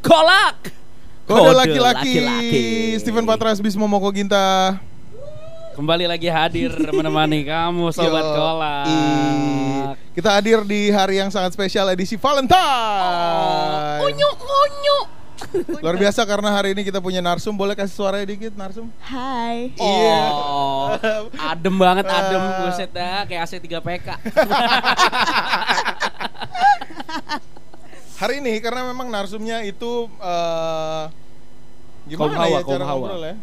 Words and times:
Kolak. 0.00 0.72
Kode 1.24 1.52
laki-laki 1.54 2.18
Steven 2.98 3.22
Patras 3.22 3.62
Bismo 3.62 3.86
Moko 3.86 4.10
Ginta 4.10 4.82
Kembali 5.72 6.02
lagi 6.04 6.26
hadir 6.26 6.74
menemani 6.90 7.46
kamu 7.48 7.88
sobat 7.90 8.20
Yo, 8.20 8.34
kolak. 8.34 8.84
i- 8.84 9.94
Kita 10.10 10.34
hadir 10.34 10.66
di 10.66 10.90
hari 10.90 11.16
yang 11.16 11.30
sangat 11.30 11.54
spesial 11.54 11.86
edisi 11.88 12.18
Valentine 12.18 12.58
Unyu 14.02 14.28
unyu. 14.34 14.98
Luar 15.80 15.96
biasa 15.96 16.20
karena 16.24 16.50
hari 16.50 16.74
ini 16.74 16.82
kita 16.82 16.98
punya 16.98 17.18
narsum 17.18 17.54
Boleh 17.54 17.72
kasih 17.72 17.94
suaranya 17.94 18.26
dikit 18.26 18.52
narsum? 18.52 18.90
Hai. 19.00 19.70
Iya. 19.72 20.20
Oh, 20.30 20.98
adem 21.38 21.74
banget 21.74 22.06
adem 22.06 22.38
Ah. 22.38 22.66
buset 22.66 22.90
dah 22.90 23.22
kayak 23.24 23.46
AC 23.46 23.52
3 23.56 23.78
PK. 23.80 24.08
Hari 28.20 28.44
ini 28.44 28.60
karena 28.60 28.84
memang 28.84 29.08
narsumnya 29.08 29.64
itu 29.64 30.04
eh 30.20 31.04
Kaum 32.10 32.28
Gimana 32.28 32.36
hawa, 32.36 32.48
ya 32.50 32.60
kaum 32.60 32.72
cara 32.74 32.84
hawa. 32.84 33.06
ngobrol 33.06 33.22
ya? 33.22 33.34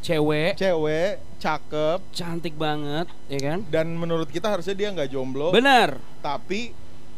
Cewek 0.00 0.52
Cewek, 0.54 1.12
cakep 1.36 1.98
cantik 2.10 2.54
banget, 2.54 3.06
ya 3.26 3.38
kan? 3.40 3.58
Dan 3.66 3.94
menurut 3.94 4.30
kita 4.30 4.48
harusnya 4.48 4.72
dia 4.72 4.88
nggak 4.90 5.10
jomblo 5.10 5.50
Bener. 5.50 5.98
Tapi 6.20 6.70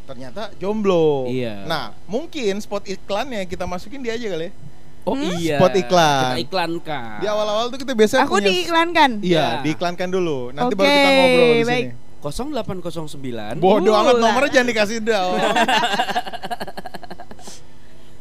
ternyata 0.03 0.57
jomblo 0.57 1.29
Iya. 1.29 1.69
Nah 1.69 1.93
mungkin 2.09 2.57
spot 2.59 2.89
iklannya 2.89 3.45
kita 3.45 3.69
masukin 3.69 4.01
dia 4.01 4.17
aja 4.17 4.29
kali 4.29 4.49
ya 4.49 4.53
Oh 5.03 5.19
iya. 5.19 5.59
Spot 5.59 5.75
iklan. 5.75 6.23
Kita 6.23 6.39
iklankan. 6.41 7.19
Di 7.19 7.27
awal-awal 7.27 7.65
tuh 7.69 7.79
kita 7.83 7.93
biasa 7.93 8.23
Aku 8.23 8.39
punya 8.39 8.49
diiklankan. 8.49 9.11
Iya, 9.19 9.35
Ya. 9.35 9.47
diiklankan 9.61 10.09
dulu. 10.09 10.55
Nanti 10.55 10.79
baru 10.79 10.87
Oke, 10.87 10.95
kita 10.95 11.11
ngobrol 11.11 11.51
di 11.53 11.65
baik. 11.67 11.87
sini. 11.91 12.01
0809. 12.23 13.59
Bodoh 13.59 13.93
Uh, 13.93 14.01
amat 14.01 14.17
nomornya 14.17 14.51
jangan 14.55 14.69
dikasih 14.71 14.99
dong. 15.03 15.35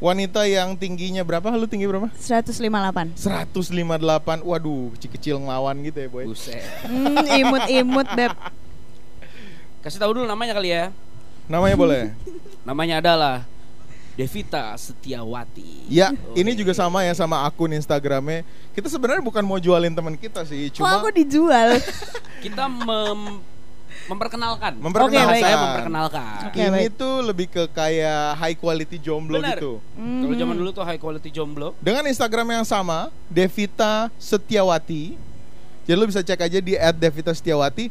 Wanita 0.01 0.49
yang 0.49 0.73
tingginya 0.73 1.21
berapa? 1.21 1.45
Lu 1.53 1.69
tinggi 1.69 1.85
berapa? 1.85 2.09
158. 2.17 3.13
158. 3.21 4.41
Waduh, 4.41 4.89
kecil-kecil 4.97 5.37
ngelawan 5.37 5.77
gitu 5.85 5.97
ya, 6.01 6.09
boy. 6.09 6.25
Buset. 6.25 6.57
Hmm, 6.89 7.21
imut-imut 7.21 8.09
beb. 8.17 8.33
Kasih 9.85 10.01
tahu 10.01 10.17
dulu 10.17 10.25
namanya 10.25 10.57
kali 10.57 10.73
ya. 10.73 10.89
Namanya 11.45 11.77
boleh? 11.77 12.03
Namanya 12.67 12.97
adalah 12.97 13.45
Devita 14.17 14.73
Setiawati. 14.73 15.85
Ya, 15.85 16.09
Oh, 16.13 16.33
ini 16.33 16.57
juga 16.57 16.73
sama 16.73 17.05
ya 17.05 17.13
sama 17.13 17.45
akun 17.45 17.69
Instagramnya. 17.69 18.41
Kita 18.73 18.89
sebenarnya 18.89 19.21
bukan 19.21 19.45
mau 19.45 19.61
jualin 19.61 19.93
teman 19.93 20.17
kita 20.17 20.41
sih, 20.49 20.73
Kok 20.73 20.81
cuma 20.81 20.97
aku 20.97 21.13
dijual? 21.13 21.77
Kita 22.43 22.65
mem- 22.65 23.50
memperkenalkan. 24.07 24.71
memperkenalkan. 24.79 25.25
Oke, 25.25 25.33
baik. 25.35 25.43
Saya 25.43 25.55
memperkenalkan. 25.59 26.25
Oke, 26.49 26.59
ini 26.61 26.71
baik. 26.87 26.97
tuh 26.97 27.13
lebih 27.21 27.47
ke 27.47 27.63
kayak 27.69 28.23
high 28.37 28.57
quality 28.57 28.97
jomblo 28.97 29.37
Benar. 29.37 29.57
gitu. 29.57 29.71
Kalau 29.93 30.35
zaman 30.35 30.55
dulu 30.57 30.69
tuh 30.71 30.83
high 30.83 30.97
quality 30.97 31.29
jomblo. 31.29 31.77
Dengan 31.77 32.03
Instagram 32.05 32.61
yang 32.61 32.65
sama, 32.65 33.11
Devita 33.27 34.09
Setiawati. 34.17 35.15
Jadi 35.85 35.97
lu 35.97 36.05
bisa 36.05 36.21
cek 36.21 36.39
aja 36.39 36.59
di 36.61 36.73
@devita 36.95 37.33
Setiawati. 37.33 37.89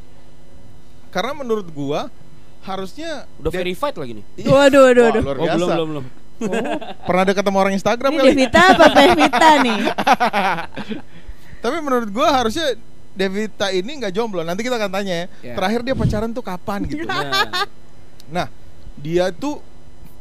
Karena 1.11 1.35
menurut 1.35 1.67
gua 1.71 2.07
harusnya 2.63 3.27
Udah 3.41 3.51
De- 3.51 3.59
verified 3.59 3.97
lagi 3.97 4.13
nih. 4.21 4.25
Waduh, 4.47 4.81
waduh, 4.87 5.03
waduh. 5.11 5.23
luar 5.23 5.37
Oh, 5.37 5.47
belum 5.49 5.69
belum 5.69 5.89
belum. 5.91 6.05
Oh, 6.41 6.63
pernah 7.05 7.25
deket 7.29 7.45
sama 7.45 7.59
orang 7.61 7.75
Instagram 7.77 8.11
Ini 8.11 8.17
kali. 8.17 8.29
Devita 8.33 8.63
apa 8.73 8.87
Bevita 8.95 9.51
nih? 9.61 9.81
Tapi 11.65 11.77
menurut 11.85 12.09
gua 12.09 12.29
harusnya 12.33 12.73
Devita 13.21 13.69
ini 13.69 14.01
nggak 14.01 14.13
jomblo. 14.13 14.41
Nanti 14.41 14.65
kita 14.65 14.81
akan 14.81 14.89
tanya 14.91 15.13
ya. 15.13 15.27
Ya. 15.45 15.55
Terakhir 15.61 15.81
dia 15.85 15.93
pacaran 15.93 16.31
tuh 16.33 16.41
kapan 16.41 16.81
gitu. 16.89 17.05
Nah, 17.05 17.67
Nah, 18.31 18.47
dia 18.97 19.29
tuh 19.29 19.61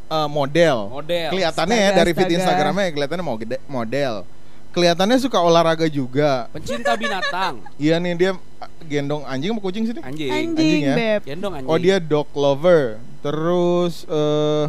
uh, 0.10 0.28
model. 0.28 0.92
model. 0.92 1.30
Kelihatannya 1.32 1.78
ya 1.78 1.90
dari 1.96 2.12
feed. 2.12 2.36
Instagramnya 2.36 2.92
kelihatannya 2.92 3.24
mau 3.24 3.38
gede- 3.40 3.64
model. 3.70 4.28
Kelihatannya 4.70 5.18
suka 5.18 5.40
olahraga 5.40 5.88
juga. 5.88 6.46
Pencinta 6.52 6.94
binatang. 6.94 7.64
Iya 7.78 7.98
nih 7.98 8.14
dia 8.14 8.32
uh, 8.36 8.70
gendong 8.86 9.24
anjing 9.26 9.50
sama 9.56 9.62
kucing 9.64 9.84
sih 9.88 9.94
nih? 9.96 10.04
Anjing. 10.04 10.30
Anjing, 10.30 10.82
ya? 10.84 10.96
beb. 10.98 11.22
Gendong 11.26 11.54
anjing. 11.56 11.70
Oh 11.70 11.78
dia 11.78 11.98
dog 11.98 12.28
lover. 12.36 13.00
Terus 13.22 14.04
eh 14.06 14.66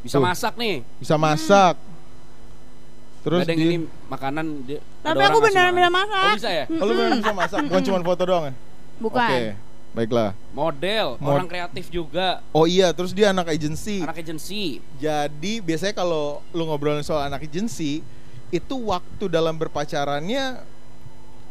bisa 0.00 0.16
tuh. 0.16 0.24
masak 0.24 0.54
nih. 0.56 0.80
bisa 0.96 1.14
masak. 1.14 1.74
Terus 3.20 3.44
Ada 3.44 3.52
yang 3.52 3.60
dia, 3.60 3.68
ini 3.68 3.78
makanan 4.08 4.46
dia, 4.64 4.80
Tapi 5.04 5.22
aku 5.28 5.38
beneran 5.44 5.72
bisa 5.76 5.90
masak. 5.92 6.24
Oh 6.24 6.36
bisa 6.40 6.50
ya? 6.50 6.64
oh, 6.72 6.84
lu 6.88 6.92
beneran 6.96 7.18
bisa 7.20 7.34
masak, 7.36 7.58
bukan 7.68 7.82
cuma 7.84 7.98
foto 8.00 8.22
doang 8.24 8.44
ya? 8.48 8.54
Bukan. 8.96 9.20
Oke, 9.20 9.42
baiklah. 9.92 10.30
Model, 10.56 11.06
Mod- 11.20 11.32
orang 11.36 11.48
kreatif 11.48 11.84
juga, 11.92 12.40
Oh 12.56 12.64
iya, 12.64 12.88
terus 12.96 13.12
dia 13.12 13.28
anak 13.28 13.52
agensi. 13.52 14.00
anak 14.00 14.16
agensi. 14.16 14.80
Jadi 14.96 15.60
biasanya 15.60 15.92
kalau 15.92 16.40
lu 16.56 16.64
ngobrolin 16.64 17.04
soal 17.04 17.28
anak 17.28 17.44
agensi, 17.44 18.00
itu 18.48 18.74
waktu 18.88 19.24
dalam 19.28 19.52
berpacarannya 19.54 20.64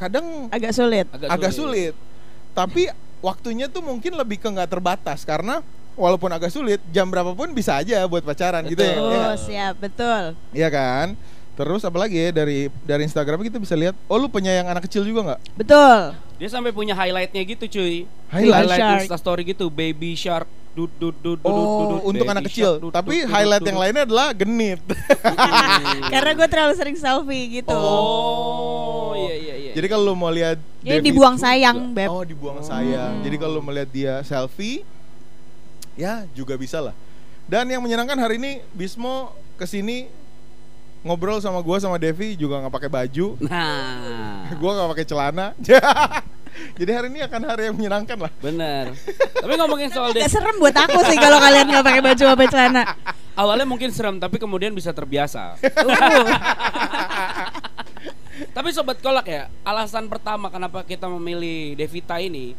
kadang 0.02 0.50
Agak 0.50 0.74
sulit. 0.74 1.06
Agak, 1.14 1.28
agak 1.30 1.52
sulit. 1.54 1.94
Tapi 2.58 2.90
waktunya 3.22 3.70
tuh 3.70 3.86
mungkin 3.86 4.18
lebih 4.18 4.42
ke 4.42 4.50
nggak 4.50 4.74
terbatas 4.74 5.22
karena 5.22 5.62
walaupun 5.94 6.32
agak 6.32 6.50
sulit, 6.50 6.80
jam 6.90 7.06
berapapun 7.12 7.52
bisa 7.52 7.78
aja 7.78 8.04
buat 8.08 8.24
pacaran 8.24 8.64
gitu 8.66 8.80
ya. 8.80 8.96
Betul. 8.96 9.06
Oh, 9.06 9.12
nggak? 9.12 9.38
siap, 9.38 9.74
betul. 9.78 10.24
Iya 10.56 10.70
kan? 10.72 11.08
Terus 11.60 11.84
apalagi 11.84 12.16
ya 12.16 12.32
dari 12.32 12.72
dari 12.88 13.04
Instagram 13.04 13.44
kita 13.44 13.60
bisa 13.60 13.76
lihat, 13.76 13.92
oh 14.08 14.16
lu 14.16 14.32
penyayang 14.32 14.72
anak 14.72 14.88
kecil 14.88 15.04
juga 15.04 15.28
nggak? 15.28 15.40
Betul. 15.60 16.16
Dia 16.40 16.48
sampai 16.48 16.72
punya 16.72 16.96
highlightnya 16.96 17.44
gitu 17.44 17.68
cuy. 17.68 18.08
Highlight? 18.32 18.80
Shark. 18.80 19.00
Insta 19.04 19.20
story 19.20 19.44
gitu, 19.44 19.68
baby 19.68 20.16
shark. 20.16 20.48
Dud, 20.72 20.88
dud, 20.96 21.12
dud, 21.20 21.36
dud, 21.36 21.44
dud, 21.44 21.52
Oh, 21.52 22.00
dud, 22.00 22.16
untuk 22.16 22.24
anak 22.24 22.48
shark, 22.48 22.56
kecil. 22.56 22.72
dud, 22.80 22.96
Tapi 22.96 23.12
dud, 23.20 23.28
highlight 23.28 23.60
dud, 23.60 23.68
yang 23.68 23.80
lainnya 23.84 24.04
adalah 24.08 24.32
genit. 24.32 24.80
Karena 26.14 26.32
gue 26.32 26.48
terlalu 26.48 26.74
sering 26.80 26.96
selfie 26.96 27.60
gitu. 27.60 27.76
Oh, 27.76 29.12
iya 29.20 29.36
iya 29.36 29.56
iya. 29.60 29.72
Jadi 29.76 29.88
kalau 29.92 30.08
lu 30.08 30.16
mau 30.16 30.32
lihat 30.32 30.64
Jadi 30.80 31.04
dibuang 31.04 31.36
itu 31.36 31.44
sayang, 31.44 31.76
juga- 31.76 31.96
Beb. 31.98 32.08
Oh, 32.08 32.24
dibuang 32.24 32.64
sayang. 32.64 33.20
Jadi 33.20 33.36
kalau 33.36 33.60
lu 33.60 33.64
melihat 33.68 33.90
dia 33.92 34.14
selfie 34.24 34.88
ya 36.00 36.24
juga 36.32 36.56
bisa 36.56 36.80
lah. 36.80 36.96
Dan 37.52 37.68
yang 37.68 37.84
menyenangkan 37.84 38.16
hari 38.16 38.40
ini 38.40 38.64
Bismo 38.72 39.36
ke 39.60 39.68
sini 39.68 40.08
ngobrol 41.04 41.40
sama 41.40 41.64
gua 41.64 41.80
sama 41.80 41.96
Devi 41.96 42.36
juga 42.36 42.60
nggak 42.64 42.74
pakai 42.74 42.90
baju. 42.92 43.28
Nah, 43.44 44.52
gua 44.62 44.72
nggak 44.76 44.90
pakai 44.96 45.06
celana. 45.08 45.48
Jadi 46.80 46.92
hari 46.92 47.08
ini 47.14 47.24
akan 47.24 47.42
hari 47.46 47.72
yang 47.72 47.76
menyenangkan 47.78 48.18
lah. 48.20 48.32
bener. 48.44 48.92
Tapi 49.40 49.54
ngomongin 49.56 49.90
soal 49.96 50.12
Devi, 50.12 50.28
serem 50.28 50.60
buat 50.60 50.76
aku 50.76 51.00
sih 51.08 51.16
kalau 51.16 51.40
kalian 51.40 51.68
nggak 51.72 51.86
pakai 51.86 52.02
baju 52.04 52.24
apa 52.28 52.44
celana. 52.52 52.84
awalnya 53.40 53.64
mungkin 53.64 53.96
serem, 53.96 54.20
tapi 54.20 54.36
kemudian 54.36 54.76
bisa 54.76 54.92
terbiasa. 54.92 55.56
Uh, 55.64 56.28
Tapi 58.56 58.72
sobat 58.72 59.00
kolak 59.04 59.28
ya, 59.28 59.52
alasan 59.68 60.08
pertama 60.08 60.48
kenapa 60.48 60.84
kita 60.84 61.08
memilih 61.12 61.76
Devita 61.76 62.20
ini 62.20 62.56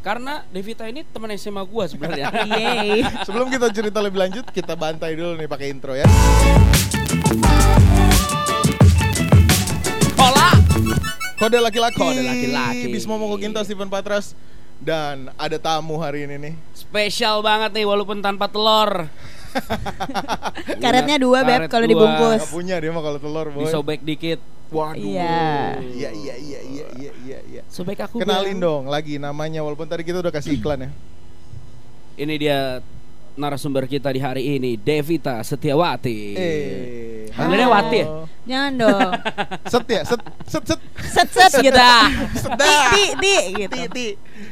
karena 0.00 0.40
Devita 0.48 0.88
ini 0.88 1.04
teman 1.04 1.30
SMA 1.36 1.62
gua 1.68 1.84
sebenarnya. 1.86 2.32
Sebelum 3.26 3.52
kita 3.52 3.68
cerita 3.74 4.00
lebih 4.00 4.18
lanjut, 4.22 4.48
kita 4.48 4.72
bantai 4.74 5.12
dulu 5.14 5.36
nih 5.36 5.48
pakai 5.50 5.66
intro 5.70 5.92
ya. 5.92 6.06
Kolak. 10.18 10.58
Kode 11.38 11.58
laki-laki. 11.62 12.02
Kode 12.02 12.22
laki-laki. 12.26 12.90
Bismo 12.90 13.14
Mokoginta 13.22 13.62
Steven 13.62 13.86
Patras 13.86 14.34
dan 14.82 15.30
ada 15.38 15.54
tamu 15.62 15.94
hari 16.02 16.26
ini 16.26 16.42
nih. 16.42 16.54
Spesial 16.74 17.38
banget 17.46 17.70
nih 17.78 17.86
walaupun 17.86 18.18
tanpa 18.18 18.50
telur. 18.50 19.06
Karetnya 20.82 21.22
dua, 21.22 21.46
Beb, 21.46 21.70
Karet 21.70 21.70
kalau 21.70 21.86
dibungkus. 21.86 22.42
Gak 22.42 22.50
punya 22.50 22.82
dia 22.82 22.90
mah 22.90 23.02
kalau 23.06 23.18
telur, 23.22 23.46
boy. 23.54 23.62
Disobek 23.62 24.02
dikit. 24.02 24.42
Waduh. 24.74 24.98
Iya. 24.98 25.78
Iya 25.86 26.10
iya 26.10 26.34
iya 26.34 26.60
iya 26.66 26.86
iya 26.98 27.12
iya 27.14 27.38
iya. 27.46 27.62
Sobek 27.70 28.10
aku. 28.10 28.18
Kenalin 28.18 28.58
Bang. 28.58 28.66
dong 28.66 28.82
lagi 28.90 29.22
namanya 29.22 29.62
walaupun 29.62 29.86
tadi 29.86 30.02
kita 30.02 30.18
udah 30.18 30.34
kasih 30.34 30.58
iklan 30.58 30.82
ya. 30.82 30.90
Ini 32.18 32.34
dia 32.42 32.82
narasumber 33.40 33.88
kita 33.88 34.12
di 34.12 34.20
hari 34.20 34.42
ini, 34.54 34.76
Devita 34.76 35.40
Setiawati. 35.40 36.18
Eh. 36.36 37.32
Panggilannya 37.32 37.64
halo. 37.64 37.74
Wati 37.74 37.96
ya? 37.96 38.06
Jangan 38.40 38.72
dong. 38.76 39.10
Set 39.72 39.86
ya, 39.86 40.02
set 40.02 40.20
set 40.44 40.62
set. 40.66 40.80
Set 41.06 41.28
set 41.30 41.52
gitu. 41.62 41.78
Set 42.34 42.50
Ti 42.52 42.72
ti 42.90 43.04
ti 43.16 43.34
gitu. 43.56 43.72
Ti, 43.72 43.80
ti. 43.88 44.06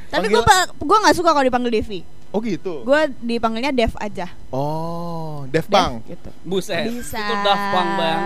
Tapi 0.08 0.26
Panggil- 0.26 0.40
gue 0.40 0.86
gue 0.86 0.98
nggak 1.02 1.16
suka 1.18 1.30
kalau 1.30 1.44
dipanggil 1.44 1.72
Devi. 1.72 2.00
Oh 2.28 2.44
gitu. 2.44 2.84
Gue 2.84 3.08
dipanggilnya 3.18 3.72
Dev 3.72 3.96
aja. 3.96 4.28
Oh, 4.52 5.48
Dev 5.48 5.64
Dev, 5.64 5.72
Bang. 5.72 5.92
gitu. 6.04 6.28
Buset. 6.44 6.84
Bisa. 6.86 7.16
Itu 7.16 7.34
Daft 7.40 7.64
Punk 7.72 7.90
bang. 7.96 8.20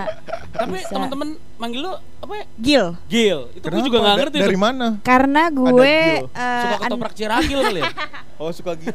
Tapi 0.52 0.76
teman-teman 0.90 1.28
manggil 1.54 1.81
lu 1.86 1.92
apa 1.94 2.32
ya? 2.34 2.44
Gil. 2.58 2.86
Gil. 3.06 3.38
Itu 3.54 3.62
gue 3.62 3.82
juga 3.86 3.98
gak 4.02 4.16
ngerti 4.19 4.36
Dari 4.42 4.58
tuh. 4.58 4.60
mana? 4.60 4.86
Karena 5.06 5.42
gue 5.48 5.94
eh, 6.26 6.62
Suka 6.66 6.76
ketoprak 6.82 7.12
ciragil 7.14 7.58
kali 7.62 7.81
ya? 7.81 7.90
Oh, 8.42 8.50
suka 8.50 8.75
gitu. 8.75 8.90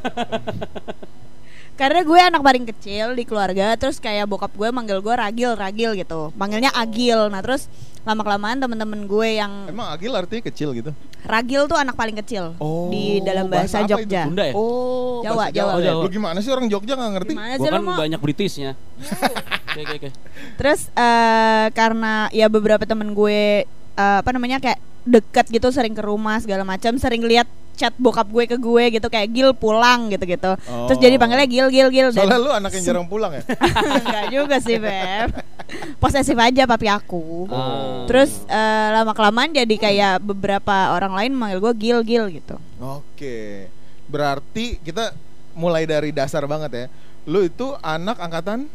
Karena 1.77 2.01
gue 2.01 2.19
anak 2.19 2.41
paling 2.41 2.65
kecil 2.65 3.13
di 3.13 3.21
keluarga, 3.21 3.77
terus 3.77 4.01
kayak 4.01 4.25
bokap 4.25 4.49
gue 4.49 4.69
manggil 4.73 4.97
gue 4.97 5.13
Ragil, 5.13 5.53
Ragil 5.53 5.93
gitu. 5.93 6.33
Manggilnya 6.33 6.73
Agil. 6.73 7.29
Nah, 7.29 7.45
terus 7.45 7.69
lama 8.01 8.23
kelamaan 8.23 8.57
temen-temen 8.57 9.03
gue 9.03 9.29
yang 9.35 9.67
Emang 9.67 9.91
Agil 9.91 10.15
artinya 10.15 10.41
kecil 10.47 10.71
gitu? 10.73 10.95
Ragil 11.27 11.67
tuh 11.67 11.75
anak 11.75 11.91
paling 11.93 12.15
kecil 12.23 12.55
Oh, 12.55 12.87
di 12.87 13.19
dalam 13.19 13.51
bahasa, 13.51 13.83
bahasa? 13.83 13.91
Jogja. 13.93 14.21
Sunda 14.25 14.43
ya? 14.47 14.53
Oh, 14.55 15.19
Jawa, 15.21 15.35
bahasa 15.37 15.53
Jawa. 15.53 15.71
Oh, 15.75 15.81
Jawa. 15.83 16.01
Lu 16.01 16.09
gimana 16.09 16.37
sih 16.39 16.49
orang 16.49 16.65
Jogja 16.71 16.95
nggak 16.95 17.11
ngerti? 17.19 17.33
Gimana 17.35 17.53
lo 17.59 17.67
kan 17.67 17.83
mau? 17.83 17.97
banyak 17.99 18.19
Britishnya. 18.23 18.71
Oke 19.77 19.85
oke 19.85 19.95
oke. 20.01 20.09
Terus 20.57 20.89
eh, 20.89 21.67
karena 21.77 22.31
ya 22.33 22.49
beberapa 22.49 22.81
temen 22.89 23.13
gue 23.13 23.67
eh, 23.93 24.17
apa 24.17 24.29
namanya 24.33 24.57
kayak 24.57 24.81
deket 25.05 25.53
gitu 25.53 25.69
sering 25.69 25.93
ke 25.93 26.01
rumah 26.01 26.41
segala 26.41 26.65
macam, 26.65 26.97
sering 26.97 27.21
lihat 27.21 27.45
chat 27.77 27.93
bokap 27.95 28.25
gue 28.25 28.43
ke 28.45 28.57
gue 28.57 28.83
gitu 28.91 29.07
kayak 29.07 29.29
Gil 29.29 29.53
pulang 29.53 30.09
gitu-gitu. 30.09 30.57
Terus 30.57 30.97
Oh. 30.97 30.99
jadi 30.99 31.15
panggilnya 31.15 31.45
Gil 31.45 31.69
Gil 31.69 31.87
Gil 31.87 32.09
dan 32.09 32.25
Soalnya 32.25 32.39
lu 32.39 32.49
anak 32.51 32.71
yang 32.73 32.83
jarang 32.83 33.05
pulang 33.05 33.31
ya? 33.31 33.45
Enggak 34.01 34.25
juga 34.27 34.55
sih 34.57 34.75
Beb 34.75 35.29
Posesif 35.97 36.33
aja 36.33 36.65
papi 36.65 36.87
aku 36.87 37.45
Ah. 37.47 38.03
Terus 38.05 38.41
eh, 38.43 38.87
lama 38.91 39.13
kelamaan 39.13 39.53
jadi 39.53 39.75
kayak 39.77 40.19
beberapa 40.19 40.91
orang 40.91 41.13
lain 41.13 41.31
manggil 41.31 41.61
gue 41.61 41.73
Gil 41.77 41.99
Gil 42.01 42.25
gitu 42.33 42.57
Oke. 42.77 43.69
Berarti 44.07 44.79
kita 44.79 45.13
mulai 45.53 45.83
dari 45.83 46.09
dasar 46.09 46.45
banget 46.45 46.71
ya. 46.71 46.85
Lu 47.25 47.41
itu 47.41 47.77
anak 47.77 48.17
angkatan 48.17 48.65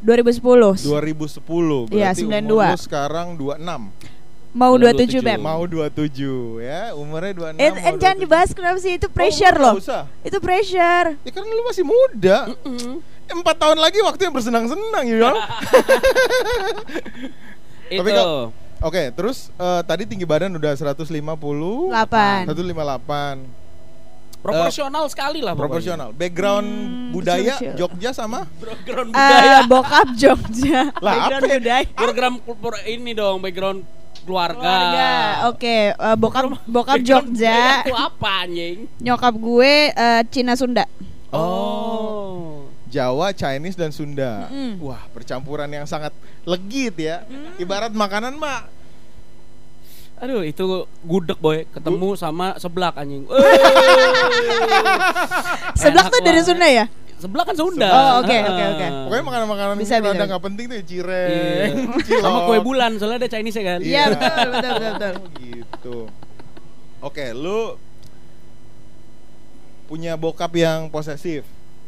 2010 0.00 0.84
2010. 0.84 1.40
Iya, 1.90 2.12
Berarti 2.12 2.22
92. 2.22 2.44
umur 2.44 2.68
lu 2.68 2.78
sekarang 2.78 3.26
26. 3.34 4.13
Mau 4.54 4.78
27 4.78 5.18
27. 5.18 5.26
Beb 5.26 5.38
Mau 5.40 5.62
27 5.66 6.62
ya, 6.62 6.94
umurnya 6.94 7.32
26. 7.34 7.58
Eh, 7.58 7.70
mau 7.70 7.78
eh, 7.80 7.94
jangan 7.96 8.16
27. 8.16 8.22
dibahas 8.22 8.50
kenapa 8.50 8.78
sih 8.78 8.92
itu 8.94 9.06
Oh, 9.06 9.12
pressure 9.12 9.50
nggak 9.52 9.64
loh 9.66 9.74
usah. 9.76 10.02
Itu 10.22 10.38
pressure 10.38 11.06
Ya 11.18 11.30
kan 11.30 11.42
lu 11.42 11.62
masih 11.64 11.82
muda. 11.82 12.38
Mm-mm. 12.62 13.02
Empat 13.26 13.56
tahun 13.56 13.78
lagi 13.78 13.98
waktu 14.00 14.20
yang 14.22 14.32
bersenang-senang 14.32 15.04
ya. 15.04 15.32
Itu. 17.86 18.00
Tapi 18.00 18.10
kok- 18.10 18.50
Oke, 18.80 19.02
terus 19.10 19.48
eh, 19.50 19.80
tadi 19.82 20.04
tinggi 20.04 20.22
badan 20.22 20.52
udah 20.52 20.70
150 20.70 21.08
8 21.08 22.46
158 22.46 23.64
proporsional 24.38 25.08
sekali 25.08 25.40
lah 25.40 25.50
pokoknya. 25.50 25.62
proporsional. 25.64 26.08
Background 26.12 26.68
Hmm, 26.68 27.10
budaya. 27.10 27.56
Jogja 27.74 28.12
sama 28.12 28.44
Background 28.54 29.08
Eh, 29.08 29.16
budaya. 29.16 29.58
Bokap 29.64 30.08
Jogja 30.14 30.92
Lah, 30.94 31.12
Background 31.18 31.42
apa 31.42 31.48
ya? 31.48 31.58
budaya 31.58 31.82
Program 31.90 32.32
pro- 32.38 32.84
ini 32.84 33.10
dong 33.10 33.40
background 33.40 33.80
keluarga. 34.24 34.58
Keluarga 34.58 35.08
Oke 35.52 35.76
eh, 35.92 36.16
Bokap 36.16 36.44
Bokap 36.64 36.98
Jogja 37.04 37.60
Itu 37.86 37.94
apa 37.94 38.48
anjing? 38.48 38.88
Nyokap 38.98 39.34
gue 39.36 39.74
eh, 39.92 40.22
Cina 40.32 40.56
Sunda 40.56 40.88
Oh. 41.34 42.70
Jawa, 42.94 43.34
Chinese 43.34 43.74
dan 43.74 43.90
Sunda. 43.90 44.46
Mm-mm. 44.46 44.78
Wah, 44.78 45.02
percampuran 45.10 45.66
yang 45.66 45.82
sangat 45.82 46.14
legit 46.46 46.94
ya. 46.94 47.26
Ibarat 47.58 47.90
makanan 47.90 48.38
mah 48.38 48.70
Aduh 50.22 50.46
itu 50.46 50.86
gudeg 51.02 51.34
boy 51.42 51.66
ketemu 51.74 52.14
sama 52.14 52.54
seblak 52.62 52.94
anjing. 52.94 53.26
Seblak 55.82 56.06
tuh 56.08 56.22
dari. 56.22 56.40
Sunda 56.40 56.70
ya? 56.70 56.86
Seblak 57.24 57.44
kan 57.48 57.56
Sunda. 57.56 57.88
Oh, 57.88 58.12
oke, 58.20 58.36
oke, 58.36 58.64
oke. 58.68 58.84
Ah. 58.84 58.92
Pokoknya 59.08 59.24
makanan-makanan 59.24 59.74
Bisa, 59.80 59.94
bisa. 59.98 60.24
nggak 60.24 60.42
penting 60.42 60.64
tuh 60.66 60.74
ya 60.74 60.78
Iya. 60.78 60.84
cireng, 60.84 61.72
Sama 62.20 62.36
cilok. 62.36 62.44
kue 62.44 62.58
bulan 62.60 62.90
soalnya 62.94 63.18
ada 63.18 63.28
Chinese 63.30 63.56
ya 63.56 63.64
kan. 63.64 63.78
Iya 63.80 64.02
betul 64.10 64.28
betul 64.28 64.72
betul, 64.74 64.92
betul. 64.92 65.14
Oh, 65.14 65.28
gitu. 65.40 65.96
Oke, 67.00 67.24
lu 67.32 67.60
punya 69.84 70.12
bokap 70.14 70.52
yang 70.52 70.88
posesif. 70.88 71.44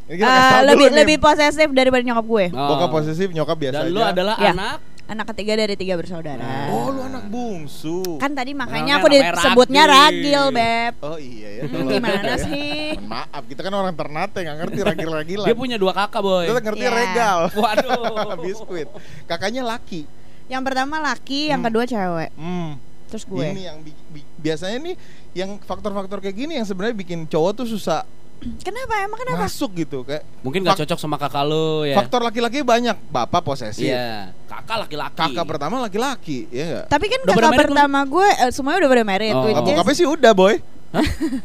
Ini 0.07 0.17
kita 0.17 0.31
tahu 0.31 0.63
lebih 0.67 0.77
dulu 0.79 0.87
nih. 0.87 0.99
lebih 1.03 1.17
posesif 1.19 1.69
daripada 1.71 2.03
nyokap 2.03 2.25
gue. 2.25 2.45
Oh. 2.53 2.69
Bokap 2.71 2.89
posesif, 2.95 3.29
nyokap 3.29 3.57
biasa 3.59 3.77
Dan 3.77 3.85
aja. 3.85 3.93
lu 3.93 4.01
adalah 4.01 4.37
Ya. 4.39 4.53
anak 4.53 4.79
Anak 5.07 5.31
ketiga 5.31 5.55
dari 5.55 5.79
tiga 5.79 5.95
bersaudara. 5.95 6.67
Oh, 6.67 6.91
lu 6.91 6.99
anak 7.01 7.31
bungsu. 7.31 8.19
Kan 8.19 8.35
tadi 8.35 8.53
makanya 8.53 8.99
aku 8.99 9.07
disebutnya 9.09 9.87
Ragil. 9.87 10.19
ragil, 10.19 10.43
Beb. 10.51 10.95
Oh 10.99 11.15
iya 11.15 11.49
ya. 11.53 11.63
Hmm, 11.71 11.87
gimana 11.87 12.35
ya. 12.35 12.43
sih? 12.43 12.99
Maaf, 13.01 13.43
kita 13.47 13.63
kan 13.63 13.71
orang 13.73 13.95
Ternate 13.95 14.43
nggak 14.43 14.57
ngerti 14.61 14.79
ragil-ragilan. 14.83 15.47
dia 15.47 15.55
punya 15.55 15.77
dua 15.77 15.95
kakak 15.95 16.21
boy. 16.21 16.45
Kita 16.45 16.59
ngerti 16.61 16.83
Iya. 16.83 16.91
regal. 16.93 17.39
Waduh. 17.57 18.35
Biskuit. 18.45 18.89
Kakaknya 19.25 19.63
laki. 19.63 20.11
Yang 20.47 20.63
pertama 20.65 20.99
laki, 21.01 21.41
yang 21.49 21.63
Hmm. 21.63 21.69
kedua 21.71 21.85
cewek. 21.85 22.31
Hmm. 22.35 22.71
Terus 23.07 23.23
gue. 23.25 23.47
Ini 23.47 23.63
yang 23.65 23.79
bi- 23.79 24.03
bi- 24.11 24.27
biasanya 24.37 24.79
nih 24.83 24.95
yang 25.33 25.51
faktor-faktor 25.61 26.19
kayak 26.19 26.35
gini 26.35 26.59
yang 26.59 26.67
sebenarnya 26.67 26.97
bikin 26.97 27.25
cowok 27.25 27.63
tuh 27.63 27.67
susah 27.69 28.03
Kenapa? 28.37 28.95
Emang 29.01 29.19
kenapa? 29.19 29.45
masuk 29.45 29.71
gitu 29.75 30.03
kayak 30.03 30.23
Mungkin 30.41 30.61
gak 30.63 30.79
cocok 30.79 30.99
sama 30.99 31.17
kakak 31.17 31.43
lu 31.43 31.83
ya. 31.83 31.95
faktor 31.95 32.21
laki-laki 32.21 32.61
banyak 32.63 32.95
bapak 33.07 33.41
posesif 33.41 33.83
Iya. 33.83 34.31
Kakak 34.47 34.87
laki-laki. 34.87 35.19
kakak 35.19 35.45
pertama 35.45 35.81
laki-laki 35.81 36.47
ya 36.49 36.63
enggak 36.63 36.85
Tapi 36.87 37.05
kan 37.07 37.19
Udah 37.23 37.35
kakak 37.35 37.61
pertama 37.65 37.99
gue 38.03 38.29
eh, 38.29 38.51
semuanya 38.51 38.79
udah 38.79 38.91
pada 38.91 39.05
married. 39.05 39.35
Oh. 39.35 39.43
bokapnya 39.43 39.95
sih 39.95 40.07
udah 40.07 40.33
boy 40.33 40.55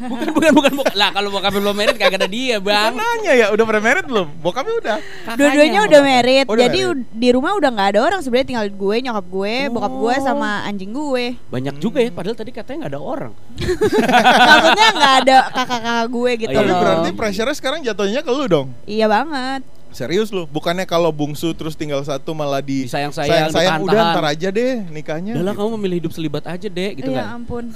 bukan 0.01 0.27
bukan 0.31 0.51
bukan 0.53 0.71
bukan. 0.75 0.93
Lah 0.93 1.09
kalau 1.09 1.29
bokap 1.29 1.51
belum 1.51 1.73
married 1.73 1.95
kagak 1.95 2.17
ada 2.17 2.27
dia, 2.27 2.57
Bang. 2.57 2.93
nanya 2.93 3.33
ya 3.33 3.45
udah 3.49 3.63
pada 3.63 3.79
married 3.79 4.05
belum 4.05 4.27
bokapnya 4.37 4.75
udah 4.77 4.97
Dua-duanya 5.33 5.79
udah 5.85 5.99
married. 6.01 6.45
Oh, 6.45 6.53
udah 6.53 6.65
jadi 6.65 6.79
married. 6.85 7.07
di 7.11 7.29
rumah 7.29 7.51
udah 7.53 7.69
nggak 7.69 7.87
ada 7.89 7.99
orang 8.01 8.19
sebenarnya 8.19 8.47
tinggal 8.49 8.67
gue, 8.67 8.95
nyokap 9.01 9.25
gue, 9.27 9.55
bokap 9.69 9.93
gue 9.93 10.13
Oh. 10.13 10.23
sama 10.23 10.49
anjing 10.63 10.91
gue. 10.91 11.25
Banyak 11.47 11.75
juga 11.77 11.99
ya 11.99 12.09
padahal 12.09 12.35
tadi 12.35 12.51
katanya 12.51 12.77
nggak 12.81 12.93
ada 12.93 13.01
orang. 13.01 13.31
Maksudnya 14.51 14.87
nggak 14.91 15.15
ada 15.21 15.37
kakak-kakak 15.49 16.07
gue 16.07 16.31
gitu 16.37 16.49
Oh, 16.49 16.53
iya. 16.53 16.59
tapi 16.59 16.69
loh. 16.69 16.79
berarti 16.79 17.09
pressure-nya 17.11 17.55
sekarang 17.55 17.79
jatuhnya 17.81 18.21
ke 18.21 18.29
lu 18.29 18.45
dong 18.45 18.67
Iya 18.83 19.07
banget. 19.07 19.61
Serius 19.91 20.29
lu 20.29 20.45
bukannya 20.45 20.83
kalau 20.83 21.09
bungsu 21.09 21.51
terus 21.51 21.73
tinggal 21.73 21.99
satu 22.01 22.31
malah 22.31 22.59
di 22.59 22.87
Disayang-sayang, 22.87 23.51
sayang 23.51 23.79
udah 23.79 23.91
ditahan-tahan. 23.91 24.15
ntar 24.15 24.25
aja 24.25 24.47
deh 24.49 24.71
nikahnya 24.87 25.31
Udah 25.35 25.51
gitu. 25.51 25.59
kamu 25.59 25.69
memilih 25.75 25.95
hidup 26.01 26.11
selibat 26.11 26.43
aja 26.45 26.65
deh 26.65 26.89
gitu 26.95 27.09
ya 27.09 27.21
kan. 27.21 27.25
ampun. 27.37 27.63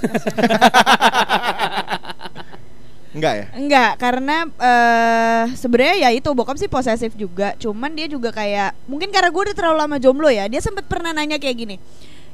enggak 3.16 3.32
ya 3.32 3.46
Enggak, 3.56 3.90
karena 3.96 4.36
eh 4.44 5.42
sebenarnya 5.56 5.94
ya 5.98 6.08
itu 6.12 6.28
bokap 6.28 6.56
sih 6.56 6.68
posesif 6.68 7.12
juga. 7.14 7.52
Cuman 7.56 7.92
dia 7.92 8.06
juga 8.06 8.28
kayak 8.28 8.76
mungkin 8.84 9.08
karena 9.08 9.28
gue 9.28 9.42
udah 9.48 9.56
terlalu 9.56 9.76
lama 9.80 9.96
jomblo 9.96 10.28
ya. 10.28 10.44
Dia 10.46 10.60
sempet 10.60 10.84
pernah 10.84 11.12
nanya 11.12 11.40
kayak 11.40 11.56
gini, 11.56 11.76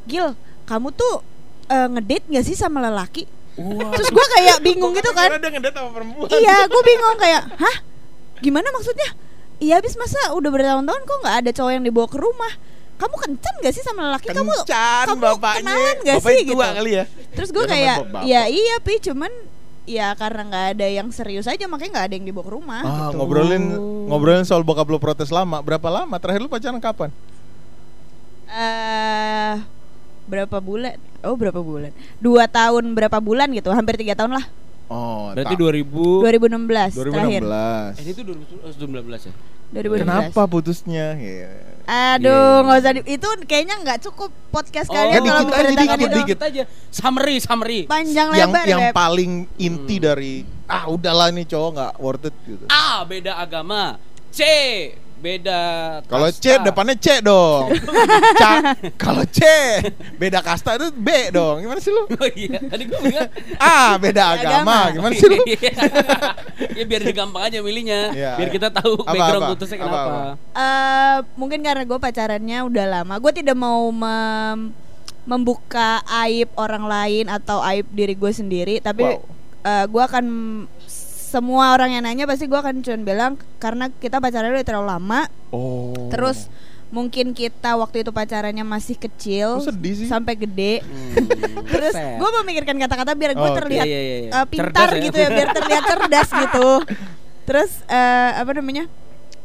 Gil, 0.05 0.35
kamu 0.67 0.91
tuh 0.91 1.23
eh, 1.69 1.89
ngedate 1.89 2.27
gak 2.29 2.45
sih 2.45 2.55
sama 2.55 2.83
lelaki? 2.83 3.25
Terus 3.95 4.09
gue 4.11 4.27
kayak 4.35 4.59
bingung 4.59 4.91
gitu 4.91 5.07
kan. 5.13 5.31
Karena 5.31 5.39
dia 5.39 5.51
ngedate 5.55 5.77
sama 5.77 5.91
perempuan 5.93 6.27
Iya, 6.27 6.57
gue 6.67 6.83
bingung 6.83 7.15
kayak, 7.15 7.43
hah? 7.63 7.77
Gimana 8.43 8.67
maksudnya? 8.75 9.09
Iya, 9.63 9.79
habis 9.79 9.95
masa 9.95 10.19
udah 10.35 10.51
bertahun-tahun 10.51 11.03
kok 11.07 11.19
nggak 11.23 11.37
ada 11.47 11.51
cowok 11.55 11.71
yang 11.71 11.85
dibawa 11.87 12.09
ke 12.11 12.19
rumah? 12.19 12.53
Kamu 12.99 13.15
kencan 13.19 13.55
gak 13.63 13.75
sih 13.75 13.83
sama 13.83 14.11
lelaki? 14.11 14.31
kamu 14.31 14.51
Kencan 14.63 15.07
kamu 15.11 15.23
bapaknya 15.23 15.59
kenalan 15.75 15.97
gak 16.07 16.17
Bapaknya 16.23 16.39
sih 16.39 16.47
tua 16.47 16.67
gitu? 16.67 16.77
kali 16.79 16.91
ya 16.95 17.05
Terus 17.35 17.49
gue 17.51 17.63
Ya, 17.63 17.71
kayak, 17.71 17.97
ya 18.23 18.43
iya 18.47 18.77
pi, 18.79 18.95
cuman 19.03 19.33
ya 19.83 20.15
karena 20.15 20.43
nggak 20.47 20.67
ada 20.79 20.87
yang 20.87 21.09
serius 21.11 21.51
aja 21.51 21.67
makanya 21.67 21.99
nggak 21.99 22.07
ada 22.07 22.15
yang 22.15 22.27
dibawa 22.31 22.45
ke 22.47 22.53
rumah. 22.55 22.81
Ah, 22.87 23.11
gitu. 23.11 23.19
ngobrolin 23.19 23.65
ngobrolin 24.07 24.47
soal 24.47 24.63
bokap 24.63 24.87
lu 24.87 25.03
protes 25.03 25.35
lama. 25.35 25.59
Berapa 25.59 25.91
lama? 25.91 26.15
Terakhir 26.23 26.43
lu 26.43 26.51
pacaran 26.51 26.79
kapan? 26.79 27.11
eh 28.53 29.55
berapa 30.31 30.59
bulan? 30.63 30.95
Oh 31.27 31.35
berapa 31.35 31.59
bulan? 31.59 31.91
Dua 32.23 32.47
tahun 32.47 32.95
berapa 32.95 33.19
bulan 33.19 33.51
gitu? 33.51 33.75
Hampir 33.75 33.99
tiga 33.99 34.15
tahun 34.15 34.39
lah. 34.39 34.47
Oh, 34.93 35.33
Berarti 35.33 35.55
tak. 35.55 35.63
2000 35.63 36.21
2016, 36.21 36.93
terakhir. 36.93 37.41
2016. 37.41 37.97
Eh 37.97 38.05
itu 38.07 38.21
2019 38.21 39.21
ya. 39.25 39.33
2016. 39.73 40.05
Kenapa 40.05 40.43
putusnya? 40.45 41.07
Ya. 41.17 41.49
Aduh, 41.83 42.29
Iya. 42.31 42.63
nggak 42.63 42.79
usah 42.79 42.93
di- 42.93 43.07
itu 43.11 43.29
kayaknya 43.43 43.75
nggak 43.81 43.99
cukup 44.03 44.31
podcast 44.51 44.87
Oh, 44.87 44.95
kalian 44.95 45.17
dikit 45.17 45.25
kalau 45.25 45.35
aja, 45.35 45.49
menceritakan 45.49 45.97
dikit, 45.99 46.13
dikit. 46.15 46.39
aja. 46.39 46.63
Summary, 46.89 47.37
summary. 47.39 47.81
Panjang 47.87 48.29
Yang 48.31 48.51
lebar 48.53 48.65
yang 48.69 48.83
Beb. 48.85 48.95
paling 48.95 49.33
inti 49.59 49.97
Hmm. 49.97 50.05
dari 50.05 50.35
ah 50.69 50.85
udahlah 50.87 51.29
nih 51.31 51.45
cowok 51.45 51.71
nggak 51.73 51.93
worth 51.99 52.25
it 52.25 52.37
gitu. 52.45 52.65
A 52.69 53.03
beda 53.03 53.33
agama. 53.35 53.97
C 54.31 54.41
beda 55.23 55.63
Kalau 56.05 56.29
C 56.29 56.59
depannya 56.59 56.99
C 56.99 57.23
dong. 57.23 57.71
Kalau 59.03 59.23
C 59.25 59.41
beda 60.19 60.43
kasta 60.43 60.75
itu 60.75 60.91
B 60.91 61.09
dong. 61.31 61.63
Gimana 61.63 61.79
sih 61.79 61.95
lu? 61.95 62.05
Oh 62.23 62.29
iya, 62.29 62.59
tadi 62.61 62.83
gue 62.85 62.99
bilang 62.99 63.31
A 63.57 63.95
beda 63.97 64.23
agama. 64.35 64.51
agama. 64.51 64.79
Gimana 64.91 65.13
sih 65.15 65.27
lu? 65.27 65.39
ya 66.79 66.85
biar 66.85 67.03
gampang 67.13 67.43
aja 67.47 67.59
milihnya. 67.63 68.11
Iya, 68.11 68.31
biar 68.37 68.49
iya. 68.51 68.55
kita 68.55 68.69
tahu 68.69 68.99
Apa, 69.01 69.11
background 69.11 69.43
apa? 69.43 69.51
putusnya 69.55 69.77
Apa, 69.79 69.87
kenapa. 69.87 70.11
apa? 70.11 70.23
Eh, 70.53 71.19
mungkin 71.35 71.59
karena 71.63 71.83
gue 71.83 71.99
pacarannya 71.99 72.59
udah 72.67 72.87
lama, 72.91 73.15
gue 73.17 73.33
tidak 73.33 73.55
mau 73.55 73.87
mem- 73.89 74.75
membuka 75.23 76.03
aib 76.27 76.51
orang 76.57 76.85
lain 76.85 77.25
atau 77.27 77.63
aib 77.63 77.87
diri 77.91 78.13
gue 78.13 78.33
sendiri, 78.33 78.83
tapi 78.83 79.07
Wow. 79.07 79.23
eh, 79.63 79.85
gue 79.87 80.03
akan 80.03 80.25
semua 81.33 81.73
orang 81.73 81.91
yang 81.91 82.05
nanya 82.05 82.25
pasti 82.25 82.45
gue 82.45 82.55
akan 82.55 82.79
cuma 82.79 83.01
bilang 83.01 83.33
karena 83.57 83.89
kita 83.91 84.21
pacarannya 84.21 84.53
udah 84.55 84.69
terlalu 84.69 84.89
lama, 84.91 85.21
Oh. 85.49 85.97
terus 86.09 86.53
mungkin 86.89 87.33
kita 87.33 87.73
waktu 87.73 88.05
itu 88.05 88.13
pacarannya 88.13 88.63
masih 88.63 88.95
kecil 88.95 89.57
Kok 89.59 89.73
sedih 89.73 89.95
sih? 89.97 90.07
sampai 90.07 90.37
gede, 90.37 90.85
Hmm, 90.85 91.25
terus 91.73 91.97
gue 91.97 92.31
memikirkan 92.39 92.77
kata-kata 92.77 93.13
biar 93.13 93.33
gue 93.33 93.41
Oh, 93.43 93.57
terlihat 93.57 93.87
Iya, 93.87 93.97
iya, 93.99 94.17
iya. 94.19 94.31
eh, 94.31 94.47
pintar 94.47 94.69
Cerdas 94.87 94.93
ya. 94.93 95.03
gitu 95.03 95.17
ya, 95.17 95.29
biar 95.31 95.49
terlihat 95.51 95.83
cerdas 95.87 96.29
gitu. 96.45 96.69
Terus 97.43 97.71
eh, 97.87 98.31
apa 98.37 98.53
namanya? 98.53 98.85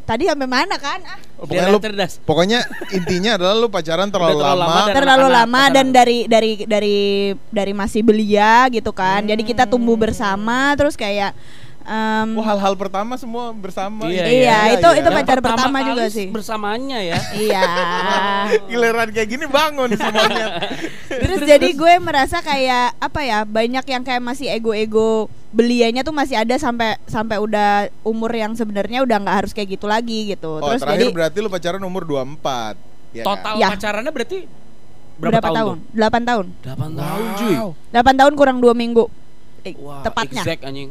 Tadi 0.03 0.23
sampai 0.23 0.43
mana 0.45 0.75
kan? 0.77 1.03
Ah, 1.03 1.19
Pokoknya 1.37 1.67
lu 1.67 1.79
cerdas. 1.79 2.11
Pokoknya 2.21 2.59
intinya 2.89 3.35
adalah 3.35 3.55
lu 3.55 3.67
pacaran 3.67 4.07
terlalu, 4.07 4.39
terlalu 4.39 4.55
lama. 4.55 4.63
lama 4.65 4.79
dan 4.81 4.93
terlalu 4.93 5.07
anak-anak 5.19 5.35
lama 5.37 5.51
pacaran. 5.57 5.73
dan 5.73 5.85
dari 5.89 6.17
dari 6.25 6.51
dari 6.63 6.97
dari 7.45 7.73
masih 7.73 8.01
belia 8.01 8.67
gitu 8.69 8.91
kan. 8.91 9.19
Jadi 9.21 9.43
kita 9.43 9.63
tumbuh 9.65 9.95
bersama 9.95 10.71
terus 10.73 10.95
kayak 10.95 11.35
em, 11.87 12.27
Wah, 12.35 12.45
hal-hal 12.53 12.73
pertama 12.75 13.15
semua 13.15 13.55
bersama. 13.55 14.11
Iya, 14.11 14.25
iya, 14.27 14.57
itu 14.75 14.87
itu 14.99 15.07
Yang 15.07 15.17
pacar 15.23 15.37
pertama 15.39 15.57
pertama 15.71 15.79
juga 15.87 16.05
sih. 16.11 16.27
Bersamanya 16.27 16.99
ya. 16.99 17.19
Iya. 17.47 17.63
Giliran 18.69 19.09
kayak 19.15 19.29
gini 19.31 19.45
bangun 19.47 19.89
semuanya. 19.95 20.47
Terus 21.07 21.39
jadi 21.47 21.69
gue 21.71 21.93
merasa 22.03 22.43
kayak 22.43 22.99
apa 22.99 23.19
ya 23.23 23.39
banyak 23.47 23.85
yang 23.87 24.03
kayak 24.03 24.19
masih 24.19 24.51
ego-ego 24.51 25.31
belianya 25.55 26.03
tuh 26.03 26.11
masih 26.11 26.35
ada 26.35 26.59
sampai 26.59 26.99
sampai 27.07 27.39
udah 27.39 27.87
umur 28.03 28.29
yang 28.35 28.51
sebenarnya 28.53 29.01
udah 29.07 29.17
nggak 29.23 29.37
harus 29.43 29.51
kayak 29.55 29.79
gitu 29.79 29.87
lagi 29.87 30.35
gitu. 30.35 30.59
Oh, 30.59 30.67
Terus 30.75 30.83
terakhir 30.83 31.07
jadi 31.07 31.15
berarti 31.15 31.37
lu 31.39 31.49
pacaran 31.49 31.81
umur 31.87 32.03
24. 32.03 32.75
Ya 33.15 33.23
Total 33.23 33.53
Ya. 33.55 33.67
pacarannya 33.71 34.11
berarti 34.11 34.37
berapa, 35.17 35.39
berapa, 35.39 35.49
tahun? 35.55 35.77
tahun? 35.95 36.21
8 36.21 36.29
tahun. 36.29 36.45
tuh? 36.51 36.65
8 36.67 36.77
Kan? 36.77 36.91
tahun 36.99 37.25
cuy. 37.39 37.55
Wow. 37.55 37.71
8 37.95 38.19
tahun 38.19 38.33
kurang 38.35 38.57
2 38.59 38.73
minggu. 38.75 39.05
Eh, 39.65 39.73
Wah, 39.81 40.03
tepatnya. 40.05 40.43
Exact 40.43 40.61
anjing. 40.67 40.89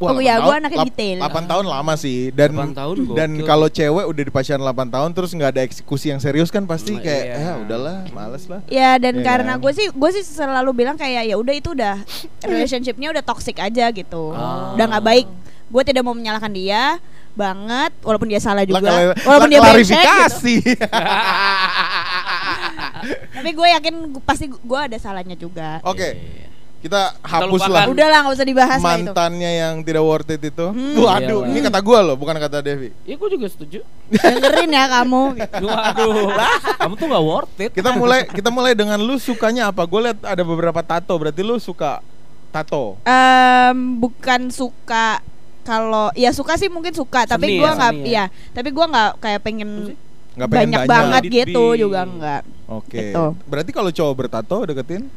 Oh, 0.00 0.08
8 0.10 0.16
iya, 0.18 0.34
gua 0.34 0.44
tahun- 0.46 0.58
anaknya 0.58 0.78
lap- 0.78 0.88
detail. 0.88 1.18
8 1.20 1.44
tahun 1.46 1.64
lama 1.66 1.92
sih 1.94 2.18
dan 2.30 2.50
8 2.50 2.72
tahun 2.72 2.96
dan 3.12 3.30
kalau 3.42 3.68
cewek 3.68 4.04
udah 4.06 4.22
di 4.22 4.32
pacaran 4.32 4.62
8 4.62 4.88
tahun 4.88 5.10
terus 5.12 5.30
nggak 5.30 5.50
ada 5.50 5.62
eksekusi 5.62 6.08
yang 6.08 6.16
serius 6.18 6.48
kan 6.48 6.64
pasti 6.64 6.92
Hmm, 6.92 7.02
kayak 7.02 7.24
iya. 7.26 7.36
eh 7.36 7.54
udahlah 7.60 7.96
males 8.10 8.44
lah. 8.46 8.60
Ya 8.66 8.96
dan 8.96 9.14
Iya 9.14 9.24
karena 9.26 9.52
gue 9.54 9.68
sih 9.70 9.86
gue 9.86 10.10
sih 10.10 10.24
selalu 10.24 10.70
bilang 10.74 10.96
kayak 10.96 11.22
ya 11.22 11.36
udah 11.36 11.52
itu 11.52 11.70
udah 11.70 12.00
relationshipnya 12.42 13.08
udah 13.10 13.22
toxic 13.22 13.56
aja 13.56 13.88
gitu, 13.90 14.32
Ah. 14.32 14.72
udah 14.72 14.86
nggak 14.88 15.04
baik. 15.04 15.26
Gue 15.66 15.82
tidak 15.82 16.00
mau 16.00 16.12
menyalahkan 16.12 16.50
dia 16.50 16.96
banget, 17.30 17.94
walaupun 18.00 18.26
dia 18.26 18.36
salah 18.38 18.60
Lah, 18.60 18.72
juga, 18.74 18.90
walaupun 19.20 19.46
lah, 19.46 19.52
dia 19.52 19.54
gitu. 19.54 19.68
klarifikasi. 19.86 20.56
Tapi 23.32 23.50
gue 23.50 23.68
yakin 23.70 23.94
pasti 24.20 24.46
gue 24.46 24.80
ada 24.80 24.96
salahnya 24.96 25.34
juga. 25.34 25.78
Oke, 25.82 26.08
Iya. 26.10 26.49
Kita 26.80 27.12
hapus 27.20 27.60
lah 27.68 27.84
Udah 27.86 28.08
lah 28.08 28.18
nggak 28.24 28.34
usah 28.34 28.46
dibahas 28.48 28.80
lah 28.80 28.96
itu. 28.96 29.12
mantannya 29.12 29.50
yang 29.52 29.74
tidak 29.80 30.00
worth 30.00 30.28
it 30.28 30.40
itu. 30.40 30.66
Hmm. 30.66 30.96
Waduh, 30.96 31.44
Iyalah. 31.44 31.50
ini 31.52 31.58
kata 31.60 31.80
gua 31.80 31.98
loh, 32.00 32.16
bukan 32.16 32.32
kata 32.34 32.58
Devi. 32.58 32.88
Ya 33.04 33.14
gue 33.14 33.28
juga 33.30 33.46
setuju. 33.46 33.84
Dengerin 34.08 34.70
ya 34.70 34.84
kamu. 34.90 35.22
Waduh. 35.68 36.32
Kamu 36.76 36.92
tuh 36.94 37.06
gak 37.06 37.22
worth 37.22 37.56
it. 37.58 37.70
Kita 37.70 37.92
mulai 37.92 38.24
kita 38.24 38.48
mulai 38.48 38.72
dengan 38.72 38.96
lu 38.96 39.16
sukanya 39.16 39.68
apa? 39.68 39.84
Gue 39.84 40.08
lihat 40.08 40.18
ada 40.20 40.40
beberapa 40.40 40.80
tato, 40.80 41.12
berarti 41.14 41.40
lu 41.40 41.56
suka 41.56 42.00
tato. 42.48 42.96
Em, 43.04 43.76
bukan 43.96 44.48
suka 44.48 45.20
kalau 45.60 46.08
ya 46.12 46.32
suka 46.32 46.56
sih 46.56 46.66
mungkin 46.66 46.90
suka, 46.90 47.28
tapi 47.28 47.46
Seni 47.46 47.60
gue 47.60 47.68
ya, 47.68 47.76
nggak 47.76 47.92
ya. 48.00 48.08
ya. 48.08 48.24
Tapi 48.50 48.68
gue 48.70 48.86
nggak 48.86 49.10
kayak 49.20 49.40
pengen 49.40 49.70
Nggak 50.30 50.48
pengen 50.48 50.56
banyak, 50.64 50.80
banyak. 50.80 50.88
banget 50.88 51.22
gitu 51.28 51.64
juga 51.76 52.00
nggak. 52.02 52.42
Oke. 52.72 53.12
Gitu. 53.12 53.24
Berarti 53.44 53.70
kalau 53.70 53.90
cowok 53.90 54.14
bertato 54.16 54.56
deketin? 54.64 55.10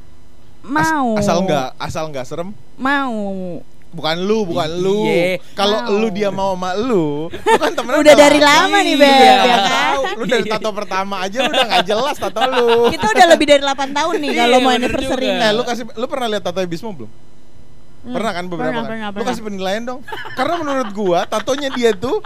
As- 0.63 0.89
Mau. 0.89 1.07
asal 1.15 1.37
nggak 1.43 1.67
asal 1.77 2.03
nggak 2.07 2.23
serem. 2.23 2.49
Mau. 2.77 3.59
Bukan 3.91 4.17
lu, 4.19 4.41
bukan 4.43 4.69
lu. 4.73 5.05
Iya. 5.05 5.37
Kalau 5.53 5.77
lu 5.93 6.09
dia 6.09 6.27
mau 6.27 6.57
sama 6.57 6.73
lu, 6.73 7.29
lu 7.29 7.57
kan 7.61 7.71
temennya 7.71 8.01
Udah 8.01 8.15
dari 8.17 8.39
lama 8.41 8.77
nih, 8.79 8.95
Beb, 8.95 9.05
Iya, 9.05 9.21
ya 9.21 9.35
kan? 9.37 9.93
Lu 10.17 10.25
dari 10.25 10.43
tato 10.43 10.69
pertama 10.71 11.21
aja 11.21 11.37
lu 11.39 11.51
udah 11.51 11.67
nggak 11.67 11.85
jelas 11.85 12.15
tato 12.17 12.41
lu. 12.43 12.89
Kita 12.89 13.05
udah 13.07 13.25
lebih 13.29 13.45
dari 13.45 13.61
8 13.61 13.69
tahun 13.93 14.13
nih 14.17 14.31
kalau 14.33 14.57
Iya, 14.57 14.65
mau 14.65 14.71
anniversary. 14.73 15.27
Eh, 15.29 15.51
lu 15.51 15.61
kasih 15.61 15.83
lu 15.91 16.05
pernah 16.07 16.27
lihat 16.27 16.41
tato 16.41 16.57
Bismo 16.63 16.89
belum? 16.89 17.05
Hmm, 17.05 18.11
Pernah 18.11 18.31
kan 18.33 18.43
beberapa 18.45 18.65
pernah, 18.65 18.81
kan? 18.81 18.89
pernah, 18.89 19.05
Lu 19.05 19.13
pernah. 19.13 19.27
kasih 19.29 19.43
penilaian 19.45 19.83
dong. 19.85 19.99
Karena 20.33 20.53
menurut 20.57 20.89
gua 20.91 21.19
tatonya 21.23 21.69
dia 21.69 21.91
tuh 21.93 22.17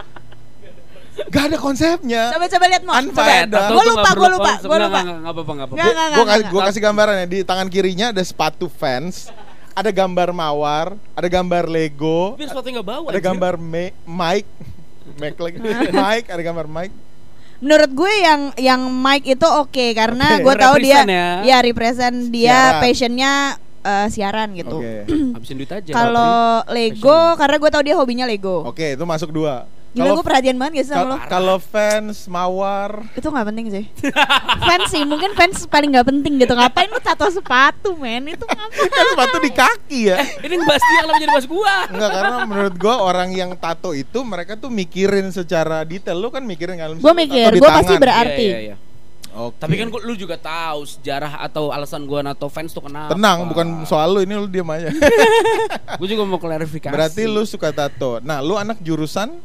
gak 1.26 1.44
ada 1.44 1.58
konsepnya. 1.58 2.22
Coba 2.30 2.46
coba 2.46 2.64
lihat 2.66 2.82
mau. 2.82 2.94
Coba. 2.94 3.22
Gua 3.68 3.84
lupa, 3.84 4.08
perlu 4.08 4.28
lupa, 4.30 4.52
Nggak, 4.54 4.78
lupa. 4.80 5.00
nggak 5.00 5.18
apa-apa, 5.28 5.52
nggak 5.52 5.66
apa-apa. 5.66 5.82
Nggak, 5.82 6.24
kasih, 6.24 6.44
kasih 6.62 6.82
gambarannya 6.82 7.26
di 7.26 7.38
tangan 7.42 7.66
kirinya 7.66 8.06
ada 8.10 8.22
sepatu 8.22 8.66
fans, 8.68 9.28
ada 9.72 9.90
gambar 9.90 10.30
mawar, 10.30 10.86
ada 11.12 11.28
gambar 11.28 11.66
Lego, 11.66 12.34
Biar 12.34 12.48
sepatu 12.48 12.68
nggak 12.68 12.86
bau. 12.86 13.04
ada 13.06 13.18
gambar 13.18 13.54
Mike, 13.58 14.48
Mike 15.20 15.38
lagi, 15.38 15.58
Mike, 15.90 16.26
ada 16.28 16.42
gambar 16.42 16.66
Mike. 16.66 16.94
Menurut 17.58 17.90
gue 17.90 18.12
yang 18.16 18.40
yang 18.54 18.80
Mike 18.86 19.26
itu 19.28 19.42
oke 19.44 19.86
karena 19.92 20.38
Oke. 20.38 20.46
gue 20.46 20.54
tahu 20.56 20.74
dia 20.78 21.02
ya. 21.02 21.28
ya 21.42 21.56
represent 21.58 22.30
dia 22.30 22.54
Siaran. 22.54 22.78
passionnya 22.78 23.32
eh, 23.82 24.06
siaran 24.08 24.48
gitu. 24.54 24.78
Oke, 24.78 24.94
Habisin 25.34 25.56
duit 25.58 25.66
aja. 25.66 25.90
Kalau 25.90 26.62
Lego 26.70 27.34
karena 27.34 27.56
gue 27.58 27.70
tahu 27.72 27.82
dia 27.82 27.94
hobinya 27.98 28.26
Lego. 28.26 28.62
oke 28.62 28.94
itu 28.94 29.02
masuk 29.02 29.34
dua. 29.34 29.66
Gila 29.88 30.14
gue 30.14 30.22
perhatian 30.22 30.56
banget 30.60 30.72
gak 30.78 30.86
sih 30.86 30.92
sama 30.92 31.06
lo? 31.08 31.16
kalau 31.26 31.56
fans 31.56 32.28
mawar, 32.28 33.08
Itu 33.16 33.32
gak 33.32 33.48
penting 33.48 33.66
sih 33.72 33.84
Fans 34.68 34.86
sih 34.88 35.02
mungkin 35.02 35.32
fans 35.32 35.64
paling 35.64 35.90
gak 35.90 36.06
penting 36.06 36.36
gitu 36.36 36.52
Ngapain 36.52 36.86
lu 36.86 37.00
tato 37.00 37.24
sepatu 37.28 37.96
men 37.96 38.28
Itu 38.28 38.44
ngapain 38.52 38.88
kan 38.88 39.06
sepatu 39.16 39.36
di 39.40 39.50
kaki 39.50 40.00
ya. 40.06 40.16
ini 40.44 40.54
ngebahas 40.54 40.82
dia 40.82 41.00
kenapa 41.00 41.18
jadi 41.18 41.32
bahas 41.32 41.46
gua? 41.46 41.74
Enggak 41.88 42.10
karena 42.12 42.36
menurut 42.44 42.74
gua 42.76 42.94
orang 43.00 43.28
yang 43.32 43.50
tato 43.56 43.90
itu 43.90 44.18
mereka 44.20 44.54
tuh 44.54 44.68
mikirin 44.68 45.28
secara 45.28 45.82
detail. 45.82 46.20
Lu 46.20 46.28
kan 46.28 46.44
mikirin 46.44 46.76
kan? 46.76 46.92
Gue 46.94 47.14
mikir 47.14 47.56
Gue 47.56 47.68
pasti 47.68 47.94
berarti 47.96 48.44
Iya, 48.44 48.58
iya, 48.60 48.60
iya. 48.72 48.76
Oke. 49.38 49.60
Tapi 49.60 49.74
kan 49.76 49.88
lu 49.92 50.14
juga 50.14 50.34
tahu 50.34 50.82
sejarah 50.84 51.40
atau 51.40 51.70
alasan 51.70 52.04
gua 52.04 52.20
nato 52.20 52.48
fans 52.48 52.72
tuh 52.72 52.82
kenapa. 52.82 53.12
tenang 53.12 53.44
bukan 53.46 53.66
soal 53.84 54.10
lu 54.10 54.20
ini 54.20 54.34
lu 54.34 54.48
diam 54.48 54.66
aja. 54.68 54.88
Gua 56.00 56.06
juga 56.06 56.24
mau 56.24 56.36
klarifikasi. 56.36 56.90
Berarti 56.90 57.22
lu 57.24 57.44
suka 57.44 57.70
tato. 57.70 58.18
Nah, 58.20 58.40
lu 58.40 58.54
anak 58.54 58.80
jurusan 58.80 59.38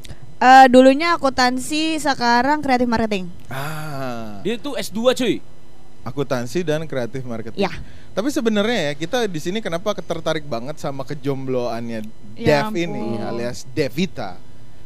Eh, 0.44 0.66
Dulunya 0.68 1.16
akuntansi 1.16 1.96
Sekarang 2.04 2.60
kreatif 2.60 2.84
marketing 2.84 3.32
ah, 3.48 4.44
dia 4.44 4.60
tuh 4.60 4.76
S2 4.76 5.00
cuy. 5.16 5.36
akuntansi 6.04 6.68
dan 6.68 6.84
kreatif 6.84 7.24
marketing. 7.24 7.64
Ya. 7.64 7.72
Tapi 8.12 8.28
sebenarnya 8.28 8.92
ya 8.92 8.94
kita 9.00 9.24
di 9.24 9.40
sini 9.40 9.64
kenapa 9.64 9.96
tertarik 9.96 10.44
banget 10.44 10.76
sama 10.76 11.08
kejombloannya 11.08 12.04
Ya 12.36 12.68
Dev 12.68 12.76
ini 12.76 13.24
alias 13.24 13.64
Devita? 13.72 14.36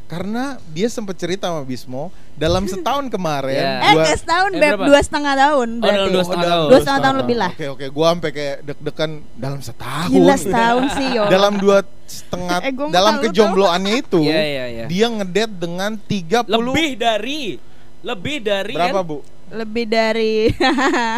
Karena 0.08 0.44
dia 0.66 0.88
sempat 0.88 1.14
cerita 1.14 1.46
sama 1.46 1.62
Bismo 1.62 2.08
dalam 2.34 2.64
setahun 2.72 3.06
kemarin. 3.06 3.60
Ya. 3.60 3.72
Eh 3.78 3.92
gua- 3.92 4.04
gak 4.04 4.18
setahun 4.18 4.50
Eh, 4.50 4.58
Beb 4.58 4.70
berapa? 4.72 4.84
Dua 4.88 5.00
setengah 5.00 5.34
tahun 5.36 5.68
Oh, 5.68 5.78
berarti 5.78 5.98
dalam 5.98 6.08
dua 6.10 6.24
setengah 6.24 6.46
tahun. 6.48 6.66
Dua 6.66 6.78
setengah 6.78 7.00
tahun 7.00 7.16
lebih 7.18 7.36
lah. 7.36 7.50
Oke 7.52 7.66
oke, 7.68 7.86
gua 7.88 8.06
sampai 8.10 8.30
kayak 8.32 8.56
deg-degan 8.64 9.10
dalam 9.34 9.60
setahun. 9.60 10.08
Gila 10.10 10.34
setahun 10.34 10.84
sih 10.90 11.06
yo 11.16 11.24
dalam 11.28 11.52
dua 11.56 11.78
setengah 12.02 12.58
Eh, 12.62 12.72
dalam 12.88 13.14
kejombloannya 13.20 13.94
itu 13.98 14.20
Iya, 14.24 14.40
iya, 14.42 14.64
iya. 14.66 14.84
dia 14.86 15.06
ngedate 15.06 15.54
dengan 15.54 15.92
30 16.00 16.48
Lebih 16.48 16.90
dari 16.96 17.42
lebih 18.00 18.36
dari 18.40 18.72
berapa 18.72 18.96
kan? 18.96 19.04
bu? 19.04 19.18
Lebih 19.50 19.84
dari 19.86 20.48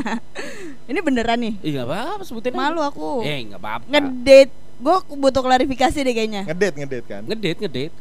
Ini 0.90 0.98
beneran 0.98 1.38
nih 1.38 1.54
Ih, 1.60 1.70
enggak 1.72 1.86
apa-apa 1.86 2.22
sebutin. 2.24 2.52
Malu 2.52 2.80
aku 2.80 3.22
Eh, 3.22 3.44
enggak 3.44 3.60
apa-apa. 3.60 3.84
Ngedate 3.86 4.50
Gue 4.80 4.96
butuh 5.12 5.42
klarifikasi 5.42 5.92
deh 5.94 6.10
kayaknya 6.10 6.42
Ngedate 6.44 6.74
ngedate 6.74 7.06
kan? 7.06 7.22
ngedate 7.22 7.58
ngedate 7.60 7.94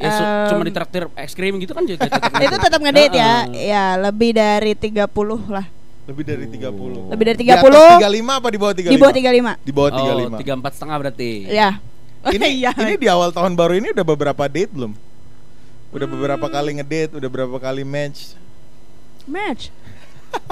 ya 0.00 0.10
su- 0.10 0.24
Em. 0.24 0.48
cuma 0.48 0.62
ditraktir 0.64 1.02
es 1.12 1.32
krim 1.32 1.54
gitu 1.56 1.70
kan 1.70 1.84
juga 1.84 2.08
tetap 2.08 2.32
Itu 2.40 2.56
tetap 2.56 2.80
ngedate 2.80 3.12
ya. 3.12 3.32
Ya 3.52 3.84
lebih 4.00 4.32
dari 4.32 4.72
30 4.72 5.04
lah 5.46 5.66
Lebih 6.08 6.24
dari 6.24 6.46
30 6.48 7.12
Lebih 7.12 7.24
dari 7.26 7.36
Di 7.36 7.52
atas 7.52 7.68
30 7.68 8.00
35 8.00 8.32
apa 8.32 8.48
di 8.48 8.58
bawah 8.58 8.74
35? 8.74 8.88
Di 8.88 8.98
bawah 8.98 9.14
35 9.14 9.60
Di 9.60 9.72
bawah 9.72 9.90
oh 9.90 9.98
35 10.34 10.40
tiga 10.40 10.52
empat 10.56 10.72
setengah 10.72 10.96
berarti 10.98 11.30
Ya 11.46 11.70
Ini, 12.36 12.48
Iya. 12.60 12.72
ini 12.78 12.94
di 12.96 13.06
awal 13.06 13.30
tahun 13.30 13.52
baru 13.54 13.76
ini 13.76 13.92
udah 13.92 14.06
beberapa 14.06 14.44
date 14.44 14.72
belum? 14.72 14.92
Udah 15.90 16.06
beberapa 16.06 16.46
kali 16.46 16.76
ngedate, 16.76 17.12
udah 17.14 17.28
beberapa 17.28 17.56
kali 17.58 17.82
match 17.82 18.32
Match 19.24 19.68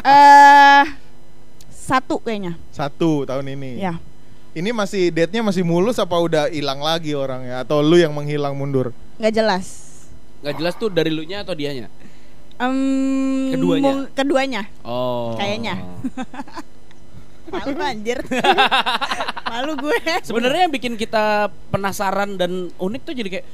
Eh 0.01 0.85
Satu 1.71 2.21
kayaknya 2.21 2.61
Satu 2.69 3.25
tahun 3.25 3.49
ini 3.51 3.81
Ya 3.81 3.97
Ini 4.51 4.73
masih 4.73 5.09
date-nya 5.09 5.41
masih 5.41 5.63
mulus 5.63 5.97
apa 5.97 6.13
udah 6.15 6.49
hilang 6.49 6.79
lagi 6.79 7.13
orangnya? 7.13 7.63
Atau 7.63 7.79
lu 7.79 7.95
yang 7.95 8.11
menghilang 8.11 8.53
mundur? 8.53 8.91
Nggak 9.19 9.35
jelas. 9.35 9.67
Nggak 10.41 10.55
jelas 10.57 10.75
tuh 10.75 10.89
dari 10.89 11.11
lu 11.11 11.23
nya 11.23 11.43
atau 11.43 11.53
dianya? 11.53 11.91
Em, 12.59 12.75
Keduanya? 13.55 13.83
mung- 13.85 14.11
Keduanya. 14.11 14.63
Oh. 14.83 15.35
Kayaknya. 15.35 15.75
Malu 17.49 17.81
anjir. 17.81 18.19
Malu 19.53 19.73
gue. 19.79 19.99
Sebenarnya 20.21 20.69
yang 20.69 20.75
bikin 20.75 20.95
kita 20.95 21.49
penasaran 21.71 22.37
dan 22.37 22.69
unik 22.75 23.01
tuh 23.03 23.15
jadi 23.17 23.29
kayak 23.31 23.47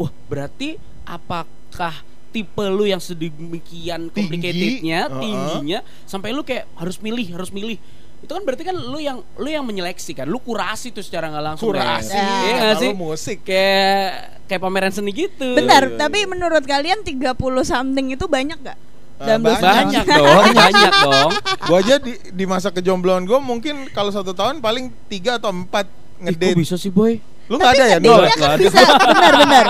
wah 0.00 0.10
berarti 0.26 0.80
apakah 1.04 1.92
tipe 2.32 2.64
lu 2.66 2.82
yang 2.82 2.98
sedemikian 2.98 4.10
Tinggi, 4.10 4.16
complicatednya 4.16 5.00
tingginya 5.12 5.78
sampai 6.02 6.34
lu 6.34 6.42
kayak 6.42 6.66
harus 6.74 6.98
milih 6.98 7.30
harus 7.30 7.54
milih 7.54 7.78
itu 8.24 8.32
kan 8.32 8.42
berarti 8.42 8.64
kan 8.64 8.76
lu 8.76 8.96
yang 8.96 9.20
lu 9.36 9.48
yang 9.48 9.62
menyeleksi 9.62 10.16
kan 10.16 10.24
lu 10.24 10.40
kurasi 10.40 10.90
tuh 10.90 11.04
secara 11.04 11.28
nggak 11.28 11.44
langsung 11.44 11.68
Kurasi. 11.70 12.16
Ya. 12.16 12.24
iya 12.24 12.56
Kalau 12.56 12.80
sih 12.80 12.90
musik 12.96 13.38
kayak 13.44 14.40
kayak 14.48 14.60
pameran 14.64 14.92
seni 14.92 15.12
gitu 15.12 15.52
Bentar, 15.52 15.84
iya, 15.88 15.96
tapi 16.00 16.24
iya. 16.24 16.28
menurut 16.28 16.64
kalian 16.64 17.04
30 17.04 17.36
something 17.64 18.06
itu 18.12 18.24
banyak 18.24 18.58
gak? 18.60 18.78
Eh, 19.14 19.38
dua 19.38 19.56
banyak. 19.56 19.62
banyak 19.62 20.04
dong 20.10 20.44
banyak 20.66 20.92
dong 21.06 21.30
Gua 21.70 21.78
aja 21.78 21.94
di, 22.02 22.12
di 22.34 22.44
masa 22.44 22.68
kejombloan 22.74 23.22
gue 23.28 23.38
mungkin 23.38 23.86
kalau 23.94 24.10
satu 24.10 24.34
tahun 24.34 24.58
paling 24.58 24.90
tiga 25.06 25.38
atau 25.38 25.54
empat 25.54 25.86
Ih, 25.86 26.32
kok 26.32 26.40
ngedate 26.40 26.56
bisa 26.58 26.74
sih 26.74 26.90
boy 26.90 27.20
Lu 27.44 27.60
nggak 27.60 27.72
ada 27.76 27.84
ya? 27.84 27.98
Nol. 28.00 28.24
Nggak 28.24 28.36
kan 28.40 28.50
ada. 28.56 28.62
bisa 28.64 28.80
benar-benar. 29.04 29.66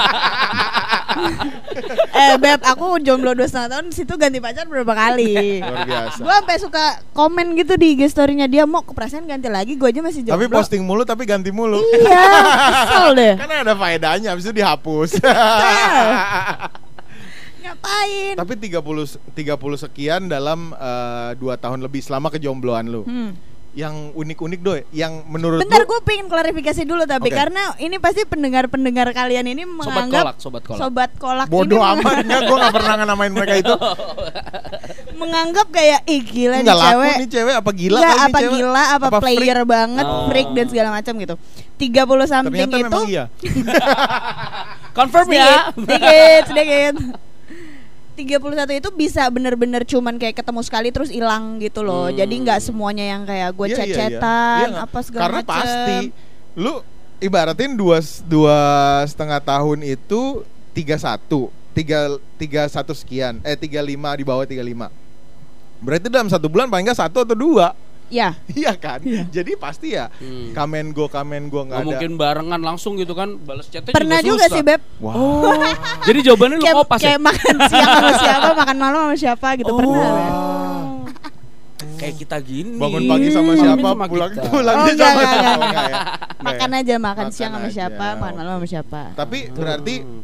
Eh 2.15 2.35
beb, 2.39 2.61
aku 2.63 2.99
jomblo 3.03 3.35
dua 3.35 3.47
setengah 3.47 3.69
tahun 3.79 3.87
situ 3.91 4.15
ganti 4.15 4.39
pacar 4.39 4.67
berapa 4.67 4.95
kali. 4.95 5.59
Luar 5.65 5.87
biasa. 5.87 6.21
Gue 6.21 6.35
sampai 6.35 6.57
suka 6.61 6.85
komen 7.15 7.55
gitu 7.59 7.75
di 7.79 7.95
IG 7.99 8.11
story-nya 8.11 8.47
dia 8.51 8.65
mau 8.67 8.83
keperasaan 8.83 9.27
ganti 9.27 9.49
lagi, 9.51 9.75
gue 9.79 9.89
aja 9.89 10.01
masih 10.03 10.23
jomblo. 10.27 10.37
Tapi 10.39 10.47
posting 10.51 10.83
mulu 10.83 11.03
tapi 11.07 11.25
ganti 11.27 11.51
mulu. 11.55 11.81
Iya, 11.81 12.27
kesel 12.87 13.09
deh. 13.15 13.35
Kan 13.43 13.51
ada 13.51 13.75
faedahnya 13.75 14.29
habis 14.35 14.45
itu 14.47 14.55
dihapus. 14.55 15.19
Ngapain? 17.65 18.37
tapi 18.37 18.61
30 18.61 18.77
30 19.33 19.85
sekian 19.89 20.29
dalam 20.29 20.77
eh, 20.77 21.31
dua 21.41 21.57
tahun 21.57 21.81
lebih 21.81 22.05
selama 22.05 22.29
kejombloan 22.29 22.93
lu. 22.93 23.03
Hmm. 23.09 23.33
Yang 23.75 24.15
unik-unik 24.15 24.61
doy, 24.61 24.81
yang 24.91 25.27
menurut 25.27 25.59
Bentar 25.59 25.83
gue 25.83 25.99
pengen 26.01 26.27
klarifikasi 26.27 26.83
dulu 26.85 27.03
tapi 27.05 27.27
Oke. 27.27 27.35
karena 27.35 27.75
ini 27.77 27.99
pasti 27.99 28.23
pendengar-pendengar 28.23 29.11
kalian 29.11 29.45
ini 29.45 29.63
Sobat 29.63 29.75
menganggap 29.75 30.23
kolak, 30.23 30.37
sobat 30.39 30.63
kolak. 30.63 30.79
sobat 30.79 31.11
kolak 31.17 31.47
bodoh 31.49 31.75
ini 31.77 31.91
meng- 31.99 31.99
amatnya 32.01 32.39
gue 32.41 32.57
gak 32.57 32.71
pernah 32.73 32.95
namain 33.05 33.33
mereka 33.33 33.55
itu. 33.57 33.75
menganggap 35.15 35.67
kayak 35.71 36.01
ih 36.05 36.23
gila 36.23 36.57
nih 36.57 36.63
Enggak 36.65 36.79
cewek. 36.81 37.15
nih 37.17 37.29
cewek 37.29 37.55
apa 37.57 37.71
gila 37.73 37.99
Nggak, 37.99 38.11
nih 38.11 38.23
apa 38.25 38.39
cewek? 38.39 38.53
gila 38.57 38.83
apa, 38.89 39.07
Apa 39.09 39.19
player 39.19 39.59
banget, 39.65 40.07
Oh. 40.07 40.27
freak 40.27 40.49
dan 40.53 40.67
segala 40.67 40.89
macam 40.91 41.13
gitu. 41.17 41.35
30 41.77 41.91
something 42.25 42.55
Ternyata 42.55 42.79
itu 42.81 43.01
iya. 43.09 43.25
Confirm 44.97 45.27
sedikit, 45.27 45.43
ya. 45.43 45.59
sedikit, 45.77 46.43
sedikit. 46.49 46.95
31 48.15 48.79
itu 48.79 48.89
bisa 48.95 49.27
bener-bener 49.27 49.83
cuman 49.83 50.15
kayak 50.17 50.39
ketemu 50.39 50.61
sekali 50.63 50.89
terus 50.89 51.11
hilang 51.11 51.59
gitu 51.59 51.83
loh. 51.83 52.07
Hmm. 52.09 52.17
Jadi 52.17 52.35
nggak 52.47 52.61
semuanya 52.63 53.05
yang 53.05 53.23
kayak 53.27 53.51
gue 53.53 53.67
Iya, 53.67 53.75
iya, 53.75 53.85
iya. 53.85 53.95
cecetan 53.95 54.59
Iya 54.59 54.69
nggak? 54.71 54.87
apa 54.87 54.99
segala 55.03 55.23
Karena 55.27 55.41
macem. 55.43 55.51
pasti 55.51 55.97
lu 56.55 56.75
ibaratin 57.19 57.73
dua 57.75 57.99
dua 58.25 58.59
setengah 59.05 59.41
tahun 59.41 59.79
itu 59.83 60.47
tiga 60.71 60.95
satu 60.95 61.51
tiga 61.75 62.07
tiga 62.37 62.63
satu 62.67 62.95
sekian 62.95 63.43
eh 63.43 63.59
tiga 63.59 63.83
lima 63.83 64.15
di 64.15 64.23
bawah 64.23 64.47
tiga 64.47 64.63
lima 64.63 64.87
berarti 65.83 66.07
dalam 66.07 66.31
satu 66.31 66.47
bulan 66.47 66.71
paling 66.71 66.87
nggak 66.87 67.01
satu 67.03 67.27
atau 67.27 67.35
dua 67.35 67.75
Ya, 68.07 68.37
iya 68.55 68.73
kan 68.75 69.01
jadi 69.03 69.53
pasti 69.55 69.93
ya 69.93 70.13
Hmm. 70.15 70.53
kamen 70.53 70.91
go 70.91 71.07
kamen 71.07 71.49
go 71.49 71.63
nggak 71.63 71.67
Nggak 71.67 71.79
ada 71.79 71.89
mungkin 71.89 72.11
barengan 72.15 72.61
langsung 72.63 72.95
gitu 72.95 73.13
kan 73.13 73.35
balas 73.39 73.67
chatnya 73.67 73.91
pernah 73.91 74.21
juga, 74.21 74.45
susah. 74.45 74.55
sih 74.55 74.63
beb. 74.63 74.81
Wah. 74.99 75.15
Oh. 75.15 75.57
Jadi 76.07 76.19
jawabannya 76.23 76.57
lu 76.57 76.63
Kayak, 76.63 76.77
kopas 76.79 76.99
ya? 76.99 77.05
kayak 77.07 77.21
makan 77.23 77.55
siang 77.65 77.91
sama 77.91 78.13
siapa, 78.15 78.49
makan 78.55 78.77
malam 78.77 78.99
sama 79.03 79.17
siapa 79.17 79.49
gitu 79.57 79.69
Oh. 79.69 79.79
pernah. 79.79 80.05
Beb. 80.05 80.35
Kayak 81.95 82.15
kita 82.19 82.37
gini. 82.41 82.77
bangun 82.77 83.03
pagi 83.07 83.29
sama 83.31 83.53
siapa 83.55 83.87
sama 83.87 84.05
pulang 84.05 84.31
kita. 84.31 84.43
pulang 84.47 84.77
Oh, 84.77 84.85
enggak, 84.85 85.09
sama 85.09 85.21
enggak, 85.23 85.31
siapa 85.33 85.49
enggak. 85.49 85.65
enggak 85.65 85.85
ya? 85.85 85.97
Enggak 85.97 86.45
Makan 86.45 86.69
ya? 86.69 86.77
aja, 86.77 86.95
makan, 86.95 87.09
Makan 87.17 87.27
siang 87.33 87.53
sama 87.53 87.63
aja. 87.63 87.73
siapa, 87.73 88.07
makan 88.15 88.35
malam 88.37 88.53
sama 88.55 88.67
siapa. 88.69 89.01
tapi 89.15 89.39
berarti 89.51 89.95
Hmm. 89.99 90.21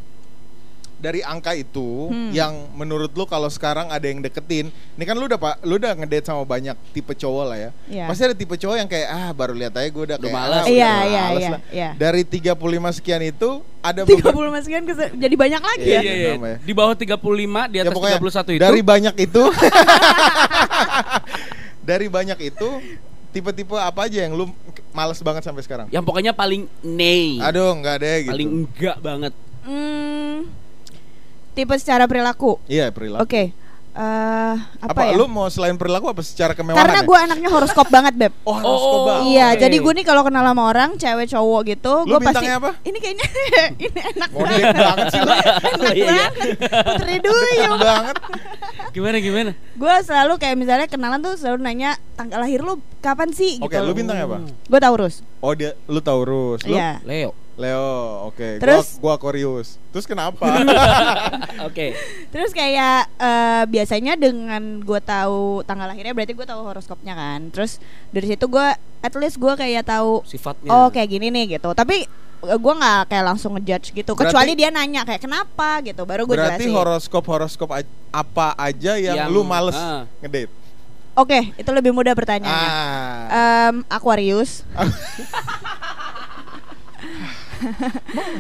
Dari 1.01 1.21
angka 1.21 1.53
itu 1.53 2.07
Hmm. 2.07 2.29
yang 2.31 2.53
menurut 2.73 3.09
lu 3.11 3.25
kalau 3.25 3.49
sekarang 3.49 3.89
ada 3.89 4.05
yang 4.05 4.21
deketin 4.21 4.69
ini 4.69 5.03
kan 5.03 5.13
lu 5.13 5.25
udah 5.25 5.35
pak 5.35 5.59
lu 5.63 5.75
udah 5.75 5.93
ngedate 5.95 6.23
sama 6.23 6.45
banyak 6.45 6.77
tipe 6.91 7.11
cowok 7.11 7.45
lah 7.47 7.59
ya 7.59 7.71
Iya. 7.87 8.05
pasti 8.05 8.23
ada 8.23 8.35
tipe 8.35 8.53
cowok 8.53 8.77
yang 8.77 8.85
kayak 8.87 9.09
ah 9.09 9.31
baru 9.31 9.53
lihat 9.55 9.73
aja 9.75 9.89
gue 9.89 10.05
udah 10.05 10.15
Udah 10.15 10.21
kayak 10.23 10.37
malas 10.37 10.55
ah, 10.55 10.63
gitu. 10.63 10.77
Iya, 10.77 10.85
udah 10.87 11.01
iya, 11.03 11.21
males 11.23 11.41
iya, 11.41 11.51
lah. 11.51 11.61
iya. 11.71 11.91
dari 11.95 12.23
35 12.23 12.53
sekian 12.95 13.23
itu 13.23 13.51
ada 13.81 14.01
30 14.03 14.13
beberapa 14.21 14.53
masukan 14.53 14.83
ke- 14.85 15.15
jadi 15.17 15.35
banyak 15.35 15.63
lagi 15.65 15.87
Iya, 15.87 15.97
ya. 15.97 16.03
iya, 16.03 16.15
iya. 16.15 16.33
Ya. 16.37 16.57
Di 16.61 16.73
bawah 16.73 16.95
35, 16.95 17.17
di 17.67 17.77
ya 17.77 17.83
atas 17.83 17.95
pokoknya 17.95 18.19
31 18.19 18.53
itu. 18.53 18.61
dari 18.61 18.81
banyak 18.83 19.15
itu 19.19 19.43
dari 21.83 22.07
banyak 22.07 22.39
itu 22.45 22.69
tipe-tipe 23.31 23.75
apa 23.75 24.05
aja 24.05 24.19
yang 24.21 24.35
lu 24.35 24.51
males 24.91 25.19
banget 25.19 25.43
sampai 25.43 25.63
sekarang 25.63 25.87
yang 25.89 26.03
pokoknya 26.03 26.33
paling 26.33 26.67
nay. 26.83 27.39
aduh 27.39 27.73
nggak 27.75 27.95
ada 27.97 28.11
gitu 28.21 28.33
Paling 28.33 28.51
enggak 28.61 28.97
banget. 29.01 29.33
Hmm, 29.61 30.49
tipe 31.61 31.75
secara 31.77 32.05
perilaku. 32.05 32.57
iya 32.67 32.89
perilaku 32.89 33.21
Oke. 33.23 33.53
Eh, 33.91 34.55
apa, 34.81 34.87
apa, 34.87 35.01
ya? 35.03 35.19
lu 35.19 35.27
mau 35.27 35.51
selain 35.51 35.75
perilaku 35.75 36.07
apa 36.09 36.23
secara 36.23 36.55
kemewahan 36.55 36.79
Karena 36.79 37.03
ya? 37.03 37.05
gue 37.05 37.19
anaknya 37.21 37.49
horoskop 37.51 37.91
banget, 37.93 38.15
Beb. 38.15 38.33
oh, 38.45 38.55
horoskop 38.55 38.71
Oh. 38.95 39.05
banget. 39.05 39.25
Iya, 39.29 39.47
Oke. 39.51 39.59
jadi 39.61 39.77
gue 39.77 39.93
nih 39.93 40.07
kalau 40.07 40.23
kenal 40.23 40.45
sama 40.47 40.63
orang, 40.65 40.91
cewek 40.95 41.27
cowok 41.27 41.61
gitu, 41.67 41.95
gue 42.07 42.19
pasti 42.23 42.47
apa? 42.49 42.71
ini 42.81 42.97
kayaknya 42.97 43.27
ini 43.85 44.01
enak 44.15 44.29
Ngondek 44.31 44.65
banget 44.73 45.07
sih 45.11 45.21
lu. 45.21 45.33
enak 45.75 45.91
Iya, 45.91 46.07
iya. 46.07 46.07
banget. 46.07 46.55
Putri 46.87 47.15
Duyung. 47.19 47.79
banget. 47.83 48.17
Gimana 48.91 49.17
gimana? 49.19 49.51
Gue 49.75 49.95
selalu 50.01 50.33
kayak 50.39 50.57
misalnya 50.57 50.87
kenalan 50.87 51.21
tuh 51.21 51.35
selalu 51.35 51.59
nanya 51.61 51.91
tanggal 52.15 52.39
lahir 52.39 52.63
lu 52.63 52.79
kapan 52.99 53.35
sih 53.35 53.59
Oke, 53.59 53.75
gitu. 53.75 53.83
lu 53.83 53.93
bintangnya 53.93 54.25
apa? 54.25 54.39
Gue 54.47 54.79
Taurus. 54.79 55.27
Oh 55.39 55.51
dia 55.51 55.75
lu 55.85 55.99
Taurus, 55.99 56.63
lu 56.63 56.73
Iya. 56.73 57.03
Leo. 57.03 57.35
Leo. 57.61 57.89
Oke, 58.27 58.57
Terus? 58.57 58.97
gua, 58.97 59.13
gua 59.13 59.21
Aquarius. 59.21 59.77
Terus 59.91 60.09
kenapa? 60.09 60.49
Oke. 61.69 61.93
Terus 62.29 62.51
kayak 62.51 63.05
eh, 63.13 63.63
biasanya 63.67 64.17
dengan 64.17 64.81
gue 64.81 65.01
tahu 65.01 65.61
tanggal 65.63 65.85
lahirnya 65.87 66.11
berarti 66.11 66.33
gue 66.33 66.43
tahu 66.43 66.61
horoskopnya 66.65 67.13
kan. 67.13 67.53
Terus 67.53 67.77
dari 68.09 68.27
situ 68.27 68.49
gue 68.49 68.67
at 69.01 69.15
least 69.15 69.37
gue 69.37 69.53
kayak 69.53 69.85
tahu 69.85 70.25
Sifatnya. 70.25 70.71
oh 70.71 70.89
kayak 70.89 71.09
gini 71.11 71.29
nih 71.29 71.55
gitu. 71.55 71.69
Tapi 71.71 72.09
gue 72.41 72.75
nggak 72.75 73.01
kayak 73.07 73.25
langsung 73.27 73.53
ngejudge 73.53 73.93
gitu. 73.93 74.17
Berarti- 74.17 74.33
Kecuali 74.33 74.53
dia 74.55 74.73
nanya 74.73 75.05
kayak 75.05 75.21
kenapa 75.21 75.85
gitu, 75.85 76.03
baru 76.03 76.25
gue 76.25 76.35
Berarti 76.35 76.65
jelasin. 76.65 76.73
horoskop 76.73 77.25
horoskop 77.27 77.69
a- 77.71 77.85
apa 78.11 78.57
aja 78.57 78.97
yang, 78.97 79.17
Yang- 79.21 79.31
lu 79.31 79.45
males 79.45 79.77
ah. 79.77 80.09
ngedate? 80.19 80.49
Oke, 81.13 81.53
itu 81.53 81.69
lebih 81.69 81.93
mudah 81.93 82.15
pertanyaannya. 82.15 82.71
Ah, 82.71 83.69
Em, 83.69 83.85
Aquarius. 83.87 84.65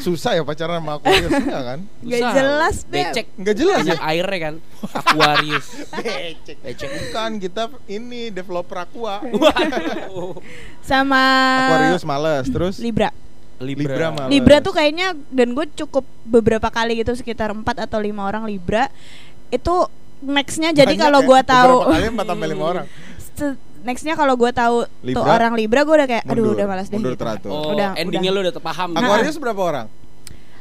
susah 0.04 0.36
ya 0.36 0.42
pacaran 0.42 0.80
sama 0.80 0.98
Aquarius 0.98 1.32
enggak 1.44 1.62
kan? 1.62 1.78
Gak 2.02 2.20
Susah. 2.20 2.34
jelas, 2.34 2.76
Beb. 2.84 2.92
Becek. 2.92 3.26
Enggak 3.36 3.56
jelas 3.56 3.78
ya? 3.86 3.96
Airnya 4.00 4.38
kan. 4.40 4.54
Aquarius. 4.92 5.66
Becek. 6.00 6.56
Becek. 6.60 6.88
Bukan, 6.88 7.30
kita 7.38 7.62
ini 7.86 8.32
developer 8.32 8.76
aqua. 8.80 9.20
Waduh. 9.24 10.40
Sama 10.84 11.22
Aquarius 11.68 12.04
males, 12.04 12.46
terus 12.48 12.76
Libra. 12.80 13.12
Libra. 13.60 13.92
Libra 13.92 14.06
males. 14.08 14.30
Libra 14.32 14.56
tuh 14.64 14.72
kayaknya 14.72 15.12
dan 15.28 15.52
gue 15.52 15.66
cukup 15.76 16.04
beberapa 16.24 16.72
kali 16.72 17.04
gitu 17.04 17.12
sekitar 17.12 17.52
4 17.52 17.64
atau 17.84 17.98
lima 18.00 18.24
orang 18.24 18.48
Libra 18.48 18.88
itu 19.52 19.84
nextnya 20.20 20.72
jadi 20.72 20.96
kalau 20.96 21.24
ya? 21.24 21.28
gue 21.28 21.40
tahu 21.44 21.74
Beberapa 21.84 21.92
kali 21.92 22.06
4 22.08 22.30
sampai 22.32 22.48
5 22.56 22.72
orang. 22.72 22.86
Nextnya 23.82 24.12
kalau 24.12 24.34
gue 24.34 24.50
tahu 24.50 24.84
tuh 24.84 24.92
Libra, 25.02 25.30
orang 25.30 25.52
Libra 25.54 25.80
gue 25.82 25.94
udah 25.94 26.08
kayak 26.08 26.24
aduh 26.24 26.34
mundur, 26.42 26.54
udah 26.54 26.66
malas 26.66 26.86
deh 26.86 26.94
mundur 26.94 27.12
gitu. 27.12 27.20
teratur. 27.20 27.50
Oh, 27.50 27.72
Udah, 27.72 27.94
endingnya 27.94 28.30
udah. 28.30 28.40
lu 28.40 28.44
udah 28.44 28.54
terpaham. 28.54 28.88
Aquarius 28.92 29.36
berapa 29.36 29.60
orang? 29.60 29.86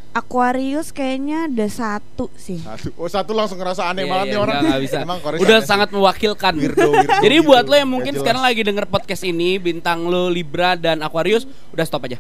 Aquarius 0.09 0.89
kayaknya 0.89 1.45
ada 1.45 1.69
satu 1.69 2.33
sih 2.33 2.57
Satu. 2.57 2.89
Oh, 2.97 3.05
satu 3.05 3.29
langsung 3.29 3.61
ngerasa 3.61 3.85
Iya, 3.85 3.93
aneh 3.93 4.03
banget 4.03 4.25
iya, 4.25 4.33
nih 4.33 4.39
orang. 4.41 4.55
nggak, 4.57 4.65
nggak 4.65 4.81
bisa. 4.81 4.97
Emang 5.05 5.17
Udah 5.21 5.37
aneh 5.37 5.61
sih. 5.61 5.69
sangat 5.69 5.89
mewakilkan. 5.93 6.53
Weirdo, 6.57 6.81
weirdo 6.89 7.13
Jadi 7.23 7.35
buat 7.39 7.65
lo 7.69 7.75
yang 7.77 7.87
mungkin 7.87 8.13
sekarang 8.17 8.41
lagi 8.41 8.61
denger 8.65 8.89
podcast 8.89 9.21
ini, 9.21 9.61
bintang 9.61 10.09
lo 10.09 10.25
Libra 10.27 10.73
dan 10.73 11.05
Aquarius, 11.05 11.45
udah 11.69 11.85
stop 11.85 12.09
aja. 12.09 12.17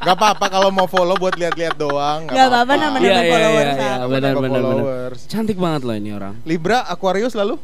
Gak 0.00 0.14
apa-apa 0.14 0.46
kalau 0.48 0.68
mau 0.68 0.84
follow 0.84 1.16
buat 1.16 1.32
lihat-lihat 1.34 1.80
doang. 1.80 2.28
Nggak 2.28 2.46
apa-apa, 2.46 2.72
nama-nama 2.76 3.00
Iya, 3.00 3.16
iya, 3.16 3.30
followers 3.30 3.56
iya, 3.56 3.64
lah. 3.64 3.72
iya. 3.72 3.92
Nama-nama 3.96 4.10
benar, 4.10 4.34
benar, 4.36 4.60
benar. 4.60 4.62
followers. 4.76 5.20
Cantik 5.26 5.56
banget 5.56 5.80
lo 5.82 5.92
ini 5.94 6.10
orang. 6.12 6.34
Libra, 6.44 6.84
Aquarius 6.84 7.32
lalu? 7.32 7.56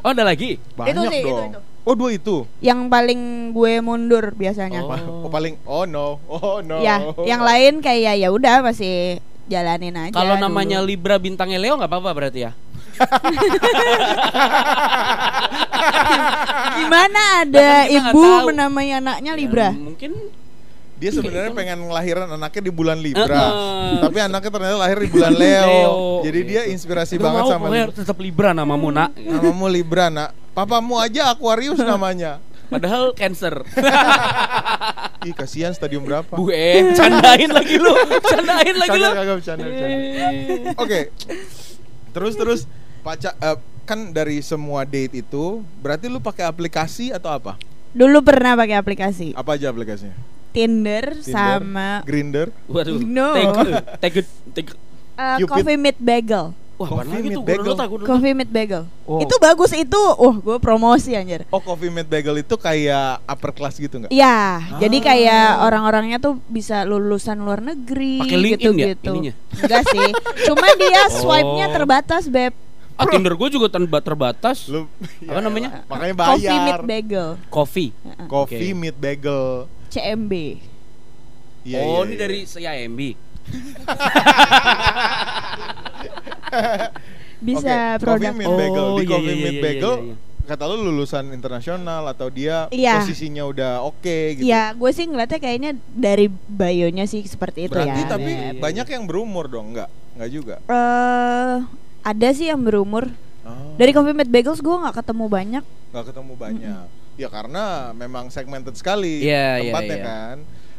Oh, 0.00 0.10
ada 0.10 0.22
lagi? 0.22 0.58
Banyak 0.74 0.94
sih, 1.08 1.20
itu, 1.20 1.30
dong. 1.30 1.50
itu. 1.52 1.60
Oh 1.86 1.94
dua 1.94 2.10
itu. 2.10 2.42
yang 2.58 2.90
paling 2.90 3.54
gue 3.54 3.78
mundur 3.78 4.34
biasanya 4.34 4.82
Oh. 4.82 4.90
Oh. 5.26 5.30
paling 5.30 5.54
oh 5.62 5.86
no, 5.86 6.18
oh 6.26 6.58
no. 6.58 6.82
ya 6.82 6.98
yang 7.22 7.40
lain 7.40 7.78
kayak 7.78 8.18
ya 8.18 8.28
udah 8.28 8.58
masih 8.58 9.22
jalanin 9.46 9.94
aja 9.94 10.10
Kalau 10.10 10.34
dulu. 10.34 10.42
namanya 10.42 10.82
Libra 10.82 11.14
bintangnya 11.16 11.56
Leo 11.56 11.78
nggak 11.78 11.86
apa-apa 11.86 12.10
berarti 12.10 12.42
ya? 12.42 12.52
gimana 16.76 17.20
ada 17.44 17.70
ibu 17.86 18.22
menamai 18.46 18.90
anaknya 18.90 19.32
Libra 19.34 19.68
Ya, 19.70 19.76
mungkin 19.76 20.12
Dia 20.96 21.10
sebenarnya 21.12 21.52
Gitu. 21.52 21.58
pengen 21.58 21.78
ngelahiran 21.84 22.28
anaknya 22.30 22.62
di 22.64 22.72
bulan 22.72 22.96
Libra. 22.96 23.28
Heeh. 23.28 24.00
Tapi 24.00 24.18
anaknya 24.18 24.48
ternyata 24.48 24.76
lahir 24.76 24.98
di 24.98 25.08
bulan 25.08 25.32
Leo. 25.32 25.64
Leo. 25.68 25.94
Jadi 26.24 26.40
dia 26.42 26.62
inspirasi 26.66 27.14
banget 27.16 27.42
mau, 27.44 27.50
sama 27.52 27.66
Libra. 27.68 27.92
tetap 27.92 28.16
Libra 28.16 28.50
namamu 28.50 28.88
nak. 28.88 29.12
Namamu 29.12 29.68
Libra, 29.68 30.08
nak. 30.08 30.32
Papamu 30.50 30.96
aja 30.96 31.28
Aquarius 31.30 31.76
namanya. 31.84 32.40
Padahal 32.66 33.12
Cancer. 33.12 33.60
Ih, 35.22 35.30
kasihan 35.32 35.70
stadium 35.70 36.02
berapa? 36.02 36.32
Bu 36.32 36.48
eh, 36.48 36.90
candain 36.98 37.50
lagi 37.50 37.76
lu. 37.76 37.92
Candain 38.22 38.74
lagi 38.74 38.96
lu. 38.96 39.06
Kagak, 39.06 39.16
kagak 39.16 39.36
bercanda, 39.36 39.64
bercanda. 39.64 40.00
Oke. 40.76 41.00
Terus 42.10 42.34
terus 42.34 42.60
pacar 43.02 43.36
eh, 43.36 43.58
kan 43.84 44.10
dari 44.10 44.40
semua 44.40 44.82
date 44.82 45.20
itu 45.20 45.60
berarti 45.78 46.08
lu 46.08 46.18
pakai 46.18 46.42
aplikasi 46.42 47.12
atau 47.12 47.30
apa? 47.30 47.54
dulu 47.96 48.20
pernah 48.20 48.52
pakai 48.52 48.76
aplikasi 48.76 49.32
Apa 49.32 49.56
aja 49.56 49.72
aplikasinya? 49.72 50.12
Tinder, 50.56 51.04
Tinder, 51.12 51.28
sama 51.28 51.88
Grinder. 52.02 52.48
Waduh. 52.64 52.96
No. 52.98 53.36
Take 53.36 53.52
take 54.00 54.16
it, 54.16 54.28
take 54.52 54.68
it. 54.72 54.76
uh, 55.14 55.36
Cupid. 55.36 55.52
Coffee 55.52 55.76
Meet 55.76 55.98
Bagel 56.00 56.56
Wah, 56.76 56.92
Coffee 56.92 57.24
meat 57.24 57.40
bagel. 57.40 57.72
gue 57.72 58.04
Coffee 58.04 58.36
meat 58.36 58.50
bagel. 58.52 58.84
Oh. 59.08 59.16
Itu 59.16 59.40
bagus 59.40 59.72
itu. 59.72 59.96
Uh, 59.96 60.36
gue 60.36 60.56
promosi 60.58 61.16
anjir. 61.16 61.48
Oh, 61.48 61.56
coffee 61.56 61.88
meat 61.88 62.04
bagel 62.04 62.36
itu 62.36 62.52
kayak 62.54 63.24
upper 63.24 63.48
class 63.48 63.80
gitu 63.80 63.96
nggak? 63.96 64.12
Iya, 64.12 64.60
jadi 64.76 64.96
Ah. 64.98 65.02
kayak 65.02 65.44
orang-orangnya 65.64 66.18
tuh 66.20 66.36
bisa 66.44 66.84
lulusan 66.84 67.40
luar 67.40 67.64
negeri 67.64 68.20
Pakai 68.20 68.36
LinkedIn 68.36 68.60
ya 68.76 68.86
gitu-gitu. 68.92 69.08
ininya? 69.08 69.32
Enggak 69.56 69.82
sih. 69.88 70.08
Cuman 70.44 70.72
dia 70.76 71.00
Oh. 71.08 71.12
swipe-nya 71.16 71.66
terbatas, 71.72 72.28
Beb. 72.28 72.52
Ah, 72.92 73.04
Tinder 73.08 73.32
gue 73.32 73.48
juga 73.50 73.68
terba- 73.68 74.04
terbatas. 74.04 74.68
Lu 74.68 74.84
Apa 75.24 75.32
ya 75.32 75.40
namanya? 75.40 75.80
Makanya 75.84 76.12
bayar. 76.14 76.28
Coffee 76.30 76.58
meat 76.60 76.82
bagel. 76.84 77.28
Coffee. 77.48 77.90
Coffee 78.28 78.68
Oke. 78.68 78.76
meat 78.78 78.96
bagel. 78.96 79.64
CMB. 79.88 80.32
Iya, 81.62 81.78
oh, 81.80 82.02
iya, 82.02 82.04
ini 82.04 82.12
iya. 82.12 82.18
dari 82.18 82.38
CIMB. 82.44 83.00
Bisa 87.38 87.74
Oke, 87.94 88.02
produk. 88.02 88.32
Coffee 88.32 88.38
meat 88.38 88.54
bagel. 88.56 88.84
Oh, 88.84 88.96
Di 88.96 89.04
iya, 89.04 89.10
coffee 89.12 89.28
iya, 89.28 89.42
meat 89.42 89.52
iya, 89.52 89.62
bagel 89.62 89.92
iya, 89.92 90.06
iya. 90.08 90.14
kata 90.46 90.62
lu 90.64 90.76
lulusan 90.80 91.24
internasional 91.30 92.02
atau 92.06 92.30
dia 92.30 92.70
Iya. 92.70 93.02
posisinya 93.02 93.42
udah 93.44 93.72
oke 93.82 94.16
gitu. 94.38 94.46
Iya, 94.46 94.72
gue 94.72 94.90
sih 94.90 95.04
ngeliatnya 95.04 95.38
kayaknya 95.38 95.70
dari 95.90 96.26
bio-nya 96.30 97.04
sih 97.04 97.26
seperti 97.26 97.66
itu 97.66 97.74
Berarti 97.74 98.02
ya. 98.02 98.08
tapi 98.08 98.30
Iya, 98.30 98.38
iya, 98.40 98.50
iya. 98.54 98.60
banyak 98.62 98.86
yang 98.86 99.04
berumur 99.04 99.44
dong, 99.46 99.74
enggak? 99.74 99.90
Enggak 100.14 100.30
juga. 100.30 100.54
Eh, 100.64 101.56
ada 102.00 102.28
sih 102.30 102.46
yang 102.46 102.62
berumur. 102.62 103.10
Oh. 103.42 103.74
Dari 103.74 103.90
Coffee 103.90 104.14
Meat 104.14 104.30
Bagels 104.30 104.62
gue 104.62 104.70
nggak 104.74 104.96
ketemu 104.96 105.26
banyak. 105.26 105.64
nggak 105.90 106.06
ketemu 106.10 106.32
banyak. 106.34 106.86
Ya 107.16 107.26
karena 107.26 107.64
memang 107.92 108.28
segmented 108.28 108.72
sekali 108.72 109.20
Iya, 109.20 109.58
iya, 109.58 109.62
tempatnya 109.66 109.96
iya. 109.96 110.04
kan. 110.04 110.36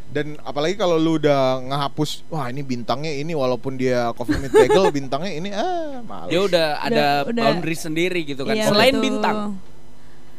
Dan 0.07 0.27
apalagi 0.39 0.73
kalau 0.73 0.95
lu 0.95 1.17
udah 1.17 1.59
ngehapus, 1.61 2.23
wah 2.27 2.47
ini 2.47 2.61
bintangnya 2.61 3.11
ini 3.11 3.33
walaupun 3.33 3.75
dia 3.75 4.13
coffee 4.13 4.37
meat 4.37 4.49
bagel 4.49 4.87
bintangnya 4.95 5.31
ini 5.31 5.49
ah 5.49 5.99
males. 6.01 6.29
Dia 6.29 6.41
udah 6.41 6.67
ada 6.79 7.05
udah- 7.25 7.43
boundary 7.43 7.75
sendiri 7.75 8.21
gitu 8.23 8.41
kan. 8.41 8.53
Iya, 8.53 8.67
Selain 8.67 8.93
betul. 8.93 9.03
bintang. 9.03 9.37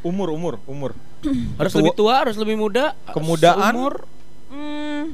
Umur 0.01 0.31
umur 0.31 0.55
umur. 0.65 0.95
Harus 1.59 1.71
Tua- 1.71 1.83
lebih 1.83 1.95
tua, 1.95 2.15
harus 2.17 2.37
lebih 2.37 2.57
muda. 2.57 2.95
Kemudaan? 3.09 3.75
Umur 3.75 3.95
Hmm, 4.49 5.13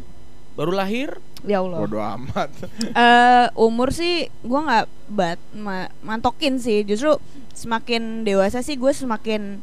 baru 0.55 0.71
lahir. 0.71 1.19
ya 1.43 1.59
Allah. 1.59 1.81
Bodoh 1.81 1.99
amat. 2.01 2.49
Eh, 2.95 3.47
umur 3.55 3.91
sih 3.91 4.15
gue 4.41 4.61
nggak 4.61 4.87
bat 5.11 5.41
ma- 5.51 5.91
mantokin 6.01 6.57
sih. 6.57 6.85
Justru 6.85 7.19
semakin 7.51 8.23
dewasa 8.23 8.61
sih 8.61 8.75
gue 8.75 8.93
semakin 8.93 9.59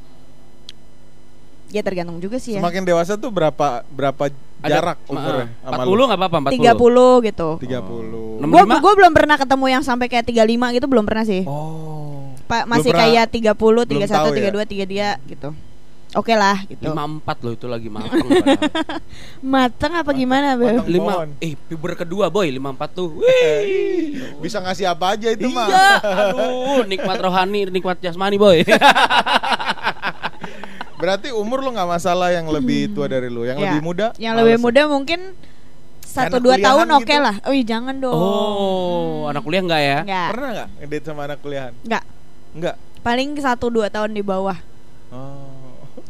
ya 1.72 1.82
tergantung 1.82 2.20
juga 2.20 2.36
sih 2.36 2.56
ya. 2.56 2.60
Semakin 2.60 2.84
dewasa 2.84 3.16
tuh 3.16 3.28
berapa 3.28 3.82
berapa 3.88 4.24
jarak 4.62 5.00
Ada- 5.00 5.10
umurnya 5.10 5.48
sama 5.58 5.82
40 5.82 6.06
nggak 6.06 6.20
apa-apa, 6.20 6.38
40. 6.46 6.54
30 6.54 7.26
gitu. 7.26 7.50
30. 7.58 8.38
Nomor 8.38 8.52
Gue 8.52 8.62
lima? 8.64 8.76
gue 8.78 8.94
belum 8.96 9.12
pernah 9.12 9.36
ketemu 9.36 9.66
yang 9.70 9.82
sampai 9.82 10.06
kayak 10.06 10.26
35 10.28 10.76
gitu 10.76 10.86
belum 10.86 11.06
pernah 11.06 11.24
sih. 11.24 11.42
Oh. 11.46 12.36
Pak 12.44 12.62
Belum 12.62 12.70
masih 12.70 12.92
pernah- 12.92 13.08
kayak 13.08 13.26
30, 13.32 13.82
31, 13.88 14.12
tahu 14.12 14.28
ya? 14.30 14.52
32, 14.52 14.64
3 14.68 14.86
dia 14.86 15.10
gitu. 15.26 15.50
Oke 16.12 16.36
lah 16.36 16.60
gitu. 16.68 16.84
54 16.84 17.40
loh 17.40 17.56
itu 17.56 17.66
lagi 17.66 17.88
matang 17.88 18.20
padahal. 18.28 18.60
Mateng 19.40 19.92
apa 19.96 20.12
gimana, 20.12 20.60
Beb? 20.60 20.84
Mateng. 20.84 20.92
Lima 20.92 21.14
eh 21.40 21.56
puber 21.56 21.96
kedua 21.96 22.28
boy 22.28 22.52
54 22.52 22.92
tuh. 22.92 23.24
Eh, 23.24 23.60
Wih. 23.64 24.44
Bisa 24.44 24.60
ngasih 24.60 24.92
apa 24.92 25.16
aja 25.16 25.32
itu 25.32 25.48
mah. 25.48 25.66
Iya, 25.66 25.88
aduh, 26.04 26.84
nikmat 26.84 27.16
rohani, 27.16 27.64
nikmat 27.66 27.96
jasmani 27.98 28.36
boy. 28.36 28.60
Berarti 31.02 31.28
umur 31.34 31.60
lu 31.60 31.74
nggak 31.74 31.90
masalah 31.90 32.30
yang 32.30 32.46
lebih 32.46 32.94
tua 32.94 33.10
dari 33.10 33.28
lu, 33.28 33.42
yang 33.44 33.58
Ya, 33.58 33.74
lebih 33.74 33.82
muda? 33.82 34.08
Yang 34.16 34.34
lebih 34.38 34.58
muda 34.62 34.82
mungkin 34.86 35.20
satu 36.02 36.38
dua 36.38 36.60
tahun 36.60 36.88
oke 36.94 37.08
gitu? 37.08 37.18
lah. 37.18 37.36
Oh 37.48 37.54
iya 37.56 37.66
jangan 37.66 37.96
dong. 37.98 38.14
oh, 38.14 39.26
anak 39.26 39.42
kuliah 39.42 39.64
enggak 39.64 39.82
ya? 39.82 40.00
Enggak. 40.06 40.30
Pernah 40.30 40.50
nggak 40.54 40.68
ngedate 40.78 41.06
sama 41.08 41.22
anak 41.26 41.38
kuliahan? 41.42 41.74
Enggak. 41.82 42.04
Enggak. 42.52 42.76
Paling 43.02 43.30
satu 43.36 43.66
dua 43.68 43.88
tahun 43.90 44.14
di 44.14 44.22
bawah. 44.22 44.58
Oh. 45.10 45.50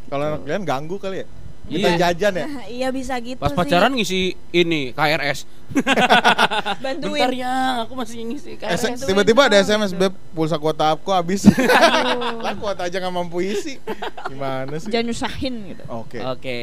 Kalau 0.09 0.23
anak 0.27 0.39
kuliahan 0.43 0.65
ganggu 0.67 0.99
kali 0.99 1.23
ya? 1.23 1.27
Iya. 1.71 1.87
Minta 1.87 1.89
jajan 1.97 2.33
ya? 2.35 2.45
iya 2.83 2.87
bisa 2.91 3.15
gitu 3.17 3.39
Pas 3.39 3.49
sih. 3.49 3.57
pacaran 3.57 3.95
ngisi 3.95 4.21
ini 4.51 4.91
KRS. 4.91 5.47
bantuin. 6.83 7.23
Bentar 7.23 7.31
ya, 7.31 7.53
aku 7.87 7.93
masih 7.95 8.27
ngisi 8.27 8.59
KRS. 8.59 9.07
Tiba-tiba 9.07 9.47
ada 9.47 9.55
SMS 9.55 9.95
beb 9.95 10.11
pulsa 10.35 10.59
kuota 10.59 10.91
aku 10.91 11.09
habis. 11.09 11.47
lah 12.43 12.53
kuota 12.59 12.85
aja 12.85 12.99
nggak 12.99 13.13
mampu 13.13 13.39
isi. 13.39 13.79
Gimana 14.27 14.75
sih? 14.77 14.91
Jangan 14.91 15.05
nyusahin 15.07 15.53
gitu. 15.71 15.83
Oke. 15.87 16.19
Oke. 16.19 16.57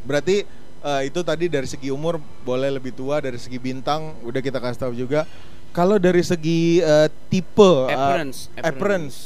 Berarti 0.00 0.48
eh, 0.80 1.00
itu 1.04 1.20
tadi 1.20 1.52
dari 1.52 1.68
segi 1.68 1.92
umur 1.92 2.16
boleh 2.40 2.72
lebih 2.72 2.96
tua, 2.96 3.20
dari 3.20 3.36
segi 3.36 3.60
bintang 3.60 4.16
udah 4.24 4.40
kita 4.40 4.58
kasih 4.58 4.80
tahu 4.80 4.94
juga. 4.96 5.28
Kalau 5.70 6.00
dari 6.00 6.24
segi 6.24 6.80
eh, 6.80 7.12
tipe 7.28 7.84
eh, 7.86 7.92
Appearance, 7.92 8.48
appearance, 8.56 9.16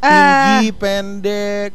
Eh. 0.00 0.08
tinggi, 0.08 0.72
pendek, 0.72 1.70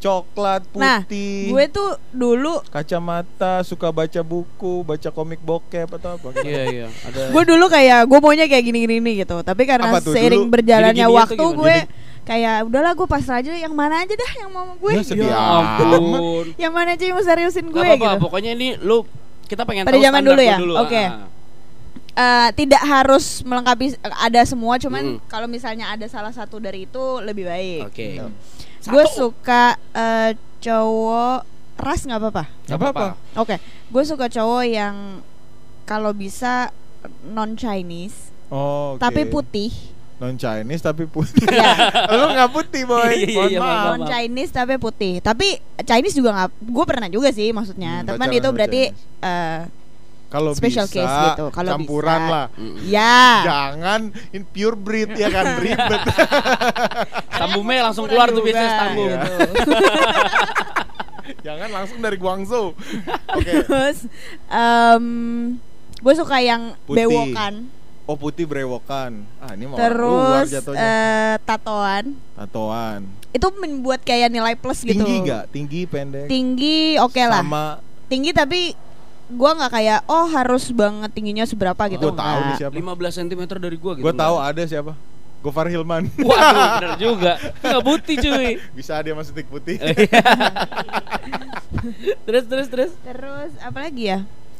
coklat, 0.00 0.64
Nah, 0.72 1.04
putih, 1.04 1.48
gue 1.48 1.64
tuh 1.68 1.88
dulu 2.10 2.64
kacamata, 2.66 3.60
suka 3.60 3.88
baca 3.88 4.20
buku, 4.20 4.80
baca 4.82 5.08
komik 5.08 5.38
bokep 5.38 5.86
atau 5.92 6.16
apa? 6.16 6.28
Iya 6.40 6.62
iya, 6.66 6.86
ada. 7.00 7.28
gue 7.28 7.42
dulu 7.46 7.64
kayak 7.66 8.04
gue 8.04 8.18
maunya 8.18 8.44
kayak 8.44 8.64
gini-gini 8.64 8.96
gitu. 9.14 9.36
Tapi 9.38 9.62
karena 9.62 9.86
Apa 9.86 10.00
tuh? 10.00 10.10
seiring 10.10 10.42
Dulu 10.42 10.52
berjalannya 10.52 10.96
gini-gini 10.98 11.18
waktu 11.20 11.34
tuh 11.34 11.44
gimana? 11.46 11.60
gue 11.60 11.76
Gini. 11.76 12.08
kayak 12.22 12.56
udahlah 12.64 12.92
gue 12.94 13.06
pasrah 13.06 13.38
aja 13.38 13.52
yang 13.52 13.72
mana 13.72 13.94
aja 13.98 14.14
dah 14.14 14.32
yang 14.34 14.50
mau 14.50 14.64
gue. 14.72 14.90
Ya, 14.90 15.02
ya 15.04 15.36
amat. 15.36 15.80
ampun. 15.84 16.44
Yang 16.56 16.72
mana 16.72 16.88
aja 16.90 17.04
yang 17.04 17.14
mau 17.14 17.26
seriusin 17.26 17.66
gue 17.66 17.76
Gak 17.76 17.88
apa-apa, 17.90 18.08
gitu. 18.10 18.22
pokoknya 18.22 18.50
ini 18.52 18.68
lu 18.78 19.04
kita 19.44 19.62
pengen 19.62 19.84
Pada 19.84 19.94
tahu 19.94 20.02
zaman 20.02 20.20
dulu 20.22 20.32
lu 20.34 20.42
ya? 20.42 20.56
dulu. 20.56 20.74
Oke. 20.80 21.02
ah. 21.02 21.28
Eh, 22.12 22.48
tidak 22.54 22.82
harus 22.82 23.40
melengkapi 23.40 23.94
ada 24.02 24.40
semua 24.42 24.76
cuman 24.76 25.16
Mm. 25.16 25.24
kalau 25.26 25.46
misalnya 25.46 25.88
ada 25.88 26.04
salah 26.04 26.30
satu 26.30 26.56
dari 26.56 26.84
itu 26.84 27.04
lebih 27.20 27.44
baik. 27.44 27.80
Oke. 27.86 28.06
gitu. 28.16 28.26
Gue 28.82 29.04
suka 29.06 29.74
eh, 29.92 30.32
cowok 30.58 31.38
ras 31.76 32.00
nggak 32.04 32.20
apa-apa. 32.20 32.44
Gak 32.64 32.78
apa-apa. 32.78 33.06
Oke, 33.34 33.56
gue 33.86 34.02
suka 34.04 34.28
cowok 34.28 34.64
yang 34.64 35.24
kalau 35.82 36.12
bisa 36.12 36.68
non 37.24 37.56
Chinese 37.56 38.28
Oh, 38.48 38.94
oke. 38.94 39.00
tapi 39.00 39.24
putih. 39.24 39.72
non 40.18 40.36
Chinese 40.36 40.82
tapi 40.82 41.08
putih. 41.08 41.48
Ya, 41.48 41.72
Lu 42.12 42.28
nggak 42.28 42.52
putih 42.52 42.84
boy. 42.84 43.08
Iya, 43.08 43.24
iya, 43.24 43.44
iya, 43.46 43.58
maaf. 43.58 43.72
maaf. 43.72 43.86
non 43.90 44.00
Chinese 44.04 44.52
tapi 44.52 44.76
putih. 44.76 45.18
Tapi 45.18 45.56
Chinese 45.80 46.12
juga 46.12 46.30
nggak. 46.30 46.50
Gue 46.60 46.84
pernah 46.84 47.08
juga 47.08 47.32
sih 47.32 47.48
maksudnya. 47.50 48.04
Hmm, 48.04 48.06
Teman 48.12 48.28
itu 48.28 48.48
berarti 48.50 48.82
Chinese. 48.92 49.79
Kalau 50.30 50.54
special 50.54 50.86
bisa, 50.86 50.94
case 50.94 51.16
gitu, 51.34 51.44
kalau 51.50 51.70
campuran 51.74 52.20
bisa. 52.22 52.30
lah. 52.30 52.46
Mm. 52.54 52.76
ya. 52.86 53.18
Jangan 53.42 54.00
in 54.30 54.42
pure 54.46 54.78
breed 54.78 55.10
ya 55.18 55.26
kan 55.26 55.44
ribet. 55.62 56.00
Stambumnya 57.34 57.90
langsung 57.90 58.06
keluar 58.06 58.30
tuh 58.30 58.38
Juga, 58.38 58.46
biasanya 58.46 58.70
stambum. 58.78 59.10
Iya. 59.10 59.20
gitu. 59.26 59.70
Jangan 61.50 61.68
langsung 61.74 61.98
dari 61.98 62.16
Guangzhou. 62.16 62.66
Oke. 63.34 63.52
Terus 63.66 63.98
gue 66.00 66.14
suka 66.14 66.36
yang 66.38 66.78
Putih. 66.86 67.10
bewokan. 67.10 67.54
Oh 68.10 68.18
putih 68.18 68.42
brewokan. 68.42 69.22
Ah 69.38 69.54
ini 69.54 69.70
mau 69.70 69.78
Terus 69.78 70.50
eh, 70.74 71.38
tatoan. 71.46 72.18
Tatoan. 72.34 73.06
Itu 73.30 73.54
membuat 73.54 74.02
kayak 74.02 74.34
nilai 74.34 74.58
plus 74.58 74.82
gitu. 74.82 74.98
Tinggi 74.98 75.30
gak? 75.30 75.44
Tinggi 75.54 75.80
pendek. 75.86 76.26
Tinggi 76.26 76.98
oke 76.98 77.22
lah. 77.22 77.42
Sama 77.42 77.78
Tinggi 78.10 78.34
tapi 78.34 78.74
gua 79.30 79.50
nggak 79.54 79.72
kayak 79.72 80.00
oh 80.10 80.26
harus 80.30 80.74
banget 80.74 81.10
tingginya 81.14 81.44
seberapa 81.46 81.82
gitu. 81.86 82.10
gue 82.10 82.18
tahu 82.18 82.38
nih 82.42 82.54
siapa. 82.58 82.74
15 82.74 83.18
cm 83.22 83.42
dari 83.46 83.76
gua 83.78 83.92
gitu. 83.96 84.04
Gue 84.04 84.14
tahu 84.14 84.36
ada 84.42 84.62
siapa. 84.66 84.92
Gofar 85.40 85.72
Hilman. 85.72 86.12
Waduh, 86.28 86.66
bener 86.76 86.92
juga. 87.00 87.32
Enggak 87.64 87.84
putih 87.84 88.14
cuy. 88.20 88.50
Bisa 88.78 89.00
dia 89.00 89.14
masih 89.16 89.32
tik 89.32 89.48
putih. 89.48 89.80
terus 92.28 92.44
terus 92.44 92.68
terus. 92.68 92.92
Terus 93.00 93.50
apa 93.64 93.78
lagi 93.88 94.12
ya? 94.12 94.18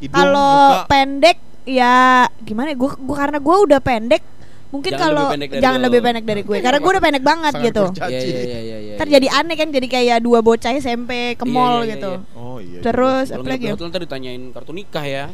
Kalau 0.08 0.88
pendek 0.88 1.36
ya 1.68 2.24
gimana? 2.40 2.72
ya? 2.72 2.76
Gua 2.80 2.96
gua 2.96 3.16
karena 3.20 3.38
gua 3.38 3.56
udah 3.60 3.80
pendek. 3.84 4.24
Mungkin 4.70 4.92
Jangan 4.92 5.02
kalau 5.04 5.24
lebih 5.34 5.58
jangan 5.58 5.80
lo. 5.80 5.86
lebih 5.90 6.00
pendek 6.00 6.24
dari 6.24 6.42
gue 6.42 6.56
karena 6.60 6.78
gue 6.78 6.90
udah 6.90 7.02
pendek 7.02 7.24
banget 7.24 7.52
Sangat 7.52 7.66
gitu. 7.66 7.84
Iya 7.90 8.06
iya 8.06 8.20
iya 8.20 8.60
iya 8.60 8.78
iya. 8.80 8.94
Ntar 8.94 9.06
jadi 9.10 9.26
aneh 9.28 9.56
kan 9.56 9.68
jadi 9.68 9.86
kayak 9.88 10.18
dua 10.20 10.38
bocah 10.40 10.70
SMP 10.72 11.10
ke 11.34 11.42
Iya, 11.42 11.50
mall 11.50 11.76
iya, 11.76 11.82
iya, 11.82 11.92
gitu. 11.92 12.12
iya. 12.14 12.38
Oh 12.38 12.58
iya. 12.58 12.78
Terus 12.80 13.26
Kalau 13.28 13.42
apa 13.42 13.50
lagi? 13.50 13.64
ya? 13.64 13.72
betul 13.74 13.86
ntar 13.88 14.00
ditanyain 14.00 14.42
kartu 14.48 14.70
nikah 14.70 15.02
ya. 15.04 15.24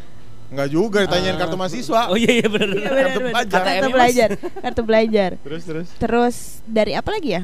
Enggak 0.46 0.68
juga 0.70 0.98
ditanyain 1.02 1.34
Ah. 1.34 1.40
kartu 1.42 1.56
mahasiswa. 1.56 2.00
Oh 2.06 2.16
iya 2.16 2.32
iya 2.34 2.48
bener. 2.48 2.68
Iya, 2.72 2.88
bener. 2.88 2.96
benar, 2.96 3.04
Kartu 3.04 3.18
benar. 3.18 3.32
pelajar. 3.34 3.60
Kartu 3.66 3.90
belajar, 3.92 4.28
kartu 4.56 4.82
belajar. 4.82 5.30
Terus 5.38 5.62
terus. 5.64 5.88
Terus 5.96 6.36
dari 6.64 6.92
apa 6.92 7.10
lagi 7.10 7.30
ya? 7.30 7.42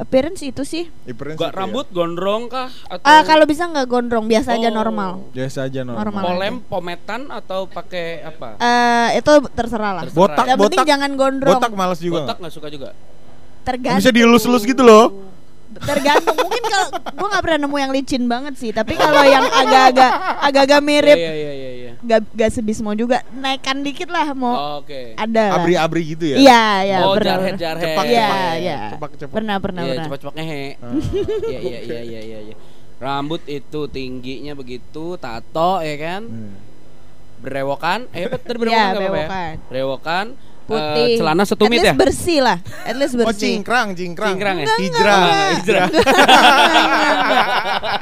Appearance 0.00 0.40
itu 0.40 0.64
sih. 0.64 0.88
Appearance 1.04 1.36
Gak 1.36 1.52
ya. 1.52 1.60
rambut 1.60 1.84
gondrong 1.92 2.48
kah 2.48 2.72
atau 2.88 3.04
Ah 3.04 3.20
kalau 3.20 3.44
bisa 3.44 3.68
nggak 3.68 3.84
gondrong, 3.84 4.24
biasa 4.24 4.56
aja 4.56 4.68
Oh. 4.68 4.74
normal. 4.74 5.10
biasa 5.30 5.68
aja 5.68 5.84
normal. 5.84 6.00
Normal. 6.02 6.22
polem, 6.24 6.54
pometan 6.64 7.28
atau 7.28 7.68
pakai 7.68 8.24
apa? 8.24 8.56
Eh 8.56 9.20
itu 9.20 9.32
terserah 9.52 9.92
lah. 9.92 10.02
Terserah. 10.02 10.16
Botak, 10.18 10.44
Yang 10.48 10.58
penting 10.58 10.80
botak. 10.80 10.88
jangan 10.88 11.10
gondrong. 11.12 11.52
Botak 11.54 11.72
males 11.76 12.00
juga. 12.00 12.16
Botak 12.16 12.24
nggak? 12.24 12.38
nggak 12.40 12.54
suka 12.56 12.68
juga. 12.72 12.88
Tergantung. 13.60 14.00
Bisa 14.00 14.10
dielus-elus 14.10 14.64
gitu 14.64 14.80
loh. 14.80 15.04
Tergantung. 15.70 16.34
Mungkin 16.34 16.62
kalau 16.64 16.86
gua 17.14 17.26
nggak 17.28 17.42
pernah 17.42 17.58
nemu 17.62 17.76
yang 17.78 17.92
licin 17.92 18.24
banget 18.26 18.54
sih. 18.56 18.70
Tapi 18.70 18.94
kalau 18.94 19.22
yang 19.22 19.46
agak-agak 19.46 20.10
agak-agak 20.42 20.80
mirip 20.80 21.14
Iya 21.14 21.30
iya 21.30 21.52
iya 21.52 21.70
iya. 21.70 21.90
gak, 22.00 22.20
gak 22.32 22.50
sebismo 22.50 22.90
juga 22.92 23.20
naikkan 23.30 23.78
dikit 23.80 24.08
lah 24.08 24.32
mau 24.32 24.80
Oke. 24.80 25.14
ada 25.14 25.54
lah. 25.54 25.62
Abri-abri 25.62 26.02
gitu 26.10 26.24
ya. 26.26 26.36
Iya, 26.36 26.64
iya, 26.82 26.96
oh, 27.04 27.14
pernah. 27.14 27.38
jarhead 27.38 27.54
jarhead. 27.56 27.86
Cepak, 27.86 28.04
Iya, 28.04 28.26
cepak. 28.26 28.54
iya. 28.56 28.78
Cepak, 28.90 29.10
cepak. 29.14 29.34
Pernah, 29.36 29.56
pernah, 29.58 29.80
Iya, 29.80 29.90
pernah. 29.92 30.04
cepat-cepat 30.08 30.34
ngehe. 30.34 30.64
Ah. 30.74 30.90
Iya, 31.50 31.60
iya, 31.60 31.60
iya, 31.60 31.78
iya, 31.80 32.00
iya, 32.00 32.20
iya, 32.20 32.38
iya. 32.50 32.56
Rambut 32.96 33.42
itu 33.46 33.80
tingginya 33.86 34.52
begitu, 34.52 35.14
tato 35.16 35.80
ya 35.80 35.96
kan? 35.96 36.22
Hmm. 36.24 36.52
Berewokan, 37.40 38.04
eh 38.12 38.28
betul 38.34 38.54
Iya, 38.58 38.60
berewokan 38.60 38.88
nggak 38.90 39.08
apa-apa 39.08 39.38
ya? 39.38 39.54
berewokan. 39.70 40.26
Putih. 40.70 41.08
eh, 41.08 41.18
celana 41.18 41.42
setumit 41.42 41.76
At 41.76 41.82
ya? 41.82 41.92
least 41.92 42.00
bersih 42.00 42.38
lah. 42.40 42.58
At 42.82 42.94
least 42.94 43.14
Oh, 43.14 43.26
bersih. 43.26 43.40
cingkrang, 43.58 43.88
cingkrang. 43.92 44.30
Cingkrang 44.32 44.56
ya? 44.56 44.66
Hijrah. 44.70 45.18
Enggak, 45.18 45.26
enggak, 45.26 45.50
hijrah. 45.52 45.88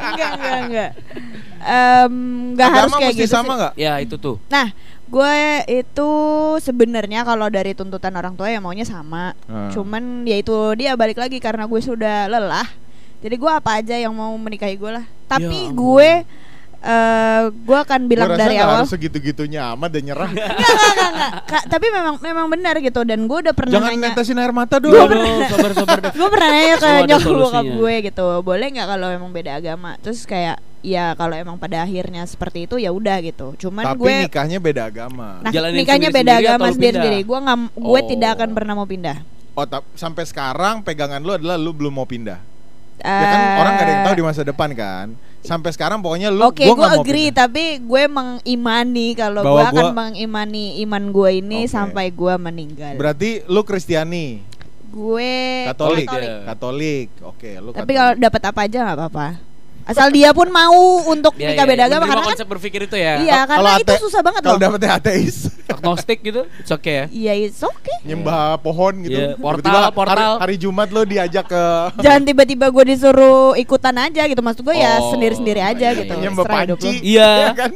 enggak, 0.09 0.31
enggak, 0.35 0.59
enggak. 0.63 0.91
Em, 1.59 2.15
enggak 2.55 2.69
harus 2.71 2.93
kayak 2.95 3.11
mesti 3.13 3.21
gitu 3.21 3.31
sama 3.31 3.45
sih. 3.47 3.59
nggak? 3.59 3.73
Ya 3.77 3.93
itu 3.99 4.15
tuh. 4.17 4.37
Nah, 4.47 4.67
gue 5.05 5.35
itu 5.67 6.11
sebenarnya 6.61 7.21
kalau 7.23 7.49
dari 7.49 7.73
tuntutan 7.73 8.15
orang 8.15 8.35
tua 8.35 8.49
ya 8.49 8.61
maunya 8.61 8.85
sama. 8.85 9.35
Hmm. 9.45 9.71
Cuman 9.73 10.03
ya 10.23 10.37
itu 10.37 10.55
dia 10.75 10.95
balik 10.95 11.19
lagi 11.19 11.39
karena 11.39 11.65
gue 11.65 11.81
sudah 11.81 12.29
lelah. 12.29 12.69
Jadi 13.19 13.35
gue 13.35 13.51
apa 13.51 13.83
aja 13.83 13.99
yang 13.99 14.15
mau 14.15 14.31
menikahi 14.33 14.79
gue 14.79 14.93
lah. 14.93 15.05
Tapi 15.27 15.59
Ya 15.67 15.75
gue 15.75 16.11
eh 16.89 17.43
gue 17.53 17.79
akan 17.79 18.01
bilang 18.07 18.27
Gua 18.27 18.33
rasa 18.33 18.43
dari 18.43 18.55
nggak 18.55 18.65
awal. 18.65 18.79
harus 18.81 18.91
segitu-gitunya 18.91 19.61
amat 19.71 19.91
dan 19.91 20.03
nyerah. 20.03 20.25
Enggak, 20.27 20.49
enggak, 20.49 21.11
enggak. 21.11 21.33
Kak, 21.45 21.63
tapi 21.69 21.87
memang 21.89 22.15
memang 22.19 22.47
benar 22.49 22.75
gitu 22.79 23.01
dan 23.03 23.21
gue 23.23 23.39
udah 23.39 23.53
pernah 23.53 23.73
Jangan 23.75 23.93
nanya. 23.93 24.09
netesin 24.11 24.37
air 24.37 24.51
mata 24.51 24.77
Gua 24.77 24.83
dulu. 24.83 24.97
pernah- 25.07 25.49
sabar 25.49 25.73
sabar 25.75 25.99
deh. 26.01 26.13
gue 26.19 26.29
pernah 26.29 26.49
nanya 26.49 26.75
ke 26.75 26.89
nyokap 27.07 27.33
bokap 27.35 27.67
gue 27.69 27.95
gitu 28.03 28.27
boleh 28.41 28.67
nggak 28.71 28.87
kalau 28.89 29.09
emang 29.11 29.31
beda 29.31 29.53
agama 29.55 29.91
terus 29.99 30.25
kayak 30.25 30.57
ya 30.79 31.13
kalau 31.13 31.35
emang 31.35 31.57
pada 31.57 31.83
akhirnya 31.83 32.25
seperti 32.25 32.65
itu 32.65 32.79
ya 32.79 32.89
udah 32.89 33.21
gitu 33.21 33.53
cuman 33.59 33.85
Tapi 33.85 33.99
gue 33.99 34.13
nikahnya 34.25 34.59
beda 34.59 34.83
agama. 34.87 35.29
nah 35.41 35.51
Jalanin 35.51 35.77
nikahnya 35.77 36.09
beda 36.09 36.17
sendiri-sendiri 36.33 36.47
agama 36.47 36.57
atau 36.57 36.65
lu 36.65 36.73
sendiri 36.73 36.89
pindah? 36.89 37.03
sendiri 37.05 37.19
gue 37.21 37.39
nggak 37.39 37.59
gue 37.77 38.01
Oh. 38.01 38.09
tidak 38.09 38.31
akan 38.33 38.49
pernah 38.51 38.75
mau 38.75 38.87
pindah 38.87 39.19
Oh, 39.53 39.67
sampai 39.93 40.23
sekarang 40.23 40.81
pegangan 40.81 41.19
lu 41.19 41.35
adalah 41.35 41.59
lu 41.59 41.75
belum 41.75 41.91
mau 41.93 42.07
pindah. 42.07 42.39
Ya 42.99 43.27
kan 43.27 43.41
orang 43.59 43.73
gak 43.73 43.83
ada 43.83 43.93
yang 43.93 44.05
tahu 44.05 44.15
di 44.15 44.25
masa 44.25 44.43
depan 44.43 44.71
kan. 44.73 45.07
Sampai 45.39 45.71
sekarang 45.71 46.03
pokoknya 46.03 46.29
lu 46.29 46.43
Oke, 46.45 46.67
gua 46.67 46.75
gue 46.75 46.89
agree, 47.01 47.31
pindah. 47.31 47.47
tapi 47.47 47.65
gue 47.79 48.03
mengimani 48.05 49.15
kalau 49.15 49.41
gue 49.41 49.63
akan 49.65 49.75
gua- 49.87 49.95
mengimani 49.97 50.83
iman 50.83 51.05
gue 51.09 51.31
ini 51.39 51.61
Oke. 51.63 51.71
sampai 51.71 52.11
gue 52.11 52.35
meninggal. 52.37 52.99
Berarti 52.99 53.47
lu 53.47 53.63
Kristiani, 53.63 54.43
gue 54.89 55.33
Katolik, 55.71 56.07
Katolik. 56.07 56.31
Katolik. 56.45 57.09
Oke, 57.23 57.51
lu 57.57 57.71
Tapi 57.71 57.93
kalau 57.93 58.13
dapat 58.15 58.43
apa 58.45 58.61
aja 58.61 58.79
nggak 58.83 58.99
apa-apa. 58.99 59.27
Asal 59.89 60.13
dia 60.13 60.31
pun 60.31 60.47
mau 60.47 60.77
untuk 61.03 61.33
Ya, 61.35 61.49
nikah 61.51 61.65
ya, 61.65 61.71
beda 61.71 61.83
agama 61.83 62.05
menerima 62.05 62.11
karena 62.11 62.21
kan 62.23 62.31
konsep 62.31 62.47
berpikir 62.47 62.81
itu 62.85 62.95
ya. 62.95 63.15
iya 63.19 63.39
Kalau 63.43 63.65
karena 63.65 63.81
itu 63.81 63.89
ate- 63.91 64.03
susah 64.05 64.21
banget 64.21 64.41
kalau 64.43 64.55
loh. 64.55 64.63
dapetnya 64.69 64.91
ateis, 64.95 65.37
Agnostik 65.67 66.19
gitu, 66.21 66.41
it's 66.55 66.69
okay 66.69 66.95
ya. 66.95 67.05
Iya, 67.09 67.33
it's 67.43 67.63
okay. 67.63 67.97
nyembah 68.05 68.59
pohon 68.59 69.01
gitu. 69.01 69.17
Iya, 69.17 69.29
portal, 69.35 69.65
Tiba-tiba 69.65 69.91
portal. 69.91 70.17
Hari, 70.37 70.41
hari 70.41 70.55
Jumat 70.59 70.89
lu 70.89 71.03
diajak 71.03 71.45
ke 71.47 71.63
Jangan 71.99 72.23
tiba-tiba 72.23 72.67
gue 72.69 72.85
disuruh 72.87 73.53
ikutan 73.55 73.97
aja 73.99 74.23
gitu 74.25 74.39
Maksud 74.39 74.61
gue 74.63 74.75
ya 74.75 74.93
Oh, 74.99 75.11
sendiri-sendiri 75.11 75.59
aja 75.59 75.89
iya, 75.89 75.97
gitu 75.97 76.13
iya. 76.13 76.23
nyembah 76.23 76.45
panci. 76.45 76.91
Iya. 77.03 77.31
ya 77.43 77.53
kan? 77.55 77.71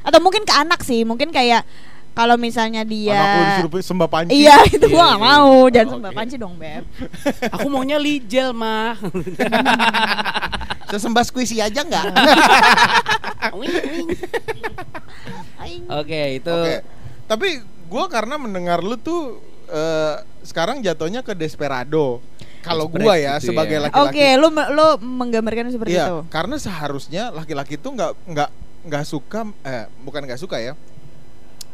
Atau 0.00 0.18
mungkin 0.18 0.42
ke 0.42 0.52
anak 0.52 0.80
sih 0.80 1.02
Mungkin 1.02 1.30
kayak 1.30 1.66
Kalau 2.12 2.36
misalnya 2.36 2.84
dia 2.84 3.16
Anakku 3.16 3.40
disuruh 3.66 3.82
sembah 3.82 4.08
panci. 4.08 4.36
Iya 4.36 4.56
itu 4.68 4.84
gue 4.84 4.92
Iya, 4.92 5.04
gak 5.08 5.16
iya. 5.16 5.24
mau 5.24 5.52
Jangan 5.66 5.88
Oh, 5.88 5.92
sembah 5.96 6.12
oke. 6.12 6.18
panci 6.18 6.34
dong 6.36 6.54
Beb 6.60 6.84
Aku 7.56 7.66
maunya 7.68 7.96
lijel 7.96 8.52
mah. 8.52 9.00
Sesembah 10.92 11.24
squishy 11.24 11.56
aja 11.56 11.80
nggak? 11.80 12.04
Oke 15.90 16.20
itu. 16.36 16.52
Oke. 16.52 16.74
Tapi 17.24 17.48
gua 17.88 18.12
karena 18.12 18.36
mendengar 18.36 18.84
lu 18.84 18.96
tuh 18.96 19.40
eh, 19.68 20.20
sekarang 20.44 20.84
jatuhnya 20.84 21.24
ke 21.24 21.32
desperado. 21.32 22.20
Kalau 22.60 22.86
gua 22.86 23.16
ya 23.16 23.40
gitu 23.40 23.50
sebagai 23.50 23.80
ya. 23.80 23.88
laki-laki. 23.88 24.04
Oke 24.12 24.26
lu, 24.36 24.48
lu 24.52 24.86
menggambarkan 25.00 25.72
seperti 25.72 25.96
Iya, 25.96 26.06
itu 26.06 26.16
karena 26.28 26.56
seharusnya 26.60 27.32
laki-laki 27.32 27.74
itu 27.74 27.88
nggak 27.88 28.12
nggak 28.28 28.50
nggak 28.82 29.04
suka 29.06 29.40
eh 29.64 29.88
bukan 30.04 30.22
nggak 30.22 30.38
suka 30.38 30.60
ya. 30.60 30.76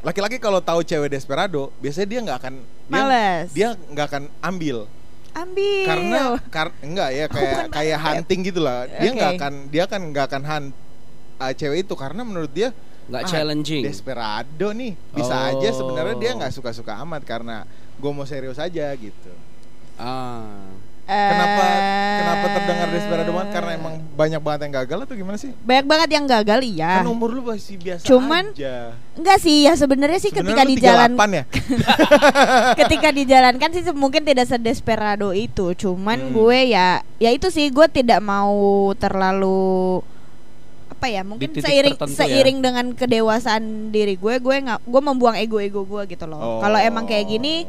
Laki-laki 0.02 0.38
kalau 0.38 0.62
tahu 0.62 0.86
cewek 0.86 1.10
desperado, 1.10 1.74
biasanya 1.82 2.08
dia 2.08 2.20
nggak 2.22 2.38
akan 2.38 2.54
dia 2.62 2.88
Males 2.88 3.48
dia 3.52 3.68
nggak 3.74 4.06
akan 4.08 4.22
ambil 4.40 4.88
Ambil 5.36 5.86
karena 5.86 6.20
kar 6.50 6.68
enggak 6.82 7.10
ya 7.14 7.24
kayak 7.28 7.52
bukan 7.52 7.66
kayak 7.70 7.98
hunting 8.00 8.40
gitu 8.48 8.60
lah. 8.64 8.88
Dia 8.88 9.10
nggak 9.12 9.32
akan 9.38 9.52
dia 9.70 9.84
kan 9.86 10.00
nggak 10.02 10.24
akan 10.30 10.42
hunt 10.42 10.68
uh, 11.38 11.52
cewek 11.54 11.86
itu 11.86 11.94
karena 11.94 12.22
menurut 12.26 12.50
dia 12.50 12.74
Nggak 13.08 13.22
ah, 13.24 13.28
challenging. 13.28 13.82
Desperado 13.88 14.68
nih 14.76 14.92
bisa 15.16 15.32
Oh. 15.32 15.48
aja 15.56 15.68
sebenarnya 15.72 16.16
dia 16.20 16.30
nggak 16.36 16.52
suka-suka 16.52 16.92
amat 17.08 17.24
karena 17.24 17.64
gue 17.96 18.10
mau 18.12 18.28
serius 18.28 18.60
aja 18.60 18.92
gitu. 18.96 19.32
Ah. 19.96 20.68
Kenapa 21.08 21.62
Eh, 21.64 22.16
kenapa 22.20 22.46
terdengar 22.52 22.88
desperado 22.90 23.30
banget 23.32 23.50
karena 23.50 23.70
emang 23.72 23.94
banyak 24.12 24.40
banget 24.40 24.60
yang 24.60 24.74
gagal 24.76 24.98
atau 25.02 25.14
gimana 25.14 25.36
sih? 25.36 25.50
Banyak 25.58 25.86
banget 25.86 26.08
yang 26.12 26.26
gagal 26.26 26.60
iya 26.62 27.00
Kan 27.00 27.08
umur 27.08 27.32
lu 27.32 27.40
masih 27.42 27.74
biasa 27.74 28.04
Cuman- 28.04 28.52
aja. 28.52 28.92
Enggak 29.16 29.38
sih 29.40 29.64
ya 29.64 29.72
sebenarnya 29.72 30.18
sih 30.18 30.28
ketika 30.28 30.52
Sebenarnya 30.52 30.68
lu 30.68 30.70
di 30.70 30.76
jalan 30.78 31.10
38 31.10 31.30
ya? 31.32 31.44
ketika 32.78 33.08
dijalankan 33.10 33.68
sih 33.72 33.82
mungkin 33.90 34.22
tidak 34.22 34.46
sedesperado 34.46 35.32
itu 35.32 35.72
cuman 35.74 36.18
Hmm. 36.20 36.32
gue 36.34 36.58
ya 36.68 36.88
ya 37.16 37.30
itu 37.30 37.48
sih 37.48 37.68
gue 37.68 37.88
tidak 37.88 38.20
mau 38.20 38.52
terlalu 38.94 40.02
apa 40.88 41.06
ya 41.06 41.22
mungkin 41.22 41.54
seiring 41.54 41.94
ya. 41.94 42.04
seiring 42.06 42.58
dengan 42.58 42.86
kedewasaan 42.90 43.62
diri 43.88 44.14
gue 44.14 44.34
gue 44.36 44.54
nggak 44.60 44.82
gue 44.82 45.00
membuang 45.00 45.36
ego 45.36 45.56
ego 45.56 45.82
gue 45.82 46.02
gitu 46.06 46.26
loh 46.26 46.36
Oh. 46.36 46.58
kalau 46.58 46.76
emang 46.76 47.06
kayak 47.06 47.26
gini 47.28 47.64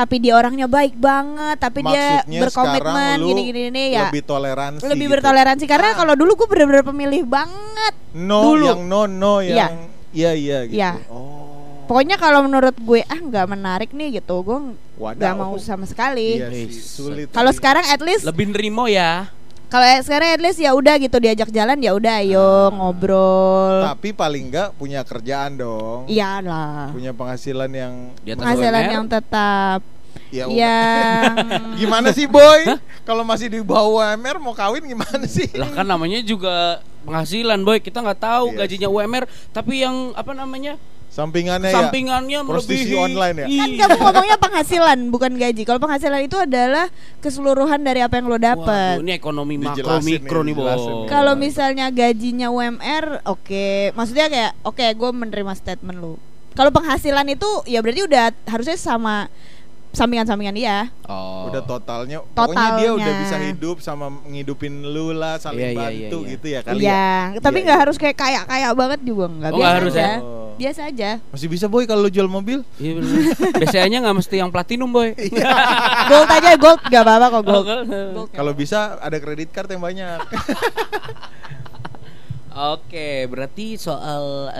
tapi 0.00 0.16
dia 0.16 0.32
orangnya 0.32 0.64
baik 0.64 0.96
banget 0.96 1.56
tapi 1.56 1.80
dia 1.82 2.24
Maksudnya 2.24 2.40
berkomitmen 2.40 2.80
sekarang 2.80 3.20
lu 3.20 3.26
gini 3.28 3.42
gini 3.44 3.60
gini 3.68 3.84
ya 3.92 4.08
lebih 4.08 4.24
toleransi 4.24 4.82
lebih 4.86 5.06
gitu. 5.06 5.14
bertoleransi 5.14 5.64
karena 5.66 5.88
Ah. 5.90 5.96
kalau 6.00 6.14
dulu 6.16 6.32
gue 6.34 6.48
bener-bener 6.48 6.80
pemilih 6.82 7.22
banget 7.22 7.94
No 8.12 8.40
dulu. 8.46 8.64
yang 8.66 8.80
no 8.82 9.00
no 9.04 9.34
Iya. 9.38 9.54
yang 9.60 9.74
iya 10.10 10.30
iya 10.32 10.58
gitu. 10.64 10.74
Iya. 10.74 10.92
Oh. 11.06 11.84
pokoknya 11.84 12.16
kalau 12.16 12.40
menurut 12.40 12.72
gue 12.72 13.00
ah 13.04 13.20
nggak 13.20 13.46
menarik 13.46 13.90
nih 13.90 14.16
gitu 14.16 14.40
gue 14.40 14.58
nggak 14.96 15.34
mau 15.34 15.52
sama 15.58 15.84
sekali 15.84 16.38
Iya 16.38 16.48
sih, 16.48 16.64
Wih, 16.64 16.72
sulit. 16.72 17.26
kalau 17.28 17.50
sekarang 17.50 17.84
at 17.84 18.00
least 18.00 18.24
Lebih 18.24 18.50
nerimo 18.50 18.86
ya. 18.86 19.28
Kalau 19.70 19.86
ya 19.86 20.02
sekarang 20.02 20.34
at 20.34 20.40
least 20.40 20.58
ya 20.58 20.74
udah 20.74 20.98
gitu 20.98 21.16
diajak 21.16 21.46
jalan 21.48 21.78
ya 21.78 21.94
udah 21.94 22.14
ayo 22.18 22.42
Ah. 22.66 22.74
ngobrol. 22.74 23.86
tapi 23.86 24.10
paling 24.10 24.50
enggak 24.50 24.74
punya 24.74 25.00
kerjaan 25.00 25.54
dong. 25.54 26.04
Iya 26.04 26.42
lah. 26.42 26.90
Punya 26.90 27.12
penghasilan 27.12 27.70
yang 27.70 27.94
Di 28.18 28.34
atas 28.34 28.42
Penghasilan 28.42 28.82
UMR. 28.82 28.90
yang 28.92 29.06
tetap 29.06 29.80
ya 30.28 30.44
yang 30.44 31.34
Gimana 31.78 32.10
sih 32.10 32.26
boy? 32.26 32.66
Kalau 33.02 33.22
masih 33.22 33.46
di 33.48 33.62
bawah 33.62 33.86
UMR 34.10 34.36
mau 34.38 34.50
kawin 34.52 34.82
gimana 34.84 35.22
sih? 35.24 35.46
Lah 35.54 35.70
kan 35.70 35.86
namanya 35.86 36.18
juga 36.20 36.82
penghasilan 37.02 37.62
boy. 37.62 37.78
Kita 37.78 38.02
nggak 38.02 38.20
tahu 38.20 38.46
Iya 38.50 38.58
gajinya 38.60 38.88
UMR, 38.88 39.24
tapi 39.50 39.80
yang 39.80 40.10
apa 40.12 40.34
namanya? 40.34 40.74
Sampingannya 41.10 41.74
ya. 41.74 41.90
sampingannya 41.90 42.38
prostitusi 42.46 42.94
melebihi. 42.94 43.02
online 43.02 43.36
ya? 43.42 43.46
kan 43.50 43.68
kamu 43.82 43.96
ngomongnya 43.98 44.38
penghasilan 44.38 44.98
bukan 45.10 45.32
gaji. 45.34 45.62
Kalau 45.66 45.82
penghasilan 45.82 46.22
itu 46.22 46.38
adalah 46.38 46.86
keseluruhan 47.18 47.82
dari 47.82 47.98
apa 47.98 48.22
yang 48.22 48.30
lo 48.30 48.38
dapat. 48.38 49.02
ini 49.02 49.18
ekonomi 49.18 49.58
makro 49.58 49.98
mikro 49.98 50.46
nih, 50.46 50.54
nih. 50.54 51.10
Kalau 51.10 51.34
misalnya 51.34 51.90
gajinya 51.90 52.54
UMR, 52.54 53.26
oke. 53.26 53.90
Maksudnya 53.98 54.30
kayak 54.30 54.52
oke, 54.62 54.86
gue 54.86 55.10
menerima 55.10 55.52
statement 55.58 55.98
lu. 55.98 56.14
Kalau 56.54 56.70
penghasilan 56.70 57.26
itu 57.26 57.50
ya 57.66 57.82
berarti 57.82 58.06
udah 58.06 58.30
harusnya 58.46 58.78
sama 58.78 59.26
sampingan-sampingan 59.90 60.54
dia. 60.54 60.76
Oh. 61.04 61.50
Udah 61.50 61.60
totalnya, 61.60 62.22
pokoknya 62.22 62.78
dia 62.78 62.90
udah 62.90 63.02
Totalnya. 63.02 63.22
bisa 63.26 63.36
hidup 63.42 63.76
sama 63.78 64.06
ngidupin 64.24 64.86
lu 64.86 65.10
lah, 65.10 65.36
saling 65.36 65.58
Iya, 65.58 65.70
iya, 65.70 65.78
bantu 65.80 65.90
iya, 66.16 66.22
iya. 66.22 66.32
gitu 66.32 66.46
ya 66.46 66.60
kali 66.62 66.78
ya. 66.78 66.84
Iya, 66.86 67.10
tapi 67.42 67.56
Iya, 67.58 67.64
nggak 67.66 67.74
iya. 67.74 67.84
harus 67.84 67.96
kayak 67.98 68.16
kaya-kaya 68.16 68.68
banget 68.72 69.00
juga 69.02 69.24
nggak. 69.26 69.50
Oh, 69.50 69.58
Biasa 69.58 69.74
harus 69.74 69.92
aja. 69.92 70.00
ya? 70.00 70.14
Oh. 70.20 70.38
Biasa 70.54 70.80
aja. 70.86 71.10
Masih 71.32 71.48
bisa 71.48 71.66
boy 71.66 71.88
kalau 71.88 72.04
lu 72.04 72.12
jual 72.12 72.28
mobil? 72.28 72.60
Iya 72.76 73.00
bener. 73.00 73.32
BCA-nya 73.56 73.98
nggak 73.98 74.16
mesti 74.16 74.36
yang 74.36 74.52
platinum 74.52 74.92
boy. 74.92 75.10
gold 76.12 76.28
aja 76.28 76.50
gold 76.54 76.80
nggak 76.84 77.02
apa-apa 77.02 77.26
kok 77.32 77.42
gold. 77.42 77.64
Oh? 77.64 77.74
Gold. 78.14 78.28
Kalau 78.30 78.52
bisa 78.52 78.94
ada 78.96 79.16
kredit 79.16 79.50
card 79.50 79.66
yang 79.68 79.80
banyak. 79.80 80.20
Oke, 82.50 83.24
berarti 83.24 83.74
soal 83.74 84.52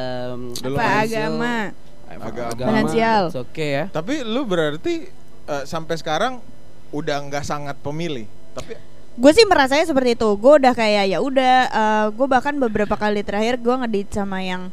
Belum 0.59 0.79
Apa 0.79 1.05
financial. 1.05 1.33
Agama? 2.11 2.51
Agama. 2.51 2.68
Finansial. 2.75 3.23
Oke 3.38 3.66
ya. 3.66 3.85
Tapi 3.92 4.27
lu 4.27 4.42
berarti 4.42 5.07
eh, 5.46 5.64
sampai 5.64 5.94
sekarang 5.94 6.42
udah 6.90 7.16
nggak 7.31 7.44
sangat 7.46 7.79
pemilih. 7.79 8.27
Tapi 8.57 8.90
Gue 9.20 9.37
sih 9.37 9.44
merasanya 9.44 9.85
seperti 9.85 10.16
itu. 10.16 10.29
Gue 10.38 10.62
udah 10.62 10.73
kayak 10.73 11.12
ya 11.12 11.18
udah. 11.20 11.57
gue 12.14 12.27
bahkan 12.31 12.57
beberapa 12.57 12.94
kali 12.96 13.20
terakhir 13.20 13.61
gue 13.61 13.75
ngedit 13.85 14.09
sama 14.16 14.40
yang 14.40 14.73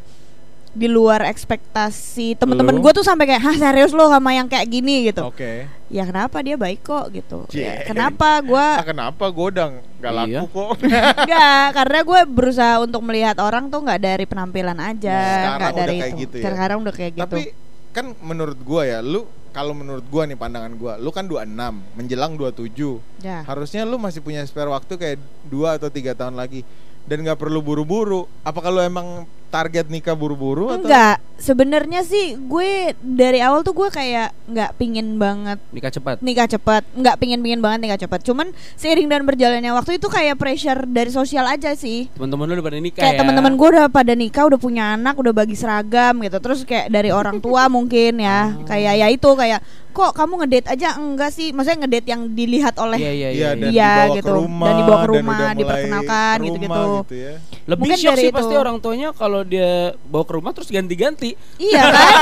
di 0.72 0.86
luar 0.86 1.24
ekspektasi 1.26 2.36
temen-temen 2.36 2.78
gue 2.78 2.92
tuh 2.92 3.02
sampai 3.02 3.26
kayak 3.26 3.42
hah 3.42 3.56
serius 3.56 3.92
lo 3.92 4.08
sama 4.08 4.32
yang 4.32 4.46
kayak 4.46 4.68
gini 4.68 5.08
gitu 5.08 5.26
Oke. 5.26 5.66
ya 5.88 6.04
kenapa 6.04 6.40
dia 6.40 6.54
baik 6.54 6.82
kok 6.82 7.10
gitu 7.10 7.48
ya, 7.50 7.82
Cie. 7.82 7.88
kenapa 7.88 8.38
gue 8.40 8.66
Ah, 8.78 8.84
kenapa 8.84 9.26
gue 9.26 9.46
udah 9.48 9.68
nggak 9.98 10.14
laku 10.14 10.30
Iya. 10.30 10.42
kok? 10.46 10.70
Enggak, 11.24 11.66
karena 11.74 12.00
gue 12.04 12.20
berusaha 12.28 12.74
untuk 12.80 13.02
melihat 13.02 13.38
orang 13.38 13.68
tuh 13.68 13.82
nggak 13.82 14.00
dari 14.00 14.26
penampilan 14.26 14.78
aja, 14.78 15.18
Sekarang 15.18 15.58
nggak 15.58 15.74
dari 15.76 15.98
kayak 15.98 16.08
itu. 16.08 16.22
gitu 16.22 16.36
ya. 16.38 16.46
Sekarang 16.46 16.78
udah 16.82 16.94
kayak 16.94 17.14
gitu. 17.16 17.26
Tapi 17.26 17.44
kan 17.90 18.06
menurut 18.22 18.60
gua 18.62 18.82
ya, 18.84 19.00
lu 19.00 19.26
kalau 19.50 19.74
menurut 19.74 20.06
gua 20.06 20.24
nih 20.24 20.38
pandangan 20.38 20.70
gua, 20.72 20.94
lu 20.96 21.10
kan 21.10 21.26
26 21.26 21.50
menjelang 21.98 22.38
27. 22.38 23.02
ya. 23.20 23.42
Harusnya 23.42 23.82
lu 23.82 23.98
masih 23.98 24.22
punya 24.22 24.46
spare 24.46 24.70
waktu 24.70 24.94
kayak 24.94 25.18
dua 25.44 25.76
atau 25.76 25.90
tiga 25.90 26.14
tahun 26.14 26.38
lagi 26.38 26.62
dan 27.04 27.26
nggak 27.26 27.40
perlu 27.40 27.58
buru-buru. 27.60 28.30
Apa 28.44 28.62
kalau 28.62 28.78
emang 28.80 29.26
target 29.48 29.88
nikah 29.88 30.14
buru-buru 30.14 30.68
atau 30.70 30.84
Enggak, 30.84 31.18
sebenarnya 31.38 32.02
sih 32.02 32.36
gue 32.36 32.70
dari 32.98 33.40
awal 33.40 33.62
tuh 33.62 33.74
gue 33.74 33.88
kayak 33.88 34.30
nggak 34.46 34.72
pingin 34.76 35.16
banget 35.16 35.58
Nikah 35.70 35.90
cepat. 35.90 36.16
nikah 36.20 36.46
cepat, 36.46 36.84
nggak 36.92 37.16
pingin 37.16 37.40
pingin 37.40 37.58
banget 37.58 37.80
nikah 37.82 38.00
cepat. 38.00 38.22
Cuman 38.22 38.48
seiring 38.74 39.08
dan 39.08 39.24
berjalannya 39.24 39.72
waktu 39.72 39.96
itu 39.96 40.08
kayak 40.08 40.36
pressure 40.36 40.84
dari 40.84 41.10
sosial 41.10 41.46
aja 41.46 41.74
sih. 41.74 42.12
Teman-teman 42.12 42.46
lu 42.46 42.54
udah 42.54 42.66
pada 42.66 42.78
nikah 42.78 43.02
Kayak 43.02 43.14
ya. 43.14 43.20
teman-teman 43.20 43.54
gue 43.54 43.68
udah 43.70 43.86
pada 43.88 44.14
nikah, 44.14 44.44
udah 44.46 44.58
punya 44.58 44.84
anak, 44.94 45.16
udah 45.16 45.32
bagi 45.32 45.54
seragam 45.54 46.20
gitu. 46.20 46.38
Terus 46.38 46.60
kayak 46.62 46.88
dari 46.88 47.10
orang 47.10 47.38
tua 47.38 47.66
mungkin 47.76 48.18
ya, 48.18 48.56
kayak 48.64 48.94
ya 48.96 49.08
itu 49.08 49.30
kayak 49.30 49.62
kok 49.90 50.14
kamu 50.14 50.46
ngedate 50.46 50.68
aja 50.70 50.94
enggak 50.96 51.32
sih? 51.32 51.50
Maksudnya 51.50 51.78
ngedate 51.82 52.08
yang 52.08 52.30
dilihat 52.30 52.78
oleh 52.78 52.98
Iya 52.98 53.12
iya 53.12 53.30
iya. 53.30 53.32
Iya, 53.34 53.50
dan 53.52 53.68
Iya, 53.68 53.90
dibawa 53.90 54.14
gitu. 54.14 54.22
ke 54.22 54.34
rumah 54.36 54.68
Dan 54.68 54.76
dibawa 54.78 54.94
ke 54.94 55.02
dan 55.02 55.10
rumah, 55.10 55.38
mulai 55.38 55.58
diperkenalkan, 55.58 56.36
ke 56.38 56.46
gitu-gitu. 56.46 56.86
gitu 57.02 57.16
ya. 57.18 57.34
Lebih 57.68 57.82
Mungkin 57.82 57.98
shock 57.98 58.08
dari 58.08 58.22
sih 58.22 58.30
itu. 58.30 58.38
pasti 58.38 58.56
orang 58.56 58.78
tuanya 58.78 59.10
kalau 59.12 59.42
dia 59.48 59.72
bawa 60.04 60.24
ke 60.24 60.34
rumah 60.34 60.52
terus 60.52 60.68
ganti-ganti. 60.68 61.34
Iya 61.56 61.82
kan? 61.96 62.14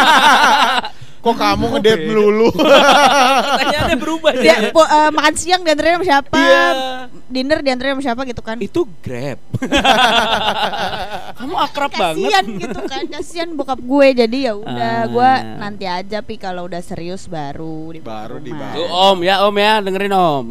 Kok 1.19 1.33
kamu 1.33 1.65
ngedate 1.73 2.05
melulu? 2.05 2.53
Pertanyaannya 2.53 3.97
berubah 3.97 4.29
Dia 4.35 4.45
ya. 4.45 4.69
po- 4.69 4.85
eh, 4.85 5.09
makan 5.09 5.33
siang 5.33 5.61
diantarin 5.61 5.97
sama 5.97 6.05
siapa? 6.05 6.37
Iya. 6.37 6.63
Dinner 7.25 7.59
diantarin 7.59 7.91
sama 7.91 8.03
siapa 8.03 8.21
gitu 8.23 8.41
kan? 8.41 8.61
Itu 8.61 8.85
Grab. 9.01 9.41
Kamu 11.35 11.55
akrab 11.57 11.91
banget. 11.91 12.29
Kasian 12.29 12.45
gitu 12.57 12.79
kan, 12.79 13.03
kasian 13.09 13.49
bokap 13.53 13.79
gue 13.79 14.07
jadi 14.15 14.37
ya 14.43 14.53
udah 14.55 14.95
Ah. 14.95 15.03
gue 15.07 15.31
nanti 15.57 15.85
aja 15.85 16.21
pi 16.21 16.37
kalau 16.37 16.65
udah 16.65 16.79
serius 16.79 17.25
baru 17.25 17.89
dibawa 17.91 18.29
Baru. 18.29 18.35
Tuh 18.37 18.53
rumah. 18.53 19.09
Om 19.09 19.17
ya 19.19 19.35
Om 19.43 19.55
ya 19.55 19.73
dengerin 19.81 20.13
Om. 20.13 20.45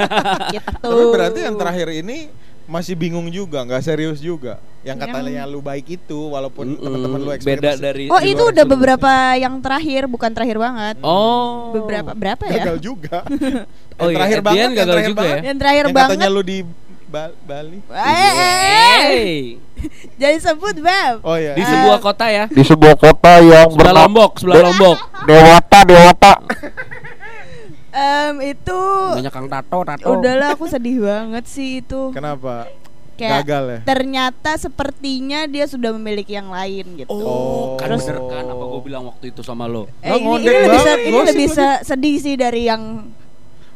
gitu. 0.56 0.88
Tapi 0.88 1.04
berarti 1.06 1.40
yang 1.42 1.54
terakhir 1.54 1.88
ini 1.92 2.32
masih 2.64 2.94
bingung 2.94 3.28
juga, 3.28 3.60
nggak 3.62 3.82
serius 3.82 4.18
juga. 4.18 4.56
Yang 4.80 5.00
Yang- 5.00 5.12
katanya 5.12 5.42
lu 5.44 5.60
baik 5.60 5.86
itu, 5.90 6.18
walaupun 6.28 6.76
Mm-mm. 6.76 6.80
teman-teman 6.80 7.18
lu 7.18 7.30
beda 7.34 7.72
dari 7.76 8.04
Oh 8.08 8.20
itu 8.20 8.42
udah 8.42 8.64
beberapa 8.64 9.12
yang 9.34 9.56
terakhir, 9.60 10.04
bukan 10.04 10.28
terakhir 10.28 10.56
banget. 10.56 10.96
Oh. 11.00 11.72
Beberapa 11.72 12.12
berapa 12.12 12.42
ya? 12.46 12.64
gagal 12.64 12.78
juga. 12.80 13.20
Oh 13.94 14.10
yang 14.10 14.18
iya, 14.18 14.18
terakhir 14.18 14.34
at 14.34 14.42
the 14.42 14.48
banget, 14.50 14.58
yang 14.58 14.72
gagal 14.74 14.90
terakhir 14.90 15.06
juga 15.08 15.20
banget. 15.22 15.30
ya? 15.30 15.42
Yang 15.46 15.58
terakhir 15.62 15.84
yang 15.84 15.94
banget. 15.94 16.10
katanya 16.10 16.28
lu 16.28 16.42
di 16.42 16.58
Ba- 17.06 17.36
Bali. 17.46 17.78
Eh, 17.78 17.94
eh, 17.94 18.34
eh. 18.34 18.98
Hey. 18.98 19.34
Jadi 20.18 20.36
sebut 20.42 20.76
bab. 20.82 21.14
Oh 21.22 21.38
iya. 21.38 21.54
Di 21.54 21.62
sebuah 21.62 21.98
kota 22.02 22.26
ya. 22.26 22.44
di 22.50 22.62
sebuah 22.66 22.96
kota 22.98 23.32
yang 23.38 23.70
Sebelah 23.70 23.94
Lombok, 23.94 24.30
sebelah 24.42 24.56
Lombok. 24.66 24.98
Dewata 25.22 25.78
Dewata 25.86 26.32
Em, 27.94 28.34
itu 28.44 28.80
Banyak 29.14 29.30
kang 29.30 29.46
tato, 29.46 29.78
tato. 29.86 30.08
udahlah 30.10 30.52
aku 30.52 30.66
sedih 30.66 30.98
banget 31.00 31.44
sih 31.46 31.78
itu. 31.78 32.10
Kenapa? 32.10 32.66
Kayak 33.14 33.46
Gagal 33.46 33.64
ya? 33.64 33.78
ternyata 33.86 34.50
sepertinya 34.58 35.46
dia 35.46 35.70
sudah 35.70 35.94
memiliki 35.94 36.34
yang 36.34 36.50
lain 36.50 36.98
gitu. 36.98 37.14
Oh, 37.14 37.78
kan 37.78 37.94
Terus- 37.94 38.02
bener 38.02 38.18
kan 38.26 38.44
apa 38.44 38.64
gue 38.66 38.80
bilang 38.82 39.06
waktu 39.06 39.30
itu 39.30 39.40
sama 39.40 39.70
lo. 39.70 39.86
Eh, 40.02 40.10
ini, 40.10 40.26
ini 40.34 40.42
lebih, 40.42 40.66
banget, 40.68 40.82
se- 40.82 41.02
ini 41.04 41.18
lebih 41.22 41.48
se- 41.48 41.82
sedih 41.86 42.16
sih 42.18 42.34
dari 42.34 42.66
yang 42.66 42.82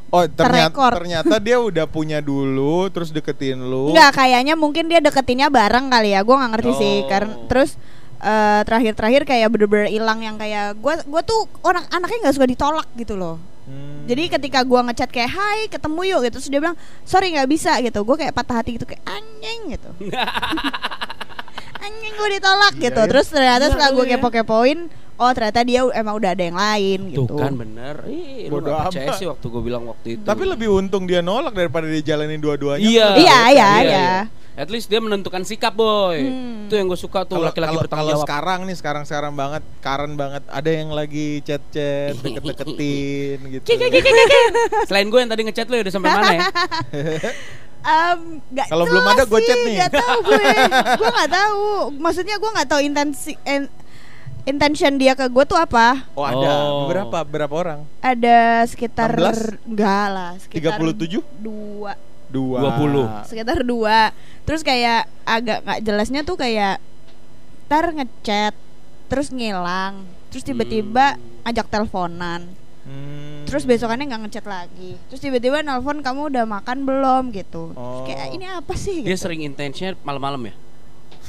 Oh, 0.08 0.24
ternyata 0.24 0.72
Terekor. 0.72 0.92
ternyata 0.98 1.34
dia 1.36 1.60
udah 1.60 1.86
punya 1.86 2.18
dulu 2.18 2.88
terus 2.88 3.12
deketin 3.12 3.60
lu. 3.60 3.92
Enggak, 3.92 4.16
kayaknya 4.16 4.56
mungkin 4.56 4.88
dia 4.88 4.98
deketinnya 4.98 5.46
bareng 5.48 5.86
kali 5.86 6.16
ya. 6.16 6.24
Gua 6.24 6.40
nggak 6.40 6.52
ngerti 6.56 6.72
sih. 6.74 6.96
Oh. 6.98 7.06
Karena 7.06 7.32
terus 7.44 7.70
eh, 8.18 8.60
terakhir-terakhir 8.64 9.22
kayak 9.22 9.46
bener-bener 9.46 9.86
hilang 9.86 10.18
yang 10.18 10.34
kayak 10.34 10.74
gua 10.74 10.98
gua 11.04 11.22
tuh 11.22 11.44
orang 11.62 11.86
anaknya 11.88 12.24
nggak 12.24 12.34
suka 12.34 12.48
ditolak 12.48 12.88
gitu 12.96 13.14
loh. 13.14 13.36
Hmm. 13.68 14.08
Jadi 14.08 14.22
ketika 14.30 14.64
gua 14.64 14.80
ngechat 14.82 15.06
kayak 15.06 15.28
hai 15.28 15.60
ketemu 15.68 16.00
yuk 16.08 16.20
gitu 16.24 16.40
terus 16.40 16.48
dia 16.48 16.58
bilang 16.58 16.76
sorry 17.04 17.28
nggak 17.30 17.44
bisa 17.46 17.76
gitu. 17.78 18.00
Gue 18.00 18.16
kayak 18.16 18.32
patah 18.32 18.56
hati 18.58 18.74
gitu 18.74 18.88
kayak 18.88 19.04
anjing 19.04 19.76
gitu. 19.76 19.90
anjing 21.78 22.12
gue 22.12 22.28
ditolak 22.32 22.74
Iya, 22.74 22.82
gitu. 22.82 23.00
ya. 23.00 23.06
Terus 23.06 23.26
ternyata 23.28 23.64
Iya, 23.64 23.70
setelah 23.70 23.90
gue 23.92 24.04
ya. 24.04 24.10
kepo-kepoin, 24.16 24.78
oh 25.16 25.30
ternyata 25.30 25.60
dia 25.62 25.80
emang 25.92 26.14
udah 26.16 26.30
ada 26.32 26.42
yang 26.42 26.56
lain 26.56 26.98
Tuh 27.12 27.24
gitu. 27.28 27.34
kan 27.36 27.52
bener. 27.54 27.96
Ih, 28.04 28.48
lu 28.48 28.52
Bodo 28.54 28.70
gak 28.70 28.90
percaya 28.90 29.08
amat. 29.08 29.18
sih 29.18 29.26
waktu 29.26 29.46
gue 29.46 29.62
bilang 29.62 29.82
waktu 29.86 30.08
itu. 30.16 30.24
Tapi 30.24 30.42
lebih 30.44 30.68
untung 30.70 31.04
dia 31.04 31.20
nolak 31.20 31.52
daripada 31.52 31.84
dia 31.84 32.02
jalanin 32.02 32.40
dua-duanya. 32.40 32.82
Iya. 32.82 33.08
Iya, 33.14 33.38
iya, 33.52 33.68
iya. 33.84 34.08
At 34.58 34.68
least 34.68 34.86
dia 34.86 34.98
menentukan 34.98 35.40
sikap, 35.40 35.70
boy. 35.70 36.18
Hmm. 36.18 36.66
Itu 36.66 36.74
yang 36.74 36.84
gue 36.84 36.98
suka 36.98 37.22
tuh 37.22 37.38
Kalau 37.38 37.46
laki-laki 37.46 37.70
kalau- 37.70 37.80
bertanggung 37.80 38.02
kalau 38.04 38.14
jawab. 38.16 38.26
sekarang 38.26 38.60
nih 38.66 38.74
sekarang 38.74 39.02
sekarang 39.04 39.32
banget 39.32 39.62
karen 39.78 40.12
banget 40.12 40.42
ada 40.44 40.66
yang 40.68 40.90
lagi 40.90 41.38
chat-chat 41.40 42.18
deket-deketin 42.26 43.38
gitu. 43.48 43.64
Selain 44.88 45.06
gue 45.06 45.16
yang 45.16 45.28
tadi 45.28 45.42
ngechat 45.42 45.64
lo 45.64 45.74
ya 45.74 45.82
udah 45.82 45.94
sampai 45.94 46.10
mana 46.10 46.28
ya? 46.28 46.42
Em, 47.80 48.20
nggak 48.44 48.66
Kalau 48.66 48.84
belum 48.84 49.04
ada, 49.06 49.22
gua 49.24 49.38
sih, 49.38 49.46
chat 49.46 49.58
nih. 49.62 49.76
Nggak 49.78 49.92
tahu 49.96 50.18
gue, 50.24 50.44
gue 50.98 51.10
nggak 51.14 51.30
tahu. 51.32 51.64
Maksudnya 51.96 52.36
gue 52.36 52.50
nggak 52.50 52.68
tahu 52.68 52.80
intensi 52.82 53.32
en- 53.44 53.70
intention 54.44 54.92
dia 54.96 55.14
ke 55.14 55.24
gue 55.24 55.44
tuh 55.44 55.54
apa. 55.54 56.02
Oh 56.12 56.26
ada 56.26 56.50
Oh. 56.66 56.90
berapa 56.90 57.22
berapa 57.22 57.54
orang? 57.54 57.80
Ada 58.00 58.66
sekitar 58.66 59.14
16? 59.14 59.62
enggak 59.64 60.06
lah, 60.10 60.32
sekitar 60.36 60.74
37? 60.76 61.22
dua, 61.38 61.94
Dua. 62.28 62.60
20. 62.76 63.24
sekitar 63.24 63.64
dua. 63.64 64.12
Terus 64.44 64.60
kayak 64.60 65.08
agak 65.24 65.64
nggak 65.64 65.80
jelasnya 65.80 66.20
tuh 66.22 66.36
kayak 66.36 66.76
ntar 67.66 67.88
ngechat, 67.90 68.52
terus 69.06 69.28
ngilang, 69.28 70.04
terus 70.28 70.40
tiba-tiba 70.42 71.16
ajak 71.42 71.68
teleponan. 71.68 72.48
Hmm. 72.84 73.44
Terus 73.44 73.64
besokannya 73.64 74.08
nggak 74.08 74.22
ngechat 74.24 74.44
lagi. 74.44 74.96
Terus 75.08 75.20
tiba-tiba 75.20 75.60
nelpon 75.60 76.00
kamu 76.00 76.28
udah 76.28 76.44
makan 76.44 76.84
belum 76.84 77.32
gitu. 77.32 77.72
Terus 77.72 78.00
kayak 78.06 78.26
Oh. 78.26 78.34
ini 78.34 78.46
apa 78.46 78.72
sih? 78.74 79.04
Dia 79.04 79.12
gitu. 79.12 79.24
sering 79.24 79.44
intensinya 79.44 79.92
malam-malam 80.00 80.48
ya? 80.48 80.54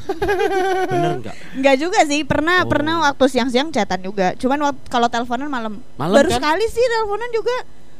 Bener 0.89 1.11
nggak? 1.21 1.35
Enggak 1.55 1.75
juga 1.75 1.99
sih, 2.03 2.23
pernah 2.23 2.63
Oh. 2.63 2.67
pernah 2.67 2.95
waktu 3.01 3.23
siang-siang 3.27 3.69
chatan 3.69 3.99
juga. 4.01 4.35
Cuman 4.35 4.59
waktu 4.61 4.79
kalau 4.87 5.07
teleponan 5.07 5.47
malam. 5.47 5.73
Malam 5.95 6.15
Baru 6.15 6.27
kan? 6.27 6.39
sekali 6.39 6.65
sih 6.67 6.81
teleponan 6.81 7.29
juga. 7.29 7.55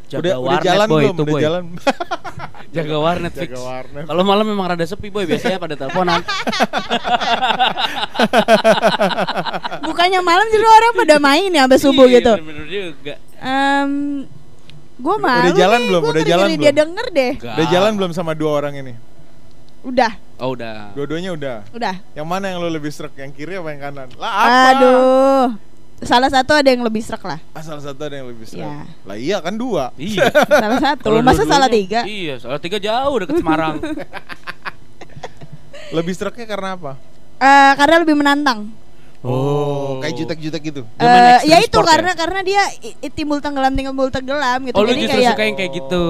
Jaga 0.10 0.20
udah, 0.20 0.36
udah 0.40 0.60
jalan 0.64 0.88
boy 0.88 0.96
belum? 0.98 1.12
itu 1.12 1.22
udah 1.22 1.34
boy. 1.36 1.42
jalan. 1.42 1.64
Jaga 2.70 2.96
warnet 2.98 3.34
Jaga 3.34 3.50
fix. 3.50 3.52
warnet. 3.58 4.06
Kalau 4.06 4.22
malam 4.22 4.46
memang 4.46 4.66
rada 4.70 4.86
sepi 4.86 5.10
boy 5.10 5.26
biasanya 5.26 5.58
pada 5.58 5.74
teleponan. 5.74 6.22
Bukannya 9.82 10.20
malam 10.22 10.46
justru 10.48 10.68
orang 10.68 10.94
pada 10.96 11.16
main 11.18 11.50
ya 11.50 11.66
sampai 11.66 11.80
subuh 11.80 12.06
Iya, 12.06 12.16
gitu. 12.22 12.34
Bener 12.40 12.66
juga. 12.68 13.14
Em 13.40 13.90
gue 15.00 15.16
malu 15.16 15.48
udah 15.48 15.56
jalan 15.56 15.80
nih, 15.80 15.88
belum? 15.88 16.02
Udah 16.04 16.24
jalan 16.24 16.48
dia 16.50 16.58
belum? 16.60 16.76
denger 16.76 17.06
deh. 17.10 17.32
Enggak. 17.34 17.56
Udah 17.56 17.68
jalan 17.72 17.92
belum 17.96 18.12
sama 18.12 18.32
dua 18.36 18.52
orang 18.54 18.74
ini? 18.78 18.94
Udah, 19.80 20.12
Oh 20.38 20.52
udah. 20.54 20.92
Dua-duanya 20.92 21.32
udah. 21.34 21.58
udah. 21.72 21.96
Yang 22.12 22.28
mana 22.28 22.52
yang 22.52 22.60
lo 22.60 22.68
lebih 22.68 22.92
serak? 22.92 23.16
Yang 23.16 23.32
kiri 23.34 23.56
apa 23.56 23.70
yang 23.72 23.82
kanan? 23.82 24.08
Lah 24.16 24.32
apa? 24.36 24.60
Aduh. 24.70 25.46
Salah 26.00 26.32
satu 26.32 26.56
ada 26.56 26.66
yang 26.66 26.80
lebih 26.80 27.04
serak 27.04 27.20
lah. 27.22 27.40
Ah, 27.52 27.60
salah 27.60 27.84
satu 27.84 28.00
ada 28.02 28.16
yang 28.16 28.28
lebih 28.28 28.48
serak. 28.48 28.64
Iya. 28.64 28.76
Lah 29.04 29.18
iya 29.18 29.38
kan 29.40 29.54
dua. 29.54 29.92
Iya. 29.96 30.32
Salah 30.64 30.80
satu. 30.80 31.04
Kalau 31.04 31.20
Masa 31.20 31.44
dua-duanya- 31.44 31.52
salah 31.52 31.70
tiga? 31.70 32.00
Iya, 32.04 32.36
salah 32.40 32.60
tiga 32.60 32.78
jauh 32.78 33.16
deket 33.20 33.36
Semarang. 33.38 33.76
Lebih 35.90 36.14
seraknya 36.14 36.46
karena 36.46 36.78
apa? 36.78 36.92
Eh, 37.40 37.72
karena 37.74 37.96
lebih 38.00 38.14
menantang. 38.14 38.70
Oh, 39.20 40.00
kayak 40.00 40.16
jutek-jutek 40.16 40.62
gitu. 40.64 40.82
Eh, 40.96 41.04
extreme 41.04 41.50
ya 41.50 41.58
itu 41.60 41.74
sport 41.74 41.84
ya? 41.84 41.92
karena 41.92 42.12
karena 42.14 42.40
dia 42.40 42.62
i- 42.80 42.96
i- 43.02 43.12
timbul 43.12 43.42
tenggelam 43.42 43.74
timbul 43.74 44.08
tenggelam 44.08 44.60
gitu. 44.64 44.76
oh 44.76 44.82
lu 44.82 44.88
Jadi 44.88 45.02
justru 45.02 45.18
kayak 45.18 45.32
suka 45.34 45.44
yang 45.44 45.58
kayak 45.58 45.72
gitu. 45.76 46.06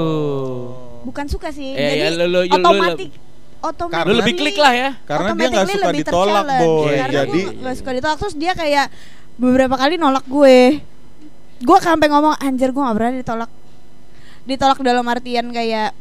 bukan 1.00 1.26
suka 1.26 1.50
sih. 1.50 1.74
Eh, 1.74 1.80
Jadi 1.80 1.98
ya, 1.98 2.10
lu- 2.12 2.28
lu- 2.28 2.46
lu- 2.46 2.54
otomatis 2.54 3.10
otomatis 3.60 4.06
Lu 4.06 4.14
lebih 4.14 4.34
klik 4.36 4.56
lah 4.56 4.74
ya. 4.74 4.90
Karena 5.02 5.30
dia 5.32 5.48
nggak 5.48 5.58
automatically 5.58 5.74
suka 5.74 5.88
lebih 5.88 6.00
ditolak, 6.04 6.44
boy. 6.46 6.86
Karena 6.94 7.14
Jadi 7.16 7.40
nggak 7.58 7.76
suka 7.76 7.92
ditolak 7.98 8.18
terus 8.20 8.36
dia 8.36 8.52
kayak 8.54 8.86
beberapa 9.40 9.74
kali 9.74 9.96
nolak 9.96 10.28
gue. 10.28 10.84
Gue 11.60 11.78
sampai 11.80 12.08
ngomong 12.08 12.36
anjir 12.38 12.70
gue 12.70 12.80
gak 12.80 12.96
pernah 12.96 13.14
ditolak. 13.16 13.52
Ditolak 14.44 14.80
dalam 14.80 15.06
artian 15.08 15.48
kayak 15.50 15.96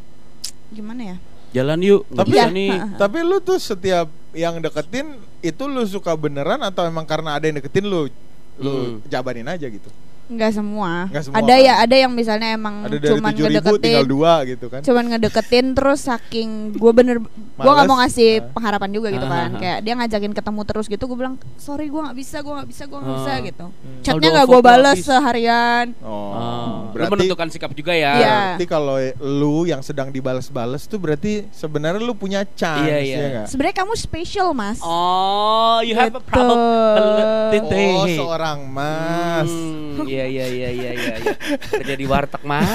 gimana 0.68 1.14
ya? 1.14 1.16
Jalan 1.54 1.78
yuk. 1.80 2.02
Nggak 2.10 2.26
Tapi- 2.26 2.52
nih. 2.52 2.70
Tapi 3.00 3.18
lu 3.22 3.38
tuh 3.38 3.58
setiap 3.58 4.06
yang 4.34 4.58
deketin 4.58 5.16
itu 5.40 5.64
lu 5.64 5.82
suka 5.82 6.12
beneran 6.12 6.60
atau 6.60 6.84
emang 6.84 7.06
karena 7.06 7.38
ada 7.38 7.46
yang 7.46 7.56
deketin 7.56 7.86
lu 7.86 8.10
lu 8.58 8.74
Hmm. 8.74 8.94
jabanin 9.06 9.46
aja 9.46 9.70
gitu. 9.70 9.86
Enggak 10.28 10.52
semua. 10.52 11.08
Nggak 11.08 11.24
semua, 11.24 11.38
ada 11.38 11.50
kan? 11.50 11.64
ya, 11.64 11.74
ada 11.80 11.96
yang 11.96 12.12
misalnya 12.12 12.48
emang 12.52 12.74
Ada 12.82 12.94
dari 12.94 13.08
cuman 13.10 13.30
tujuh 13.30 13.44
ribu 13.44 13.48
tinggal 13.48 13.72
ngedeketin 13.80 14.04
dua 14.06 14.32
gitu 14.44 14.66
kan. 14.68 14.80
cuman 14.80 15.04
ngedeketin 15.08 15.66
terus 15.72 16.00
saking 16.02 16.48
gue 16.74 16.92
bener 16.92 17.16
gue 17.18 17.26
nggak 17.58 17.74
Males. 17.74 17.88
mau 17.88 17.98
ngasih 17.98 18.30
pengharapan 18.50 18.90
juga 18.90 19.08
gitu 19.08 19.24
kan 19.24 19.50
kayak 19.54 19.78
dia 19.80 19.94
ngajakin 19.94 20.32
ketemu 20.32 20.60
terus 20.62 20.86
gitu 20.86 21.00
gue 21.02 21.16
bilang 21.16 21.34
sorry 21.56 21.86
gue 21.86 21.96
nggak 21.98 22.14
bisa 22.14 22.36
gue 22.38 22.52
nggak 22.52 22.68
bisa 22.68 22.82
gue 22.84 22.98
nggak 22.98 23.16
bisa 23.16 23.32
gitu 23.42 23.66
Hmm. 23.68 24.00
chatnya 24.00 24.28
nggak 24.30 24.46
gue 24.46 24.60
balas 24.60 24.98
seharian 25.00 25.86
Oh, 26.00 26.86
lu 26.86 26.92
berarti 26.94 27.12
menentukan 27.16 27.48
sikap 27.48 27.72
juga 27.72 27.92
ya. 27.92 28.12
Iya. 28.14 28.36
berarti 28.54 28.66
kalau 28.66 28.96
lu 29.18 29.64
yang 29.64 29.80
sedang 29.80 30.08
dibales-bales 30.08 30.84
tuh 30.84 30.98
berarti 30.98 31.48
sebenarnya 31.50 31.98
lu 31.98 32.12
punya 32.12 32.44
chance 32.46 32.84
Iya, 32.84 32.96
ya 32.96 33.02
iya. 33.02 33.26
nggak? 33.34 33.46
sebenarnya 33.48 33.76
kamu 33.76 33.92
special 33.94 34.48
mas 34.52 34.78
Oh, 34.80 35.80
you 35.80 35.94
have 35.94 36.10
a 36.10 36.20
Gitu. 36.20 36.28
probability. 36.28 37.86
Oh, 37.90 38.06
seorang 38.06 38.58
mas. 38.68 39.48
Hmm, 39.48 40.04
iya 40.26 40.46
iya 40.48 40.68
iya 40.72 40.90
iya. 40.96 41.14
iya. 41.22 41.34
Kerja 41.68 41.94
di 41.94 42.06
warteg 42.08 42.42
mas. 42.42 42.66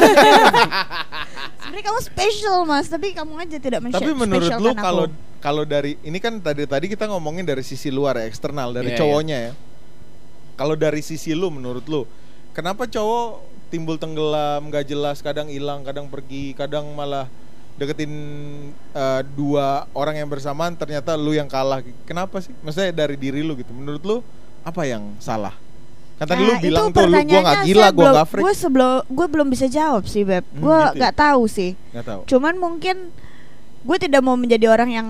sebenarnya 1.64 1.84
kamu 1.89 2.00
special 2.06 2.58
mas 2.70 2.86
tapi 2.86 3.18
kamu 3.18 3.34
aja 3.39 3.58
tidak 3.58 3.80
men 3.82 3.89
Tapi 3.89 4.12
menurut 4.14 4.52
lu 4.62 4.72
kalau 4.78 5.06
kalau 5.44 5.64
dari 5.68 6.00
ini 6.08 6.22
kan 6.24 6.39
tadi 6.39 6.64
tadi 6.64 6.86
kita 6.88 7.10
ngomongin 7.10 7.44
dari 7.44 7.66
sisi 7.66 7.91
luar 7.91 8.16
ya, 8.16 8.30
eksternal 8.30 8.72
dari 8.72 8.96
Iya, 8.96 9.04
cowoknya 9.04 9.38
ya. 9.50 9.54
Kalau 10.56 10.78
dari 10.78 11.02
sisi 11.02 11.34
lu 11.34 11.50
menurut 11.50 11.84
lu, 11.89 12.08
kenapa 12.56 12.88
cowok 12.88 13.41
timbul 13.74 13.98
tenggelam, 13.98 14.70
gak 14.70 14.86
jelas, 14.86 15.20
kadang 15.20 15.50
hilang, 15.50 15.82
kadang 15.82 16.06
pergi, 16.06 16.54
kadang 16.54 16.94
malah 16.94 17.26
deketin 17.74 18.14
eh, 18.94 19.22
dua 19.34 19.89
orang 19.98 20.22
yang 20.22 20.30
bersamaan 20.30 20.78
ternyata 20.78 21.18
lu 21.18 21.34
yang 21.34 21.50
kalah. 21.50 21.82
Kenapa 22.06 22.38
sih? 22.38 22.54
Maksudnya 22.62 22.94
dari 22.94 23.18
diri 23.18 23.41
lu 23.41 23.58
gitu. 23.58 23.74
Menurut 23.74 24.04
lu 24.06 24.18
apa 24.62 24.86
yang 24.86 25.18
salah? 25.18 25.58
Kan 26.14 26.26
tadi 26.26 26.41
lu 26.41 26.47
Nah, 26.47 26.59
bilang 26.59 26.86
itu 26.86 26.93
tuh 26.93 27.01
lu 27.01 27.09
gua 27.09 27.09
pertanyaannya 27.09 27.41
gak 27.51 27.64
gila, 27.64 27.82
gua 27.84 27.91
belum- 27.93 28.16
gak 28.16 28.28
freak. 28.28 28.43
Gue 28.43 28.53
sebelum 28.53 28.91
gue 29.07 29.28
belum 29.28 29.47
bisa 29.49 29.66
jawab 29.68 30.03
sih 30.05 30.22
beb. 30.22 30.45
Hmm, 30.45 30.59
gue 30.59 30.78
gitu 30.78 30.86
ya? 30.86 30.97
nggak 30.99 31.16
tahu 31.16 31.41
sih. 31.47 31.72
Gak 31.89 32.05
tahu. 32.05 32.22
Cuman 32.26 32.53
mungkin 32.55 32.95
gue 33.84 33.97
tidak 33.99 34.22
mau 34.22 34.34
menjadi 34.34 34.66
orang 34.70 34.89
yang 34.89 35.07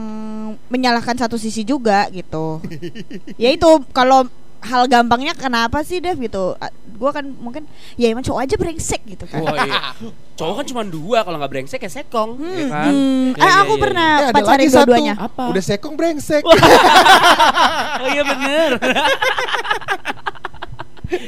menyalahkan 0.66 1.14
satu 1.16 1.36
sisi 1.36 1.62
juga 1.62 2.08
gitu. 2.10 2.58
ya 3.38 3.50
itu 3.50 3.66
kalau 3.92 4.26
hal 4.60 4.88
gampangnya 4.88 5.34
kenapa 5.34 5.84
sih 5.84 6.00
Dev 6.00 6.16
gitu? 6.18 6.56
Gue 6.94 7.12
kan 7.12 7.28
mungkin 7.28 7.68
ya 7.94 8.08
emang 8.08 8.24
cowok 8.24 8.40
aja 8.40 8.56
brengsek 8.56 9.04
gitu 9.06 9.28
kan. 9.28 9.44
Wah 9.44 9.60
iya. 9.62 9.92
Cowok 10.34 10.56
kan 10.56 10.66
cuma 10.66 10.82
dua 10.84 11.22
kalau 11.22 11.36
nggak 11.36 11.52
brengsek 11.52 11.78
ya 11.80 11.92
sekong, 11.92 12.34
Hmm, 12.34 12.56
ya 12.56 12.66
kan? 12.72 12.90
hmm. 12.90 13.26
Ya, 13.30 13.44
ah, 13.44 13.46
ya, 13.46 13.54
aku 13.62 13.74
ya, 13.76 13.82
pernah 13.82 14.08
Eh, 14.10 14.24
ada 14.24 14.34
pacarin 14.34 14.66
satu. 14.66 14.76
dua-duanya. 14.80 15.14
Apa? 15.20 15.44
Udah 15.52 15.62
sekong 15.62 15.94
brengsek. 15.94 16.42
Oh 18.02 18.08
iya 18.10 18.24
bener. 18.26 18.72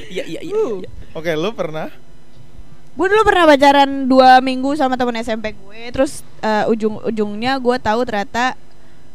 Iya 0.08 0.24
iya 0.26 0.40
iya. 0.42 0.54
Uh. 0.54 0.82
iya. 0.82 0.90
Oke, 1.14 1.32
lu 1.34 1.52
pernah? 1.52 1.88
Gue 2.96 3.08
dulu 3.12 3.28
pernah 3.28 3.44
pacaran 3.44 4.08
dua 4.08 4.40
minggu 4.40 4.72
sama 4.74 4.96
temen 4.96 5.20
SMP 5.20 5.52
gue, 5.52 5.82
terus 5.92 6.24
eh, 6.40 6.64
ujung-ujungnya 6.66 7.60
gue 7.60 7.76
tahu 7.76 8.08
ternyata 8.08 8.56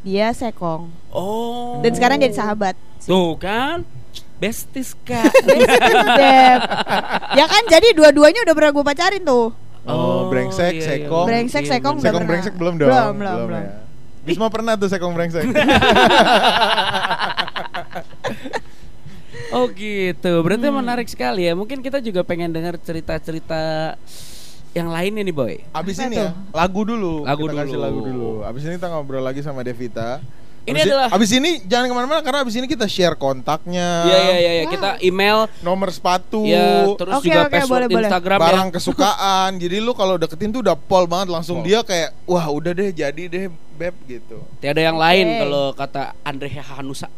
dia 0.00 0.28
sekong. 0.32 0.92
Oh. 1.08 1.80
Dan 1.80 1.92
sekarang 1.92 2.20
jadi 2.20 2.36
sahabat. 2.36 2.76
Tuh 3.00 3.40
kan, 3.40 3.80
besties 4.36 4.92
kak. 5.00 5.32
Beb. 6.12 6.60
ya 7.32 7.44
kan 7.48 7.62
jadi 7.68 7.96
dua-duanya 7.96 8.44
udah 8.44 8.54
pernah 8.54 8.70
gue 8.70 8.84
pacarin 8.84 9.24
tuh. 9.24 9.48
Oh, 9.80 10.28
brengsek, 10.28 10.76
iya, 10.76 10.80
iya. 10.80 10.88
sekong. 11.08 11.24
Brengsek, 11.24 11.64
Iya, 11.64 11.70
sekong, 11.72 11.96
udah 11.96 12.04
Sekong 12.04 12.20
pernah. 12.20 12.30
brengsek 12.36 12.54
belum 12.60 12.74
dong? 12.76 12.88
Belum, 12.92 13.14
belum, 13.16 13.36
belum. 13.48 13.62
ya. 13.64 13.72
Bisma 14.20 14.46
pernah 14.52 14.76
tuh 14.76 14.92
sekong 14.92 15.16
brengsek. 15.16 15.44
Oh 19.50 19.66
gitu, 19.68 20.32
berarti 20.40 20.66
Hmm. 20.66 20.78
menarik 20.78 21.06
sekali 21.06 21.42
ya. 21.42 21.52
Mungkin 21.52 21.78
kita 21.78 21.98
juga 21.98 22.22
pengen 22.22 22.50
dengar 22.50 22.76
cerita-cerita 22.76 23.94
yang 24.70 24.86
lainnya 24.86 25.20
nih 25.20 25.34
boy. 25.34 25.54
Abis 25.70 25.98
Apa 25.98 26.06
ini 26.06 26.16
ya, 26.16 26.30
lagu 26.50 26.80
dulu. 26.82 27.22
Lagu 27.22 27.44
kita 27.44 27.54
kasih 27.60 27.74
dulu. 27.74 27.82
lagu 27.82 28.00
dulu. 28.00 28.30
Abis 28.42 28.62
ini 28.62 28.74
kita 28.76 28.88
ngobrol 28.88 29.20
lagi 29.20 29.40
sama 29.40 29.60
Devita. 29.60 30.22
Ini 30.60 30.76
Abis 30.76 30.86
adalah- 30.86 31.08
Abis 31.10 31.30
ini 31.32 31.50
jangan 31.64 31.88
ke 31.88 31.94
mana-mana 31.96 32.20
karena 32.20 32.44
abis 32.44 32.54
ini 32.54 32.68
kita 32.68 32.84
share 32.84 33.16
kontaknya. 33.16 34.04
Iya 34.04 34.18
iya 34.20 34.36
iya, 34.36 34.50
iya. 34.52 34.64
kita 34.68 34.90
email 35.00 35.48
Nomor 35.58 35.88
sepatu. 35.88 36.44
ya 36.44 36.84
terus 36.94 37.16
Oke, 37.16 37.26
juga 37.26 37.40
oke, 37.42 37.50
password 37.50 37.72
boleh, 37.80 37.88
boleh. 37.90 38.06
Instagram 38.06 38.38
barang 38.38 38.68
ya. 38.68 38.74
kesukaan. 38.76 39.50
Jadi 39.56 39.76
lu 39.80 39.92
kalau 39.92 40.14
deketin 40.14 40.52
tuh 40.52 40.60
udah 40.60 40.76
pol 40.76 41.08
banget 41.08 41.32
langsung 41.32 41.58
Pol. 41.58 41.66
dia 41.66 41.80
kayak 41.80 42.12
wah 42.22 42.46
udah 42.46 42.70
deh 42.70 42.92
jadi 42.92 43.22
deh 43.26 43.44
beb 43.74 43.96
gitu. 44.06 44.44
Tiada 44.60 44.78
yang 44.78 44.94
lain 44.94 45.26
Oke. 45.26 45.38
kalau 45.40 45.64
kata 45.72 46.02
Andre 46.22 46.46
Hanusa. 46.52 47.08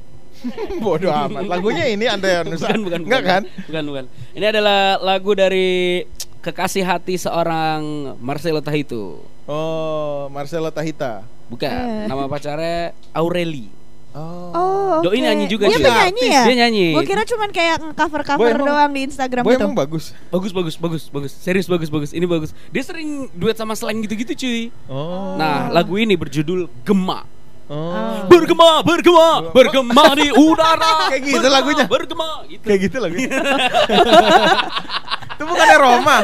Bodoh 0.83 1.11
amat. 1.11 1.45
Lagunya 1.45 1.85
ini 1.87 2.05
Andre 2.05 2.43
Nusa. 2.45 2.69
Bukan 2.69 2.81
bukan 2.85 3.01
Enggak 3.03 3.21
bukan. 3.21 3.33
kan? 3.33 3.43
Bukan 3.67 3.83
bukan. 3.87 4.05
Ini 4.33 4.47
adalah 4.49 4.81
lagu 4.99 5.31
dari 5.33 6.03
kekasih 6.39 6.83
hati 6.83 7.15
seorang 7.17 7.81
Marcelo 8.19 8.59
Tahito. 8.59 9.23
Oh, 9.45 10.27
Marcelo 10.29 10.71
Tahita. 10.71 11.23
Bukan, 11.47 11.69
Eh. 11.69 12.07
nama 12.09 12.27
pacarnya 12.27 12.97
Aureli. 13.13 13.69
Oh. 14.13 14.53
Oh, 14.53 14.95
Doi 15.01 15.17
oke. 15.17 15.25
nyanyi 15.25 15.49
juga 15.49 15.65
Dia 15.67 15.77
sih. 15.77 15.85
penyanyi 15.85 16.25
ya? 16.27 16.43
Dia 16.45 16.57
nyanyi. 16.59 16.87
Gue 16.93 17.05
kira 17.07 17.25
cuman 17.25 17.49
kayak 17.49 17.77
Boy, 17.81 17.97
cover-cover 17.97 18.53
emang- 18.55 18.69
doang 18.69 18.91
di 18.93 19.01
Instagram 19.03 19.41
Boy 19.41 19.57
gitu. 19.57 19.65
emang 19.65 19.73
bagus. 19.75 20.13
Bagus 20.29 20.53
bagus 20.53 20.77
bagus 20.77 21.03
bagus. 21.09 21.33
Serius 21.33 21.65
bagus 21.65 21.89
bagus. 21.89 22.13
Ini 22.13 22.25
bagus. 22.25 22.53
Dia 22.69 22.85
sering 22.85 23.33
duet 23.33 23.57
sama 23.57 23.73
slang 23.73 24.01
gitu-gitu 24.01 24.37
cuy. 24.37 24.63
Oh. 24.85 25.33
Nah, 25.35 25.73
lagu 25.73 25.97
ini 25.97 26.13
berjudul 26.13 26.69
Gema. 26.83 27.25
Oh. 27.71 28.27
Bergema, 28.29 28.83
bergema, 28.85 29.29
bergema 29.55 30.05
di 30.19 30.29
udara. 30.35 30.93
Kayak 31.15 31.23
gitu 31.25 31.39
Bergema, 31.39 31.55
lagunya. 31.57 31.85
Bergema 31.89 32.29
gitu. 32.51 32.65
Kayak 32.67 32.81
gitu 32.89 32.97
lagunya. 33.01 33.29
Itu 35.33 35.43
bukannya 35.49 35.77
Roma. 35.81 36.17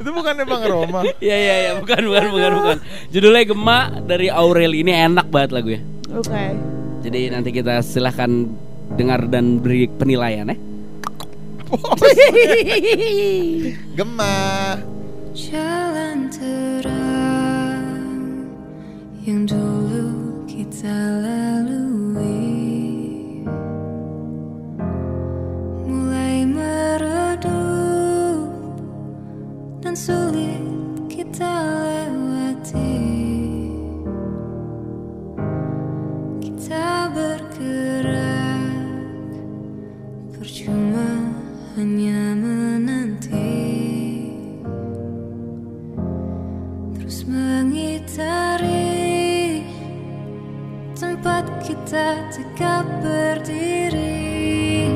Itu 0.00 0.10
bukannya 0.16 0.44
Bang 0.48 0.64
Roma. 0.66 1.00
Iya 1.20 1.36
iya 1.36 1.54
iya, 1.62 1.70
bukan 1.78 2.00
bukan 2.08 2.24
bukan 2.32 2.52
bukan. 2.58 2.76
Judulnya 3.12 3.42
Gema 3.46 3.78
dari 4.02 4.26
Aureli. 4.32 4.82
Ini 4.82 5.12
enak 5.12 5.26
banget 5.28 5.50
lagunya. 5.54 5.82
Oke. 6.10 6.44
Jadi 7.06 7.20
nanti 7.30 7.50
kita 7.52 7.84
silahkan 7.84 8.48
dengar 8.96 9.28
dan 9.30 9.60
beri 9.62 9.86
penilaian 9.86 10.50
ya. 10.52 10.56
Gemah. 13.94 14.80
Jalan 15.30 16.26
terang 16.34 17.29
yang 19.20 19.44
dulu 19.44 20.08
kita 20.48 20.96
lalui 21.20 22.40
mulai 25.84 26.48
meredup 26.48 28.48
dan 29.84 29.92
sulit 29.92 30.64
kita 31.12 31.52
lewati. 31.84 32.96
Kita 36.40 37.12
bergerak 37.12 38.72
percuma 40.32 41.28
hanya 41.76 42.32
menanti. 42.40 43.52
terus 46.96 47.28
mengitari 47.28 48.79
tempat 51.00 51.48
kita 51.64 52.28
tegak 52.28 52.84
berdiri. 53.00 54.92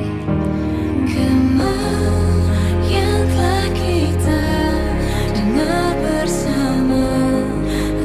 Gema 1.09 1.81
yang 2.85 3.25
telah 3.33 3.69
kita 3.73 4.45
dengar 5.33 5.97
bersama 6.05 7.09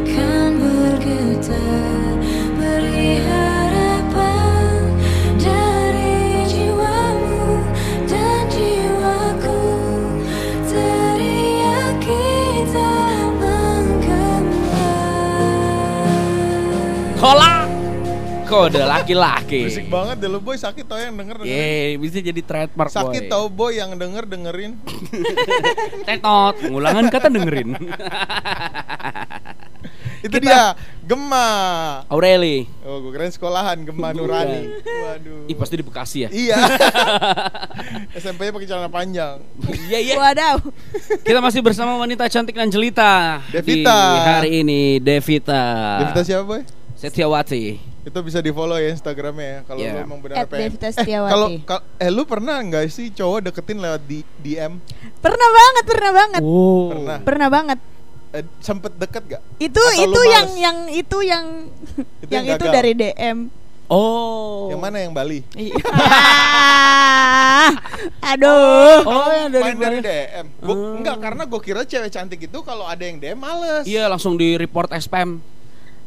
akan 0.00 0.48
bergetar 0.56 1.89
Kode 18.50 18.82
laki-laki. 18.82 19.62
Berisik 19.64 19.86
banget 19.86 20.16
deh 20.18 20.26
lu 20.26 20.42
boy 20.42 20.58
sakit 20.58 20.82
tau 20.82 20.98
yang 20.98 21.14
denger. 21.14 21.46
Yeay, 21.46 21.94
bisa 21.94 22.18
jadi 22.18 22.42
trademark 22.42 22.90
Sakit 22.90 23.22
boy. 23.24 23.30
tau 23.30 23.46
boy 23.46 23.70
yang 23.72 23.94
denger 23.94 24.26
dengerin. 24.26 24.74
Tetot, 26.08 26.54
pengulangan 26.58 27.06
kata 27.06 27.30
dengerin. 27.30 27.78
Itu 30.20 30.36
Kita- 30.36 30.44
dia 30.44 30.62
Gema. 31.00 31.48
Aureli. 32.06 32.68
Oh, 32.84 33.00
gue 33.00 33.10
keren 33.10 33.32
sekolahan 33.32 33.82
Gema 33.82 34.12
Nurani. 34.12 34.68
Waduh. 34.78 35.48
Ih, 35.48 35.56
pasti 35.56 35.74
di 35.74 35.82
Bekasi 35.82 36.18
ya. 36.22 36.28
Iya. 36.30 36.54
SMP-nya 38.20 38.52
pakai 38.52 38.68
celana 38.68 38.86
panjang. 38.86 39.40
Iya, 39.88 39.98
iya. 39.98 40.14
Wadaw. 40.14 40.60
Kita 41.24 41.40
masih 41.40 41.64
bersama 41.64 41.96
wanita 41.96 42.28
cantik 42.28 42.54
dan 42.54 42.68
jelita 42.68 43.42
Devita. 43.48 43.96
di 43.96 44.18
hari 44.20 44.50
ini 44.60 44.80
Devita. 45.00 45.98
Devita 45.98 46.22
siapa 46.22 46.44
boy? 46.44 46.62
Setiawati. 46.94 47.89
Itu 48.10 48.20
bisa 48.20 48.38
di 48.38 48.50
follow 48.50 48.74
ya 48.74 48.90
Instagramnya 48.90 49.46
ya 49.46 49.58
kalau 49.62 49.78
Iya. 49.78 49.92
lu 49.92 49.98
emang 50.02 50.18
benar 50.18 50.42
pengen. 50.44 50.74
Devita 50.74 50.90
Eh, 50.90 51.06
kalau 51.06 51.46
kal- 51.62 51.86
eh 51.96 52.10
lu 52.10 52.22
pernah 52.24 52.58
nggak 52.58 52.84
sih 52.86 53.06
cowok 53.08 53.38
deketin 53.46 53.78
lewat 53.78 54.02
di 54.02 54.26
DM? 54.36 54.82
Pernah 55.16 55.48
banget, 55.52 55.84
pernah 55.86 56.10
banget. 56.12 56.40
Oh. 56.42 56.90
Pernah. 56.90 57.18
Pernah 57.22 57.48
banget. 57.48 57.78
eh, 58.30 58.46
sempet 58.58 58.94
deket 58.94 59.22
gak? 59.28 59.42
Itu 59.58 59.78
Atau 59.80 60.02
itu 60.04 60.20
yang 60.24 60.48
yang 60.54 60.78
itu 60.86 61.18
yang 61.20 61.66
Itu 62.20 62.30
yang 62.30 62.44
yang 62.44 62.58
itu 62.58 62.66
dari 62.68 62.92
DM. 62.92 63.50
Oh. 63.86 64.70
Yang 64.70 64.80
mana 64.80 64.96
yang 64.98 65.10
Bali? 65.10 65.42
Iya. 65.52 65.74
Ah, 65.82 67.70
Aduh. 68.30 69.02
Oh, 69.02 69.30
yang 69.32 69.50
dari 69.50 69.74
dari. 69.74 69.98
DM. 69.98 70.46
Gua, 70.56 70.70
Hmm. 70.70 70.94
Enggak, 70.98 71.16
karena 71.20 71.42
gue 71.44 71.60
kira 71.60 71.82
cewek 71.82 72.06
cantik 72.08 72.40
itu 72.40 72.58
kalau 72.60 72.86
ada 72.86 73.02
yang 73.02 73.18
DM 73.18 73.34
males. 73.34 73.82
Iya, 73.82 74.06
langsung 74.06 74.34
di 74.34 74.54
report 74.54 74.94
spam. 74.96 75.42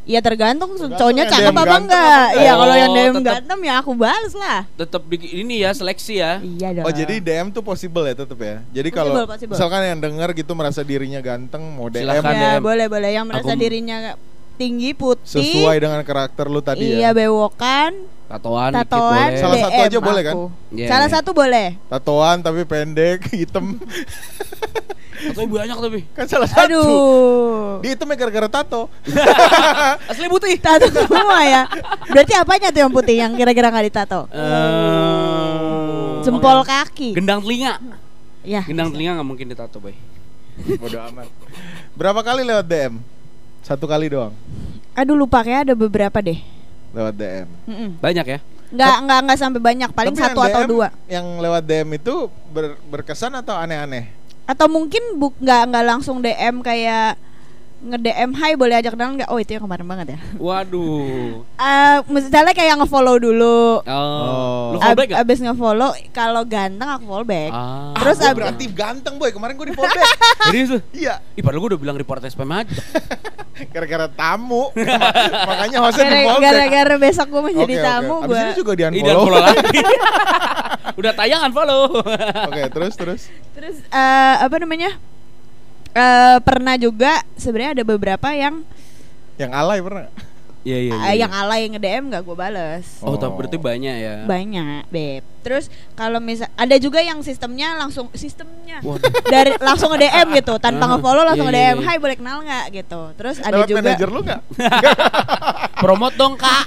Ya 0.03 0.19
tergantung 0.19 0.75
Tergantung 0.75 0.99
cowoknya 0.99 1.23
cakep 1.25 1.55
apa 1.55 1.75
enggak. 1.79 2.25
Iya, 2.35 2.51
kalau 2.53 2.75
yang 2.75 2.91
Oh, 2.91 2.97
DM 2.97 3.13
tetep. 3.15 3.23
ganteng 3.39 3.59
ya 3.63 3.73
aku 3.79 3.91
balas 3.93 4.33
lah. 4.33 4.59
Tetap 4.75 5.01
di 5.05 5.17
ini 5.33 5.63
ya 5.63 5.71
seleksi 5.71 6.13
ya. 6.17 6.31
Iya 6.37 6.69
dong. 6.75 6.85
Oh 6.85 6.91
jadi 6.91 7.15
DM 7.17 7.47
tuh 7.49 7.63
possible 7.63 8.03
ya 8.03 8.13
tetep 8.13 8.35
ya. 8.35 8.59
Jadi 8.69 8.89
kalau 8.89 9.15
misalkan 9.23 9.81
yang 9.81 9.99
denger 9.99 10.29
gitu 10.35 10.51
merasa 10.51 10.81
dirinya 10.81 11.19
ganteng 11.19 11.63
mau 11.71 11.87
DM 11.87 12.03
Silakan. 12.03 12.31
ya, 12.31 12.51
DM. 12.51 12.61
boleh 12.61 12.87
boleh 12.87 13.09
yang 13.11 13.25
merasa 13.25 13.49
Aku- 13.49 13.59
dirinya 13.59 14.19
tinggi 14.53 14.91
putih. 14.91 15.23
sesuai 15.25 15.77
dengan 15.79 16.03
karakter 16.03 16.45
lu 16.45 16.59
tadi 16.59 16.83
Iya, 16.93 17.09
ya. 17.09 17.11
bewokan, 17.15 17.91
Tatoan, 18.33 18.73
dikit 18.73 18.89
tatoan, 18.89 19.13
boleh. 19.29 19.37
Salah 19.37 19.57
satu 19.61 19.79
aja 19.85 19.97
boleh 20.01 20.21
kan? 20.25 20.33
aku. 20.33 20.43
Iya, 20.73 20.87
Salah 20.89 21.05
iya. 21.07 21.13
satu 21.13 21.29
boleh. 21.37 21.67
Tatoan 21.85 22.37
tapi 22.41 22.61
pendek, 22.65 23.19
hitam. 23.37 23.77
Atau 25.23 25.45
banyak 25.45 25.77
tapi. 25.77 25.99
kan 26.17 26.25
salah 26.25 26.49
satu. 26.49 26.65
Aduh. 26.65 27.79
Dia 27.85 27.93
hitamnya 27.93 28.17
gara-gara 28.17 28.49
tato. 28.49 28.89
Asli 30.09 30.25
putih. 30.25 30.57
Tato 30.57 30.89
semua 30.89 31.45
ya. 31.45 31.63
Berarti 32.09 32.33
apanya 32.33 32.73
tuh 32.73 32.81
yang 32.81 32.91
putih 32.91 33.15
yang 33.21 33.31
kira-kira 33.37 33.69
nggak 33.69 33.85
ditato? 33.93 34.25
Eh, 34.33 36.25
Jempol 36.25 36.65
kaki. 36.65 37.13
Gendang 37.13 37.45
telinga. 37.45 37.77
Ya. 38.41 38.65
Gendang 38.65 38.89
telinga 38.89 39.21
nggak 39.21 39.27
mungkin 39.29 39.45
ditato, 39.47 39.77
boy. 39.77 39.93
Bodoh 40.81 41.05
amat. 41.13 41.29
Berapa 41.93 42.25
kali 42.25 42.41
lewat 42.41 42.65
DM? 42.65 42.93
Satu 43.63 43.87
kali 43.87 44.11
doang 44.11 44.35
Aduh 44.91 45.15
lupa 45.15 45.39
kayak 45.39 45.71
ada 45.71 45.73
beberapa 45.73 46.19
deh. 46.19 46.37
Lewat 46.93 47.13
DM. 47.17 47.47
Mm-mm. 47.65 47.89
Banyak 47.99 48.25
ya? 48.25 48.39
Nggak 48.73 48.95
nggak 49.05 49.19
nggak 49.25 49.37
sampai 49.37 49.61
banyak, 49.61 49.89
paling 49.93 50.15
Tapi 50.17 50.23
satu 50.23 50.39
atau 50.41 50.61
DM 50.65 50.69
dua. 50.69 50.87
Yang 51.05 51.25
lewat 51.41 51.63
DM 51.65 51.89
itu 51.93 52.15
ber- 52.49 52.79
berkesan 52.89 53.33
atau 53.37 53.53
aneh-aneh? 53.53 54.09
Atau 54.45 54.65
mungkin 54.69 55.17
buk 55.17 55.33
nggak 55.37 55.61
nggak 55.69 55.85
langsung 55.85 56.21
DM 56.21 56.61
kayak 56.61 57.17
nge 57.83 57.97
DM 57.99 58.31
Hai 58.33 58.53
boleh 58.53 58.75
ajak 58.75 58.91
kenalan 58.91 59.17
nggak? 59.17 59.27
Oh 59.27 59.35
itu 59.35 59.51
yang 59.51 59.61
kemarin 59.61 59.83
banget 59.83 60.07
ya. 60.09 60.19
Waduh. 60.37 61.43
Eh 61.53 61.97
misalnya 62.07 62.51
kayak 62.51 62.79
nge-follow 62.79 63.15
dulu. 63.17 63.83
Oh. 63.83 64.71
Lu 64.71 64.77
Oh. 64.77 64.79
follow 64.79 64.95
back 64.95 65.05
Ab- 65.05 65.13
gak? 65.13 65.19
abis 65.21 65.37
nge-follow 65.39 65.91
kalau 66.09 66.41
ganteng 66.43 66.89
aku 66.89 67.03
follow 67.05 67.23
back. 67.23 67.51
Ah. 67.51 67.91
Terus 67.93 68.17
ah, 68.19 68.31
berarti 68.31 68.65
ganteng 68.67 69.15
boy. 69.15 69.29
Kemarin 69.29 69.53
gue 69.53 69.67
di 69.67 69.73
follow 69.73 69.89
back. 69.89 70.07
Serius 70.47 70.69
lu? 70.69 70.79
iya, 70.91 71.19
Ih 71.33 71.41
padahal 71.41 71.59
gue 71.59 71.69
udah 71.71 71.81
bilang 71.81 71.95
report 71.95 72.23
spam 72.25 72.49
aja 72.49 72.71
gara-gara 73.73 74.07
tamu. 74.09 74.71
Makanya 75.49 75.77
hostnya 75.79 76.05
di 76.05 76.17
follow 76.23 76.39
back. 76.39 76.47
Gara-gara 76.49 76.95
besok 76.97 77.27
gue 77.29 77.41
menjadi 77.43 77.75
oke. 77.75 77.83
tamu 77.83 78.15
Abis 78.17 78.27
gue. 78.29 78.39
ini 78.39 78.53
juga 78.55 78.71
di 78.73 78.83
unfollow. 78.85 79.21
follow 79.21 79.41
lagi 79.41 79.79
Udah 80.93 81.11
tayang 81.11 81.41
unfollow 81.43 81.83
Oke, 82.47 82.61
terus 82.69 82.93
terus. 82.93 83.21
Terus 83.51 83.75
eh, 83.83 84.35
apa 84.39 84.55
namanya? 84.57 84.93
Eh 85.93 86.37
pernah 86.41 86.75
juga 86.75 87.21
sebenarnya 87.37 87.81
ada 87.81 87.85
beberapa 87.85 88.29
yang 88.33 88.65
Yang 89.37 89.51
alay 89.53 89.79
pernah? 89.81 90.09
Iya 90.63 90.79
iya 90.79 90.95
eh, 90.95 91.15
yang 91.19 91.27
alay 91.35 91.67
nge 91.67 91.79
DM 91.83 92.07
gak 92.07 92.23
gue 92.23 92.35
bales. 92.39 93.03
Oh 93.03 93.19
tapi 93.19 93.35
berarti 93.35 93.59
banyak 93.59 93.95
ya 93.99 94.13
Banyak, 94.23 94.87
beb. 94.87 95.19
Terus 95.43 95.67
kalau 95.91 96.23
misal 96.23 96.47
ada 96.55 96.79
juga 96.79 97.03
yang 97.03 97.19
sistemnya 97.19 97.75
langsung 97.75 98.07
sistemnya 98.15 98.79
dari 99.27 99.59
langsung 99.59 99.91
nge 99.91 100.07
DM 100.07 100.27
gitu 100.39 100.55
tanpa 100.63 100.87
Ah, 100.87 100.89
nge-follow 100.95 101.23
langsung 101.27 101.51
iya, 101.51 101.53
nge 101.53 101.59
iya, 101.59 101.71
DM, 101.75 101.77
iya. 101.83 101.85
"Hai, 101.91 101.97
boleh 101.99 102.15
kenal 102.15 102.37
nggak?" 102.47 102.65
gitu. 102.79 103.01
Terus 103.19 103.35
ada 103.43 103.55
Lewat 103.59 103.67
juga 103.67 103.79
manajer 103.83 104.07
lu 104.07 104.19
nggak? 104.23 104.41
Promote 105.83 106.15
dong 106.15 106.33
kak 106.39 106.63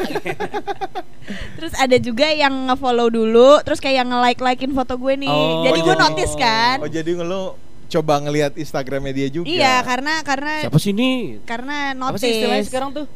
terus 1.58 1.74
ada 1.74 1.96
juga 1.98 2.30
yang 2.30 2.70
nge-follow 2.70 3.10
dulu, 3.10 3.58
terus 3.66 3.82
kayak 3.82 4.06
nge-like-likein 4.06 4.70
foto 4.70 4.94
gue 4.94 5.14
nih. 5.18 5.26
Oh, 5.26 5.66
jadi 5.66 5.78
gue 5.82 5.96
notice 5.98 6.34
kan. 6.38 6.76
Oh 6.84 6.86
jadi 6.86 7.10
lu 7.18 7.56
coba 7.88 8.18
ngelihat 8.18 8.52
Instagramnya 8.54 9.12
dia 9.12 9.28
juga. 9.28 9.46
Iya, 9.46 9.80
karena 9.80 10.20
karena 10.20 10.52
Siapa 10.62 10.78
sih 10.78 10.90
ini? 10.90 11.38
karena 11.42 11.90
Apa 11.90 12.00
notice. 12.12 12.20
sih 12.20 12.30
istilahnya 12.32 12.64
sekarang 12.64 12.90
tuh? 12.92 13.06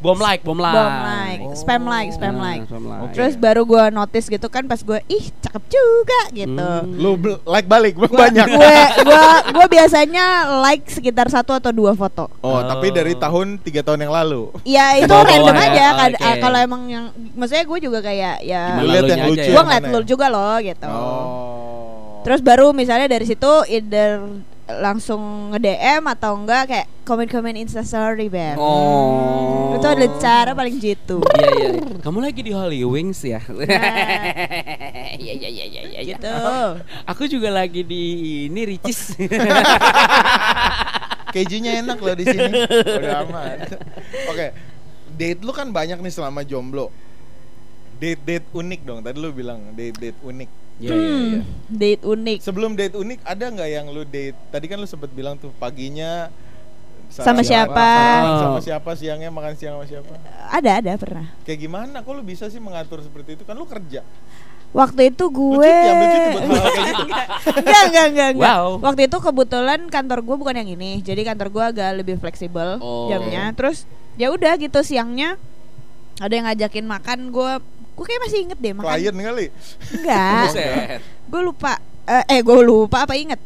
Bom 0.00 0.16
like, 0.16 0.40
bom 0.40 0.56
like 0.56 0.72
Bom 0.72 0.96
like, 1.04 1.40
Oh. 1.44 1.52
spam 1.52 1.84
like, 1.84 2.08
spam 2.08 2.32
Nah, 2.32 2.56
like. 2.56 2.64
spam 2.64 2.88
like. 2.88 3.12
Terus 3.12 3.36
baru 3.36 3.68
gue 3.68 3.84
notice 3.92 4.26
gitu 4.26 4.48
kan 4.48 4.64
pas 4.64 4.80
gue 4.80 4.96
ih 5.06 5.28
cakep 5.36 5.60
juga 5.68 6.20
gitu. 6.32 6.56
Hmm. 6.56 6.96
Lu 6.96 7.20
bel- 7.20 7.36
like 7.44 7.68
balik 7.68 8.00
Gua, 8.00 8.08
banyak. 8.08 8.48
Gue 8.48 8.74
gue 9.04 9.22
gue 9.52 9.66
biasanya 9.68 10.24
like 10.64 10.88
sekitar 10.88 11.28
satu 11.28 11.52
atau 11.52 11.68
dua 11.68 11.92
foto. 11.92 12.32
Oh, 12.40 12.64
tapi 12.64 12.88
dari 12.88 13.12
tahun 13.12 13.60
tiga 13.60 13.84
tahun 13.84 14.08
yang 14.08 14.14
lalu. 14.16 14.48
Ya 14.64 14.96
itu 14.96 15.04
random 15.04 15.52
ya, 15.52 15.68
aja. 15.68 15.84
Kad- 15.92 16.16
oke. 16.16 16.24
ah, 16.24 16.36
Kalau 16.40 16.58
emang 16.58 16.82
yang, 16.88 17.04
maksudnya 17.36 17.68
gue 17.68 17.78
juga 17.82 18.00
kayak 18.00 18.40
ya. 18.40 18.80
Lihat 18.80 19.04
yang 19.04 19.20
lucu. 19.28 19.42
ya? 19.42 19.52
Gue 19.52 19.62
ngeliat 19.68 19.84
mana 19.84 19.92
lu 19.92 20.00
ya? 20.00 20.06
juga 20.08 20.26
loh 20.32 20.56
gitu. 20.64 20.88
Oh. 20.88 21.59
Terus 22.20 22.40
baru 22.44 22.76
misalnya 22.76 23.08
dari 23.08 23.24
situ 23.24 23.48
either 23.68 24.20
langsung 24.78 25.50
nge 25.50 25.58
DM 25.58 26.02
atau 26.06 26.38
enggak 26.38 26.70
kayak 26.70 26.86
komen-komen 27.02 27.58
instastory 27.58 28.30
beb. 28.30 28.54
Oh 28.54 29.74
Itu 29.74 29.86
ada 29.88 30.06
cara 30.22 30.54
paling 30.54 30.78
jitu. 30.78 31.18
Iya 31.34 31.48
iya 31.58 31.68
iya. 31.74 31.98
Kamu 31.98 32.22
lagi 32.22 32.46
di 32.46 32.52
Holy 32.54 32.86
Wings 32.86 33.18
ya? 33.26 33.42
Nah. 33.50 33.66
Iya 35.20 35.36
iya 35.36 35.48
iya 35.52 35.64
iya 35.68 35.82
iya. 35.84 36.00
gitu. 36.16 36.32
Aku 37.10 37.26
juga 37.26 37.50
lagi 37.50 37.82
di 37.82 38.02
ini 38.48 38.62
Ricis. 38.64 39.16
Kejunya 41.34 41.84
enak 41.84 41.98
loh 42.00 42.16
di 42.16 42.24
sini. 42.24 42.50
Udah 42.64 43.26
aman. 43.26 43.58
Oke. 44.32 44.46
Date 45.14 45.40
lu 45.44 45.52
kan 45.52 45.68
banyak 45.70 46.00
nih 46.00 46.14
selama 46.14 46.46
jomblo. 46.46 46.88
Date-date 48.00 48.48
unik 48.56 48.80
dong. 48.86 48.98
Tadi 49.04 49.16
lu 49.20 49.30
bilang 49.30 49.60
date-date 49.76 50.18
unik. 50.24 50.50
Iya 50.80 50.90
iya. 50.90 51.12
Hmm, 51.12 51.32
date 51.68 52.02
unik. 52.02 52.38
Sebelum 52.40 52.72
date 52.72 52.96
unik 52.96 53.20
ada 53.22 53.44
nggak 53.46 53.68
yang 53.70 53.86
lu 53.86 54.02
date? 54.02 54.36
Tadi 54.48 54.64
kan 54.64 54.76
lu 54.76 54.88
sempet 54.88 55.10
bilang 55.10 55.36
tuh 55.36 55.52
paginya 55.54 56.32
Sama 57.06 57.42
siapa? 57.42 57.90
sama 58.38 58.58
siapa 58.60 58.90
siangnya 58.94 59.28
makan 59.28 59.52
siang 59.52 59.74
sama 59.76 59.84
siapa? 59.84 60.14
Ada 60.48 60.78
ada 60.78 60.92
pernah. 60.94 61.26
Kayak 61.42 61.58
gimana? 61.60 61.96
Kok 62.00 62.12
lu 62.12 62.22
bisa 62.22 62.46
sih 62.46 62.56
mengatur 62.56 63.02
seperti 63.02 63.34
itu? 63.34 63.42
Kan 63.42 63.54
lu 63.54 63.66
kerja. 63.66 64.06
Waktu 64.70 65.10
itu 65.10 65.24
gue 65.26 65.74
gitu. 65.74 66.38
enggak, 67.58 67.82
enggak, 67.84 68.06
enggak, 68.06 68.28
enggak. 68.30 68.54
Wow. 68.54 68.78
Waktu 68.78 69.10
itu 69.10 69.16
kebetulan 69.18 69.80
kantor 69.90 70.22
gue 70.22 70.36
bukan 70.38 70.54
yang 70.54 70.70
ini. 70.70 71.02
Jadi 71.02 71.26
kantor 71.26 71.50
gue 71.50 71.64
agak 71.74 71.90
lebih 71.98 72.16
fleksibel 72.16 72.78
Oh. 72.78 73.10
jamnya. 73.10 73.50
Terus 73.58 73.82
ya 74.14 74.30
udah 74.30 74.54
gitu 74.54 74.78
siangnya 74.80 75.34
ada 76.16 76.30
yang 76.30 76.46
ngajakin 76.46 76.86
makan 76.86 77.18
gue 77.28 77.52
gue 78.00 78.06
kayak 78.06 78.22
masih 78.24 78.38
inget 78.42 78.58
deh 78.58 78.72
makan 78.72 78.88
Klien 78.88 79.12
kali. 79.14 79.46
enggak. 79.92 80.44
Buset. 80.46 81.00
gue 81.04 81.40
lupa 81.42 81.72
eh, 82.02 82.24
eh 82.26 82.40
gue 82.40 82.58
lupa 82.62 83.04
apa 83.04 83.12
inget. 83.14 83.36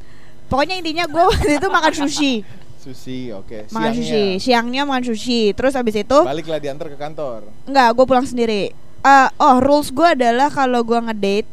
Pokoknya 0.46 0.78
intinya 0.78 1.04
gue 1.04 1.22
waktu 1.24 1.58
itu 1.58 1.66
makan 1.68 1.92
sushi. 1.92 2.34
Sushi, 2.78 3.32
oke. 3.32 3.66
makan 3.68 3.92
sushi 3.92 4.38
siangnya 4.38 4.84
makan 4.84 5.02
sushi. 5.04 5.50
Terus 5.50 5.74
abis 5.74 5.98
itu 5.98 6.18
Baliklah 6.20 6.62
diantar 6.62 6.86
ke 6.86 6.94
kantor. 6.94 7.50
enggak 7.64 7.88
gue 7.90 8.04
pulang 8.04 8.22
sendiri. 8.22 8.70
Eh, 9.02 9.28
oh 9.36 9.56
rules 9.58 9.90
gue 9.90 10.06
adalah 10.06 10.46
kalau 10.48 10.80
gue 10.80 11.00
ngedate 11.02 11.50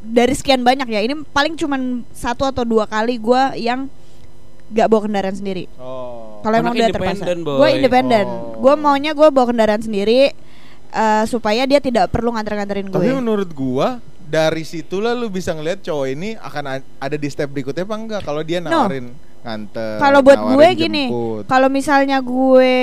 dari 0.00 0.32
sekian 0.32 0.62
banyak 0.62 0.86
ya. 0.86 1.02
Ini 1.02 1.26
paling 1.26 1.56
cuman 1.56 1.80
satu 2.10 2.46
atau 2.46 2.62
dua 2.62 2.86
kali 2.86 3.18
gue 3.18 3.42
yang 3.58 3.90
gak 4.70 4.86
bawa 4.86 5.02
kendaraan 5.04 5.34
sendiri. 5.34 5.66
Oh. 5.76 6.38
kalau 6.40 6.56
emang 6.56 6.72
udah 6.72 6.88
terpaksa. 6.88 7.24
gue 7.36 7.68
independen 7.70 8.24
Oh. 8.24 8.56
gue 8.56 8.74
maunya 8.74 9.12
gue 9.12 9.28
bawa 9.28 9.52
kendaraan 9.52 9.82
sendiri 9.82 10.32
eh, 10.90 11.24
supaya 11.24 11.62
dia 11.64 11.78
tidak 11.78 12.08
perlu 12.08 12.30
nganter-nganterin 12.30 12.86
gue 12.86 12.94
Tapi 12.94 13.10
menurut 13.12 13.50
gua 13.50 13.98
dari 14.22 14.62
situlah 14.62 15.10
lu 15.10 15.26
bisa 15.26 15.50
ngeliat 15.50 15.80
cowok 15.80 16.06
ini 16.08 16.34
akan 16.34 16.64
ada 16.96 17.16
di 17.16 17.26
step 17.26 17.48
berikutnya 17.48 17.82
apa 17.82 17.96
enggak 17.96 18.20
kalau 18.22 18.40
dia 18.40 18.58
No. 18.58 18.70
nawarin 18.86 19.10
nganter. 19.40 19.96
Kalau 19.96 20.20
buat 20.20 20.36
gue 20.52 20.68
gini, 20.76 21.04
kalau 21.48 21.66
misalnya 21.66 22.20
gue 22.20 22.74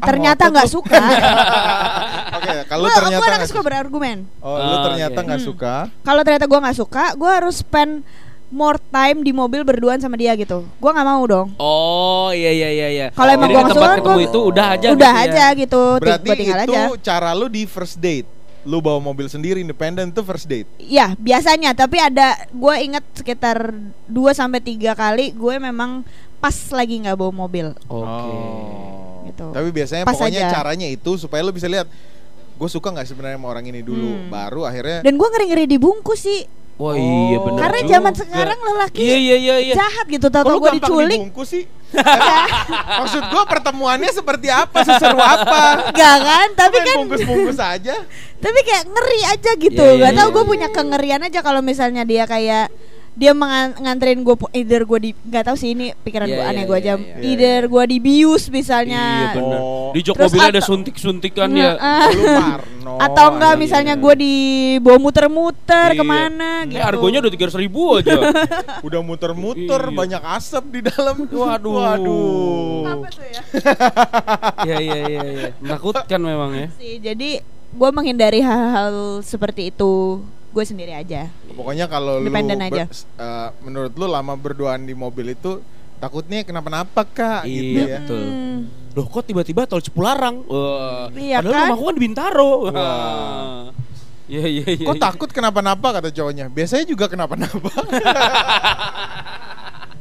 ternyata 0.00 0.48
nggak 0.48 0.64
lu. 0.64 0.74
suka, 0.74 0.96
Oke, 2.36 2.54
kalau 2.66 2.82
gue 2.82 2.94
ternyata 2.94 3.36
gue 3.36 3.46
suka 3.46 3.60
berargumen. 3.60 4.18
Oh, 4.40 4.56
lu 4.56 4.74
Oh, 4.74 4.82
ternyata 4.82 5.12
oke. 5.14 5.26
nggak 5.28 5.40
Hmm. 5.40 5.48
suka. 5.52 5.74
Kalau 6.00 6.20
ternyata 6.24 6.46
gue 6.46 6.58
nggak 6.58 6.78
suka, 6.78 7.04
gue 7.12 7.30
harus 7.30 7.60
spend 7.60 8.00
more 8.48 8.78
time 8.86 9.20
di 9.20 9.30
mobil 9.30 9.62
berduaan 9.62 9.98
sama 9.98 10.14
dia 10.14 10.32
gitu. 10.32 10.62
Gue 10.72 10.90
nggak 10.90 11.02
mau 11.04 11.22
dong. 11.24 11.48
Oh 11.56 12.30
iya 12.30 12.50
iya 12.50 12.68
iya 12.70 12.88
iya. 12.88 13.06
Kalau 13.10 13.28
emang 13.28 13.48
gua 13.48 13.60
nggak 13.60 13.72
tempat 13.72 13.82
suka, 13.84 13.98
ketemu 13.98 14.14
gua- 14.14 14.26
itu 14.26 14.38
udah 14.40 14.66
aja 14.68 14.86
Udah 14.88 14.94
gitu 15.12 15.20
ya. 15.20 15.26
aja 15.26 15.44
gitu, 15.52 15.82
ti- 15.82 16.00
Berarti 16.00 16.26
gua 16.26 16.36
tinggal 16.36 16.58
itu 16.60 16.72
aja. 16.72 16.82
cara 17.00 17.30
lu 17.32 17.46
di 17.46 17.62
first 17.64 17.96
date. 17.96 18.28
Lu 18.62 18.78
bawa 18.78 18.98
mobil 19.00 19.26
sendiri 19.26 19.58
independen 19.58 20.10
tuh 20.10 20.22
first 20.22 20.44
date. 20.44 20.66
Iya 20.76 21.14
biasanya, 21.14 21.70
tapi 21.72 21.96
ada 21.96 22.34
gue 22.48 22.74
inget 22.80 23.04
sekitar 23.14 23.70
2 24.04 24.10
sampai 24.32 24.58
tiga 24.58 24.90
kali 24.92 25.30
gue 25.30 25.54
memang 25.56 26.02
pas 26.36 26.50
lagi 26.70 26.98
nggak 26.98 27.14
bawa 27.14 27.32
mobil. 27.32 27.70
Oke. 27.84 28.06
Oh. 28.26 29.22
Gitu. 29.24 29.46
Tapi 29.48 29.68
biasanya 29.70 30.02
Pas 30.02 30.14
pokoknya 30.14 30.42
aja. 30.44 30.52
caranya 30.52 30.86
itu 30.86 31.14
supaya 31.16 31.42
lu 31.42 31.50
bisa 31.50 31.66
lihat 31.66 31.86
gue 32.52 32.68
suka 32.68 32.88
nggak 32.88 33.04
sebenarnya 33.04 33.36
sama 33.36 33.48
orang 33.48 33.66
ini 33.66 33.80
dulu. 33.80 34.10
Hmm. 34.18 34.28
Baru 34.28 34.62
akhirnya 34.62 34.98
Dan 35.00 35.14
gue 35.14 35.28
ngeri-ngeri 35.28 35.66
dibungkus 35.68 36.20
sih, 36.20 36.42
Wah 36.76 36.92
iya 36.92 37.38
benar. 37.40 37.60
karena 37.64 37.80
juga. 37.80 37.92
zaman 37.96 38.12
sekarang 38.20 38.58
lelaki 38.60 39.00
Iya 39.00 39.16
iya 39.16 39.36
iya 39.40 39.56
iya. 39.64 39.74
jahat 39.80 40.06
gitu. 40.12 40.28
Tahu 40.28 40.44
Kok 40.44 40.52
lu 40.52 40.58
gue 40.60 40.72
diculik, 40.76 41.18
dibungkus 41.24 41.48
sih? 41.48 41.64
Maksud 43.00 43.22
gua 43.32 43.44
pertemuannya 43.48 44.10
seperti 44.12 44.52
apa? 44.52 44.84
Seseru 44.84 45.16
apa? 45.16 45.88
Enggak 45.88 46.16
kan? 46.20 46.48
Tapi 46.52 46.76
kan 46.84 46.96
bungkus-bungkus 47.00 47.58
aja. 47.60 47.96
tapi 48.44 48.58
kayak 48.60 48.84
ngeri 48.92 49.20
aja 49.24 49.50
gitu. 49.56 49.80
Iya, 49.80 49.96
iya, 49.96 50.04
Gak 50.04 50.12
tau 50.20 50.28
iya, 50.28 50.34
gue 50.36 50.42
iya, 50.44 50.50
punya 50.52 50.68
kengerian 50.68 51.20
aja 51.24 51.40
kalau 51.40 51.64
misalnya 51.64 52.04
dia 52.04 52.28
kayak 52.28 52.68
dia 53.16 53.32
nganterin 53.32 54.20
gue 54.20 54.36
either 54.52 54.84
gue 54.84 54.98
di 55.00 55.10
nggak 55.16 55.48
tahu 55.48 55.56
sih 55.56 55.72
ini 55.72 55.96
pikiran 56.04 56.28
Iya, 56.28 56.36
gue 56.36 56.44
aneh 56.44 56.60
iya, 56.60 56.68
gue 56.68 56.76
iya, 56.76 56.84
aja 56.84 56.92
iya. 57.00 57.16
either 57.24 57.60
gue 57.64 57.82
dibius 57.88 58.44
misalnya 58.52 59.02
Iya 59.02 59.28
benar. 59.40 59.58
Oh. 59.58 59.88
Di 59.96 60.00
jok 60.04 60.14
mobilnya 60.20 60.52
ada 60.52 60.60
suntik-suntikan 60.60 61.48
Nge- 61.48 61.64
ya. 61.64 61.72
ah. 61.80 62.08
Lu 62.12 62.24
Parno. 62.28 62.92
atau 63.00 63.26
enggak 63.32 63.54
iya. 63.56 63.62
misalnya 63.64 63.94
gue 63.96 64.14
dibawa 64.14 64.98
muter-muter 65.00 65.88
Iya. 65.90 65.98
ke 65.98 66.04
mana 66.04 66.50
gitu 66.68 66.84
harganya 66.84 67.18
udah 67.24 67.32
tiga 67.32 67.46
ribu 67.56 67.82
aja. 67.96 68.12
Udah 68.86 69.00
muter-muter, 69.00 69.80
Iya. 69.80 69.96
banyak 69.96 70.22
asap 70.36 70.64
di 70.68 70.80
dalam. 70.84 71.16
Waduh. 71.24 71.72
Waduh. 71.72 72.84
Apa 72.84 73.06
tuh 73.08 73.24
ya? 73.24 73.40
Iya 74.68 74.76
iya 74.76 74.96
iya 75.08 75.20
iya. 75.24 75.48
Menakutkan 75.64 76.20
memang 76.20 76.50
ya. 76.52 76.68
sih 76.76 77.00
jadi 77.00 77.40
gue 77.72 77.90
menghindari 77.92 78.40
hal-hal 78.40 79.20
seperti 79.20 79.72
itu 79.72 80.20
gue 80.56 80.64
sendiri 80.64 80.88
aja 80.90 81.28
Pokoknya 81.52 81.84
kalau 81.84 82.16
lu 82.16 82.32
ber- 82.32 82.48
aja. 82.64 82.84
s- 82.88 83.04
eh, 83.14 83.48
menurut 83.60 83.92
lu 83.92 84.06
lama 84.06 84.32
berduaan 84.34 84.82
di 84.82 84.96
mobil 84.96 85.30
itu 85.30 85.60
takutnya 85.96 86.40
kenapa-napa 86.42 87.04
kak 87.04 87.44
gitu 87.44 87.76
Iya 87.76 87.84
ya. 87.84 87.96
betul. 88.00 88.24
Hmm. 88.24 88.58
Loh 88.92 89.06
kok 89.06 89.24
tiba-tiba 89.24 89.64
tol 89.64 89.80
Cipularang? 89.80 90.40
Wah. 90.44 91.08
Iya 91.10 91.40
Padahal 91.40 91.52
kan? 91.52 91.64
rumahku 91.68 91.84
kan 91.84 91.94
di 91.94 92.02
Bintaro. 92.02 92.52
Wah. 92.62 92.72
Wah. 92.72 93.62
Iya 94.26 94.44
iya 94.46 94.64
iya. 94.74 94.82
Kok 94.82 94.96
iya. 94.96 95.02
takut 95.02 95.28
kenapa-napa 95.30 95.88
kata 95.94 96.08
cowoknya? 96.10 96.48
Biasanya 96.48 96.84
juga 96.84 97.04
kenapa-napa. 97.06 97.68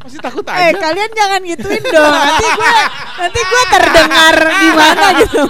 Masih 0.06 0.20
takut 0.20 0.46
Eh 0.46 0.70
aja. 0.70 0.78
kalian 0.80 1.12
jangan 1.12 1.40
gituin 1.44 1.82
dong 1.84 2.14
nanti 2.14 2.46
gue 2.48 2.74
nanti 3.18 3.40
gue 3.42 3.62
terdengar 3.68 4.36
gimana 4.56 5.06
gitu 5.20 5.44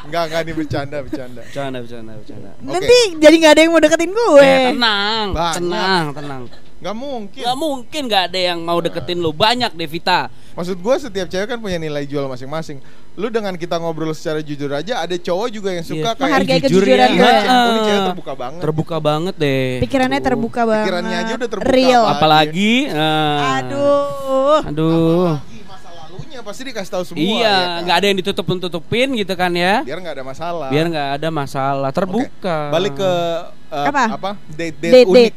Enggak, 0.00 0.22
enggak 0.24 0.42
nih 0.42 0.54
bercanda, 0.54 0.96
bercanda. 0.98 1.40
Bercanda 1.44 1.78
bercanda 1.78 2.12
bercanda. 2.16 2.50
Oke. 2.54 2.64
nanti 2.66 2.96
jadi 3.20 3.34
nggak 3.36 3.52
ada 3.52 3.60
yang 3.60 3.70
mau 3.70 3.82
deketin 3.82 4.10
gue 4.10 4.40
Eh, 4.40 4.72
tenang, 4.72 5.26
Banyak. 5.30 5.54
tenang, 5.54 6.04
tenang. 6.16 6.42
Enggak 6.78 6.94
mungkin. 6.94 7.42
Gak 7.42 7.56
mungkin 7.58 8.02
gak 8.06 8.22
ada 8.30 8.38
yang 8.38 8.58
mau 8.62 8.78
deketin 8.78 9.18
lu. 9.18 9.34
Banyak 9.34 9.74
Devita. 9.74 10.30
Maksud 10.54 10.78
gue 10.78 10.94
setiap 10.96 11.26
cewek 11.26 11.46
kan 11.46 11.58
punya 11.58 11.78
nilai 11.78 12.02
jual 12.02 12.26
masing-masing. 12.26 12.78
Lu 13.14 13.26
dengan 13.28 13.54
kita 13.54 13.78
ngobrol 13.78 14.14
secara 14.14 14.38
jujur 14.38 14.70
aja, 14.70 15.02
ada 15.02 15.14
cowok 15.14 15.48
juga 15.50 15.74
yang 15.74 15.82
suka 15.82 15.98
Iya. 15.98 16.10
kayak 16.14 16.22
Menghargai 16.22 16.58
jujur 16.62 16.82
kejujuran 16.86 17.08
ya. 17.10 17.18
Iya, 17.18 17.58
ini 17.66 17.80
cewek 17.82 18.02
terbuka 18.06 18.32
banget. 18.34 18.60
Terbuka 18.62 18.96
banget 18.98 19.34
deh. 19.36 19.68
pikirannya 19.82 20.20
terbuka 20.20 20.60
banget 20.62 20.86
Pikirannya 20.86 21.16
aja 21.18 21.32
udah 21.34 21.48
terbuka, 21.50 21.74
real. 21.74 22.02
Apalagi 22.06 22.72
ah. 22.90 23.58
aduh 23.58 24.58
Aduh. 24.66 25.30
Apalagi 25.34 25.58
masa 25.66 25.88
lalunya 25.94 26.40
pasti 26.42 26.62
dikasih 26.62 26.90
tahu 26.90 27.02
semua. 27.06 27.22
Iya, 27.22 27.42
ya 27.42 27.54
kan? 27.58 27.78
nggak 27.82 27.96
ada 27.98 28.06
yang 28.06 28.18
ditutup-tutupin 28.18 29.06
gitu 29.14 29.34
kan 29.34 29.50
ya. 29.50 29.74
Biar 29.82 29.98
nggak 29.98 30.14
ada 30.14 30.24
masalah. 30.26 30.68
Biar 30.70 30.86
nggak 30.86 31.08
ada 31.18 31.28
masalah, 31.30 31.90
terbuka. 31.90 32.58
Balik 32.70 32.94
ke 32.94 33.10
uh, 33.68 33.86
Apa? 33.90 34.04
apa? 34.14 34.30
Date 34.48 34.78
date, 34.78 34.94
Date, 34.94 35.10
unik. 35.10 35.32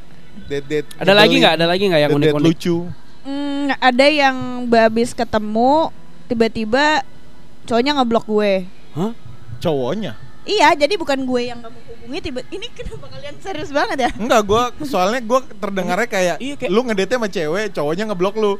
Date. 0.59 0.87
Ada 0.99 1.13
lagi 1.15 1.35
nggak? 1.39 1.53
Ada 1.55 1.65
lagi 1.65 1.83
nggak 1.87 2.01
yang 2.01 2.11
date 2.11 2.19
unik-unik? 2.19 2.43
lucu. 2.51 2.77
Hmm, 3.21 3.69
ada 3.77 4.05
yang 4.05 4.35
habis 4.67 5.13
ketemu 5.13 5.93
tiba-tiba 6.25 7.05
cowoknya 7.63 7.93
ngeblok 7.93 8.25
gue 8.25 8.65
Hah? 8.91 9.13
Cowoknya. 9.61 10.17
iya 10.41 10.73
jadi 10.73 10.97
bukan 10.97 11.21
gue 11.21 11.41
yang 11.45 11.61
gak 11.61 11.69
mau 11.69 11.81
hubungi 11.85 12.17
tiba 12.17 12.41
ini 12.49 12.65
kenapa 12.73 13.13
kalian 13.13 13.37
serius 13.37 13.69
banget 13.69 14.09
ya 14.09 14.11
Enggak, 14.17 14.41
gua 14.41 14.63
soalnya 14.81 15.21
gua 15.21 15.45
terdengarnya 15.45 16.09
kayak, 16.09 16.35
Iya, 16.41 16.57
kayak- 16.57 16.71
lu 16.73 16.81
ngedate 16.81 17.13
sama 17.13 17.29
cewek, 17.29 17.69
cowoknya 17.69 18.09
ngeblok 18.09 18.35
lu. 18.41 18.57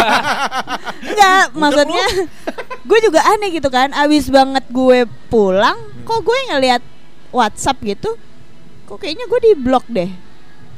Enggak, 1.04 1.44
maksudnya 1.52 2.04
gue 2.80 2.98
juga 3.04 3.20
aneh 3.28 3.50
gitu 3.52 3.68
kan. 3.68 3.92
Abis 3.92 4.28
banget 4.28 4.64
gue 4.72 5.04
pulang, 5.28 5.76
kok 6.02 6.20
gue 6.24 6.38
ngeliat 6.48 6.82
WhatsApp 7.28 7.76
gitu, 7.84 8.16
kok 8.88 8.98
kayaknya 8.98 9.28
gue 9.28 9.40
di 9.42 9.52
blok 9.54 9.84
deh, 9.86 10.08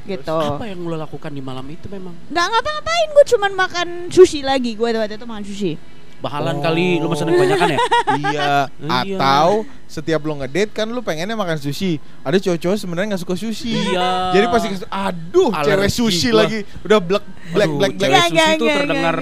gitu. 0.05 0.35
Apa 0.35 0.65
yang 0.65 0.83
lo 0.83 0.95
lakukan 0.95 1.29
di 1.29 1.39
malam 1.39 1.67
itu 1.67 1.87
memang? 1.87 2.15
Nggak 2.27 2.47
ngapa-ngapain, 2.49 3.09
gue 3.11 3.25
cuman 3.29 3.51
makan 3.53 3.89
sushi 4.09 4.41
lagi. 4.41 4.73
Gue 4.73 4.91
waktu 4.91 5.15
itu 5.15 5.25
makan 5.25 5.45
sushi. 5.45 5.73
Bahalan 6.19 6.59
Oh. 6.59 6.63
kali, 6.63 7.03
lo 7.03 7.11
mesen 7.11 7.27
kebanyakan 7.27 7.67
ya? 7.67 7.79
iya. 8.23 8.51
Iya. 8.79 9.19
Atau 9.19 9.49
setiap 9.85 10.23
lu 10.23 10.39
ngedate 10.39 10.71
kan 10.71 10.87
lu 10.87 11.03
pengennya 11.03 11.35
makan 11.35 11.59
sushi. 11.59 11.99
Ada 12.23 12.39
cowok-cowok 12.39 12.77
sebenarnya 12.79 13.09
nggak 13.11 13.23
suka 13.27 13.35
sushi. 13.35 13.75
Iya. 13.91 14.31
Jadi 14.31 14.47
pasti 14.47 14.69
aduh, 14.87 15.51
cewek 15.53 15.83
Alergi 15.83 15.91
sushi 15.93 16.29
gua. 16.31 16.47
lagi. 16.47 16.59
Udah 16.81 16.99
black 17.03 17.25
black 17.51 17.67
Aduh, 17.67 17.77
black 17.77 17.93
black. 17.93 18.01
cewek 18.01 18.23
sushi 18.31 18.55
tuh 18.55 18.69
terdengar 18.71 19.19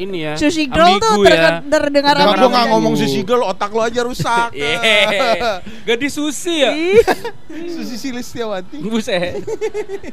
ini 0.00 0.18
ya. 0.24 0.34
Sushi 0.40 0.64
girl 0.64 0.96
tuh 0.96 1.20
ya. 1.28 1.60
terdengar 1.60 2.16
Enggak, 2.16 2.32
apa 2.32 2.40
gua 2.40 2.48
nggak 2.48 2.66
ngomong 2.72 2.94
sushi 2.96 3.20
girl, 3.20 3.44
otak 3.44 3.70
lo 3.70 3.84
aja 3.84 4.00
rusak. 4.00 4.50
Yeay. 4.60 5.36
Gadis 5.84 6.16
sushi 6.16 6.64
ya? 6.64 6.72
Ih, 6.72 7.04
sushi 7.76 7.96
Silistiawati. 8.00 8.80
Buset. 8.80 9.44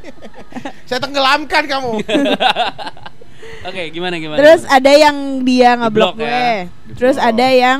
Saya 0.88 1.00
tenggelamkan 1.00 1.64
kamu. 1.64 2.04
Oke, 3.64 3.82
gimana 3.96 4.20
gimana? 4.20 4.38
Terus 4.44 4.68
gimana? 4.68 4.78
ada 4.78 4.92
yang 4.92 5.18
dia 5.48 5.70
ngeblok 5.80 6.14
Di-block 6.16 6.16
gue. 6.20 6.28
ya. 6.28 6.60
Terus 7.00 7.18
ada 7.18 7.48
yang 7.48 7.80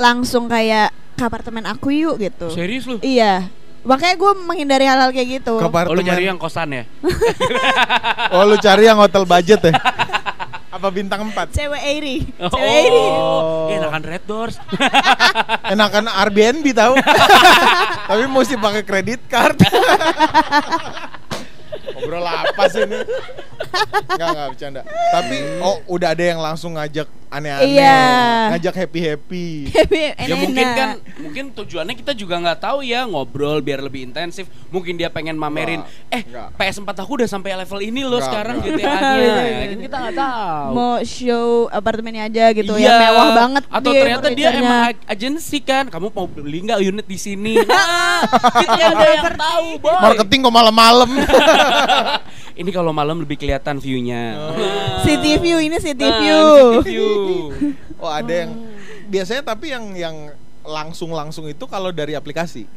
langsung 0.00 0.50
kayak 0.50 0.90
ke 1.14 1.22
apartemen 1.22 1.68
aku 1.68 1.92
yuk 1.92 2.16
gitu. 2.18 2.48
serius 2.50 2.88
lu? 2.88 2.96
Iya. 3.04 3.59
Makanya 3.80 4.14
gue 4.20 4.32
menghindari 4.44 4.84
hal-hal 4.84 5.10
kayak 5.10 5.28
gitu. 5.40 5.56
Ke 5.56 5.68
Oh, 5.68 5.94
lu 5.96 6.02
nyari 6.04 6.28
yang 6.28 6.36
kosan 6.36 6.68
ya? 6.72 6.84
Oh, 8.36 8.46
lu 8.46 8.56
cari 8.60 8.86
yang 8.86 9.00
hotel 9.00 9.24
budget 9.26 9.60
ya? 9.64 9.74
Apa 10.70 10.86
bintang 10.92 11.26
4? 11.28 11.50
Cewek 11.50 11.82
Airi. 11.82 12.16
Oh, 12.38 12.46
Cewek 12.52 12.72
Airi. 12.72 13.04
Eh, 13.74 13.76
enakan 13.82 14.02
Red 14.06 14.24
Doors. 14.24 14.56
Enakan 15.72 16.06
Airbnb 16.06 16.66
tahu. 16.72 16.94
Tapi 18.08 18.24
mesti 18.30 18.54
pakai 18.54 18.82
kredit 18.86 19.20
card. 19.26 19.58
Ngobrol 21.90 22.24
apa 22.24 22.64
sih 22.70 22.86
ini? 22.86 22.96
Enggak, 24.14 24.28
enggak 24.30 24.48
bercanda. 24.54 24.80
Tapi 24.86 25.36
oh 25.60 25.76
udah 25.90 26.08
ada 26.14 26.24
yang 26.24 26.40
langsung 26.40 26.78
ngajak 26.78 27.10
aneh-aneh. 27.30 27.70
Iya. 27.72 27.98
Ngajak 28.50 28.74
happy-happy. 28.76 29.46
ya 30.20 30.34
mungkin 30.36 30.66
kan 30.68 30.88
mungkin 31.16 31.44
tujuannya 31.52 31.94
kita 31.94 32.12
juga 32.12 32.36
nggak 32.36 32.58
tahu 32.60 32.82
ya 32.82 33.04
ngobrol 33.04 33.58
biar 33.58 33.80
lebih 33.80 34.04
intensif 34.04 34.44
mungkin 34.68 34.94
dia 34.94 35.06
pengen 35.06 35.34
mamerin 35.34 35.80
eh 36.08 36.22
enggak. 36.22 36.52
PS4 36.56 36.90
aku 36.96 37.12
udah 37.16 37.28
sampai 37.28 37.54
level 37.54 37.80
ini 37.80 38.02
loh 38.02 38.18
Enggak, 38.18 38.26
sekarang 38.26 38.56
enggak. 38.58 38.76
GTA-nya 38.76 38.98
Iya, 39.00 39.14
ya, 39.14 39.22
iya, 39.22 39.54
kan 39.60 39.68
iya. 39.70 39.76
kita 39.80 39.96
nggak 39.96 40.16
tahu 40.16 40.68
mau 40.70 40.92
show 41.02 41.46
apartemennya 41.70 42.22
aja 42.24 42.44
gitu 42.50 42.72
Iya. 42.74 42.88
ya 42.88 43.00
mewah 43.00 43.28
banget 43.32 43.62
atau 43.64 43.90
dia 43.90 44.00
ternyata 44.00 44.28
dia 44.32 44.48
emang 44.52 44.80
ag- 44.90 45.04
agensi 45.06 45.58
kan 45.60 45.84
kamu 45.86 46.06
mau 46.10 46.26
beli 46.26 46.58
nggak 46.62 46.80
unit 46.80 47.06
di 47.06 47.16
sini 47.16 47.54
nah, 47.60 48.26
kita 48.60 48.74
ada 48.90 49.06
yang 49.08 49.34
tahu 49.34 49.66
boy 49.78 49.94
Marketing 50.00 50.40
kok 50.40 50.52
malam-malam. 50.52 51.10
ini 52.60 52.70
kalau 52.70 52.92
malam 52.92 53.24
lebih 53.24 53.40
kelihatan 53.40 53.80
view-nya 53.80 54.36
City 55.00 55.40
view 55.40 55.56
ini 55.64 55.80
city 55.80 56.04
Nah, 56.04 56.20
view. 56.20 56.40
city 56.84 56.92
view. 56.92 57.10
oh, 58.04 58.12
ada 58.12 58.28
yang 58.44 58.52
biasanya 59.08 59.42
tapi 59.42 59.72
yang 59.72 59.96
yang 59.96 60.16
langsung-langsung 60.60 61.48
itu 61.48 61.64
kalau 61.64 61.88
dari 61.88 62.12
aplikasi. 62.12 62.68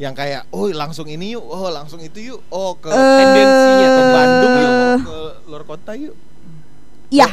Yang 0.00 0.14
kayak, 0.18 0.42
oh 0.50 0.72
langsung 0.72 1.04
ini 1.06 1.36
yuk, 1.36 1.44
oh 1.44 1.68
langsung 1.68 2.00
itu 2.00 2.32
yuk, 2.32 2.40
oh 2.48 2.74
ke 2.80 2.88
Eh, 2.88 2.96
tendensinya 2.96 3.88
ke 3.92 4.02
Bandung 4.08 4.54
yuk, 4.56 4.72
oh, 4.72 4.96
ke 5.04 5.16
luar 5.52 5.62
kota 5.68 5.92
yuk. 5.94 6.16
Iya. 7.12 7.28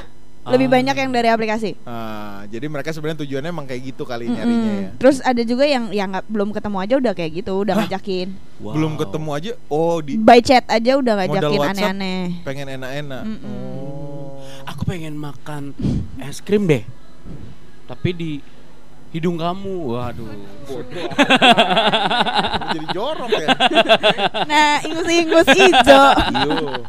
Lebih 0.49 0.65
Ah. 0.65 0.73
banyak 0.73 0.95
yang 0.95 1.11
dari 1.11 1.27
aplikasi. 1.27 1.71
Nah, 1.79 2.43
jadi 2.45 2.65
mereka 2.65 2.89
sebenarnya 2.89 3.21
tujuannya 3.21 3.49
emang 3.49 3.65
kayak 3.65 3.81
gitu 3.87 4.03
kali 4.03 4.25
Mm-mm. 4.25 4.35
nyarinya 4.35 4.71
ya. 4.75 4.89
Terus 4.95 5.17
ada 5.19 5.41
juga 5.41 5.63
yang 5.63 5.89
yang 5.89 6.09
nggak 6.09 6.25
belum 6.25 6.49
ketemu 6.49 6.77
aja 6.79 6.93
udah 6.97 7.13
kayak 7.13 7.31
gitu, 7.35 7.53
udah 7.59 7.73
Hah? 7.73 7.81
ngajakin. 7.83 8.27
Wow. 8.57 8.73
Belum 8.73 8.93
ketemu 8.95 9.29
aja, 9.31 9.51
oh 9.67 9.97
di 9.99 10.13
By 10.15 10.39
chat 10.39 10.65
aja 10.65 10.91
udah 10.95 11.13
ngajakin 11.17 11.59
WhatsApp. 11.59 11.73
aneh-aneh. 11.75 12.21
pengen 12.41 12.67
enak-enak. 12.71 13.23
Mm-mm. 13.23 13.45
Oh. 13.45 14.41
aku 14.61 14.85
pengen 14.85 15.13
makan 15.13 15.73
es 16.19 16.39
krim 16.39 16.63
deh 16.63 16.85
tapi 17.83 18.09
di 18.11 18.31
hidung 19.09 19.33
kamu 19.33 19.89
waduh 19.89 20.29
Bodoh. 20.63 21.09
jadi 22.69 22.85
jorok 22.93 23.29
ya. 23.31 23.47
Nah, 24.45 24.77
ingus-ingus 24.83 25.47
ijo. 25.49 26.03
Iyo. 26.29 26.85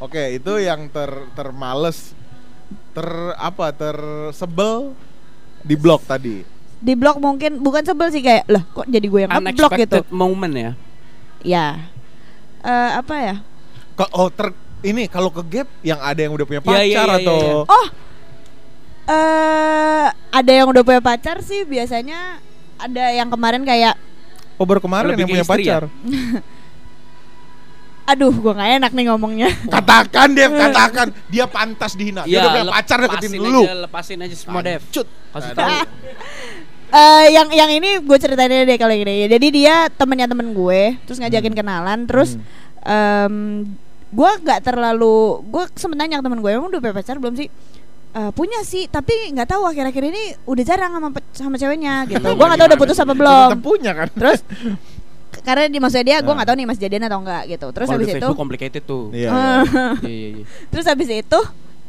Oke, 0.00 0.34
itu 0.34 0.52
yang 0.58 0.90
ter 0.90 1.06
termales 1.32 2.12
ter 2.94 3.08
apa 3.34 3.74
tersebel 3.74 4.94
di 5.66 5.74
blog 5.74 6.00
tadi. 6.06 6.46
Di 6.78 6.94
blok 6.94 7.18
mungkin 7.18 7.58
bukan 7.58 7.82
sebel 7.82 8.08
sih 8.12 8.22
kayak, 8.22 8.44
lah 8.46 8.62
kok 8.70 8.86
jadi 8.86 9.06
gue 9.08 9.20
yang 9.26 9.32
ngeblok 9.32 9.72
gitu. 9.74 9.98
unexpected 9.98 10.04
moment 10.14 10.54
ya 10.54 10.72
Ya. 11.44 11.66
Eh 12.64 12.90
apa 12.96 13.14
ya? 13.20 13.36
Kok 13.98 14.10
oh 14.16 14.28
ter 14.32 14.52
ini 14.84 15.08
kalau 15.08 15.28
ke 15.32 15.42
gap 15.44 15.68
yang 15.80 16.00
ada 16.00 16.20
yang 16.20 16.32
udah 16.32 16.44
punya 16.44 16.60
Iya, 16.60 16.68
pacar 16.68 16.84
iya, 16.84 17.04
iya, 17.04 17.16
atau 17.20 17.38
iya. 17.40 17.54
Oh. 17.68 17.86
Eh 19.04 20.06
ada 20.32 20.52
yang 20.52 20.66
udah 20.72 20.82
punya 20.84 21.00
pacar 21.04 21.40
sih 21.44 21.64
biasanya 21.68 22.40
ada 22.80 23.04
yang 23.12 23.28
kemarin 23.28 23.62
kayak 23.64 23.96
oh 24.56 24.64
baru 24.64 24.80
kemarin 24.80 25.12
Lebih 25.12 25.24
yang 25.24 25.30
punya 25.30 25.44
istri 25.44 25.62
ya? 25.68 25.78
aduh 28.04 28.32
gue 28.32 28.52
nggak 28.52 28.70
enak 28.80 28.90
nih 28.92 29.04
ngomongnya 29.08 29.48
Katakan 29.74 30.28
Dev, 30.36 30.52
katakan 30.62 31.06
dia 31.32 31.44
pantas 31.48 31.96
dihina. 31.96 32.28
Dia 32.28 32.44
udah 32.44 32.50
punya 32.52 32.66
pacar 32.68 32.98
deketin 33.00 33.30
lepasin 33.32 33.40
dulu. 33.40 33.62
aja, 33.64 33.74
lepasin 33.88 34.18
aja 34.20 34.36
semua 34.36 34.60
Dev 34.60 34.82
Cut. 34.92 35.08
tahu 35.32 35.70
Eh, 36.94 37.26
yang 37.34 37.50
yang 37.50 37.70
ini 37.74 37.98
gue 37.98 38.18
ceritain 38.22 38.46
aja 38.46 38.62
deh 38.62 38.78
kalau 38.78 38.94
yang 38.94 39.02
ini. 39.02 39.26
Jadi 39.26 39.46
dia 39.50 39.90
temennya 39.90 40.30
temen 40.30 40.54
gue, 40.54 40.94
terus 41.02 41.18
ngajakin 41.18 41.50
kenalan, 41.50 42.06
terus 42.06 42.38
em 42.86 43.66
gue 44.14 44.30
nggak 44.46 44.62
terlalu, 44.62 45.42
gue 45.42 45.64
sempet 45.74 45.98
nanya 45.98 46.22
ke 46.22 46.24
temen 46.30 46.38
gue, 46.38 46.54
emang 46.54 46.70
udah 46.70 46.78
punya 46.78 46.94
pacar 46.94 47.18
belum 47.18 47.34
sih? 47.34 47.50
"Eh, 48.14 48.30
punya 48.30 48.62
sih, 48.62 48.86
tapi 48.86 49.10
nggak 49.34 49.50
tahu 49.50 49.66
akhir-akhir 49.66 50.04
ini 50.06 50.22
udah 50.46 50.62
jarang 50.62 50.94
sama 50.94 51.08
sama 51.34 51.56
ceweknya 51.58 52.06
gitu. 52.06 52.22
gue 52.22 52.46
nggak 52.46 52.60
tahu 52.62 52.68
udah 52.70 52.78
putus 52.78 52.98
apa 53.02 53.10
belum. 53.18 53.48
Tetap 53.50 53.64
punya 53.66 53.90
kan. 53.90 54.08
Terus 54.14 54.38
karena 55.42 55.66
di 55.66 55.78
maksudnya 55.78 56.06
dia 56.06 56.16
gue 56.18 56.28
Nah. 56.28 56.36
nggak 56.38 56.48
tahu 56.48 56.56
nih 56.56 56.66
masih 56.68 56.82
jadian 56.86 57.02
atau 57.06 57.18
enggak 57.18 57.42
gitu. 57.48 57.66
Terus 57.72 57.86
habis 57.88 58.06
itu, 58.06 58.14
Facebook 58.20 58.38
complicated 58.38 58.82
tuh 58.84 59.10
Iya. 59.10 59.28
Iya. 59.30 59.60
iya 60.06 60.28
iya 60.38 60.44
terus 60.70 60.84
habis 60.84 61.08
itu 61.08 61.40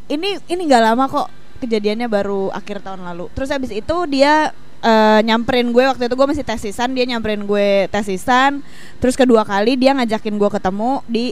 ini 0.07 0.29
ini 0.47 0.61
nggak 0.65 0.81
lama 0.81 1.03
kok 1.05 1.27
kejadiannya 1.59 2.07
baru 2.07 2.49
akhir 2.49 2.81
tahun 2.81 3.03
lalu. 3.03 3.29
Terus 3.33 3.49
habis 3.49 3.71
itu 3.71 3.95
dia 4.07 4.49
eh, 4.81 5.19
nyamperin 5.21 5.69
gue 5.69 5.83
waktu 5.83 6.05
itu 6.05 6.15
gue 6.15 6.27
masih 6.29 6.45
tesisan 6.45 6.93
dia 6.93 7.05
nyamperin 7.05 7.41
gue 7.43 7.89
tesisan. 7.89 8.61
Terus 8.97 9.13
kedua 9.13 9.41
kali 9.41 9.75
dia 9.75 9.93
ngajakin 9.93 10.35
gue 10.35 10.49
ketemu 10.51 11.01
di 11.05 11.25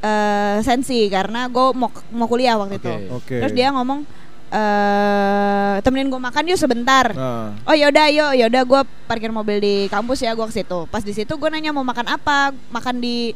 eh, 0.00 0.58
sensi 0.60 1.08
karena 1.08 1.48
gue 1.48 1.66
mau 1.74 1.90
mau 2.12 2.26
kuliah 2.26 2.54
waktu 2.54 2.78
itu. 2.78 2.90
Oke. 2.90 3.08
Oke. 3.18 3.36
Terus 3.40 3.52
dia 3.52 3.72
ngomong 3.72 4.04
eh 4.48 5.74
temenin 5.80 6.08
gue 6.08 6.18
makan 6.18 6.42
yuk 6.46 6.56
sebentar. 6.56 7.10
Nah. 7.10 7.54
Oh 7.64 7.72
yaudah 7.72 8.06
yuk 8.08 8.32
yaudah 8.36 8.62
gue 8.62 8.80
parkir 9.04 9.28
mobil 9.28 9.58
di 9.58 9.74
kampus 9.86 10.20
ya 10.20 10.32
gue 10.32 10.44
ke 10.44 10.54
situ. 10.54 10.84
Pas 10.86 11.00
di 11.00 11.12
situ 11.12 11.30
gue 11.30 11.48
nanya 11.48 11.70
mau 11.70 11.82
makan 11.82 12.06
apa? 12.10 12.50
Makan 12.68 12.98
di 12.98 13.32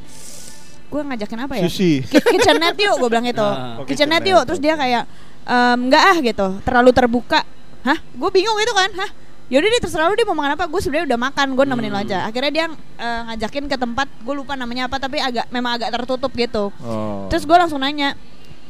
gue 0.88 1.00
ngajakin 1.02 1.40
apa 1.42 1.54
ya? 1.54 1.64
Sushi. 1.64 2.00
Ki- 2.02 2.24
kitchenette 2.26 2.80
yuk 2.80 2.96
gue 2.98 3.09
bilang 3.09 3.24
gitu 3.24 3.40
Ah. 3.40 3.76
Oh, 3.76 3.84
kitchenette 3.84 4.24
yuk 4.24 4.42
terus 4.44 4.59
dia 4.59 4.72
kayak 4.72 5.04
ehm, 5.44 5.78
enggak 5.84 6.02
ah 6.02 6.16
gitu 6.18 6.46
terlalu 6.62 6.90
terbuka 6.90 7.40
hah 7.78 7.96
gue 7.96 8.30
bingung 8.30 8.56
itu 8.56 8.72
kan 8.72 8.90
hah 8.96 9.11
yaudah 9.48 9.64
deh 9.66 9.80
terserah 9.80 10.06
lu 10.06 10.14
dia 10.14 10.24
mau 10.24 10.34
makan 10.34 10.54
apa 10.54 10.64
gue 10.64 10.76
sebenarnya 10.78 11.09
udah 11.09 11.20
makan 11.22 11.46
gue 11.54 11.64
nemenin 11.64 11.88
lo 11.88 11.96
Hmm. 11.96 12.04
aja 12.04 12.18
akhirnya 12.24 12.50
dia 12.50 12.66
eh, 12.98 13.20
ngajakin 13.26 13.64
ke 13.66 13.76
tempat 13.76 14.09
gue 14.18 14.34
lupa 14.34 14.52
namanya 14.54 14.86
apa 14.86 14.96
tapi 14.98 15.16
agak 15.18 15.48
memang 15.48 15.76
agak 15.76 15.88
tertutup 15.90 16.28
gitu 16.30 16.68
Oh. 16.78 17.24
terus 17.28 17.44
gue 17.44 17.54
langsung 17.54 17.78
nanya 17.78 18.12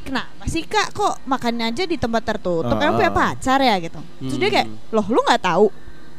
kenapa 0.09 0.45
sih 0.47 0.63
kak 0.63 0.89
kok 0.91 1.21
makannya 1.25 1.65
aja 1.67 1.85
di 1.85 1.95
tempat 1.95 2.23
tertutup 2.25 2.73
Ah, 2.73 2.81
emang 2.81 2.97
punya 2.97 3.11
ah. 3.11 3.17
pacar 3.17 3.59
ya 3.61 3.77
gitu 3.79 4.01
terus 4.19 4.37
dia 4.37 4.51
kayak 4.51 4.67
Hmm. 4.67 4.79
loh 4.91 5.07
lu 5.07 5.21
nggak 5.21 5.43
tahu 5.43 5.67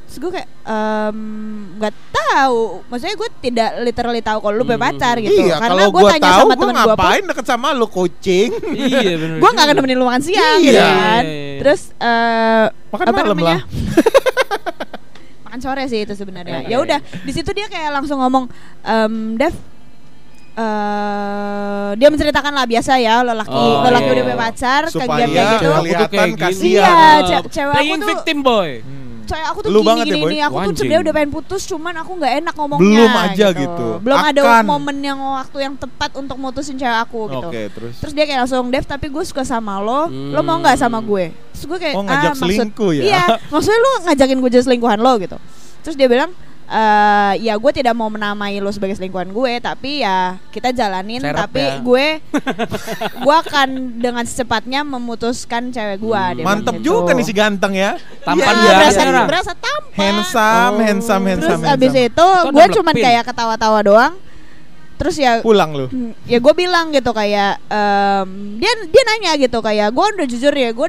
terus 0.06 0.18
gue 0.20 0.32
kayak 0.32 0.50
"Em, 0.64 1.18
nggak 1.76 1.94
tahu 2.12 2.60
maksudnya 2.86 3.16
gue 3.16 3.30
tidak 3.42 3.70
literally 3.84 4.22
tahu 4.22 4.38
kalau 4.40 4.56
lu 4.56 4.64
punya 4.64 4.78
Hmm. 4.78 4.88
pacar 4.88 5.16
gitu 5.18 5.34
Iya, 5.36 5.56
karena 5.56 5.70
kalau 5.76 5.86
gue 5.88 5.98
gua 6.00 6.12
tanya 6.12 6.24
tahu 6.24 6.40
sama 6.40 6.46
gua 6.48 6.56
temen 6.56 6.70
gue 6.72 6.86
ngapain 6.88 7.24
deket 7.26 7.46
sama 7.48 7.68
lu 7.72 7.88
kucing. 7.88 8.50
iya 8.72 9.14
benar 9.16 9.38
gue 9.38 9.50
nggak 9.50 9.66
akan 9.66 9.76
nemenin 9.76 9.98
lu 9.98 10.06
makan 10.06 10.24
siang 10.24 10.58
Iya. 10.58 10.64
gitu 10.64 10.80
kan 10.80 10.94
Iya, 11.22 11.26
iya, 11.26 11.26
iya. 11.28 11.58
terus 11.60 11.82
eh 11.96 12.66
Makan 12.90 13.06
apa 13.06 13.14
malam 13.16 13.30
namanya 13.32 13.50
lah. 13.52 13.62
makan 15.46 15.60
sore 15.60 15.84
sih 15.86 16.00
itu 16.00 16.14
sebenarnya 16.14 16.62
ya 16.64 16.78
udah 16.78 16.98
di 17.20 17.32
situ 17.32 17.50
dia 17.52 17.66
kayak 17.66 17.90
langsung 17.92 18.18
ngomong 18.18 18.46
em 18.84 19.14
Dev 19.36 19.54
eh 20.52 21.90
dia 21.96 22.08
menceritakan 22.08 22.52
lah 22.52 22.66
biasa 22.66 22.92
ya 22.98 23.22
lelaki 23.22 23.52
Oh, 23.52 23.82
lelaki 23.82 24.04
iya. 24.04 24.14
udah 24.14 24.24
punya 24.24 24.40
pacar 24.40 24.82
Supaya 24.88 25.26
kayak 25.26 25.46
gitu 25.48 25.60
Cewek 25.60 25.70
aku 25.70 25.84
tuh 25.84 25.84
kelihatan 25.84 26.10
kayak 26.10 26.30
gini. 26.30 26.42
kasihan. 26.42 26.90
Iya, 27.20 27.24
ce- 27.24 27.50
cewek 27.52 27.74
aku 27.76 27.94
tuh- 27.96 28.10
victim 28.12 28.38
boy 28.40 28.72
Hmm. 28.80 28.98
Coy 29.28 29.44
aku 29.46 29.60
tuh 29.62 29.70
Lu 29.70 29.78
gini 29.78 29.86
banget 29.86 30.06
ya, 30.06 30.10
gini 30.12 30.26
nih 30.28 30.42
aku 30.42 30.58
tuh 30.60 30.74
sebenarnya 30.74 31.02
udah 31.02 31.14
pengen 31.14 31.30
putus 31.32 31.62
cuman 31.64 31.94
aku 31.96 32.12
nggak 32.16 32.34
enak 32.40 32.54
ngomongnya 32.56 32.90
Belum 33.00 33.14
aja 33.16 33.48
gitu. 33.54 33.88
belum 34.00 34.20
ada 34.20 34.42
Akan. 34.42 34.64
momen 34.66 34.98
yang 35.00 35.20
waktu 35.22 35.58
yang 35.62 35.76
tepat 35.76 36.12
untuk 36.16 36.36
mutusin 36.36 36.76
cewek 36.76 36.98
aku 37.00 37.20
gitu 37.30 37.46
Oke, 37.48 37.62
terus. 37.70 37.94
Terus 37.96 38.12
dia 38.12 38.26
kayak 38.26 38.40
langsung 38.42 38.66
Dev 38.68 38.82
tapi 38.84 39.06
gue 39.06 39.22
suka 39.24 39.44
sama 39.44 39.78
lo 39.78 40.10
Lo 40.10 40.42
mau 40.42 40.58
Hmm. 40.58 40.66
nggak 40.66 40.76
sama 40.76 40.98
gue 41.00 41.30
Terus 41.52 41.62
gue 41.64 41.78
kayak 41.80 41.94
Oh, 41.94 42.02
ngajak 42.04 42.32
maksud- 42.32 42.42
selingkuh 42.44 42.92
ya? 42.92 43.02
Iya 43.06 43.24
Maksudnya 43.48 43.80
lo 43.80 43.90
ngajakin 44.04 44.38
gue 44.40 44.50
jadi 44.50 44.64
selingkuhan 44.66 44.98
lo 44.98 45.14
gitu 45.16 45.38
Terus 45.80 45.96
dia 45.96 46.08
bilang 46.08 46.34
eh 46.70 47.34
ya 47.42 47.54
gue 47.56 47.72
tidak 47.74 47.92
mau 47.92 48.08
menamai 48.08 48.58
lo 48.58 48.70
sebagai 48.70 48.94
selingkuhan 48.94 49.26
gue 49.28 49.58
Tapi 49.60 50.00
ya 50.00 50.38
kita 50.48 50.70
jalanin 50.70 51.18
Serap 51.18 51.50
Tapi 51.50 51.60
ya. 51.60 51.74
gue 51.80 52.08
Gue 53.18 53.36
akan 53.36 53.68
dengan 53.96 54.22
secepatnya 54.22 54.82
memutuskan 54.84 55.70
cewek 55.70 55.98
gue 55.98 56.22
Hmm. 56.32 56.46
Mantep 56.46 56.78
gitu. 56.78 56.94
juga 56.96 57.12
nih 57.12 57.24
si 57.24 57.34
ganteng 57.34 57.74
ya. 57.74 57.98
Tampan 58.22 58.38
Iya, 58.52 58.62
dia 58.62 58.74
berasa, 58.76 58.94
sekarang. 58.96 59.26
berasa 59.26 59.52
tampan 59.54 59.98
Handsome, 59.98 60.46
Oh. 60.72 60.80
handsome, 60.80 61.24
handsome, 61.26 61.60
Terus 61.60 61.74
abis 61.74 61.90
handsome. 61.92 62.08
itu 62.08 62.28
Kan 62.30 62.54
gue 62.54 62.66
cuman 62.72 62.94
melepin. 62.94 63.04
kayak 63.04 63.24
ketawa-tawa 63.26 63.80
doang 63.82 64.14
Terus 64.96 65.16
ya 65.16 65.40
pulang 65.40 65.72
lu. 65.72 65.88
Hmm, 65.88 66.12
ya 66.24 66.38
gue 66.38 66.54
bilang 66.54 66.92
gitu 66.92 67.10
kayak 67.10 67.56
em, 67.66 68.28
dia 68.58 68.68
dia 68.86 69.04
nanya 69.06 69.32
gitu 69.38 69.58
kayak 69.58 69.90
gue 69.90 70.06
udah 70.12 70.28
jujur 70.28 70.52
ya 70.52 70.70
gue 70.70 70.88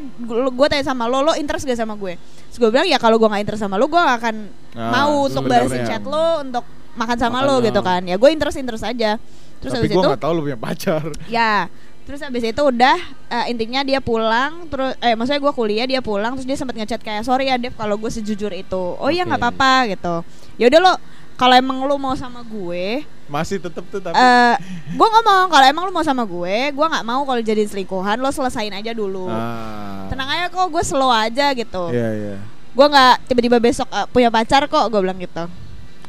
gue 0.51 0.66
tanya 0.66 0.83
sama 0.83 1.07
lo 1.07 1.22
lo 1.22 1.33
interest 1.33 1.62
gak 1.62 1.78
sama 1.78 1.95
gue 1.95 2.18
terus 2.51 2.59
gue 2.59 2.69
bilang 2.69 2.85
ya 2.85 2.99
kalau 2.99 3.17
gue 3.17 3.25
nggak 3.25 3.43
interest 3.43 3.63
sama 3.63 3.75
lo 3.75 3.87
gue 3.87 3.97
gak 3.97 4.19
akan 4.21 4.37
Ah, 4.71 4.91
mau 4.93 5.27
untuk 5.27 5.47
balesin 5.47 5.83
chat 5.83 5.99
lo 6.01 6.39
untuk 6.41 6.63
makan 6.93 7.17
sama 7.17 7.39
Makan 7.39 7.49
lo 7.49 7.55
lo. 7.57 7.65
gitu 7.65 7.81
kan 7.81 8.03
ya 8.03 8.15
gue 8.15 8.29
interest 8.29 8.55
interest 8.57 8.83
aja 8.83 9.19
terus 9.59 9.73
Tapi 9.73 9.87
itu 9.87 9.97
nggak 9.97 10.19
tahu 10.19 10.33
lu 10.33 10.43
punya 10.45 10.55
pacar. 10.57 11.03
ya 11.27 11.67
terus 12.01 12.19
habis 12.19 12.43
itu 12.45 12.59
udah 12.61 12.97
eh, 13.29 13.45
intinya 13.49 13.81
dia 13.81 13.99
pulang 13.99 14.67
terus 14.67 14.95
eh 14.99 15.15
maksudnya 15.15 15.39
gue 15.39 15.53
kuliah 15.53 15.87
dia 15.87 16.01
pulang 16.01 16.35
terus 16.35 16.43
dia 16.45 16.55
sempat 16.55 16.75
ngechat 16.75 16.99
kayak 16.99 17.23
sorry 17.23 17.47
ya 17.47 17.57
Dev 17.57 17.71
kalau 17.73 17.95
gue 17.95 18.09
sejujur 18.09 18.51
itu 18.51 18.85
oh 18.93 19.07
iya 19.07 19.23
nggak 19.23 19.39
Oke. 19.39 19.47
apa-apa 19.49 19.73
gitu 19.89 20.15
ya 20.57 20.67
udah 20.67 20.81
lo 20.81 20.93
kalau 21.35 21.55
emang 21.55 21.79
lo 21.81 21.95
mau 21.97 22.15
sama 22.15 22.43
gue 22.43 23.03
Masih 23.27 23.59
tetep 23.59 23.83
tuh 23.85 23.99
tapi. 23.99 24.13
eh 24.13 24.55
gue 24.89 25.07
ngomong 25.09 25.47
kalau 25.49 25.65
emang 25.65 25.85
lu 25.85 25.93
mau 25.93 26.03
sama 26.03 26.23
gue, 26.23 26.57
gue 26.69 26.87
nggak 26.89 27.05
mau 27.05 27.23
kalau 27.23 27.39
jadi 27.41 27.63
selingkuhan, 27.63 28.19
lo 28.19 28.27
selesain 28.29 28.69
aja 28.69 28.91
dulu. 28.91 29.25
ah. 29.25 30.11
Tenang 30.11 30.30
kok, 30.51 30.67
gue 30.69 30.83
slow 30.83 31.09
aja 31.09 31.47
gitu. 31.53 31.89
Iya, 31.89 32.09
iya. 32.13 32.37
Gue 32.71 32.87
nggak 32.87 33.27
tiba-tiba 33.27 33.57
besok 33.57 33.89
eh, 33.89 34.07
punya 34.07 34.29
pacar 34.29 34.67
kok, 34.67 34.85
gue 34.87 35.01
bilang 35.01 35.17
gitu. 35.17 35.45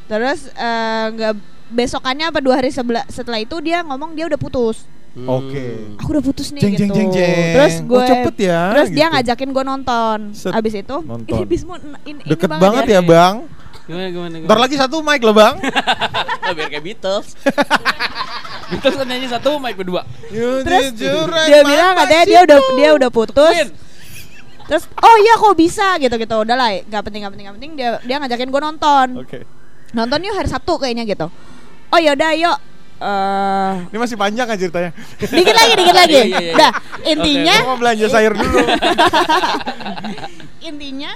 Terus 0.05 0.49
eh, 0.49 1.05
nggak 1.09 1.33
besokannya 1.71 2.25
apa 2.27 2.39
dua 2.39 2.59
hari 2.59 2.67
sebela- 2.67 3.07
setelah 3.07 3.39
itu 3.39 3.55
dia 3.59 3.79
ngomong 3.81 4.11
dia 4.11 4.25
udah 4.25 4.35
putus. 4.35 4.83
Hmm. 5.11 5.27
Oke. 5.27 5.91
Aku 5.99 6.09
udah 6.09 6.23
putus 6.23 6.51
nih 6.51 6.61
Jeng 6.61 6.71
gitu. 6.73 6.81
jeng 6.81 6.91
jeng 6.91 7.09
jeng. 7.11 7.51
Terus 7.51 7.73
Oh, 7.77 7.83
gue 7.85 8.01
cepet 8.05 8.35
ya. 8.41 8.61
Terus 8.71 8.89
dia 8.89 9.05
gitu. 9.05 9.13
ngajakin 9.13 9.49
gue 9.51 9.63
nonton. 9.65 10.17
Set. 10.31 10.51
Abis 10.51 10.73
itu 10.73 10.97
Nonton. 10.97 11.27
ini 11.27 11.43
Bismo 11.43 11.75
ini, 11.75 11.95
ini 12.07 12.21
Deket 12.23 12.47
banget 12.49 12.83
ya, 12.85 12.93
ya. 12.95 13.01
Bang. 13.01 13.35
Gimana 13.81 14.07
gimana 14.07 14.33
gimana 14.33 14.47
Ntar 14.47 14.59
lagi 14.61 14.75
satu 14.77 15.01
mic 15.01 15.19
loh, 15.19 15.33
Bang. 15.33 15.59
Oh, 16.41 16.51
biar 16.51 16.67
kayak 16.67 16.83
Beatles 16.83 17.31
Beatles 18.67 18.95
kan 18.97 19.05
nyanyi 19.05 19.27
satu 19.27 19.55
mic 19.55 19.71
berdua 19.73 20.03
You 20.27 20.63
Terus 20.63 20.91
dia 20.95 21.15
Mama 21.15 21.63
bilang 21.63 21.91
katanya 21.95 22.23
dia 22.25 22.39
udah 22.43 22.57
dia 22.73 22.89
udah 22.91 23.09
putus. 23.09 23.55
Terus 24.71 24.87
oh 24.87 25.15
iya 25.19 25.35
kok 25.35 25.53
bisa 25.53 25.99
gitu 25.99 26.15
gitu 26.15 26.31
udah 26.37 26.55
lah 26.55 26.69
nggak 26.79 27.01
penting 27.03 27.21
nggak 27.21 27.29
penting 27.29 27.43
nggak 27.43 27.55
penting 27.59 27.71
dia 27.75 27.89
dia 28.01 28.15
ngajakin 28.17 28.47
gue 28.47 28.61
nonton 28.63 29.07
Oke. 29.19 29.43
nonton 29.91 30.17
yuk 30.23 30.31
hari 30.31 30.47
Sabtu 30.47 30.79
kayaknya 30.79 31.03
gitu 31.03 31.27
oh 31.91 31.99
yaudah 31.99 32.31
yuk 32.31 32.55
eh 33.01 33.73
Ini 33.89 33.97
masih 33.97 34.13
panjang 34.13 34.45
kan 34.45 34.55
ceritanya. 34.55 34.93
dikit 35.19 35.51
lagi 35.51 35.73
dikit 35.75 35.91
lagi 35.91 36.15
Iya, 36.15 36.23
iya, 36.23 36.39
iya. 36.39 36.53
udah 36.53 36.71
intinya 37.03 37.55
Gua 37.57 37.67
mau 37.67 37.77
belanja 37.77 38.05
sayur 38.07 38.31
dulu. 38.31 38.57
intinya 40.61 41.11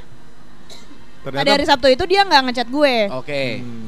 Ternyata 1.21 1.41
pada 1.41 1.51
hari 1.51 1.65
Sabtu 1.65 1.87
itu 1.89 2.03
dia 2.05 2.21
nggak 2.21 2.41
ngechat 2.43 2.67
gue 2.67 2.95
Oke 3.13 3.41
Hmm. 3.61 3.83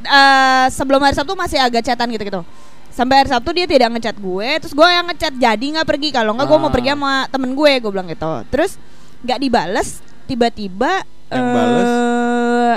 Eh, 0.00 0.66
sebelum 0.72 0.96
hari 0.98 1.12
Sabtu 1.12 1.36
masih 1.36 1.56
agak 1.56 1.84
chatan 1.84 2.08
gitu 2.08 2.24
gitu 2.24 2.40
sampai 2.90 3.14
hari 3.16 3.28
Sabtu 3.28 3.50
dia 3.50 3.64
tidak 3.64 3.88
ngechat 3.92 4.16
gue 4.16 4.48
terus 4.58 4.70
gue 4.70 4.84
yang 4.84 5.06
ngechat 5.06 5.34
jadi 5.34 5.66
nggak 5.72 5.86
pergi. 5.86 6.08
Kalau 6.10 6.32
nggak 6.32 6.46
gue 6.46 6.58
mau 6.58 6.66
Ah. 6.66 6.74
pergi 6.74 6.90
sama 6.90 7.12
temen 7.26 7.50
gue 7.52 7.72
gue 7.76 7.90
bilang 7.90 8.06
gitu. 8.06 8.30
Terus 8.48 8.76
nggak 9.20 9.38
dibales 9.38 9.88
tiba-tiba 10.24 11.02
Yang 11.28 11.46
bales? 11.48 11.90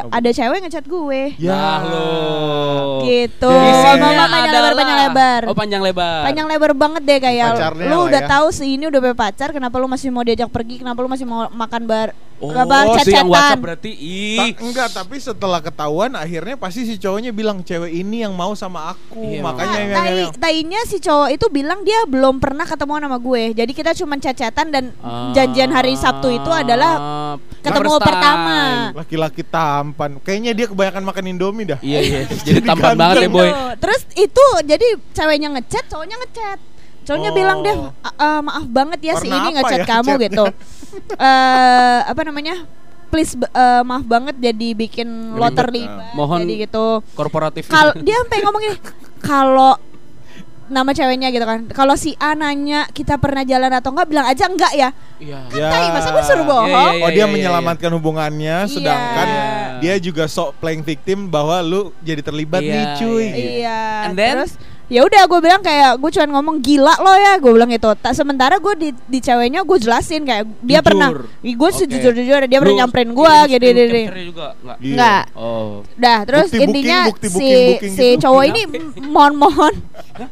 ada 0.10 0.30
cewek 0.32 0.60
ngechat 0.62 0.86
gue. 0.86 1.22
Ya. 1.38 1.52
Nah 1.52 1.80
lo. 1.84 2.08
Gitu. 3.04 3.50
Mama 3.50 4.26
panjang 4.28 4.54
lebar 4.54 4.74
panjang 4.74 5.00
lebar. 5.02 5.42
Oh 5.46 5.56
panjang 5.56 5.82
lebar. 5.82 6.22
Panjang 6.24 6.48
lebar 6.48 6.72
banget 6.74 7.02
deh 7.02 7.20
kayak 7.20 7.50
Pacarnya 7.52 7.88
lu 7.88 7.98
udah 8.04 8.22
ya. 8.22 8.30
tahu 8.30 8.48
si 8.50 8.66
ini 8.72 8.86
udah 8.86 9.00
punya 9.00 9.18
pacar 9.18 9.50
kenapa 9.50 9.76
lu 9.76 9.88
masih 9.88 10.10
mau 10.10 10.22
diajak 10.22 10.50
pergi 10.50 10.80
kenapa 10.80 10.98
lu 10.98 11.10
masih 11.10 11.26
mau 11.26 11.46
makan 11.48 11.82
bar 11.84 12.14
Oh 12.44 12.52
apa 12.52 13.00
si 13.00 13.10
yang 13.10 13.26
WhatsApp 13.26 13.62
berarti 13.62 13.92
Ta- 14.36 14.44
Ih 14.44 14.52
enggak, 14.60 14.88
tapi 14.92 15.16
setelah 15.16 15.60
ketahuan 15.60 16.12
akhirnya 16.14 16.54
pasti 16.54 16.84
si 16.84 16.96
cowoknya 16.96 17.32
bilang 17.32 17.64
cewek 17.64 17.88
ini 17.90 18.22
yang 18.22 18.34
mau 18.34 18.52
sama 18.52 18.92
aku. 18.92 19.16
Iya, 19.16 19.40
Makanya 19.40 19.72
Nah, 19.72 19.80
yang, 19.80 19.92
tai, 19.94 20.12
yang, 20.12 20.34
tainya 20.36 20.82
si 20.84 21.00
cowok 21.00 21.30
itu 21.32 21.46
bilang 21.48 21.80
dia 21.82 22.04
belum 22.04 22.38
pernah 22.38 22.64
ketemuan 22.64 23.00
sama 23.00 23.16
gue. 23.16 23.56
Jadi 23.56 23.72
kita 23.72 23.96
cuma 23.96 24.20
chat-chatan 24.20 24.68
dan 24.68 24.84
Ah, 25.00 25.32
janjian 25.32 25.72
hari 25.72 25.96
Sabtu 25.96 26.28
itu 26.30 26.52
adalah 26.52 26.92
ketemu 27.58 27.96
pertama. 27.96 28.58
laki-laki 28.94 29.42
tampan. 29.42 30.20
Kayaknya 30.20 30.52
dia 30.52 30.68
kebanyakan 30.68 31.04
makan 31.06 31.24
Indomie 31.26 31.66
dah. 31.66 31.80
Iya 31.80 32.00
iya 32.02 32.20
Jadi 32.48 32.60
tampan 32.62 32.94
ganteng. 32.94 33.00
banget 33.00 33.16
ya 33.18 33.30
boy. 33.30 33.50
Terus 33.80 34.02
itu 34.14 34.46
jadi 34.66 34.88
ceweknya 35.14 35.50
ngechat, 35.54 35.88
cowoknya 35.88 36.20
ngechat. 36.20 36.60
Cowoknya 37.04 37.30
Oh. 37.30 37.36
bilang 37.36 37.58
deh, 37.60 37.76
"A- 38.02 38.16
eh, 38.18 38.42
maaf 38.42 38.66
banget 38.66 39.00
ya 39.02 39.14
si 39.16 39.28
Warna 39.28 39.38
ini 39.38 39.50
apa 39.50 39.60
ngechat 39.62 39.78
ya 39.78 39.86
kamu 39.86 40.08
chatnya?" 40.10 40.26
gitu. 40.26 40.46
Eh 41.20 42.00
apa 42.04 42.22
namanya? 42.22 42.56
Please 43.08 43.34
eh, 43.36 43.82
maaf 43.84 44.04
banget 44.04 44.36
jadi 44.38 44.68
bikin 44.74 45.08
lo 45.34 45.48
terlibat. 45.50 46.14
Mohon- 46.14 46.42
jadi 46.44 46.66
gitu. 46.66 47.02
Korporatif 47.14 47.66
Kalau 47.66 47.94
dia 47.96 48.16
sampai 48.16 48.38
ngomong 48.42 48.62
gini, 48.62 48.78
kalau 49.20 49.74
nama 50.66 50.90
ceweknya 50.90 51.30
gitu 51.30 51.44
kan. 51.44 51.66
Kalau 51.68 51.94
si 51.94 52.18
A 52.18 52.34
nanya 52.34 52.90
kita 52.90 53.16
pernah 53.16 53.44
jalan 53.44 53.70
atau 53.70 53.92
enggak 53.92 54.08
bilang 54.08 54.26
aja 54.26 54.46
enggak 54.48 54.74
ya. 54.74 54.90
Iya. 55.20 55.40
Ya. 55.52 55.68
Tai, 55.70 55.88
masa 55.92 56.10
gue 56.10 56.24
suruh 56.24 56.42
bohong? 56.44 56.66
Iya, 56.66 56.82
iya, 56.90 56.90
Oh 56.96 57.10
iya, 57.10 57.10
dia 57.12 57.20
iya, 57.20 57.26
menyelamatkan 57.28 57.92
hubungannya, 57.92 58.58
sedangkan 58.68 59.28
Iya. 59.28 59.44
dia 59.80 59.96
juga 60.00 60.24
sok 60.26 60.58
playing 60.58 60.82
victim 60.82 61.28
bahwa 61.28 61.60
lu 61.60 61.82
jadi 62.00 62.22
terlibat 62.22 62.60
Iya, 62.60 62.72
nih 62.72 62.86
cuy. 62.96 63.22
iya, 63.22 63.30
gitu. 63.30 63.50
Iya. 63.60 63.80
And 64.04 64.14
then? 64.16 64.34
Terus 64.36 64.52
ya 64.94 65.02
udah 65.02 65.26
gue 65.26 65.40
bilang 65.42 65.58
kayak 65.60 65.98
gue 65.98 66.10
cuman 66.14 66.30
ngomong 66.38 66.58
gila 66.62 66.94
lo 67.02 67.18
ya 67.18 67.42
gue 67.42 67.50
bilang 67.50 67.68
itu. 67.68 67.90
Tak 67.98 68.14
sementara 68.14 68.62
gue 68.62 68.74
di, 68.78 68.90
di 69.10 69.20
ceweknya 69.20 69.66
gue 69.66 69.78
jelasin 69.82 70.22
kayak 70.22 70.46
dia 70.62 70.78
Jujur. 70.78 70.86
pernah 70.86 71.10
gue 71.42 71.70
sejujur 71.74 72.14
jujur 72.14 72.40
dia 72.46 72.60
pernah 72.62 72.86
nyamperin 72.86 73.10
gue 73.10 73.34
gitu 73.50 73.66
gitu. 73.66 73.82
enggak? 74.30 74.54
Iya. 74.78 74.94
Enggak. 74.94 75.24
Oh. 75.34 75.82
Dah, 75.98 76.20
terus 76.24 76.48
Bukti 76.48 76.58
booking, 76.62 76.70
intinya 76.70 77.00
bukti 77.10 77.28
si 77.28 77.50
booking, 77.50 77.94
si 77.98 78.06
gitu. 78.14 78.22
cowok 78.22 78.44
ini 78.46 78.62
mohon-mohon 79.10 79.74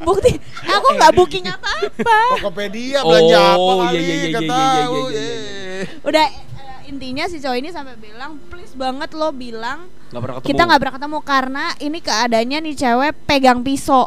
bukti 0.06 0.32
aku 0.62 0.88
nggak 0.94 1.12
booking 1.18 1.46
apa-apa. 1.50 2.20
Tokopedia 2.38 3.00
belanja 3.02 3.40
Oh, 3.58 3.82
apa 3.82 3.84
kali, 3.90 3.98
iya, 3.98 4.06
iya, 4.06 4.14
iya, 4.14 4.28
nggak 4.30 4.44
iya, 4.46 4.54
iya, 4.54 4.78
tahu. 4.86 4.94
iya, 5.10 5.22
iya, 5.26 5.36
eh. 5.82 5.86
Udah 6.06 6.26
eh, 6.30 6.80
intinya 6.86 7.24
si 7.26 7.38
cowok 7.42 7.58
ini 7.58 7.70
sampai 7.74 7.96
bilang 7.98 8.38
please 8.46 8.78
banget 8.78 9.10
lo 9.18 9.34
bilang 9.34 9.90
pernah 10.12 10.38
ketemu. 10.38 10.48
kita 10.54 10.62
nggak 10.70 10.80
pernah 10.86 10.96
ketemu 11.00 11.18
karena 11.26 11.64
ini 11.80 11.98
keadaannya 11.98 12.58
nih 12.62 12.76
cewek 12.78 13.12
pegang 13.26 13.60
pisau 13.66 14.06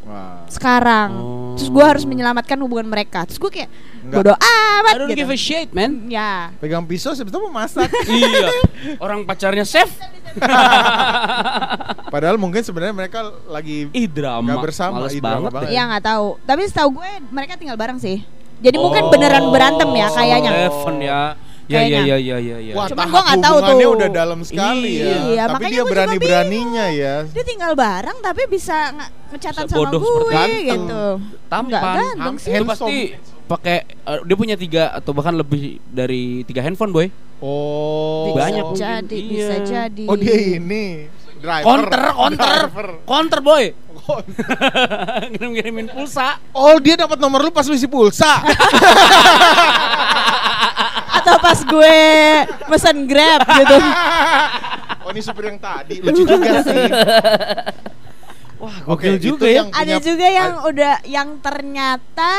Wah. 0.00 0.48
sekarang. 0.48 1.10
Oh. 1.12 1.52
Terus 1.52 1.68
gue 1.68 1.84
harus 1.84 2.04
menyelamatkan 2.04 2.56
hubungan 2.58 2.88
mereka. 2.88 3.28
Terus 3.28 3.36
gue 3.36 3.50
kayak 3.52 3.68
bodoh 4.02 4.32
amat 4.32 4.94
I 4.94 4.98
don't 4.98 5.12
gitu. 5.12 5.20
give 5.20 5.30
a 5.30 5.36
shit, 5.36 5.68
man. 5.70 6.08
Ya. 6.08 6.48
Pegang 6.56 6.88
pisau 6.88 7.12
sebetulnya 7.12 7.44
mau 7.44 7.54
masak. 7.54 7.92
iya. 8.08 8.48
Orang 8.96 9.28
pacarnya 9.28 9.62
chef. 9.62 9.92
Padahal 12.08 12.36
mungkin 12.36 12.60
sebenarnya 12.60 12.94
mereka 12.94 13.20
lagi 13.46 13.88
Ih 13.90 14.08
drama. 14.08 14.44
Nggak 14.48 14.64
bersama, 14.64 14.94
Males 15.00 15.16
banget. 15.16 15.50
banget. 15.50 15.68
deh. 15.68 15.70
Ya 15.72 15.82
nggak 15.86 16.04
tahu. 16.04 16.26
Tapi 16.42 16.60
setahu 16.64 16.88
gue 16.96 17.10
mereka 17.28 17.52
tinggal 17.56 17.76
bareng 17.76 17.98
sih. 17.98 18.24
Jadi 18.62 18.76
mungkin 18.78 19.04
Oh. 19.04 19.10
beneran 19.10 19.44
berantem 19.50 19.90
ya 19.90 20.08
kayaknya. 20.08 20.50
Seven 20.68 20.96
ya. 21.00 21.22
Ya 21.64 21.78
ya 21.78 22.02
Kayaknya. 22.02 22.02
ya 22.02 22.16
ya 22.18 22.36
ya 22.38 22.56
ya. 22.60 22.74
Wah, 22.74 22.86
Cuman 22.86 23.06
gua 23.06 23.20
nggak 23.22 23.38
tahu 23.38 23.54
hubungannya 23.54 23.84
tuh. 23.84 23.94
udah 23.94 24.08
dalam 24.10 24.40
sekali 24.42 24.92
Iya, 24.92 25.06
ya. 25.06 25.44
Tapi 25.46 25.52
makanya 25.54 25.70
dia 25.72 25.84
berani-beraninya 25.86 26.86
ya. 26.90 27.14
Dia 27.24 27.44
tinggal 27.44 27.72
bareng 27.72 28.18
tapi 28.18 28.42
bisa 28.46 28.76
ngecatan 29.30 29.64
sama 29.64 29.72
Sebodoh 29.72 29.98
gue 29.98 30.10
seperti 30.26 30.34
ganteng. 30.34 30.66
gitu. 30.66 31.04
Tampan. 31.46 31.70
Nggak 31.70 31.82
ganteng 31.94 32.34
sih. 32.36 32.50
Itu 32.50 32.64
pasti 32.64 32.96
pakai 33.44 33.76
eh, 33.84 34.18
dia 34.22 34.36
punya 34.36 34.56
tiga 34.56 34.90
atau 34.90 35.12
bahkan 35.12 35.34
lebih 35.34 35.62
dari 35.84 36.42
tiga 36.42 36.60
handphone 36.60 36.90
boy. 36.90 37.06
Oh. 37.38 38.28
Bisa 38.28 38.38
Banyak 38.40 38.64
jadi, 38.74 39.16
Iya. 39.16 39.30
bisa 39.30 39.54
jadi. 39.62 40.04
Oh 40.06 40.16
dia 40.16 40.36
ini 40.56 41.06
driver. 41.38 41.64
Counter, 41.64 42.02
counter, 42.12 42.54
Driver. 42.68 42.86
counter 43.02 43.40
boy. 43.40 43.64
Ngirim-ngirimin 45.30 45.86
pulsa. 45.88 46.38
Oh 46.50 46.74
dia 46.78 46.94
dapat 46.96 47.16
nomor 47.16 47.38
lu 47.40 47.50
pas 47.50 47.62
lu 47.64 47.72
isi 47.72 47.86
pulsa. 47.86 48.42
Atau 51.12 51.34
pas 51.38 51.58
gue 51.58 51.96
mesen 52.66 52.96
Grab 53.04 53.42
gitu. 53.44 53.76
oh 55.04 55.10
ini 55.10 55.20
supir 55.20 55.44
yang 55.46 55.58
tadi 55.58 56.00
lucu 56.00 56.22
juga 56.22 56.62
sih. 56.62 56.84
Wah, 58.56 58.76
Oke, 58.86 59.10
gokil 59.10 59.14
itu 59.18 59.26
juga 59.28 59.46
ya. 59.46 59.54
yang- 59.58 59.70
Ada 59.74 59.96
juga 59.98 60.26
yang 60.28 60.52
udah 60.62 60.94
yang 61.04 61.28
ternyata 61.38 62.30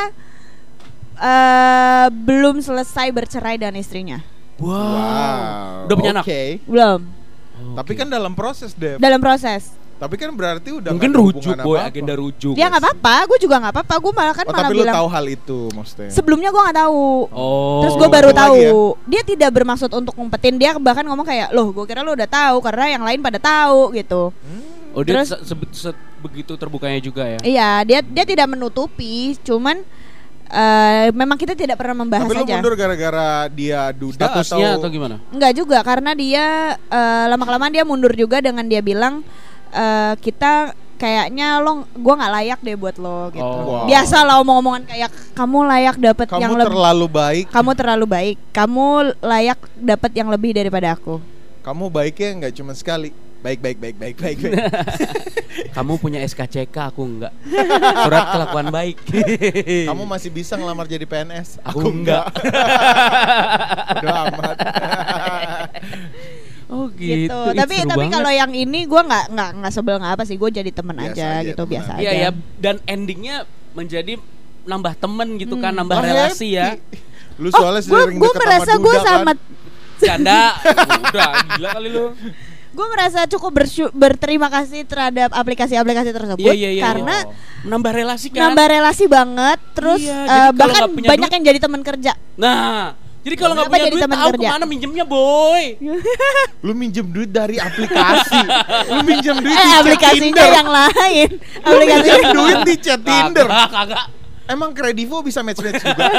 eh 1.14 2.08
belum 2.10 2.60
selesai 2.60 3.12
bercerai 3.12 3.56
dan 3.58 3.76
istrinya. 3.76 4.24
Wow. 4.58 5.86
Udah 5.86 5.96
punya 5.96 6.12
anak? 6.16 6.24
Oke. 6.26 6.64
Belum. 6.64 7.02
Tapi 7.76 7.92
kan 7.94 8.08
dalam 8.08 8.34
proses 8.34 8.74
deh. 8.74 8.98
Dalam 8.98 9.20
proses. 9.20 9.76
Tapi 10.04 10.20
kan 10.20 10.36
berarti 10.36 10.70
udah 10.76 10.92
mungkin 10.92 11.16
rujuk 11.16 11.56
boy, 11.58 11.80
apa-apa. 11.80 11.88
agenda 11.88 12.14
rujuk. 12.14 12.54
Dia 12.54 12.68
nggak 12.68 12.84
apa-apa, 12.84 13.16
gue 13.24 13.38
juga 13.40 13.56
nggak 13.56 13.72
apa-apa. 13.72 13.96
Gue 13.98 14.12
malah 14.12 14.36
kan 14.36 14.44
Oh, 14.44 14.52
malah 14.52 14.62
tapi 14.62 14.76
lu 14.76 14.84
bilang 14.84 14.96
tahu 15.00 15.08
hal 15.08 15.26
itu 15.26 15.60
maksudnya. 15.72 16.10
sebelumnya 16.12 16.50
gue 16.52 16.62
nggak 16.62 16.78
tahu. 16.78 17.04
Oh. 17.32 17.80
Terus 17.80 17.96
gue 17.96 18.10
baru 18.12 18.30
tahu 18.36 18.56
ya. 18.60 18.72
dia 19.08 19.22
tidak 19.24 19.50
bermaksud 19.54 19.88
untuk 19.90 20.12
ngumpetin 20.12 20.60
dia 20.60 20.76
bahkan 20.76 21.02
ngomong 21.02 21.24
kayak 21.24 21.56
loh 21.56 21.72
gue 21.72 21.86
kira 21.88 22.04
lu 22.04 22.12
udah 22.12 22.28
tahu 22.28 22.60
karena 22.60 22.86
yang 22.92 23.04
lain 23.04 23.20
pada 23.20 23.40
tahu 23.40 23.96
gitu. 23.96 24.36
Oh, 24.92 25.02
dia 25.02 25.24
Terus- 25.24 25.32
se- 25.40 25.56
se- 25.56 25.72
se- 25.88 26.00
begitu 26.20 26.52
terbukanya 26.54 27.00
juga 27.00 27.24
ya. 27.24 27.40
Iya 27.40 27.70
dia 27.84 28.00
dia 28.04 28.26
tidak 28.26 28.52
menutupi, 28.52 29.40
cuman 29.40 29.80
eh 30.46 31.08
memang 31.12 31.34
kita 31.34 31.56
tidak 31.56 31.76
pernah 31.76 31.98
membahas 31.98 32.28
Tapi 32.28 32.36
lu 32.36 32.44
aja. 32.46 32.54
mundur 32.54 32.76
gara-gara 32.76 33.30
dia 33.50 33.90
duda 33.90 34.28
Statusnya 34.30 34.76
atau 34.76 34.86
atau, 34.86 34.90
gimana? 34.92 35.16
Enggak 35.32 35.52
juga 35.56 35.80
karena 35.82 36.12
dia 36.14 36.46
eh, 36.78 37.26
lama 37.26 37.42
kelamaan 37.42 37.72
dia 37.72 37.82
mundur 37.82 38.12
juga 38.12 38.38
dengan 38.38 38.62
dia 38.64 38.84
bilang 38.84 39.24
eh, 39.74 40.14
kita 40.22 40.78
kayaknya 40.96 41.60
lo 41.60 41.84
gua 42.00 42.14
nggak 42.16 42.34
layak 42.40 42.60
deh 42.64 42.78
buat 42.80 42.96
lo 42.96 43.28
gitu. 43.34 43.44
Oh. 43.44 43.84
Wow. 43.84 43.86
Biasa 43.90 44.24
lah 44.24 44.40
omong-omongan 44.40 44.84
kayak 44.88 45.10
kamu 45.36 45.58
layak 45.68 45.96
dapat 46.00 46.28
kamu 46.32 46.42
yang 46.42 46.54
lebih 46.56 46.72
terlalu 46.72 47.08
baik. 47.12 47.46
kamu 47.52 47.72
terlalu 47.76 48.06
baik. 48.08 48.38
Kamu 48.56 48.86
layak 49.20 49.60
dapat 49.76 50.12
yang 50.16 50.30
lebih 50.32 50.52
daripada 50.56 50.96
aku. 50.96 51.20
Kamu 51.64 51.92
baiknya 51.92 52.30
nggak 52.44 52.54
cuma 52.56 52.72
sekali. 52.78 53.12
Baik 53.44 53.60
baik 53.60 53.78
baik 53.84 53.96
baik 54.00 54.16
baik. 54.16 54.38
baik. 54.40 54.56
Kamu 55.76 56.02
punya 56.02 56.24
SKCK, 56.24 56.74
aku 56.90 57.04
enggak. 57.06 57.34
Surat 58.08 58.26
kelakuan 58.34 58.68
baik. 58.72 58.98
Kamu 59.90 60.04
masih 60.08 60.32
bisa 60.34 60.56
ngelamar 60.56 60.88
jadi 60.88 61.06
PNS. 61.06 61.60
Aku 61.62 61.92
enggak. 61.92 62.32
Udah 64.00 64.16
amat. 64.32 64.58
Oh 66.74 66.86
gitu. 66.92 67.30
gitu. 67.30 67.40
Tapi 67.54 67.76
tapi 67.84 67.98
banget. 68.02 68.14
kalau 68.14 68.32
yang 68.32 68.52
ini 68.52 68.80
gua 68.84 69.02
nggak 69.04 69.26
nggak 69.30 69.50
nggak 69.56 69.72
sebel 69.72 69.96
nggak 69.96 70.14
apa 70.14 70.24
sih. 70.24 70.36
Gue 70.36 70.50
jadi 70.50 70.70
temen 70.70 70.96
Biasa 70.96 71.14
aja, 71.14 71.28
aja, 71.30 71.46
gitu 71.46 71.56
temen 71.60 71.72
biasa 71.72 71.92
aja. 71.94 72.02
Iya 72.02 72.10
aja. 72.10 72.20
ya, 72.20 72.30
dan 72.58 72.76
endingnya 72.86 73.36
menjadi 73.72 74.14
nambah 74.64 74.94
temen 74.96 75.28
gitu 75.38 75.56
kan, 75.58 75.70
Hmm. 75.70 75.80
nambah 75.80 75.98
Wah, 75.98 76.06
relasi 76.06 76.48
ya. 76.52 76.74
Lu 77.42 77.48
Oh, 77.48 77.54
soalnya 77.56 77.82
gue 77.82 77.90
sering 78.00 78.18
gue 78.18 78.32
merasa 78.36 78.72
gue 78.76 78.84
Duda 78.92 79.04
sama 79.04 79.32
kan. 79.32 79.38
Janda. 80.00 80.42
Udah 81.06 81.30
gila 81.54 81.70
kali 81.72 81.90
lu. 81.90 82.06
gue 82.74 82.88
merasa 82.90 83.30
cukup 83.30 83.54
berterima 83.94 84.50
kasih 84.50 84.82
terhadap 84.84 85.30
aplikasi-aplikasi 85.32 86.10
tersebut 86.10 86.42
Iya 86.42 86.54
iya 86.56 86.70
iya. 86.72 86.82
karena 86.82 87.22
iya. 87.22 87.62
menambah 87.62 87.94
relasi 87.94 88.28
kan. 88.28 88.42
nambah 88.44 88.66
relasi 88.66 89.06
banget 89.06 89.60
terus 89.72 90.02
Iya, 90.02 90.10
eh, 90.10 90.26
jadi 90.26 90.58
kalau 90.58 90.58
bahkan 90.58 90.82
banyak 90.98 91.06
duit- 91.22 91.34
yang 91.38 91.44
jadi 91.46 91.60
teman 91.62 91.82
kerja 91.82 92.12
Nah, 92.34 92.98
jadi 93.24 93.36
kalau 93.40 93.54
nggak 93.56 93.72
punya 93.72 93.86
jadi 93.88 93.96
duit 93.96 94.12
tahu 94.12 94.30
kerja? 94.36 94.48
ke 94.48 94.52
mana 94.52 94.66
minjemnya 94.68 95.06
boy. 95.08 95.64
Lu 96.60 96.72
minjem 96.76 97.08
duit 97.08 97.32
dari 97.32 97.56
aplikasi. 97.56 98.40
Lu 98.92 99.00
minjem 99.08 99.36
duit 99.40 99.56
eh 99.56 99.64
di 99.64 99.68
chat 99.72 99.80
aplikasinya 99.80 100.44
Tinder. 100.44 100.52
yang 100.52 100.70
lain 100.70 101.30
Lu 101.40 101.72
aplikasi 101.72 102.04
minjem 102.04 102.24
duit 102.36 102.60
di 102.68 102.76
chat 102.84 103.00
Tinder. 103.00 103.48
Kagak, 103.48 103.72
kagak. 103.72 104.06
Emang 104.44 104.76
Kredivo 104.76 105.24
bisa 105.24 105.40
match-match 105.40 105.80
juga? 105.80 106.04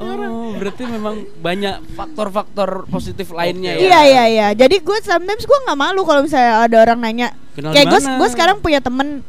Oh, 0.00 0.56
berarti 0.58 0.82
memang 0.88 1.22
banyak 1.38 1.94
faktor-faktor 1.94 2.88
positif 2.90 3.30
lainnya 3.30 3.76
ya. 3.76 3.80
iya 3.80 4.00
iya 4.02 4.24
iya 4.26 4.48
jadi 4.56 4.80
gue 4.82 4.98
sometimes 5.04 5.44
gue 5.46 5.58
nggak 5.68 5.78
malu 5.78 6.02
kalau 6.02 6.24
misalnya 6.26 6.66
ada 6.66 6.76
orang 6.82 6.98
nanya 6.98 7.28
Kenal 7.54 7.70
kayak 7.70 7.86
gue 7.86 8.00
gue 8.00 8.28
sekarang 8.32 8.56
punya 8.58 8.80
temen 8.82 9.22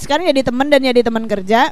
sekarang 0.00 0.26
jadi 0.32 0.42
temen 0.42 0.66
dan 0.72 0.80
jadi 0.82 1.00
teman 1.04 1.24
kerja 1.28 1.70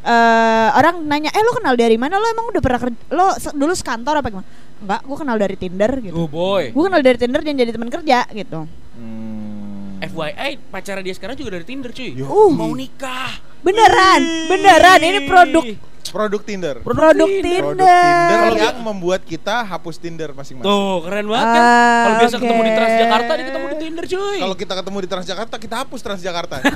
eh 0.00 0.68
orang 0.72 1.04
nanya 1.04 1.28
eh 1.28 1.42
lo 1.42 1.52
kenal 1.52 1.74
dari 1.74 1.94
mana 1.94 2.16
lo 2.16 2.26
emang 2.26 2.48
udah 2.48 2.60
pernah 2.60 2.80
kerja 2.80 2.96
lo 3.10 3.26
se- 3.34 3.52
dulu 3.52 3.72
sekantor 3.72 4.14
apa 4.16 4.28
gimana 4.28 4.48
enggak 4.80 5.00
gue 5.02 5.16
kenal 5.18 5.36
dari 5.36 5.56
Tinder 5.56 5.92
gitu 6.00 6.14
Oh 6.14 6.24
boy. 6.24 6.72
gue 6.72 6.82
kenal 6.82 7.00
dari 7.00 7.16
Tinder 7.16 7.40
dan 7.40 7.54
jadi 7.54 7.70
teman 7.70 7.90
kerja 7.90 8.24
gitu 8.30 8.64
Hmm. 8.92 9.96
FYI, 10.02 10.56
pacarnya 10.66 11.00
dia 11.02 11.12
sekarang 11.12 11.36
juga 11.36 11.52
dari 11.52 11.64
Tinder 11.64 11.88
cuy. 11.90 12.12
Yo. 12.12 12.24
Uh. 12.24 12.48
Mau 12.50 12.72
nikah. 12.72 13.36
Beneran 13.70 14.50
beneran 14.50 15.00
ini 15.06 15.20
produk 15.24 15.64
Produk 16.10 16.42
Tinder. 16.42 16.82
produk 16.82 17.06
Produk 17.06 17.30
Tinder, 17.30 17.78
Tinder 17.78 18.50
yang 18.58 18.82
membuat 18.82 19.22
kita 19.22 19.62
hapus 19.62 19.94
Tinder 19.94 20.34
masing-masing. 20.34 20.66
Tuh, 20.66 21.06
keren 21.06 21.30
banget 21.30 21.46
kan. 21.46 21.62
Ah, 21.62 22.02
Kalau 22.02 22.18
biasa 22.18 22.34
oke. 22.34 22.42
ketemu 22.42 22.62
di 22.66 22.72
Transjakarta, 22.74 23.30
dia 23.30 23.46
ketemu 23.46 23.66
di 23.70 23.76
Tinder 23.78 24.04
cuy. 24.10 24.38
Kalau 24.42 24.56
kita 24.58 24.74
ketemu 24.74 24.98
di 24.98 25.06
Transjakarta, 25.06 25.54
kita 25.62 25.86
hapus 25.86 26.00
Transjakarta. 26.02 26.56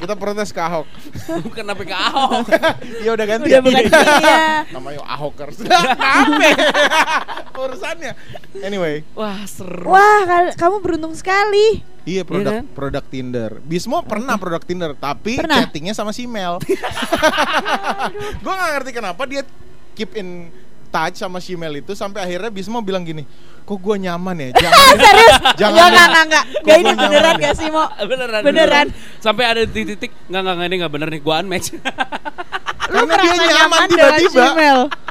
kita 0.00 0.14
protes 0.16 0.48
ke 0.48 0.58
Ahok. 0.58 0.88
bukan 1.46 1.64
apa 1.68 1.82
ke 1.84 1.92
Ahok. 1.94 2.46
ya 3.04 3.10
udah 3.12 3.26
ganti. 3.28 3.46
udah 3.52 3.60
bukan 3.60 3.84
dia 4.24 4.64
Namanya 4.72 5.00
Ahokers. 5.04 5.60
Kenapa? 5.60 6.08
Urusannya. 7.54 8.12
Anyway, 8.64 9.04
Wah, 9.12 9.44
seru. 9.44 9.84
wah 9.86 10.48
kamu 10.56 10.80
beruntung 10.80 11.12
sekali 11.12 11.84
iya 12.08 12.24
produk 12.24 12.64
kan? 12.64 12.64
produk 12.72 13.04
Tinder. 13.04 13.50
Bismo 13.60 14.00
pernah 14.00 14.40
produk 14.40 14.64
Tinder, 14.64 14.96
tapi 14.96 15.36
Pernah. 15.36 15.60
chattingnya 15.62 15.92
sama 15.92 16.16
si 16.16 16.24
Mel. 16.24 16.56
Gue 18.40 18.52
gak 18.52 18.70
ngerti 18.80 18.90
kenapa 18.96 19.22
dia 19.28 19.44
keep 19.92 20.16
in 20.16 20.48
touch 20.90 21.20
sama 21.20 21.38
si 21.38 21.54
Mel 21.54 21.76
itu 21.76 21.92
sampai 21.94 22.24
akhirnya 22.26 22.50
Bismo 22.50 22.82
bilang 22.82 23.06
gini, 23.06 23.22
kok 23.62 23.78
gue 23.78 23.96
nyaman 24.00 24.34
ya? 24.34 24.48
Jangan, 24.58 24.86
serius 24.98 25.36
Jangan 25.54 25.70
Enggak, 25.70 25.86
deh. 25.86 25.86
enggak, 25.86 26.06
enggak, 26.08 26.24
enggak. 26.26 26.44
Ini 26.80 26.90
beneran 26.98 27.30
ya? 27.30 27.42
gak 27.46 27.54
sih, 27.54 27.68
Mo? 27.70 27.84
beneran, 28.00 28.40
Beneran. 28.42 28.86
Sampai 29.20 29.44
ada 29.46 29.62
di 29.62 29.82
titik 29.84 30.10
nggak 30.26 30.40
nggak 30.42 30.66
ini 30.66 30.76
nggak 30.80 30.92
bener 30.92 31.08
nih 31.12 31.20
gua 31.20 31.44
unmatch. 31.44 31.68
Lu 32.90 33.06
Karena 33.06 33.22
dia 33.22 33.32
merasa 33.38 33.52
nyaman 33.54 33.86
tiba-tiba. 33.86 34.44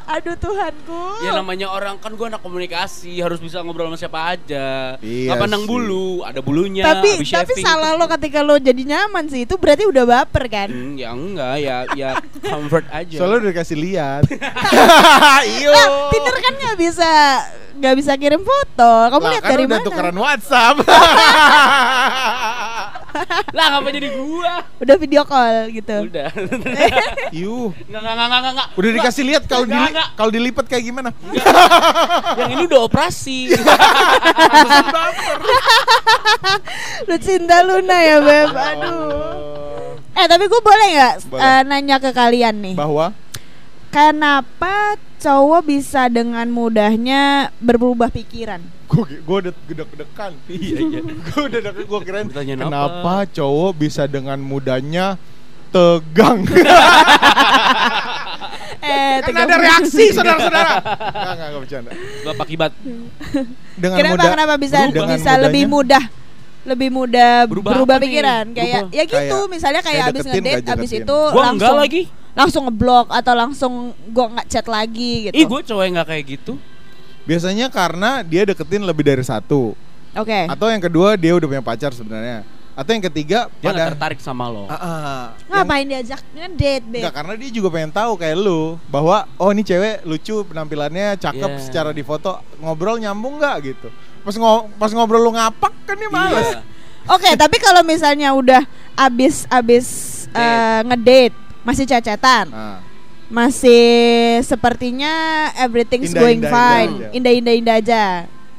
Aduh 0.09 0.35
Tuhanku. 0.35 1.21
Ya 1.21 1.31
namanya 1.31 1.69
orang 1.69 1.95
kan 2.01 2.11
gue 2.11 2.25
anak 2.25 2.41
komunikasi 2.41 3.21
harus 3.21 3.37
bisa 3.37 3.61
ngobrol 3.61 3.87
sama 3.87 3.95
siapa 3.95 4.19
aja. 4.35 4.97
Iya 4.99 5.31
Nggak 5.31 5.37
pandang 5.37 5.63
sih. 5.63 5.69
bulu, 5.69 6.07
ada 6.25 6.41
bulunya. 6.41 6.81
tapi 6.81 7.21
tapi 7.21 7.29
shaving. 7.53 7.61
salah 7.61 7.93
lo 7.93 8.09
ketika 8.09 8.41
lo 8.41 8.57
jadi 8.57 8.83
nyaman 8.83 9.29
sih 9.29 9.45
itu 9.45 9.53
berarti 9.55 9.85
udah 9.85 10.03
baper 10.09 10.49
kan? 10.49 10.67
Hmm, 10.73 10.97
ya 10.97 11.13
enggak 11.13 11.55
ya 11.61 11.77
ya 11.93 12.09
comfort 12.41 12.89
aja. 12.89 13.15
Soalnya 13.21 13.37
udah 13.47 13.51
dikasih 13.53 13.77
lihat. 13.77 14.23
Iyo. 15.61 15.71
Nah, 15.71 15.87
Tinder 16.09 16.35
kan 16.41 16.53
nggak 16.57 16.75
bisa 16.81 17.09
nggak 17.79 17.95
bisa 17.95 18.11
kirim 18.17 18.41
foto. 18.41 18.91
Kamu 19.13 19.23
lihat 19.29 19.43
kan 19.45 19.51
dari 19.55 19.63
udah 19.69 19.77
mana? 19.77 19.85
tukeran 19.87 20.17
WhatsApp. 20.17 20.75
lah 23.57 23.65
ngapa 23.73 23.89
jadi 23.93 24.07
gua? 24.15 24.53
Udah 24.79 24.95
video 24.99 25.21
call 25.25 25.69
gitu. 25.73 25.95
Udah. 26.09 26.29
Yuh. 27.39 27.71
Enggak 27.89 28.01
enggak 28.01 28.13
enggak 28.15 28.27
enggak 28.27 28.53
enggak. 28.53 28.67
Udah 28.77 28.89
dikasih 28.95 29.23
lihat 29.27 29.43
kalau 29.49 29.65
enggak. 29.65 30.07
kalau 30.15 30.31
dilipat 30.31 30.65
kayak 30.69 30.83
gimana? 30.85 31.09
Yang 32.37 32.51
ini 32.55 32.63
udah 32.69 32.81
operasi. 32.85 33.39
Lu 37.09 37.15
cinta 37.19 37.63
Luna 37.65 37.97
ya 37.99 38.17
beb. 38.21 38.49
Aduh. 38.53 39.97
Eh 40.19 40.25
tapi 40.27 40.51
gue 40.51 40.61
boleh 40.61 40.87
nggak 40.99 41.13
eh, 41.31 41.61
nanya 41.63 41.97
ke 42.03 42.11
kalian 42.11 42.59
nih? 42.59 42.75
Bahwa 42.75 43.15
Kenapa 43.89 45.01
cowok 45.19 45.61
bisa 45.63 46.07
dengan 46.07 46.47
mudahnya 46.47 47.51
berubah 47.59 48.07
pikiran? 48.07 48.63
gue 48.89 49.05
gue 49.21 49.37
udah 49.45 49.53
gedek-gedekan. 49.69 50.31
iya 50.49 50.77
iya. 50.81 51.01
gue 51.05 51.41
udah 51.45 51.59
gue 51.77 51.99
Pertanyaan 52.01 52.59
kenapa 52.65 53.15
cowok 53.29 53.71
bisa 53.77 54.07
dengan 54.07 54.39
mudahnya 54.39 55.19
tegang. 55.69 56.47
Eh, 58.79 59.19
kan 59.21 59.27
tiga 59.27 59.41
ada 59.43 59.55
reaksi 59.59 60.05
saudara-saudara. 60.15 60.73
Enggak 60.79 61.11
enggak 61.35 61.47
enggak 61.51 61.61
bercanda. 61.61 61.91
Bapak 62.25 62.45
kibat. 62.47 62.71
Dengan 63.75 63.95
Kenapa 63.99 64.13
mudah 64.15 64.29
kenapa 64.33 64.53
bisa 64.55 64.77
bisa 64.87 65.31
lebih 65.35 65.63
mudah 65.67 66.03
lebih 66.63 66.89
mudah 66.89 67.47
Berubah 67.47 67.71
berubah, 67.75 67.95
apa 67.95 68.03
nih? 68.03 68.07
pikiran 68.07 68.45
kayak 68.51 68.81
Berubah. 68.83 68.97
ya 68.97 69.03
gitu 69.03 69.15
Kayak- 69.39 69.51
misalnya 69.51 69.81
kayak 69.83 70.03
abis 70.11 70.25
ngedate 70.27 70.67
abis 70.69 70.91
itu 70.91 71.17
Gua 71.31 71.43
langsung 71.43 71.55
enggak 71.55 71.83
lagi. 71.87 72.01
Langsung 72.39 72.63
ngeblok 72.71 73.07
atau 73.11 73.33
langsung 73.35 73.73
gua 74.15 74.25
nggak 74.39 74.47
chat 74.47 74.65
lagi 74.71 75.27
gitu. 75.27 75.35
Ih, 75.35 75.43
gue 75.43 75.61
cowok 75.67 75.83
yang 75.83 75.93
enggak 75.99 76.07
kayak 76.15 76.25
gitu. 76.39 76.53
Biasanya 77.27 77.67
karena 77.67 78.23
dia 78.23 78.47
deketin 78.47 78.81
lebih 78.87 79.03
dari 79.03 79.21
satu. 79.21 79.75
Oke. 80.15 80.47
Atau 80.47 80.71
yang 80.71 80.79
kedua 80.79 81.19
dia 81.19 81.35
udah 81.35 81.47
punya 81.51 81.61
pacar 81.61 81.91
sebenarnya. 81.91 82.47
Atau 82.79 82.95
yang 82.95 83.03
ketiga 83.11 83.51
Dia 83.59 83.65
pada 83.69 83.75
nggak 83.75 83.89
tertarik 83.91 84.19
sama 84.23 84.47
lo. 84.47 84.71
Ah, 84.71 84.79
ah. 84.79 85.21
Ngapain 85.51 85.83
diajak 85.83 86.23
ngedate, 86.31 86.87
Beb? 86.87 87.03
Enggak, 87.03 87.13
karena 87.19 87.33
dia 87.35 87.49
juga 87.51 87.67
pengen 87.75 87.91
tahu 87.91 88.15
kayak 88.15 88.37
lu 88.39 88.79
bahwa 88.87 89.27
oh 89.35 89.51
ini 89.51 89.67
cewek 89.67 90.07
lucu 90.07 90.47
penampilannya 90.47 91.19
cakep 91.19 91.51
Iya. 91.59 91.59
secara 91.59 91.91
di 91.91 92.07
foto 92.07 92.39
ngobrol 92.63 93.03
nyambung 93.03 93.35
nggak 93.35 93.55
gitu. 93.67 93.91
Pas 94.23 94.31
ngo 94.31 94.71
pas 94.79 94.95
ngobrol 94.95 95.27
lu 95.27 95.35
ngapak 95.35 95.73
kan 95.83 95.99
dia 95.99 96.07
males. 96.07 96.55
Iya. 96.55 96.63
Oke, 97.09 97.29
tapi 97.35 97.59
kalau 97.59 97.83
misalnya 97.83 98.31
udah 98.31 98.63
abis 98.95 99.43
abis 99.51 99.87
Date. 100.31 100.39
eh, 100.39 100.79
ngedate 100.87 101.48
masih 101.61 101.85
cecetan, 101.85 102.47
Nah, 102.47 102.79
masih 103.27 103.85
sepertinya 104.41 105.13
everything's 105.55 106.11
Indah, 106.11 106.21
going 106.21 106.41
indah, 106.41 106.49
fine, 106.49 106.91
indah 106.91 107.05
aja. 107.05 107.15
indah 107.15 107.31
indah 107.33 107.53
indah 107.55 107.75
aja. 107.77 108.03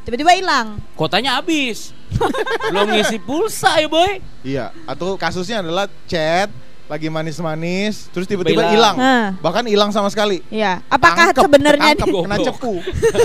Tiba-tiba 0.01 0.33
hilang. 0.33 0.79
Kotanya 0.95 1.37
habis. 1.37 1.93
Belum 2.73 2.91
ngisi 2.91 3.19
pulsa 3.19 3.79
ya, 3.79 3.87
boy. 3.87 4.13
iya, 4.43 4.67
atau 4.85 5.15
kasusnya 5.15 5.61
adalah 5.61 5.87
chat 6.05 6.51
lagi 6.91 7.07
manis-manis 7.07 8.11
terus 8.11 8.27
tiba-tiba 8.27 8.67
Hilang. 8.67 8.99
Hah. 8.99 9.27
Bahkan 9.39 9.63
hilang 9.65 9.95
sama 9.95 10.11
sekali. 10.11 10.43
Iya. 10.51 10.83
Apakah 10.91 11.31
sebenarnya 11.31 11.95
ketangkep, 11.95 12.25
kena 12.27 12.37
cepu. 12.43 12.73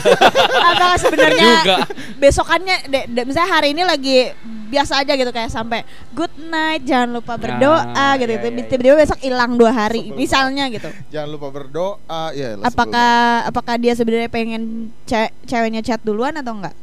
apakah 0.70 0.95
sebenarnya 0.95 1.49
Juga. 1.59 1.78
besokannya 2.16 2.76
de- 2.86 3.07
de- 3.09 3.26
misalnya 3.26 3.49
hari 3.51 3.74
ini 3.74 3.82
lagi 3.82 4.18
biasa 4.66 5.01
aja 5.01 5.13
gitu 5.13 5.30
kayak 5.30 5.49
sampai 5.49 5.82
good 6.11 6.30
night 6.43 6.82
jangan 6.84 7.18
lupa 7.18 7.38
berdoa 7.38 7.86
Ah, 7.88 8.13
gitu 8.18 8.30
iya, 8.30 8.38
gitu. 8.38 8.47
iya, 8.47 8.55
iya. 8.55 8.66
tiba-tiba 8.68 8.95
besok 8.97 9.20
hilang 9.20 9.51
dua 9.55 9.72
hari 9.72 10.01
Sebel 10.05 10.18
misalnya 10.18 10.63
gitu 10.70 10.89
Jangan 11.09 11.30
lupa 11.32 11.47
berdoa. 11.49 12.24
Ya, 12.32 12.53
lah, 12.53 12.66
sebel 12.66 12.70
apakah 12.70 13.13
apakah 13.45 13.76
dia 13.78 13.93
sebenarnya 13.93 14.30
pengen 14.30 14.61
ce- 15.03 15.34
ceweknya 15.45 15.82
chat 15.82 16.01
duluan 16.01 16.34
atau 16.36 16.53
enggak. 16.53 16.76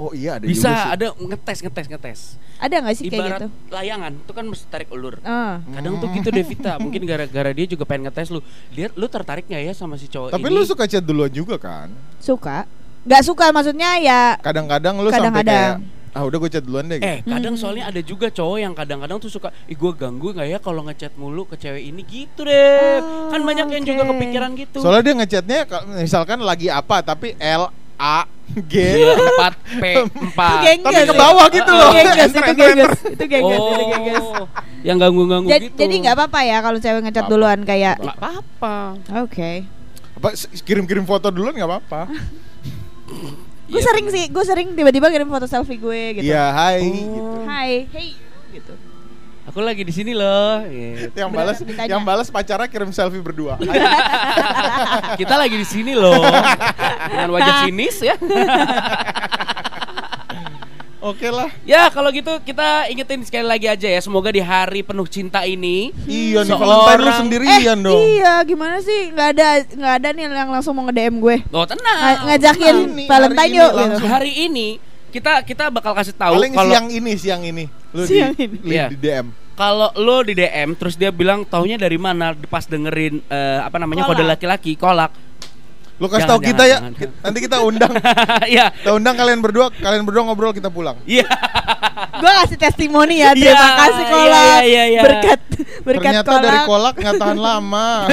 Oh 0.00 0.12
iya 0.12 0.30
ada 0.34 0.44
Bisa 0.44 0.64
juga 0.64 0.80
sih. 0.80 0.88
ada 0.90 1.06
ngetes 1.14 1.58
ngetes 1.60 1.86
ngetes. 1.86 2.20
ada 2.56 2.74
nggak 2.74 2.94
sih 2.94 3.04
kayak 3.04 3.20
Ibarat 3.20 3.40
gitu 3.42 3.46
layangan 3.70 4.12
itu 4.16 4.32
kan 4.32 4.44
mesti 4.44 4.64
tarik 4.66 4.88
ulur. 4.88 5.20
Ah. 5.20 5.60
Kadang 5.66 5.96
tuh 5.96 6.08
gitu 6.10 6.28
Devita, 6.30 6.72
mungkin 6.76 7.04
gara-gara 7.04 7.50
dia 7.50 7.66
juga 7.66 7.84
pengen 7.84 8.08
ngetes 8.08 8.28
lu. 8.28 8.40
Lihat 8.70 8.92
lu 8.94 9.06
tertarik 9.06 9.44
nggak 9.44 9.60
ya 9.62 9.72
sama 9.72 9.94
si 9.94 10.06
cowok 10.06 10.32
Tapi 10.32 10.40
ini? 10.42 10.52
lu 10.52 10.62
suka 10.62 10.84
chat 10.84 11.00
duluan 11.00 11.28
juga 11.28 11.56
kan? 11.56 11.92
suka 12.16 12.64
nggak 13.02 13.22
suka 13.22 13.48
maksudnya 13.48 13.96
ya 13.98 14.20
Kadang-kadang 14.38 14.96
lu 14.96 15.08
sampai 15.08 15.20
Kadang-kadang. 15.40 15.80
kayak 15.80 15.98
ah 16.10 16.22
udah 16.22 16.36
gue 16.38 16.50
chat 16.50 16.60
duluan 16.60 16.84
deh. 16.84 16.96
gitu. 16.96 17.06
Eh, 17.06 17.18
kadang 17.22 17.54
Hmm. 17.54 17.60
soalnya 17.60 17.84
ada 17.86 18.00
juga 18.02 18.26
cowok 18.28 18.58
yang 18.58 18.74
kadang-kadang 18.74 19.18
tuh 19.18 19.30
suka, 19.30 19.48
ih 19.64 19.78
gue 19.78 19.92
ganggu 19.94 20.28
nggak 20.30 20.48
ya 20.48 20.58
kalau 20.58 20.82
ngechat 20.82 21.14
mulu 21.14 21.44
ke 21.44 21.54
cewek 21.54 21.80
ini 21.82 22.02
gitu 22.02 22.42
deh. 22.42 22.98
Oh, 22.98 23.30
kan 23.30 23.40
banyak 23.40 23.66
yang 23.70 23.84
juga 23.86 24.02
kepikiran 24.06 24.50
gitu. 24.54 24.80
Soalnya 24.80 25.02
dia 25.02 25.14
ngechatnya 25.14 25.58
misalkan 25.96 26.40
lagi 26.40 26.66
apa 26.66 26.98
tapi 27.00 27.38
L 27.38 27.70
A 28.00 28.24
G 28.50 28.74
Iya, 28.74 29.14
empat 29.14 29.54
P 29.76 29.84
empat. 30.00 30.50
Itu 30.50 30.56
gengges 30.64 30.90
tapi 30.90 31.04
ke 31.04 31.14
ya? 31.14 31.20
bawah 31.20 31.46
gitu 31.48 31.70
loh. 31.70 31.90
Itu 31.90 31.94
gengges, 31.94 32.30
itu 32.32 32.40
gengges, 32.56 32.92
itu 33.06 33.24
gengges, 33.28 33.60
itu 33.60 33.84
gengges. 33.86 34.24
Oh, 34.26 34.46
yang 34.80 34.96
ganggu-ganggu 34.96 35.46
gitu. 35.46 35.76
jadi 35.76 35.94
nggak 36.00 36.14
apa-apa 36.16 36.40
ya 36.42 36.58
kalau 36.58 36.78
cewek 36.78 36.98
Apa-apa. 37.04 37.28
duluan 37.28 37.58
kayak 37.62 37.94
Nggak 38.00 38.16
apa-apa. 38.16 38.76
oke. 39.22 39.52
Apa 40.16 40.28
kirim-kirim 40.60 41.04
foto 41.04 41.28
duluan 41.28 41.52
nggak 41.52 41.68
apa-apa. 41.68 42.00
Gue 43.70 43.78
Iya, 43.78 43.86
sering 43.86 44.06
sih, 44.10 44.26
gue 44.26 44.42
sering 44.42 44.74
tiba-tiba 44.74 45.06
kirim 45.06 45.30
foto 45.30 45.46
selfie 45.46 45.78
gue 45.78 46.18
gitu. 46.18 46.26
Iya, 46.26 46.50
hai 46.50 46.82
Oh. 46.82 46.90
gitu. 46.90 47.22
Hai, 47.46 47.72
hey, 47.86 48.08
gitu. 48.50 48.74
Aku 49.50 49.58
lagi 49.66 49.82
di 49.82 49.90
sini 49.90 50.14
loh. 50.14 50.62
gitu. 50.70 51.10
Yang 51.10 51.30
balas 51.34 51.58
yang 51.90 52.06
balas 52.06 52.30
pacarnya 52.30 52.70
kirim 52.70 52.94
selfie 52.94 53.18
berdua. 53.18 53.58
Kita 55.20 55.34
lagi 55.34 55.58
di 55.58 55.66
sini 55.66 55.98
loh. 55.98 56.22
Dengan 57.10 57.34
wajah 57.34 57.66
sinis 57.66 57.98
ya. 57.98 58.14
Oke 61.02 61.34
lah. 61.34 61.50
Ya 61.66 61.90
kalau 61.90 62.14
gitu 62.14 62.28
kita 62.44 62.86
ingetin 62.92 63.24
sekali 63.24 63.48
lagi 63.48 63.64
aja 63.64 63.88
ya 63.88 64.04
Semoga 64.04 64.28
di 64.28 64.44
hari 64.44 64.84
penuh 64.84 65.08
cinta 65.08 65.48
ini 65.48 65.96
Iya 66.04 66.44
nih 66.44 66.52
Valentine 66.52 67.00
lu 67.00 67.12
sendirian 67.16 67.78
eh, 67.80 67.84
dong. 67.88 68.00
Iya, 68.04 68.34
gimana 68.44 68.76
sih? 68.84 69.08
Nggak 69.08 69.28
ada, 69.32 69.48
nggak 69.64 69.94
ada 69.96 70.08
nih 70.12 70.22
yang 70.28 70.52
langsung 70.52 70.76
mau 70.76 70.84
nge-DM 70.92 71.16
gue. 71.24 71.36
Oh 71.56 71.64
tenang 71.64 71.98
Nga- 72.04 72.20
ngajakin 72.28 72.76
Valentine 73.08 73.40
hari 73.40 73.48
ini 73.48 73.56
yuk 73.56 73.70
gitu. 73.72 74.04
Hari 74.12 74.32
ini 74.44 74.66
kita 75.08 75.32
kita 75.42 75.72
bakal 75.72 75.96
kasih 75.96 76.12
tahu 76.12 76.36
Paling 76.36 76.52
kalau 76.52 76.68
siang 76.68 76.86
ini, 76.92 77.12
siang 77.16 77.42
ini. 77.48 77.79
Lu 77.90 78.02
Siang 78.06 78.32
di, 78.34 78.46
ini. 78.46 78.58
Iya. 78.64 78.86
di 78.88 78.96
DM. 78.96 79.26
kalau 79.52 79.92
lo 79.92 80.22
di 80.22 80.32
DM 80.32 80.72
terus 80.72 80.96
dia 80.96 81.10
bilang 81.10 81.44
taunya 81.44 81.76
dari 81.76 82.00
mana 82.00 82.32
pas 82.48 82.64
dengerin 82.64 83.20
eh, 83.22 83.60
apa 83.60 83.76
namanya 83.76 84.04
kode 84.04 84.22
Kolak. 84.22 84.30
laki-laki 84.32 84.72
kolak. 84.74 85.12
Lu 86.00 86.08
kasih 86.08 86.24
tahu 86.24 86.40
kita 86.40 86.64
jangan, 86.64 86.96
ya. 86.96 87.04
jangan. 87.04 87.12
Nanti 87.20 87.38
kita 87.44 87.56
undang. 87.60 87.92
Iya. 88.48 88.72
kita 88.72 88.90
undang 88.96 89.14
kalian 89.20 89.40
berdua, 89.44 89.68
kalian 89.68 90.00
berdua 90.08 90.22
ngobrol 90.24 90.56
kita 90.56 90.72
pulang. 90.72 90.96
Iya. 91.04 91.28
Gue 92.16 92.32
kasih 92.40 92.56
testimoni 92.56 93.20
ya. 93.20 93.36
Terima 93.36 93.52
Iya, 93.52 93.68
kasih 93.84 94.00
iya, 94.00 94.08
kolak. 94.08 94.40
iya, 94.40 94.58
iya, 94.64 94.82
iya. 94.88 95.02
Berkat 95.04 95.40
berkat 95.84 96.12
Ternyata 96.16 96.30
kolak. 96.32 96.40
dari 96.40 96.58
kolak 96.64 96.94
nggak 96.96 97.16
tahan 97.20 97.36
lama. 97.38 97.88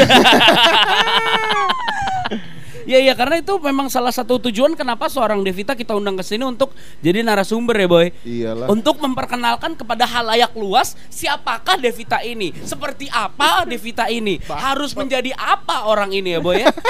Iya 2.88 3.04
iya 3.04 3.14
karena 3.20 3.44
itu 3.44 3.52
memang 3.60 3.92
salah 3.92 4.16
satu 4.16 4.40
tujuan 4.48 4.72
kenapa 4.72 5.12
seorang 5.12 5.44
Devita 5.44 5.76
kita 5.76 5.92
undang 5.92 6.16
ke 6.16 6.24
sini 6.24 6.48
untuk 6.48 6.72
jadi 7.04 7.20
narasumber 7.20 7.76
ya 7.76 7.88
boy. 7.92 8.08
Iyalah. 8.24 8.72
Untuk 8.72 8.96
memperkenalkan 9.04 9.76
kepada 9.76 10.08
halayak 10.08 10.56
luas 10.56 10.96
siapakah 11.12 11.76
Devita 11.76 12.24
ini, 12.24 12.56
seperti 12.64 13.12
apa 13.12 13.62
Devita 13.72 14.08
ini, 14.08 14.40
harus 14.48 14.96
menjadi 14.96 15.36
apa 15.36 15.84
orang 15.92 16.16
ini 16.16 16.34
ya 16.34 16.42
boy 16.42 16.64
ya. 16.64 16.72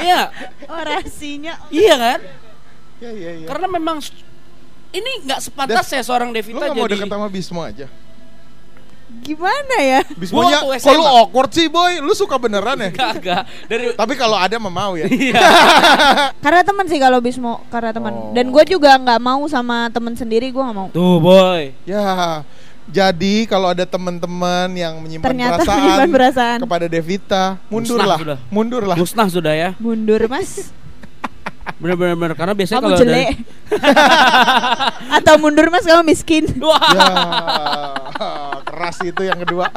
Iya, 0.00 0.32
Orasinya. 0.64 1.60
iya 1.68 1.94
kan? 2.00 2.18
Iya 3.04 3.10
iya 3.12 3.30
iya. 3.36 3.46
Karena 3.46 3.68
memang 3.68 4.00
ini 4.96 5.10
nggak 5.28 5.44
sepantas 5.44 5.84
ya 5.92 6.00
seorang 6.00 6.32
Lu 6.32 6.40
Devita 6.40 6.64
nggak 6.64 6.72
mau 6.72 6.88
jadi. 6.88 6.94
deket 6.96 7.12
sama 7.12 7.28
Bismo 7.28 7.60
aja? 7.60 7.84
Gimana 9.24 9.76
ya? 9.80 10.00
Bismonya, 10.16 10.64
waktu 10.68 10.84
kok 10.84 10.94
lu 10.96 11.04
awkward 11.04 11.50
sih 11.52 11.68
boy? 11.72 12.00
Lu 12.04 12.12
suka 12.12 12.36
beneran 12.36 12.76
ya? 12.76 12.90
Kagak 12.92 13.42
dari 13.68 13.96
Tapi 13.96 14.14
kalau 14.20 14.36
ada 14.36 14.56
mah 14.60 14.72
mau 14.72 14.92
ya. 15.00 15.08
Iya. 15.08 15.40
Karena 16.44 16.60
teman 16.60 16.84
sih 16.88 17.00
kalau 17.00 17.24
Bismo, 17.24 17.64
karena 17.72 17.92
teman. 17.92 18.12
Oh. 18.12 18.32
Dan 18.36 18.52
gue 18.52 18.64
juga 18.68 19.00
nggak 19.00 19.20
mau 19.20 19.40
sama 19.48 19.88
teman 19.88 20.12
sendiri, 20.12 20.52
gue 20.52 20.60
nggak 20.60 20.76
mau. 20.76 20.88
Tuh 20.92 21.16
boy. 21.24 21.72
Ya, 21.88 22.44
jadi 22.84 23.48
kalau 23.48 23.72
ada 23.72 23.88
teman-teman 23.88 24.68
yang 24.76 25.00
menyimpan 25.00 25.24
Ternyata 25.24 25.64
perasaan, 25.64 25.80
menyimpan 25.80 26.10
perasaan. 26.12 26.58
kepada 26.60 26.86
Devita, 26.86 27.44
mundurlah, 27.72 28.18
mundurlah. 28.52 28.96
Musnah 28.96 29.28
sudah 29.32 29.54
ya. 29.56 29.70
Mundur 29.80 30.20
mas. 30.28 30.68
Bener-bener 31.80 32.14
bener. 32.14 32.34
karena 32.36 32.52
biasanya 32.52 32.80
kamu 32.80 32.86
kalau 32.86 33.00
jelek. 33.00 33.28
Atau 35.20 35.34
mundur 35.40 35.66
mas 35.68 35.84
kamu 35.84 36.02
miskin. 36.04 36.44
Wah. 36.64 36.80
Ya, 36.92 37.06
keras 38.64 38.96
itu 39.02 39.22
yang 39.24 39.38
kedua. 39.40 39.68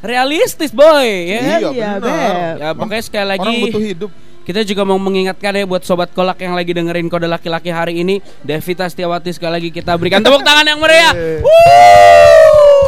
realistis 0.00 0.72
boy 0.72 1.04
ya 1.28 1.38
kan? 1.38 1.60
Iya, 1.60 1.70
Iya, 2.00 2.40
ya 2.56 2.68
pokoknya 2.72 3.04
sekali 3.04 3.26
lagi 3.28 3.44
Orang 3.44 3.64
butuh 3.68 3.84
hidup. 3.84 4.10
Kita 4.40 4.64
juga 4.64 4.82
mau 4.82 4.96
mengingatkan 4.96 5.52
ya 5.52 5.68
buat 5.68 5.84
sobat 5.84 6.10
kolak 6.10 6.40
yang 6.40 6.56
lagi 6.56 6.72
dengerin 6.72 7.06
kode 7.06 7.28
laki-laki 7.28 7.68
hari 7.68 8.00
ini, 8.00 8.18
Devita 8.40 8.88
Setiawati 8.88 9.30
sekali 9.30 9.60
lagi 9.60 9.68
kita 9.70 9.94
berikan 9.94 10.24
tepuk 10.24 10.40
tangan 10.40 10.64
yang 10.64 10.80
meriah. 10.80 11.12
Wuh! 11.44 12.39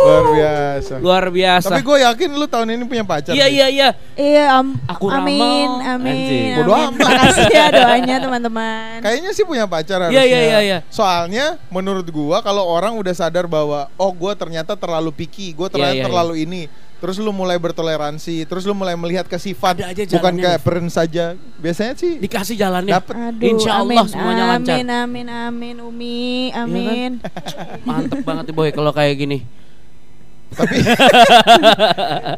Luar 0.03 0.25
biasa. 0.29 0.95
Luar 0.99 1.25
biasa. 1.29 1.67
Tapi 1.69 1.81
gue 1.81 1.99
yakin 2.01 2.29
lu 2.33 2.47
tahun 2.47 2.69
ini 2.71 2.85
punya 2.85 3.05
pacar. 3.05 3.33
Iya 3.33 3.47
iya 3.47 3.67
iya. 3.69 3.89
Iya, 4.13 4.45
am- 4.53 4.77
Aku 4.85 5.07
amin, 5.07 5.69
amin, 5.81 6.13
Anjing. 6.13 6.51
Bodo 6.59 6.73
amin. 6.73 6.87
amat. 6.91 7.01
Makasih 7.01 7.47
ya 7.49 7.67
doanya 7.71 8.17
teman-teman. 8.19 8.97
Kayaknya 9.01 9.31
sih 9.33 9.45
punya 9.45 9.65
pacar 9.65 9.99
Iya, 9.99 10.07
harusnya. 10.09 10.25
iya, 10.25 10.41
iya, 10.41 10.59
iya. 10.61 10.79
Soalnya 10.89 11.45
menurut 11.69 12.07
gua 12.07 12.41
kalau 12.41 12.65
orang 12.65 12.93
udah 12.95 13.13
sadar 13.13 13.47
bahwa 13.47 13.87
oh 13.95 14.11
gua 14.11 14.35
ternyata 14.35 14.75
terlalu 14.75 15.11
picky, 15.11 15.53
gua 15.53 15.67
ternyata 15.67 15.93
Iya, 15.93 16.01
iya, 16.01 16.07
terlalu 16.07 16.35
ini. 16.41 16.63
Terus 16.99 17.19
lu 17.19 17.35
mulai 17.35 17.59
bertoleransi, 17.59 18.47
terus 18.47 18.63
lu 18.63 18.79
mulai 18.79 18.95
melihat 18.95 19.27
ke 19.27 19.35
sifat 19.35 19.75
Ada 19.75 19.91
aja 19.91 20.07
bukan 20.15 20.39
ke 20.39 20.47
Dev. 20.47 20.55
appearance 20.55 20.95
saja. 20.95 21.35
Biasanya 21.59 21.99
sih 21.99 22.15
Dikasih 22.17 22.55
jalannya. 22.55 22.95
Dapet. 22.95 23.15
Aduh, 23.19 23.43
Insya 23.43 23.73
Allah 23.77 23.99
amin, 23.99 24.07
semuanya 24.09 24.45
lancar. 24.49 24.75
Amin, 24.79 24.87
amin, 24.87 25.27
amin, 25.27 25.77
Umi, 25.83 26.23
Iya 26.49 26.63
kan? 26.63 26.63
amin. 26.63 27.11
Mantep 27.83 28.23
banget 28.23 28.45
nih 28.47 28.55
boy 28.55 28.71
kalau 28.71 28.95
kayak 28.95 29.19
gini. 29.19 29.43
Tapi 30.59 30.77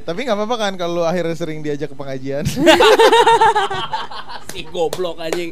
tapi 0.06 0.18
nggak 0.24 0.36
apa-apa 0.38 0.56
kan 0.56 0.72
kalau 0.78 1.00
lu 1.00 1.02
akhirnya 1.04 1.36
sering 1.36 1.60
diajak 1.60 1.90
ke 1.92 1.96
pengajian. 1.96 2.44
si 4.54 4.60
goblok 4.70 5.18
anjing. 5.18 5.50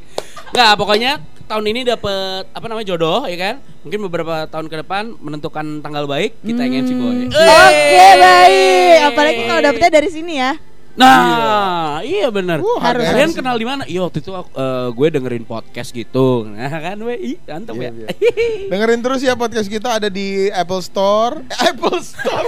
Nggak, 0.53 0.73
pokoknya 0.79 1.13
tahun 1.51 1.65
ini 1.75 1.81
dapet 1.85 2.49
apa 2.55 2.67
namanya 2.71 2.87
jodoh 2.95 3.27
ya 3.27 3.37
kan? 3.37 3.55
Mungkin 3.83 4.01
beberapa 4.09 4.47
tahun 4.47 4.67
ke 4.71 4.77
depan 4.87 5.19
menentukan 5.19 5.83
tanggal 5.83 6.07
baik 6.07 6.39
kita 6.41 6.63
ingin 6.65 6.85
si 6.87 6.95
boy. 6.95 7.29
Hmm. 7.29 7.35
Oke, 7.35 8.09
baik. 8.17 8.97
Apalagi 9.13 9.41
kalau 9.49 9.61
dapetnya 9.61 9.91
dari 9.91 10.11
sini 10.11 10.35
ya. 10.39 10.53
Nah, 10.93 12.05
iya, 12.05 12.29
benar. 12.29 12.61
Uh, 12.61 12.77
Harus. 12.77 13.09
Kalian 13.09 13.33
kenal 13.33 13.57
di 13.57 13.65
mana? 13.65 13.83
Iya 13.89 14.05
waktu 14.05 14.21
itu 14.21 14.29
aku, 14.29 14.53
eh, 14.53 14.89
gue 14.93 15.07
dengerin 15.09 15.45
podcast 15.45 15.89
gitu. 15.89 16.45
Nah 16.45 16.69
kan, 16.69 17.01
gue 17.01 17.17
ih 17.17 17.37
Iya, 17.41 17.57
ya. 17.65 17.91
iya. 17.97 18.09
Dengerin 18.73 19.01
terus 19.01 19.21
ya 19.25 19.33
podcast 19.33 19.73
kita 19.73 19.97
ada 19.97 20.13
di 20.13 20.53
Apple 20.53 20.85
Store. 20.85 21.41
Eh, 21.49 21.69
Apple 21.73 21.97
Store. 22.05 22.45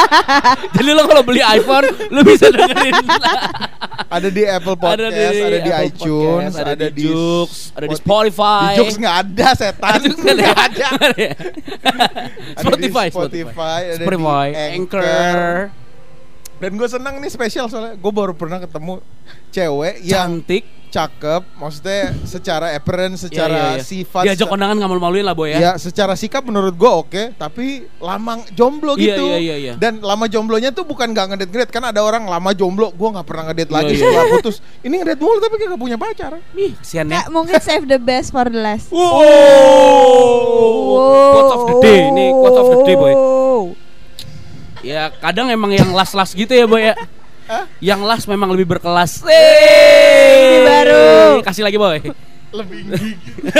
Jadi 0.80 0.90
lo 0.96 1.04
kalau 1.04 1.20
beli 1.20 1.44
iPhone, 1.44 1.92
lo 2.08 2.20
bisa 2.24 2.48
dengerin. 2.48 2.94
ada 4.08 4.28
di 4.32 4.42
Apple 4.48 4.76
Podcast, 4.80 5.12
ada 5.12 5.58
di, 5.60 5.68
Apple 5.68 5.84
iTunes, 5.84 6.52
Podcast, 6.56 6.72
ada, 6.72 6.86
di 6.88 7.02
Joox, 7.04 7.50
ada 7.76 7.84
di 7.84 7.96
Spoti- 7.96 8.04
Spotify. 8.08 8.64
Di 8.72 8.76
Joox 8.80 8.92
nggak 8.96 9.16
ada 9.20 9.48
setan. 9.52 9.92
Ada 9.92 10.08
Nggak 10.08 10.56
ada. 10.56 10.86
Ada? 10.88 11.28
Ada 12.56 12.62
Spotify, 12.64 13.06
di 13.06 13.12
Spotify, 13.12 13.80
ada 13.84 13.96
di 14.00 14.06
Spotify, 14.08 14.46
Anchor. 14.72 15.02
Anchor. 15.04 15.87
Dan 16.58 16.74
gue 16.74 16.86
senang 16.86 17.14
nih 17.16 17.30
spesial 17.30 17.66
soalnya 17.66 17.94
gue 17.94 18.12
baru 18.12 18.34
pernah 18.34 18.58
ketemu 18.58 18.98
cewek 19.48 20.02
yang 20.02 20.42
Cantik. 20.42 20.64
cakep, 20.88 21.44
maksudnya 21.54 22.16
secara 22.24 22.72
appearance, 22.72 23.28
secara 23.28 23.52
Iya, 23.52 23.68
iya, 23.68 23.76
iya. 23.76 23.84
sifat, 23.84 24.22
Diajak 24.24 24.48
kondangan 24.48 24.72
nggak 24.74 24.88
malu-maluin 24.88 25.20
lah 25.20 25.36
boy 25.36 25.52
ya. 25.52 25.58
ya 25.60 25.72
secara 25.76 26.16
sikap 26.16 26.40
menurut 26.40 26.72
gue 26.72 26.88
oke, 26.88 27.22
tapi 27.36 27.84
lama 28.00 28.40
jomblo 28.56 28.96
Iya, 28.96 29.04
gitu. 29.14 29.24
iya, 29.28 29.36
iya, 29.36 29.56
iya. 29.60 29.74
Dan 29.76 30.00
lama 30.00 30.24
jomblonya 30.24 30.72
tuh 30.72 30.82
bukan 30.82 31.12
gak 31.12 31.28
ngedate 31.28 31.52
ngedate 31.52 31.70
kan 31.70 31.84
ada 31.84 32.00
orang 32.00 32.24
lama 32.24 32.50
jomblo, 32.50 32.88
gue 32.90 33.04
nggak 33.04 33.22
pernah 33.22 33.52
ngedate 33.52 33.68
lagi 33.68 33.92
Iya, 33.92 34.00
iya. 34.00 34.08
setelah 34.08 34.26
putus. 34.32 34.56
Ini 34.80 34.94
ngedate 34.96 35.20
mulu 35.20 35.38
tapi 35.38 35.54
gak 35.60 35.76
punya 35.76 35.96
pacar. 36.00 36.32
Ih, 36.56 36.72
ya. 36.80 37.02
Kayak 37.04 37.26
mungkin 37.28 37.54
save 37.60 37.84
the 37.84 38.00
best 38.00 38.32
for 38.32 38.48
the 38.48 38.56
last. 38.56 38.88
Wow. 38.88 39.20
Quotes 41.30 41.52
of 41.52 41.62
the 41.68 41.76
day, 41.84 42.00
ini 42.08 42.32
quotes 42.32 42.58
of 42.58 42.66
the 42.66 42.78
day 42.82 42.96
boy. 42.96 43.14
Ya 44.80 45.10
kadang 45.10 45.48
emang 45.48 45.70
yang 45.70 45.90
las-las 45.90 46.32
gitu 46.32 46.50
ya 46.50 46.64
boy 46.64 46.82
ya. 46.84 46.94
Yang 47.80 48.00
las 48.04 48.22
memang 48.24 48.52
lebih 48.52 48.68
berkelas. 48.68 49.24
ini 49.24 50.58
baru. 50.62 51.40
Kasih 51.42 51.64
lagi 51.64 51.76
boy. 51.76 51.98
Lebih 52.48 52.78
gigi. 52.88 53.30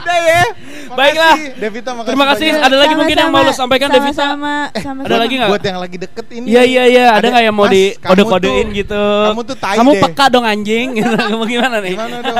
Udah 0.00 0.18
ya. 0.18 0.42
Makasih, 0.50 0.96
Baiklah. 0.96 1.34
Devita 1.54 1.90
makasih. 1.92 2.08
Terima 2.10 2.24
kasih. 2.26 2.48
banyak. 2.50 2.66
Ada 2.66 2.76
lagi 2.78 2.94
mungkin 2.94 3.16
yang 3.18 3.30
mau 3.30 3.42
lo 3.42 3.52
sampaikan, 3.52 3.88
Devita? 3.92 4.16
Sama, 4.16 4.54
sama, 4.74 5.00
Ada 5.06 5.16
lagi 5.18 5.34
nggak? 5.36 5.50
Buat 5.50 5.64
yang 5.66 5.78
lagi 5.78 5.96
deket 5.98 6.26
ini. 6.30 6.46
Iya 6.50 6.62
iya 6.64 6.84
iya. 6.86 7.06
Ada 7.14 7.26
nggak 7.28 7.44
yang 7.44 7.54
mau 7.54 7.66
Mas, 7.68 7.74
di 7.74 7.82
kamu 7.94 8.10
kode-kodein 8.10 8.66
tuh- 8.66 8.74
gitu? 8.74 9.04
Kamu 9.28 9.40
tuh 9.44 9.56
tai 9.58 9.76
Kamu 9.76 9.90
deh. 9.92 10.02
peka 10.02 10.24
dong 10.30 10.46
anjing. 10.46 10.88
Kamu 11.30 11.44
gimana 11.46 11.76
nih? 11.78 11.94
Gimana 11.94 12.16
dong? 12.22 12.38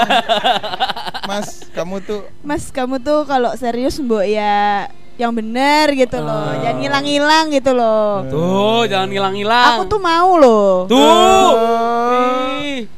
Mas, 1.31 1.49
kamu 1.71 1.97
tuh 2.03 2.21
Mas, 2.43 2.65
kamu 2.75 2.99
tuh 2.99 3.23
kalau 3.23 3.55
serius 3.55 4.03
mbok 4.03 4.27
ya 4.27 4.91
yang 5.21 5.37
bener 5.37 5.93
gitu 5.93 6.17
loh. 6.17 6.49
Ah. 6.49 6.57
Jangan 6.65 6.77
ngilang-ngilang 6.81 7.45
gitu 7.53 7.71
loh. 7.77 8.25
Tuh, 8.33 8.83
jangan 8.89 9.09
ngilang-ngilang. 9.13 9.77
Aku 9.77 9.83
tuh 9.85 10.01
mau 10.01 10.33
loh. 10.41 10.89
Tuh. 10.89 10.97
Oh. 10.97 12.57
Ih. 12.65 12.89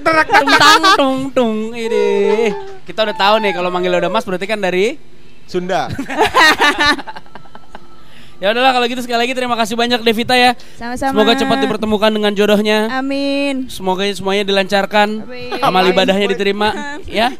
Tung 0.00 0.48
tang 0.56 0.82
tung 0.96 1.18
tung 1.34 1.56
ini. 1.76 2.48
Kita 2.88 3.04
udah 3.04 3.16
tahu 3.16 3.34
nih 3.44 3.52
kalau 3.52 3.68
manggil 3.68 3.92
udah 3.92 4.08
Mas 4.08 4.24
berarti 4.24 4.46
kan 4.48 4.58
dari 4.58 4.96
Sunda. 5.44 5.86
Ya 8.40 8.56
udahlah 8.56 8.72
kalau 8.72 8.88
gitu 8.88 9.04
sekali 9.04 9.28
lagi 9.28 9.36
terima 9.36 9.52
kasih 9.52 9.76
banyak 9.76 10.00
Devita 10.00 10.32
ya. 10.32 10.56
Sama-sama. 10.80 11.12
Semoga 11.12 11.36
cepat 11.36 11.60
dipertemukan 11.60 12.08
dengan 12.08 12.32
jodohnya. 12.32 12.88
Amin. 12.88 13.68
Semoga 13.68 14.08
semuanya 14.16 14.48
dilancarkan. 14.48 15.28
Amin. 15.28 15.60
Amal 15.60 15.84
ibadahnya 15.92 16.24
Amin. 16.24 16.32
diterima 16.32 16.68
ya. 17.04 17.36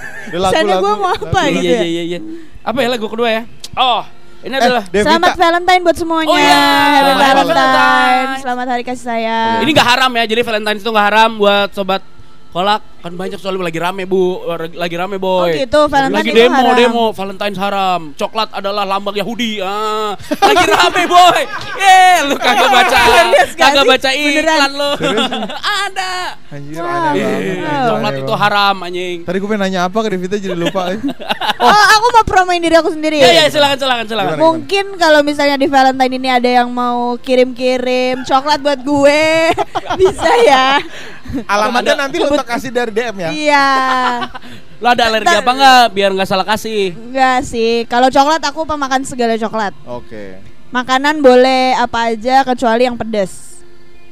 Lagu, 0.36 0.52
lagu, 0.58 0.86
mau 0.98 1.12
apa 1.12 1.40
lagu. 1.40 1.54
Iya 1.54 1.54
gitu 1.54 1.62
iya 1.62 1.78
ya? 1.78 1.84
iya 1.86 2.02
iya. 2.04 2.18
Apa 2.60 2.78
ya 2.82 2.88
lagu 2.90 3.06
kedua 3.06 3.28
ya? 3.30 3.42
Oh, 3.72 4.02
ini 4.42 4.52
Eh, 4.52 4.60
adalah 4.60 4.84
Devita. 4.84 5.06
Selamat 5.06 5.32
Valentine 5.34 5.80
buat 5.82 5.96
semuanya. 5.96 6.28
Oh 6.28 6.38
iya, 6.38 6.50
Happy 6.50 6.98
selamat 6.98 7.22
Valentine. 7.22 7.46
Valentine. 7.46 8.42
Selamat 8.42 8.66
hari 8.68 8.82
kasih 8.82 9.04
sayang. 9.04 9.56
ini 9.60 9.70
nggak 9.70 9.88
haram 9.88 10.10
ya. 10.12 10.24
Jadi 10.24 10.40
Valentine 10.42 10.78
itu 10.78 10.88
nggak 10.88 11.06
haram 11.06 11.30
buat 11.36 11.68
sobat 11.70 12.02
kolak 12.50 12.82
kan 13.06 13.14
banyak 13.14 13.38
soalnya 13.38 13.62
lagi 13.62 13.78
rame 13.78 14.02
bu 14.02 14.42
lagi 14.72 14.94
rame 14.94 15.16
boy 15.16 15.38
Oh 15.38 15.48
gitu, 15.48 15.80
Valentine 15.86 16.18
lagi 16.18 16.28
itu 16.28 16.38
demo 16.40 16.58
haram. 16.60 16.74
demo 16.76 17.04
Valentine 17.10 17.56
haram 17.56 18.00
coklat 18.12 18.48
adalah 18.50 18.82
lambang 18.84 19.14
Yahudi 19.14 19.58
ah 19.58 20.18
lagi 20.18 20.66
rame 20.66 21.02
boy 21.06 21.40
eh 21.78 22.16
lu 22.24 22.34
kagak 22.36 22.66
baca 22.68 22.98
kagak 23.60 23.84
baca 23.84 24.10
iklan 24.10 24.70
lu 24.72 24.90
ada 25.84 26.34
Anjir 26.48 26.78
Wow. 26.78 26.86
aneh 26.86 27.22
banget. 27.22 27.58
Eh, 27.58 27.86
coklat 27.86 28.06
Aneh 28.06 28.16
itu 28.16 28.26
banget. 28.28 28.42
haram 28.42 28.76
anjing 28.80 29.18
Tadi 29.22 29.36
gue 29.36 29.48
pengen 29.48 29.62
nanya 29.62 29.80
apa 29.84 29.98
ke 29.98 30.08
Devita 30.08 30.36
jadi 30.36 30.54
lupa. 30.54 30.82
eh. 30.88 30.98
Oh, 31.58 31.72
aku 31.90 32.06
mau 32.12 32.24
promoin 32.24 32.58
diri 32.58 32.74
aku 32.74 32.90
sendiri. 32.90 33.16
ya 33.16 33.30
ya 33.34 33.44
silakan 33.46 33.76
silakan 33.76 34.04
silakan 34.04 34.30
Gimana? 34.30 34.42
Mungkin 34.42 34.84
kalau 34.96 35.20
misalnya 35.20 35.56
di 35.56 35.66
Valentine 35.66 36.14
ini 36.14 36.28
ada 36.28 36.50
yang 36.52 36.68
mau 36.68 37.16
kirim-kirim 37.16 38.22
coklat 38.22 38.58
buat 38.58 38.80
gue, 38.80 39.22
bisa 39.96 40.30
ya. 40.44 40.78
Alamatnya 41.44 41.94
nanti 41.98 42.16
lo 42.16 42.30
tak 42.30 42.46
kasih 42.48 42.70
dari 42.70 42.92
DM 42.96 43.16
ya. 43.20 43.30
Iya. 43.30 43.66
lo 44.82 44.92
ada 44.92 45.08
alergi 45.08 45.32
apa 45.32 45.50
nggak 45.56 45.84
biar 45.96 46.10
nggak 46.12 46.28
salah 46.28 46.44
kasih 46.44 46.92
Enggak 46.96 47.44
sih. 47.44 47.84
Kalau 47.88 48.08
coklat 48.08 48.40
aku 48.44 48.64
pemakan 48.64 49.04
segala 49.04 49.36
coklat. 49.36 49.76
Oke. 49.84 50.40
Makanan 50.72 51.20
boleh 51.20 51.76
apa 51.76 52.12
aja 52.12 52.44
kecuali 52.44 52.88
yang 52.88 52.96
pedas. 52.96 53.62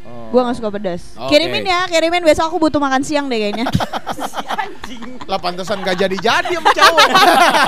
Oh. 0.04 0.28
Gua 0.32 0.48
nggak 0.48 0.56
suka 0.60 0.70
pedas. 0.72 1.16
Oke. 1.16 1.32
Kirimin 1.32 1.64
ya, 1.64 1.88
kirimin 1.88 2.24
besok 2.24 2.52
aku 2.52 2.68
butuh 2.68 2.80
makan 2.80 3.00
siang 3.00 3.28
deh 3.32 3.40
kayaknya. 3.40 3.68
Lah 5.30 5.40
pantesan 5.40 5.80
gak 5.80 5.96
jadi-jadi 5.96 6.52
sama 6.52 6.70
cowok. 6.72 7.08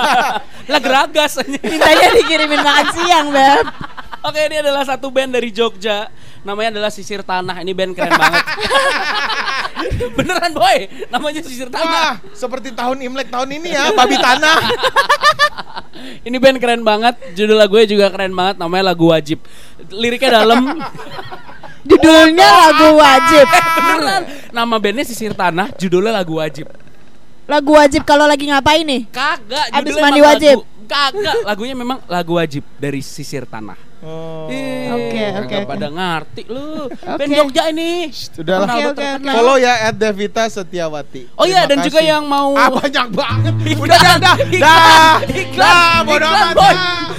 lah 0.71 0.81
geragas 0.83 1.41
anjing. 1.41 1.63
Mintanya 1.63 2.07
dikirimin 2.13 2.61
makan 2.61 2.87
siang, 2.93 3.25
Beb. 3.33 3.65
Oke, 4.27 4.41
ini 4.45 4.61
adalah 4.61 4.83
satu 4.85 5.09
band 5.09 5.33
dari 5.33 5.49
Jogja. 5.49 6.11
Namanya 6.45 6.77
adalah 6.77 6.91
Sisir 6.93 7.25
Tanah. 7.25 7.63
Ini 7.63 7.71
band 7.73 7.95
keren 7.97 8.13
banget. 8.13 8.43
Beneran 10.17 10.51
boy, 10.53 10.77
namanya 11.09 11.41
Sisir 11.45 11.69
Wah, 11.69 11.79
Tanah. 11.81 12.11
seperti 12.33 12.73
tahun 12.73 13.03
Imlek 13.03 13.29
tahun 13.29 13.49
ini 13.61 13.69
ya, 13.73 13.93
babi 13.93 14.17
tanah. 14.17 14.57
Ini 15.97 16.37
band 16.37 16.61
keren 16.61 16.81
banget. 16.85 17.17
Judul 17.33 17.57
lagunya 17.57 17.89
juga 17.89 18.05
keren 18.13 18.29
banget. 18.29 18.61
Namanya 18.61 18.93
lagu 18.93 19.09
wajib. 19.09 19.41
Liriknya 19.89 20.45
dalam. 20.45 20.77
Judulnya 21.89 22.49
lagu 22.69 22.87
wajib. 23.01 23.45
Beneran. 23.49 24.21
Nama 24.53 24.75
bandnya 24.77 25.03
Sisir 25.07 25.33
Tanah. 25.33 25.73
Judulnya 25.73 26.13
lagu 26.13 26.37
wajib. 26.37 26.69
Lagu 27.47 27.71
wajib 27.73 28.03
kalau 28.03 28.27
lagi 28.27 28.45
ngapain 28.45 28.83
nih? 28.85 29.01
Kagak. 29.09 29.71
Abis 29.73 29.95
judulnya 29.95 30.03
mandi 30.03 30.21
wajib? 30.21 30.57
Lagu, 30.61 30.85
kagak. 30.85 31.35
Lagunya 31.47 31.75
memang 31.79 31.97
lagu 32.05 32.35
wajib 32.37 32.63
dari 32.77 32.99
Sisir 32.99 33.47
Tanah. 33.47 33.86
Oh. 33.97 34.45
Oke, 34.45 34.93
oke, 34.93 35.21
oke. 35.41 35.57
pada 35.65 35.87
ngerti 35.89 36.41
lu. 36.45 36.85
Oke. 36.85 37.17
Band 37.17 37.31
Jogja 37.33 37.63
ini. 37.69 38.13
Terkenal. 38.13 38.93
oke. 38.93 39.07
Follow 39.25 39.57
ya 39.57 39.89
at 39.89 39.97
Devita 39.97 40.45
Setiawati. 40.45 41.33
Oh 41.33 41.43
iya 41.43 41.65
dan 41.65 41.81
juga 41.81 41.97
yang 41.99 42.23
mau 42.23 42.53
Ah 42.53 42.69
banyak 42.69 43.07
banget. 43.09 43.53
Iklan, 43.73 43.81
Udah 43.81 43.99
dah 43.99 44.15
dah. 44.17 44.35
iklan, 44.53 44.61
Dah. 44.61 45.15
iklan, 45.25 45.57
Dah, 45.57 45.95
bodo 46.05 46.21
iklan, 46.21 46.37
amat. 46.37 46.53
boy. 46.53 46.61
dah. 46.69 47.09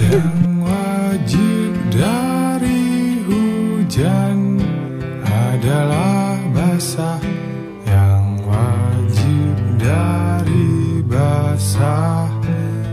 wajib 0.63 1.73
dari 1.91 2.87
hujan 3.27 4.39
adalah 5.27 6.39
basah 6.55 7.19
yang 7.85 8.39
wajib 8.47 9.55
dari 9.77 10.71
basah 11.03 12.31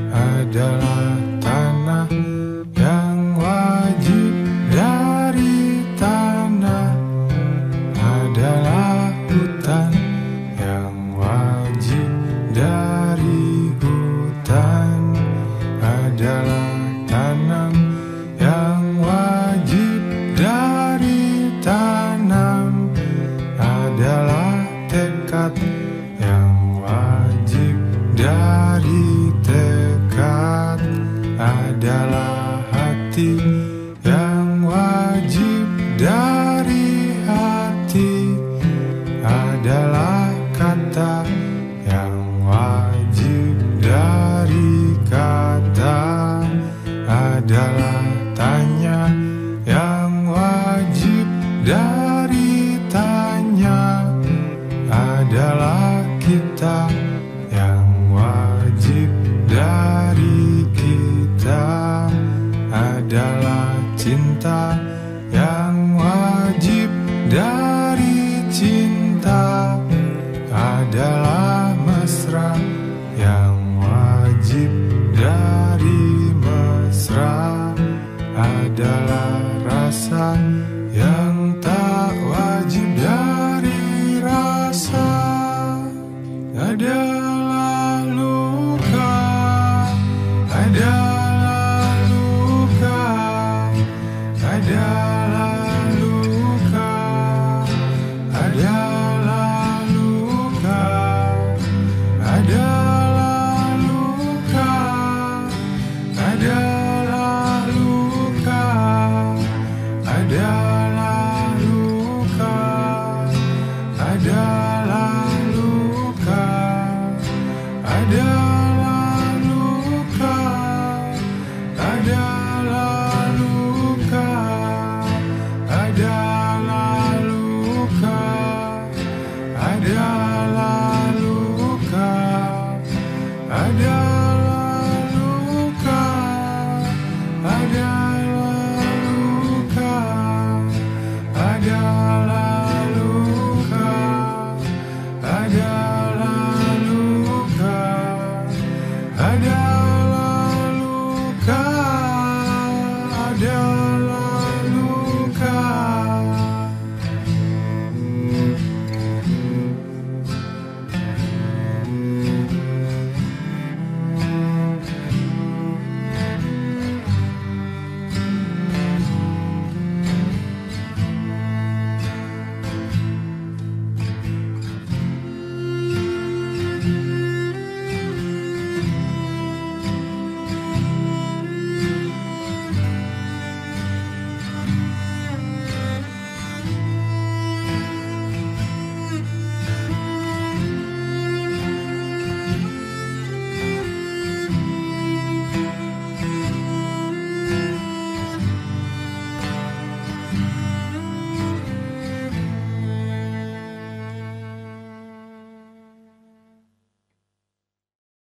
adalah 0.09 1.14